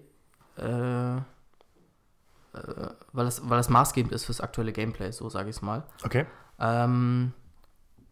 äh, 0.57 1.21
weil, 3.13 3.27
es, 3.27 3.49
weil 3.49 3.59
es 3.59 3.69
maßgebend 3.69 4.13
ist 4.13 4.25
fürs 4.25 4.41
aktuelle 4.41 4.73
Gameplay, 4.73 5.11
so 5.13 5.29
sage 5.29 5.51
ich 5.51 5.57
es 5.57 5.63
mal. 5.63 5.85
Okay. 6.05 6.27
Ähm, 6.59 7.33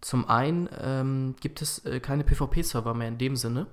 zum 0.01 0.29
einen 0.29 0.69
ähm, 0.81 1.37
gibt 1.41 1.61
es 1.61 1.85
äh, 1.85 2.01
keine 2.01 2.25
PvP-Server 2.25 2.95
mehr 2.95 3.09
in 3.09 3.19
dem 3.19 3.37
Sinne, 3.37 3.67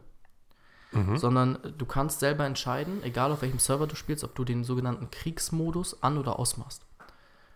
mhm. 0.91 1.17
sondern 1.17 1.59
du 1.77 1.85
kannst 1.85 2.19
selber 2.19 2.45
entscheiden, 2.45 3.01
egal 3.03 3.31
auf 3.31 3.41
welchem 3.41 3.59
Server 3.59 3.87
du 3.87 3.95
spielst, 3.95 4.23
ob 4.23 4.35
du 4.35 4.43
den 4.43 4.63
sogenannten 4.63 5.09
Kriegsmodus 5.09 6.03
an- 6.03 6.17
oder 6.17 6.37
ausmachst. 6.37 6.85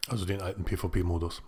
Also 0.07 0.25
den 0.25 0.41
alten 0.41 0.63
PvP-Modus. 0.63 1.43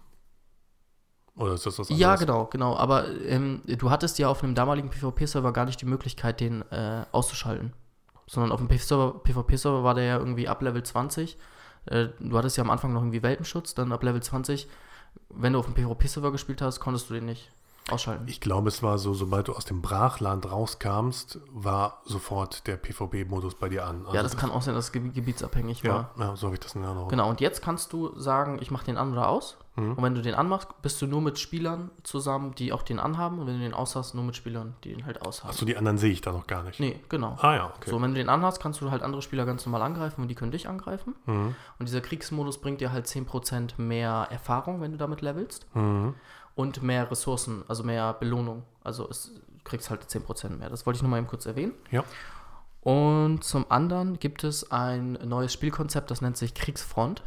Oder 1.35 1.53
ist 1.53 1.65
das 1.65 1.79
was 1.79 1.89
anderes? 1.89 1.99
Ja, 1.99 2.15
genau, 2.15 2.45
genau. 2.45 2.75
Aber 2.75 3.07
ähm, 3.25 3.61
du 3.65 3.89
hattest 3.89 4.19
ja 4.19 4.27
auf 4.27 4.43
einem 4.43 4.53
damaligen 4.53 4.89
PvP-Server 4.89 5.51
gar 5.53 5.65
nicht 5.65 5.81
die 5.81 5.85
Möglichkeit, 5.85 6.39
den 6.39 6.61
äh, 6.71 7.05
auszuschalten. 7.11 7.73
Sondern 8.27 8.51
auf 8.51 8.59
dem 8.59 8.67
PvP-Server 8.67 9.83
war 9.83 9.95
der 9.95 10.03
ja 10.03 10.17
irgendwie 10.17 10.47
ab 10.47 10.61
Level 10.61 10.83
20. 10.83 11.37
Äh, 11.85 12.07
du 12.19 12.37
hattest 12.37 12.57
ja 12.57 12.63
am 12.63 12.69
Anfang 12.69 12.93
noch 12.93 13.01
irgendwie 13.01 13.23
Welpenschutz, 13.23 13.73
dann 13.73 13.91
ab 13.91 14.03
Level 14.03 14.21
20. 14.21 14.67
Wenn 15.29 15.53
du 15.53 15.59
auf 15.59 15.65
dem 15.65 15.75
PvP-Server 15.75 16.31
gespielt 16.31 16.61
hast, 16.61 16.79
konntest 16.79 17.09
du 17.09 17.13
den 17.13 17.25
nicht 17.25 17.51
ausschalten. 17.89 18.27
Ich 18.27 18.39
glaube, 18.39 18.69
es 18.69 18.81
war 18.81 18.97
so, 18.97 19.13
sobald 19.13 19.47
du 19.47 19.53
aus 19.53 19.65
dem 19.65 19.81
Brachland 19.81 20.49
rauskamst, 20.49 21.39
war 21.51 22.01
sofort 22.05 22.65
der 22.67 22.77
PvP-Modus 22.77 23.55
bei 23.55 23.69
dir 23.69 23.85
an. 23.85 24.05
Also 24.05 24.15
ja, 24.15 24.23
das 24.23 24.37
kann 24.37 24.51
auch 24.51 24.61
sein, 24.61 24.75
dass 24.75 24.85
es 24.85 24.91
gebietsabhängig 24.91 25.83
war. 25.83 26.11
Ja, 26.17 26.35
so 26.35 26.47
habe 26.47 26.55
ich 26.55 26.61
das 26.61 26.75
in 26.75 26.83
Erinnerung. 26.83 27.09
Genau, 27.09 27.29
und 27.29 27.41
jetzt 27.41 27.61
kannst 27.61 27.91
du 27.93 28.17
sagen, 28.17 28.59
ich 28.61 28.71
mache 28.71 28.85
den 28.85 28.97
an 28.97 29.11
oder 29.11 29.27
aus. 29.27 29.57
Mhm. 29.75 29.93
Und 29.93 30.03
wenn 30.03 30.15
du 30.15 30.21
den 30.21 30.35
anmachst, 30.35 30.69
bist 30.81 31.01
du 31.01 31.07
nur 31.07 31.21
mit 31.21 31.39
Spielern 31.39 31.91
zusammen, 32.03 32.53
die 32.55 32.71
auch 32.73 32.83
den 32.83 32.99
anhaben. 32.99 33.39
Und 33.39 33.47
wenn 33.47 33.57
du 33.57 33.61
den 33.61 33.73
aushast, 33.73 34.15
nur 34.15 34.23
mit 34.23 34.35
Spielern, 34.35 34.75
die 34.83 34.93
den 34.93 35.05
halt 35.05 35.21
aushaben. 35.21 35.49
Achso, 35.49 35.65
die 35.65 35.77
anderen 35.77 35.97
sehe 35.97 36.11
ich 36.11 36.21
da 36.21 36.31
noch 36.31 36.47
gar 36.47 36.63
nicht. 36.63 36.79
Nee, 36.79 36.99
genau. 37.09 37.37
Ah 37.39 37.55
ja, 37.55 37.73
okay. 37.75 37.89
So, 37.89 38.01
wenn 38.01 38.11
du 38.11 38.17
den 38.17 38.29
anhast, 38.29 38.61
kannst 38.61 38.81
du 38.81 38.91
halt 38.91 39.01
andere 39.01 39.21
Spieler 39.21 39.45
ganz 39.45 39.65
normal 39.65 39.81
angreifen 39.81 40.21
und 40.21 40.27
die 40.27 40.35
können 40.35 40.51
dich 40.51 40.67
angreifen. 40.69 41.15
Mhm. 41.25 41.55
Und 41.79 41.87
dieser 41.87 42.01
Kriegsmodus 42.01 42.59
bringt 42.61 42.81
dir 42.81 42.91
halt 42.91 43.07
10% 43.07 43.81
mehr 43.81 44.27
Erfahrung, 44.29 44.81
wenn 44.81 44.91
du 44.91 44.97
damit 44.97 45.21
levelst. 45.21 45.65
Mhm 45.75 46.13
und 46.55 46.83
mehr 46.83 47.09
Ressourcen, 47.09 47.63
also 47.67 47.83
mehr 47.83 48.13
Belohnung. 48.13 48.63
Also 48.83 49.07
es, 49.09 49.31
du 49.33 49.63
kriegst 49.63 49.89
halt 49.89 50.03
10% 50.03 50.49
mehr. 50.49 50.69
Das 50.69 50.85
wollte 50.85 50.97
ich 50.97 51.01
nur 51.01 51.09
mal 51.09 51.17
eben 51.17 51.27
kurz 51.27 51.45
erwähnen. 51.45 51.73
Ja. 51.91 52.03
Und 52.81 53.43
zum 53.43 53.65
anderen 53.69 54.19
gibt 54.19 54.43
es 54.43 54.71
ein 54.71 55.13
neues 55.23 55.53
Spielkonzept, 55.53 56.11
das 56.11 56.21
nennt 56.21 56.37
sich 56.37 56.53
Kriegsfront. 56.53 57.23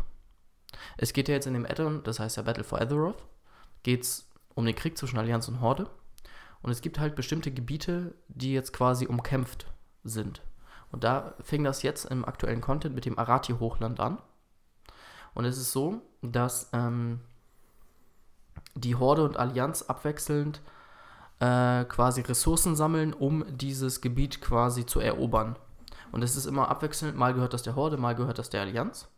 Es 0.96 1.12
geht 1.12 1.28
ja 1.28 1.34
jetzt 1.34 1.46
in 1.46 1.54
dem 1.54 1.66
Addon, 1.66 2.02
das 2.04 2.18
heißt 2.18 2.36
ja 2.36 2.42
Battle 2.42 2.64
for 2.64 2.80
Azeroth, 2.80 3.22
geht 3.82 4.02
es 4.02 4.28
um 4.54 4.64
den 4.64 4.74
Krieg 4.74 4.96
zwischen 4.98 5.18
Allianz 5.18 5.48
und 5.48 5.60
Horde. 5.60 5.88
Und 6.62 6.70
es 6.70 6.80
gibt 6.80 6.98
halt 6.98 7.14
bestimmte 7.14 7.50
Gebiete, 7.52 8.14
die 8.28 8.52
jetzt 8.52 8.72
quasi 8.72 9.06
umkämpft 9.06 9.66
sind. 10.02 10.42
Und 10.90 11.04
da 11.04 11.34
fing 11.42 11.62
das 11.64 11.82
jetzt 11.82 12.06
im 12.06 12.24
aktuellen 12.24 12.60
Content 12.60 12.94
mit 12.94 13.04
dem 13.04 13.18
Arati-Hochland 13.18 14.00
an. 14.00 14.18
Und 15.34 15.44
es 15.44 15.58
ist 15.58 15.72
so, 15.72 16.00
dass 16.22 16.70
ähm, 16.72 17.20
die 18.74 18.96
Horde 18.96 19.22
und 19.24 19.36
Allianz 19.36 19.82
abwechselnd 19.82 20.60
äh, 21.40 21.84
quasi 21.84 22.22
Ressourcen 22.22 22.76
sammeln, 22.76 23.12
um 23.12 23.44
dieses 23.48 24.00
Gebiet 24.00 24.40
quasi 24.40 24.86
zu 24.86 25.00
erobern. 25.00 25.56
Und 26.12 26.22
es 26.22 26.36
ist 26.36 26.46
immer 26.46 26.68
abwechselnd, 26.68 27.16
mal 27.16 27.34
gehört 27.34 27.52
das 27.52 27.62
der 27.62 27.76
Horde, 27.76 27.96
mal 27.96 28.14
gehört 28.14 28.38
das 28.38 28.48
der 28.48 28.62
Allianz. 28.62 29.08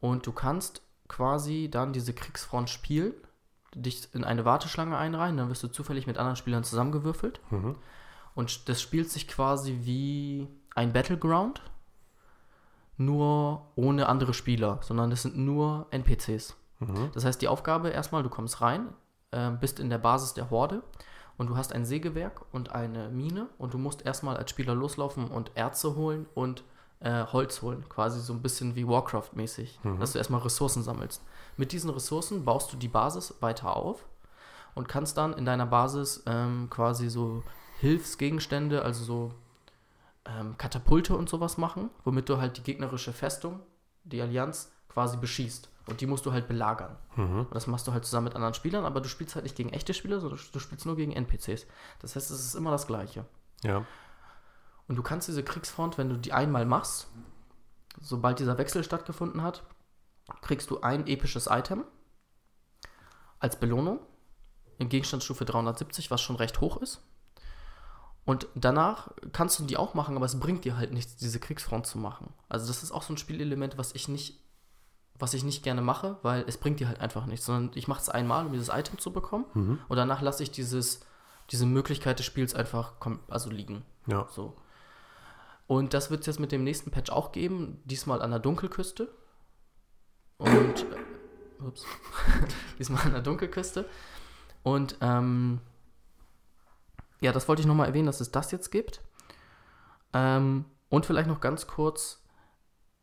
Und 0.00 0.26
du 0.26 0.32
kannst 0.32 0.82
quasi 1.08 1.68
dann 1.70 1.92
diese 1.92 2.14
Kriegsfront 2.14 2.70
spielen, 2.70 3.14
dich 3.74 4.08
in 4.14 4.24
eine 4.24 4.44
Warteschlange 4.44 4.96
einreihen, 4.96 5.36
dann 5.36 5.48
wirst 5.48 5.62
du 5.62 5.68
zufällig 5.68 6.06
mit 6.06 6.18
anderen 6.18 6.36
Spielern 6.36 6.64
zusammengewürfelt. 6.64 7.40
Mhm. 7.50 7.76
Und 8.34 8.68
das 8.68 8.80
spielt 8.80 9.10
sich 9.10 9.28
quasi 9.28 9.80
wie 9.82 10.48
ein 10.74 10.92
Battleground, 10.92 11.62
nur 12.96 13.66
ohne 13.76 14.08
andere 14.08 14.34
Spieler, 14.34 14.78
sondern 14.82 15.10
es 15.12 15.22
sind 15.22 15.36
nur 15.36 15.86
NPCs. 15.90 16.56
Mhm. 16.78 17.10
Das 17.12 17.24
heißt, 17.24 17.40
die 17.40 17.48
Aufgabe 17.48 17.90
erstmal, 17.90 18.22
du 18.22 18.28
kommst 18.28 18.60
rein, 18.60 18.88
äh, 19.30 19.50
bist 19.50 19.80
in 19.80 19.90
der 19.90 19.98
Basis 19.98 20.34
der 20.34 20.50
Horde 20.50 20.82
und 21.36 21.48
du 21.48 21.56
hast 21.56 21.72
ein 21.72 21.84
Sägewerk 21.84 22.42
und 22.52 22.72
eine 22.72 23.08
Mine 23.08 23.48
und 23.58 23.74
du 23.74 23.78
musst 23.78 24.04
erstmal 24.04 24.36
als 24.36 24.50
Spieler 24.50 24.74
loslaufen 24.74 25.28
und 25.28 25.56
Erze 25.56 25.96
holen 25.96 26.26
und 26.34 26.62
äh, 27.00 27.24
Holz 27.24 27.62
holen, 27.62 27.88
quasi 27.88 28.20
so 28.20 28.32
ein 28.32 28.42
bisschen 28.42 28.76
wie 28.76 28.86
Warcraft-mäßig, 28.86 29.80
mhm. 29.82 30.00
dass 30.00 30.12
du 30.12 30.18
erstmal 30.18 30.40
Ressourcen 30.42 30.82
sammelst. 30.82 31.22
Mit 31.56 31.72
diesen 31.72 31.90
Ressourcen 31.90 32.44
baust 32.44 32.72
du 32.72 32.76
die 32.76 32.88
Basis 32.88 33.34
weiter 33.40 33.76
auf 33.76 34.04
und 34.74 34.88
kannst 34.88 35.16
dann 35.16 35.32
in 35.32 35.44
deiner 35.44 35.66
Basis 35.66 36.22
ähm, 36.26 36.68
quasi 36.70 37.08
so 37.08 37.42
Hilfsgegenstände, 37.80 38.82
also 38.82 39.04
so 39.04 39.34
ähm, 40.26 40.56
Katapulte 40.58 41.16
und 41.16 41.28
sowas 41.28 41.56
machen, 41.56 41.90
womit 42.04 42.28
du 42.28 42.38
halt 42.38 42.58
die 42.58 42.62
gegnerische 42.62 43.12
Festung, 43.12 43.60
die 44.04 44.20
Allianz, 44.20 44.72
quasi 44.88 45.16
beschießt. 45.16 45.68
Und 45.86 46.00
die 46.00 46.06
musst 46.06 46.26
du 46.26 46.32
halt 46.32 46.46
belagern. 46.46 46.96
Mhm. 47.16 47.40
Und 47.40 47.54
das 47.54 47.66
machst 47.66 47.88
du 47.88 47.92
halt 47.92 48.04
zusammen 48.04 48.24
mit 48.24 48.34
anderen 48.34 48.54
Spielern, 48.54 48.84
aber 48.84 49.00
du 49.00 49.08
spielst 49.08 49.34
halt 49.34 49.44
nicht 49.44 49.56
gegen 49.56 49.70
echte 49.70 49.94
Spieler, 49.94 50.20
sondern 50.20 50.38
du 50.52 50.58
spielst 50.58 50.86
nur 50.86 50.96
gegen 50.96 51.12
NPCs. 51.12 51.66
Das 52.00 52.14
heißt, 52.14 52.30
es 52.30 52.44
ist 52.44 52.54
immer 52.54 52.70
das 52.70 52.86
Gleiche. 52.86 53.24
Ja. 53.64 53.84
Und 54.90 54.96
du 54.96 55.04
kannst 55.04 55.28
diese 55.28 55.44
Kriegsfront, 55.44 55.98
wenn 55.98 56.08
du 56.08 56.16
die 56.16 56.32
einmal 56.32 56.66
machst, 56.66 57.06
sobald 58.00 58.40
dieser 58.40 58.58
Wechsel 58.58 58.82
stattgefunden 58.82 59.40
hat, 59.40 59.62
kriegst 60.42 60.68
du 60.68 60.80
ein 60.80 61.06
episches 61.06 61.46
Item 61.48 61.84
als 63.38 63.60
Belohnung 63.60 64.00
in 64.78 64.88
Gegenstandsstufe 64.88 65.44
370, 65.44 66.10
was 66.10 66.20
schon 66.20 66.34
recht 66.34 66.60
hoch 66.60 66.78
ist. 66.78 67.04
Und 68.24 68.48
danach 68.56 69.12
kannst 69.30 69.60
du 69.60 69.62
die 69.62 69.76
auch 69.76 69.94
machen, 69.94 70.16
aber 70.16 70.26
es 70.26 70.40
bringt 70.40 70.64
dir 70.64 70.76
halt 70.76 70.92
nichts, 70.92 71.14
diese 71.14 71.38
Kriegsfront 71.38 71.86
zu 71.86 71.96
machen. 71.98 72.34
Also 72.48 72.66
das 72.66 72.82
ist 72.82 72.90
auch 72.90 73.04
so 73.04 73.12
ein 73.12 73.16
Spielelement, 73.16 73.78
was 73.78 73.94
ich 73.94 74.08
nicht, 74.08 74.40
was 75.14 75.34
ich 75.34 75.44
nicht 75.44 75.62
gerne 75.62 75.82
mache, 75.82 76.18
weil 76.22 76.42
es 76.48 76.58
bringt 76.58 76.80
dir 76.80 76.88
halt 76.88 76.98
einfach 76.98 77.26
nichts, 77.26 77.46
sondern 77.46 77.70
ich 77.76 77.86
mache 77.86 78.00
es 78.00 78.08
einmal, 78.08 78.44
um 78.44 78.50
dieses 78.50 78.70
Item 78.70 78.98
zu 78.98 79.12
bekommen 79.12 79.44
mhm. 79.54 79.78
und 79.86 79.96
danach 79.96 80.20
lasse 80.20 80.42
ich 80.42 80.50
dieses, 80.50 80.98
diese 81.50 81.64
Möglichkeit 81.64 82.18
des 82.18 82.26
Spiels 82.26 82.56
einfach 82.56 82.94
also 83.28 83.50
liegen. 83.50 83.84
Ja. 84.08 84.26
So. 84.32 84.56
Und 85.70 85.94
das 85.94 86.10
wird 86.10 86.22
es 86.22 86.26
jetzt 86.26 86.40
mit 86.40 86.50
dem 86.50 86.64
nächsten 86.64 86.90
Patch 86.90 87.12
auch 87.12 87.30
geben, 87.30 87.80
diesmal 87.84 88.22
an 88.22 88.30
der 88.30 88.40
Dunkelküste. 88.40 89.06
Und 90.36 90.50
äh, 90.80 91.62
ups, 91.64 91.86
diesmal 92.80 93.04
an 93.04 93.12
der 93.12 93.22
Dunkelküste. 93.22 93.88
Und 94.64 94.96
ähm, 95.00 95.60
ja, 97.20 97.30
das 97.30 97.46
wollte 97.46 97.62
ich 97.62 97.68
nochmal 97.68 97.86
erwähnen, 97.86 98.06
dass 98.06 98.20
es 98.20 98.32
das 98.32 98.50
jetzt 98.50 98.70
gibt. 98.70 99.00
Ähm, 100.12 100.64
und 100.88 101.06
vielleicht 101.06 101.28
noch 101.28 101.38
ganz 101.40 101.68
kurz, 101.68 102.20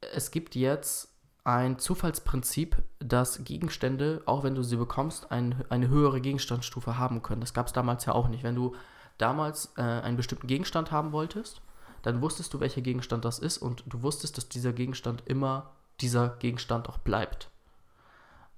es 0.02 0.30
gibt 0.32 0.54
jetzt 0.54 1.18
ein 1.46 1.80
Zufallsprinzip, 1.80 2.84
dass 3.00 3.46
Gegenstände, 3.46 4.24
auch 4.26 4.44
wenn 4.44 4.56
du 4.56 4.62
sie 4.62 4.76
bekommst, 4.76 5.32
ein, 5.32 5.64
eine 5.70 5.88
höhere 5.88 6.20
Gegenstandsstufe 6.20 6.98
haben 6.98 7.24
können. 7.24 7.40
Das 7.40 7.54
gab 7.54 7.68
es 7.68 7.72
damals 7.72 8.04
ja 8.04 8.12
auch 8.12 8.28
nicht. 8.28 8.44
Wenn 8.44 8.56
du 8.56 8.76
damals 9.18 9.72
äh, 9.78 9.84
einen 9.84 10.18
bestimmten 10.18 10.48
Gegenstand 10.48 10.92
haben 10.92 11.14
wolltest, 11.14 11.62
dann 12.02 12.22
wusstest 12.22 12.54
du, 12.54 12.60
welcher 12.60 12.82
Gegenstand 12.82 13.26
das 13.26 13.40
ist 13.40 13.58
und 13.58 13.84
du 13.88 14.02
wusstest, 14.02 14.38
dass 14.38 14.50
dieser 14.50 14.74
Gegenstand 14.74 15.24
immer 15.26 15.72
dieser 16.00 16.30
Gegenstand 16.38 16.90
auch 16.90 16.98
bleibt. 16.98 17.50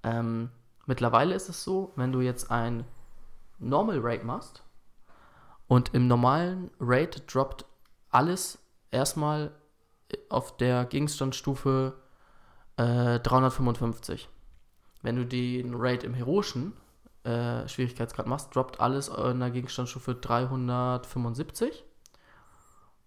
Ähm, 0.04 0.50
mittlerweile 0.86 1.36
ist 1.36 1.50
es 1.50 1.64
so, 1.64 1.94
wenn 1.96 2.12
du 2.12 2.22
jetzt 2.22 2.52
ein 2.52 2.86
Normal 3.60 4.00
Raid 4.02 4.24
machst, 4.24 4.64
und 5.70 5.94
im 5.94 6.08
normalen 6.08 6.72
Raid 6.80 7.32
droppt 7.32 7.64
alles 8.10 8.58
erstmal 8.90 9.52
auf 10.28 10.58
der 10.58 10.84
Gegenstandsstufe 10.86 11.94
äh, 12.78 13.20
355. 13.20 14.28
Wenn 15.04 15.16
du 15.16 15.26
den 15.28 15.76
Raid 15.76 16.04
im 16.04 16.16
heroischen 16.16 16.74
äh, 17.24 17.68
Schwierigkeitsgrad 17.68 18.26
machst, 18.26 18.54
droppt 18.56 18.80
alles 18.80 19.10
in 19.10 19.40
der 19.40 19.52
Gegenstandsstufe 19.52 20.16
375 20.16 21.86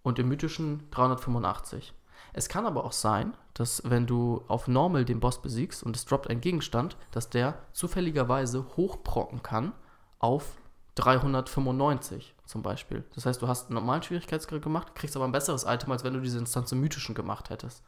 und 0.03 0.19
im 0.19 0.29
mythischen 0.29 0.91
385. 0.91 1.95
Es 2.33 2.49
kann 2.49 2.67
aber 2.67 2.85
auch 2.85 2.93
sein, 2.93 3.35
dass 3.55 3.83
wenn 3.85 4.07
du 4.07 4.43
auf 4.49 4.69
Normal 4.69 5.05
den 5.05 5.21
Boss 5.21 5.43
besiegst 5.43 5.83
und 5.83 5.97
es 5.97 6.05
droppt 6.05 6.29
ein 6.31 6.41
Gegenstand, 6.41 6.97
dass 7.11 7.29
der 7.29 7.59
zufälligerweise 7.73 8.67
hochbrocken 8.77 9.43
kann 9.43 9.73
auf 10.19 10.57
395 10.95 12.35
zum 12.45 12.63
Beispiel. 12.63 13.05
Das 13.15 13.27
heißt, 13.27 13.41
du 13.41 13.49
hast 13.49 13.67
einen 13.67 13.75
normalen 13.75 14.03
Schwierigkeitsgrad 14.03 14.63
gemacht, 14.63 14.95
kriegst 14.95 15.17
aber 15.17 15.25
ein 15.25 15.33
besseres 15.33 15.65
Item, 15.65 15.93
als 15.93 16.05
wenn 16.05 16.15
du 16.15 16.21
diese 16.21 16.39
Instanz 16.39 16.73
im 16.73 16.81
mythischen 16.81 17.15
gemacht 17.15 17.51
hättest. 17.51 17.83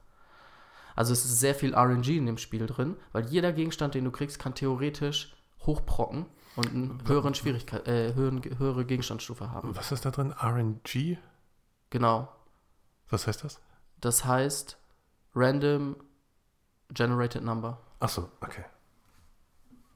Also 0.96 1.12
es 1.12 1.24
ist 1.24 1.40
sehr 1.40 1.54
viel 1.54 1.74
RNG 1.74 2.16
in 2.16 2.26
dem 2.26 2.38
Spiel 2.38 2.66
drin, 2.66 2.96
weil 3.12 3.26
jeder 3.26 3.52
Gegenstand, 3.52 3.94
den 3.94 4.04
du 4.04 4.10
kriegst, 4.10 4.38
kann 4.38 4.54
theoretisch 4.54 5.34
hochbrocken 5.66 6.26
und 6.56 6.68
eine 6.68 6.98
höheren 7.06 7.34
Schwierigkeit, 7.34 7.86
äh, 7.88 8.14
höheren, 8.14 8.42
höhere 8.58 8.84
Gegenstandsstufe 8.84 9.50
haben. 9.50 9.74
Was 9.74 9.90
ist 9.90 10.04
da 10.04 10.10
drin? 10.10 10.32
RNG? 10.32 11.18
Genau. 11.94 12.28
Was 13.08 13.28
heißt 13.28 13.44
das? 13.44 13.60
Das 14.00 14.24
heißt 14.24 14.76
Random 15.32 15.94
Generated 16.88 17.44
Number. 17.44 17.78
Achso, 18.00 18.32
okay. 18.40 18.64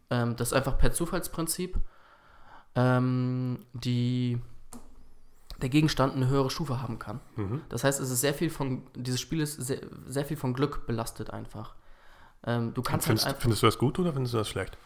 Ähm, 0.09 0.37
das 0.37 0.51
ist 0.51 0.55
einfach 0.55 0.79
per 0.79 0.93
Zufallsprinzip 0.93 1.77
ähm, 2.77 3.67
die, 3.73 4.41
der 5.61 5.71
Gegenstand 5.71 6.15
eine 6.15 6.29
höhere 6.29 6.51
Stufe 6.51 6.81
haben 6.81 7.01
kann. 7.01 7.19
Mhm. 7.35 7.63
Das 7.69 7.83
heißt, 7.83 7.99
es 7.99 8.11
ist 8.11 8.21
sehr 8.21 8.33
viel 8.33 8.51
von, 8.51 8.87
dieses 8.95 9.21
Spiel 9.21 9.41
ist 9.41 9.55
sehr, 9.55 9.81
sehr 10.07 10.25
viel 10.25 10.37
von 10.37 10.55
Glück 10.55 10.87
belastet 10.87 11.31
einfach. 11.31 11.75
Ähm, 12.45 12.75
du 12.75 12.83
kannst 12.83 13.09
findest, 13.09 13.27
halt 13.27 13.35
einfach, 13.35 13.43
findest 13.43 13.65
du 13.65 13.67
das 13.67 13.77
gut 13.77 13.99
oder 13.99 14.13
findest 14.13 14.35
du 14.35 14.39
das 14.39 14.49
schlecht? 14.49 14.79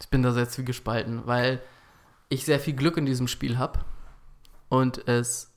Ich 0.00 0.08
bin 0.08 0.22
da 0.22 0.30
sehr 0.30 0.48
zwiegespalten, 0.48 1.26
weil 1.26 1.60
ich 2.30 2.46
sehr 2.46 2.60
viel 2.60 2.74
Glück 2.74 2.96
in 2.96 3.04
diesem 3.04 3.28
Spiel 3.28 3.58
habe 3.58 3.80
und 4.70 5.06
es 5.06 5.52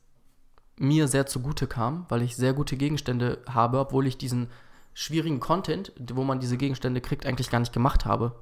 mir 0.75 1.07
sehr 1.07 1.25
zugute 1.25 1.67
kam, 1.67 2.05
weil 2.09 2.23
ich 2.23 2.35
sehr 2.35 2.53
gute 2.53 2.75
Gegenstände 2.75 3.41
habe, 3.47 3.79
obwohl 3.79 4.07
ich 4.07 4.17
diesen 4.17 4.49
schwierigen 4.93 5.39
Content, 5.39 5.93
wo 6.13 6.23
man 6.23 6.39
diese 6.39 6.57
Gegenstände 6.57 6.99
kriegt, 6.99 7.25
eigentlich 7.25 7.49
gar 7.49 7.59
nicht 7.59 7.73
gemacht 7.73 8.05
habe. 8.05 8.35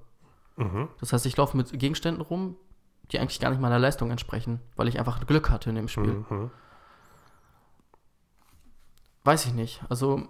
Mhm. 0.56 0.88
Das 1.00 1.14
heißt, 1.14 1.26
ich 1.26 1.38
laufe 1.38 1.56
mit 1.56 1.78
Gegenständen 1.78 2.22
rum, 2.22 2.56
die 3.12 3.20
eigentlich 3.20 3.40
gar 3.40 3.50
nicht 3.50 3.62
meiner 3.62 3.80
Leistung 3.80 4.10
entsprechen, 4.12 4.62
weil 4.76 4.88
ich 4.88 4.98
einfach 4.98 5.26
Glück 5.28 5.50
hatte 5.50 5.70
in 5.70 5.76
dem 5.76 5.88
Spiel. 5.90 6.26
Mhm. 6.30 6.52
Weiß 9.24 9.46
ich 9.46 9.54
nicht. 9.54 9.82
Also 9.90 10.28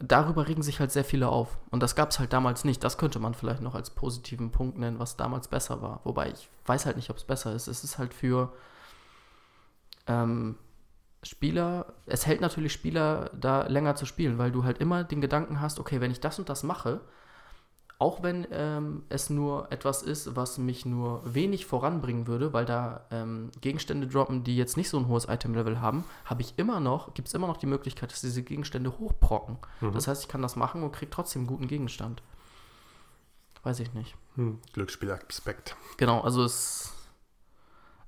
darüber 0.00 0.48
regen 0.48 0.62
sich 0.62 0.80
halt 0.80 0.92
sehr 0.92 1.04
viele 1.04 1.28
auf. 1.28 1.58
Und 1.70 1.82
das 1.82 1.94
gab 1.94 2.10
es 2.10 2.18
halt 2.18 2.32
damals 2.32 2.64
nicht. 2.64 2.82
Das 2.82 2.98
könnte 2.98 3.18
man 3.18 3.34
vielleicht 3.34 3.62
noch 3.62 3.74
als 3.74 3.90
positiven 3.90 4.50
Punkt 4.50 4.78
nennen, 4.78 4.98
was 4.98 5.16
damals 5.16 5.48
besser 5.48 5.82
war. 5.82 6.00
Wobei 6.04 6.30
ich 6.30 6.48
weiß 6.66 6.86
halt 6.86 6.96
nicht, 6.96 7.10
ob 7.10 7.16
es 7.16 7.24
besser 7.24 7.52
ist. 7.54 7.68
Es 7.68 7.84
ist 7.84 7.98
halt 7.98 8.12
für 8.12 8.52
ähm, 10.06 10.56
Spieler, 11.22 11.94
es 12.06 12.26
hält 12.26 12.40
natürlich 12.40 12.72
Spieler 12.72 13.30
da 13.34 13.66
länger 13.66 13.94
zu 13.94 14.04
spielen, 14.06 14.38
weil 14.38 14.50
du 14.50 14.64
halt 14.64 14.78
immer 14.78 15.04
den 15.04 15.20
Gedanken 15.20 15.60
hast, 15.60 15.80
okay, 15.80 16.00
wenn 16.00 16.10
ich 16.10 16.20
das 16.20 16.38
und 16.38 16.48
das 16.48 16.62
mache, 16.62 17.00
auch 17.98 18.22
wenn 18.22 18.46
ähm, 18.50 19.04
es 19.08 19.30
nur 19.30 19.70
etwas 19.70 20.02
ist, 20.02 20.34
was 20.34 20.58
mich 20.58 20.84
nur 20.84 21.22
wenig 21.24 21.66
voranbringen 21.66 22.26
würde, 22.26 22.52
weil 22.52 22.64
da 22.64 23.06
ähm, 23.10 23.50
Gegenstände 23.60 24.06
droppen, 24.06 24.44
die 24.44 24.56
jetzt 24.56 24.76
nicht 24.76 24.88
so 24.88 24.98
ein 24.98 25.08
hohes 25.08 25.26
Item-Level 25.28 25.80
haben, 25.80 26.04
habe 26.24 26.42
ich 26.42 26.54
immer 26.58 26.80
noch, 26.80 27.14
gibt 27.14 27.28
es 27.28 27.34
immer 27.34 27.46
noch 27.46 27.56
die 27.56 27.66
Möglichkeit, 27.66 28.10
dass 28.10 28.20
diese 28.20 28.42
Gegenstände 28.42 28.98
hochbrocken. 28.98 29.58
Mhm. 29.80 29.92
Das 29.92 30.08
heißt, 30.08 30.22
ich 30.22 30.28
kann 30.28 30.42
das 30.42 30.56
machen 30.56 30.82
und 30.82 30.92
kriege 30.92 31.10
trotzdem 31.10 31.40
einen 31.40 31.46
guten 31.46 31.68
Gegenstand. 31.68 32.22
Weiß 33.62 33.80
ich 33.80 33.94
nicht. 33.94 34.14
Hm, 34.34 34.60
Glücksspielaspekt. 34.72 35.76
Genau, 35.96 36.20
also 36.20 36.44
es 36.44 36.92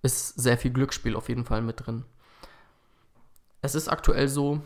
ist 0.03 0.29
sehr 0.41 0.59
viel 0.59 0.73
Glücksspiel 0.73 1.17
auf 1.17 1.29
jeden 1.29 1.45
Fall 1.45 1.63
mit 1.63 1.87
drin. 1.87 2.05
Es 3.63 3.75
ist 3.75 3.89
aktuell 3.89 4.29
so, 4.29 4.61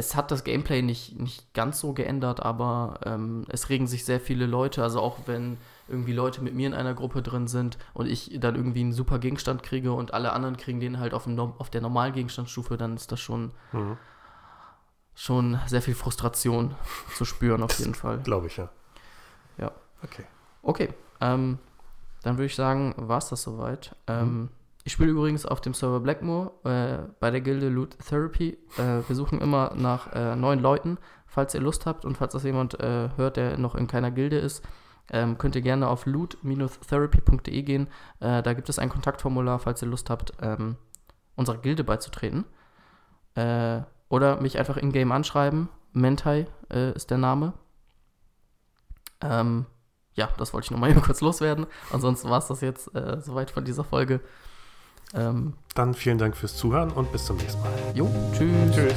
es 0.00 0.16
hat 0.16 0.30
das 0.30 0.44
Gameplay 0.44 0.80
nicht, 0.80 1.18
nicht 1.20 1.52
ganz 1.52 1.78
so 1.78 1.92
geändert, 1.92 2.40
aber 2.40 3.00
ähm, 3.04 3.44
es 3.48 3.68
regen 3.68 3.86
sich 3.86 4.04
sehr 4.06 4.18
viele 4.18 4.46
Leute, 4.46 4.82
also 4.82 5.00
auch 5.00 5.18
wenn 5.26 5.58
irgendwie 5.88 6.14
Leute 6.14 6.40
mit 6.40 6.54
mir 6.54 6.66
in 6.66 6.74
einer 6.74 6.94
Gruppe 6.94 7.20
drin 7.20 7.48
sind 7.48 7.76
und 7.92 8.06
ich 8.06 8.38
dann 8.40 8.56
irgendwie 8.56 8.80
einen 8.80 8.94
super 8.94 9.18
Gegenstand 9.18 9.62
kriege 9.62 9.92
und 9.92 10.14
alle 10.14 10.32
anderen 10.32 10.56
kriegen 10.56 10.80
den 10.80 10.98
halt 10.98 11.12
auf, 11.12 11.24
dem, 11.24 11.38
auf 11.38 11.68
der 11.68 11.82
normalen 11.82 12.14
Gegenstandsstufe, 12.14 12.78
dann 12.78 12.96
ist 12.96 13.12
das 13.12 13.20
schon, 13.20 13.52
mhm. 13.72 13.98
schon 15.14 15.60
sehr 15.66 15.82
viel 15.82 15.94
Frustration 15.94 16.74
zu 17.14 17.26
spüren, 17.26 17.62
auf 17.62 17.78
jeden 17.78 17.94
Fall. 17.94 18.20
Glaube 18.20 18.46
ich, 18.46 18.56
ja. 18.56 18.70
Ja. 19.58 19.70
Okay. 20.02 20.24
Okay. 20.62 20.88
Ähm, 21.20 21.58
dann 22.22 22.36
würde 22.36 22.46
ich 22.46 22.54
sagen, 22.54 22.94
war 22.96 23.18
es 23.18 23.28
das 23.28 23.42
soweit. 23.42 23.94
Ähm, 24.06 24.24
mhm. 24.24 24.48
Ich 24.84 24.92
spiele 24.92 25.10
übrigens 25.10 25.44
auf 25.44 25.60
dem 25.60 25.74
Server 25.74 26.00
Blackmore 26.00 26.52
äh, 26.64 27.12
bei 27.20 27.30
der 27.30 27.42
Gilde 27.42 27.68
Loot 27.68 27.98
Therapy. 27.98 28.58
Äh, 28.78 29.02
wir 29.06 29.14
suchen 29.14 29.40
immer 29.40 29.74
nach 29.76 30.12
äh, 30.14 30.36
neuen 30.36 30.60
Leuten. 30.60 30.98
Falls 31.26 31.54
ihr 31.54 31.60
Lust 31.60 31.86
habt 31.86 32.04
und 32.04 32.16
falls 32.16 32.32
das 32.32 32.44
jemand 32.44 32.80
äh, 32.80 33.10
hört, 33.16 33.36
der 33.36 33.58
noch 33.58 33.74
in 33.74 33.86
keiner 33.86 34.10
Gilde 34.10 34.38
ist, 34.38 34.64
ähm, 35.12 35.38
könnt 35.38 35.54
ihr 35.54 35.62
gerne 35.62 35.88
auf 35.88 36.06
loot-therapy.de 36.06 37.62
gehen. 37.62 37.88
Äh, 38.20 38.42
da 38.42 38.52
gibt 38.54 38.68
es 38.68 38.78
ein 38.78 38.88
Kontaktformular, 38.88 39.58
falls 39.58 39.82
ihr 39.82 39.88
Lust 39.88 40.08
habt, 40.08 40.32
ähm, 40.40 40.76
unserer 41.36 41.58
Gilde 41.58 41.84
beizutreten. 41.84 42.46
Äh, 43.34 43.82
oder 44.08 44.40
mich 44.40 44.58
einfach 44.58 44.76
in-game 44.76 45.12
anschreiben. 45.12 45.68
Mentai 45.92 46.46
ist 46.68 47.10
der 47.10 47.18
Name. 47.18 47.52
Ähm, 49.20 49.66
ja, 50.14 50.28
das 50.38 50.52
wollte 50.52 50.66
ich 50.66 50.70
nochmal 50.70 50.90
eben 50.92 51.02
kurz 51.02 51.20
loswerden. 51.20 51.66
Ansonsten 51.92 52.30
war 52.30 52.38
es 52.38 52.46
das 52.46 52.60
jetzt 52.60 52.94
äh, 52.94 53.20
soweit 53.20 53.50
von 53.50 53.64
dieser 53.64 53.84
Folge. 53.84 54.20
Ähm, 55.14 55.54
Dann 55.74 55.94
vielen 55.94 56.18
Dank 56.18 56.36
fürs 56.36 56.56
Zuhören 56.56 56.90
und 56.90 57.10
bis 57.12 57.24
zum 57.24 57.36
nächsten 57.36 57.60
Mal. 57.62 57.70
Jo, 57.94 58.08
tschüss. 58.32 58.50
Tschüss. 58.74 58.94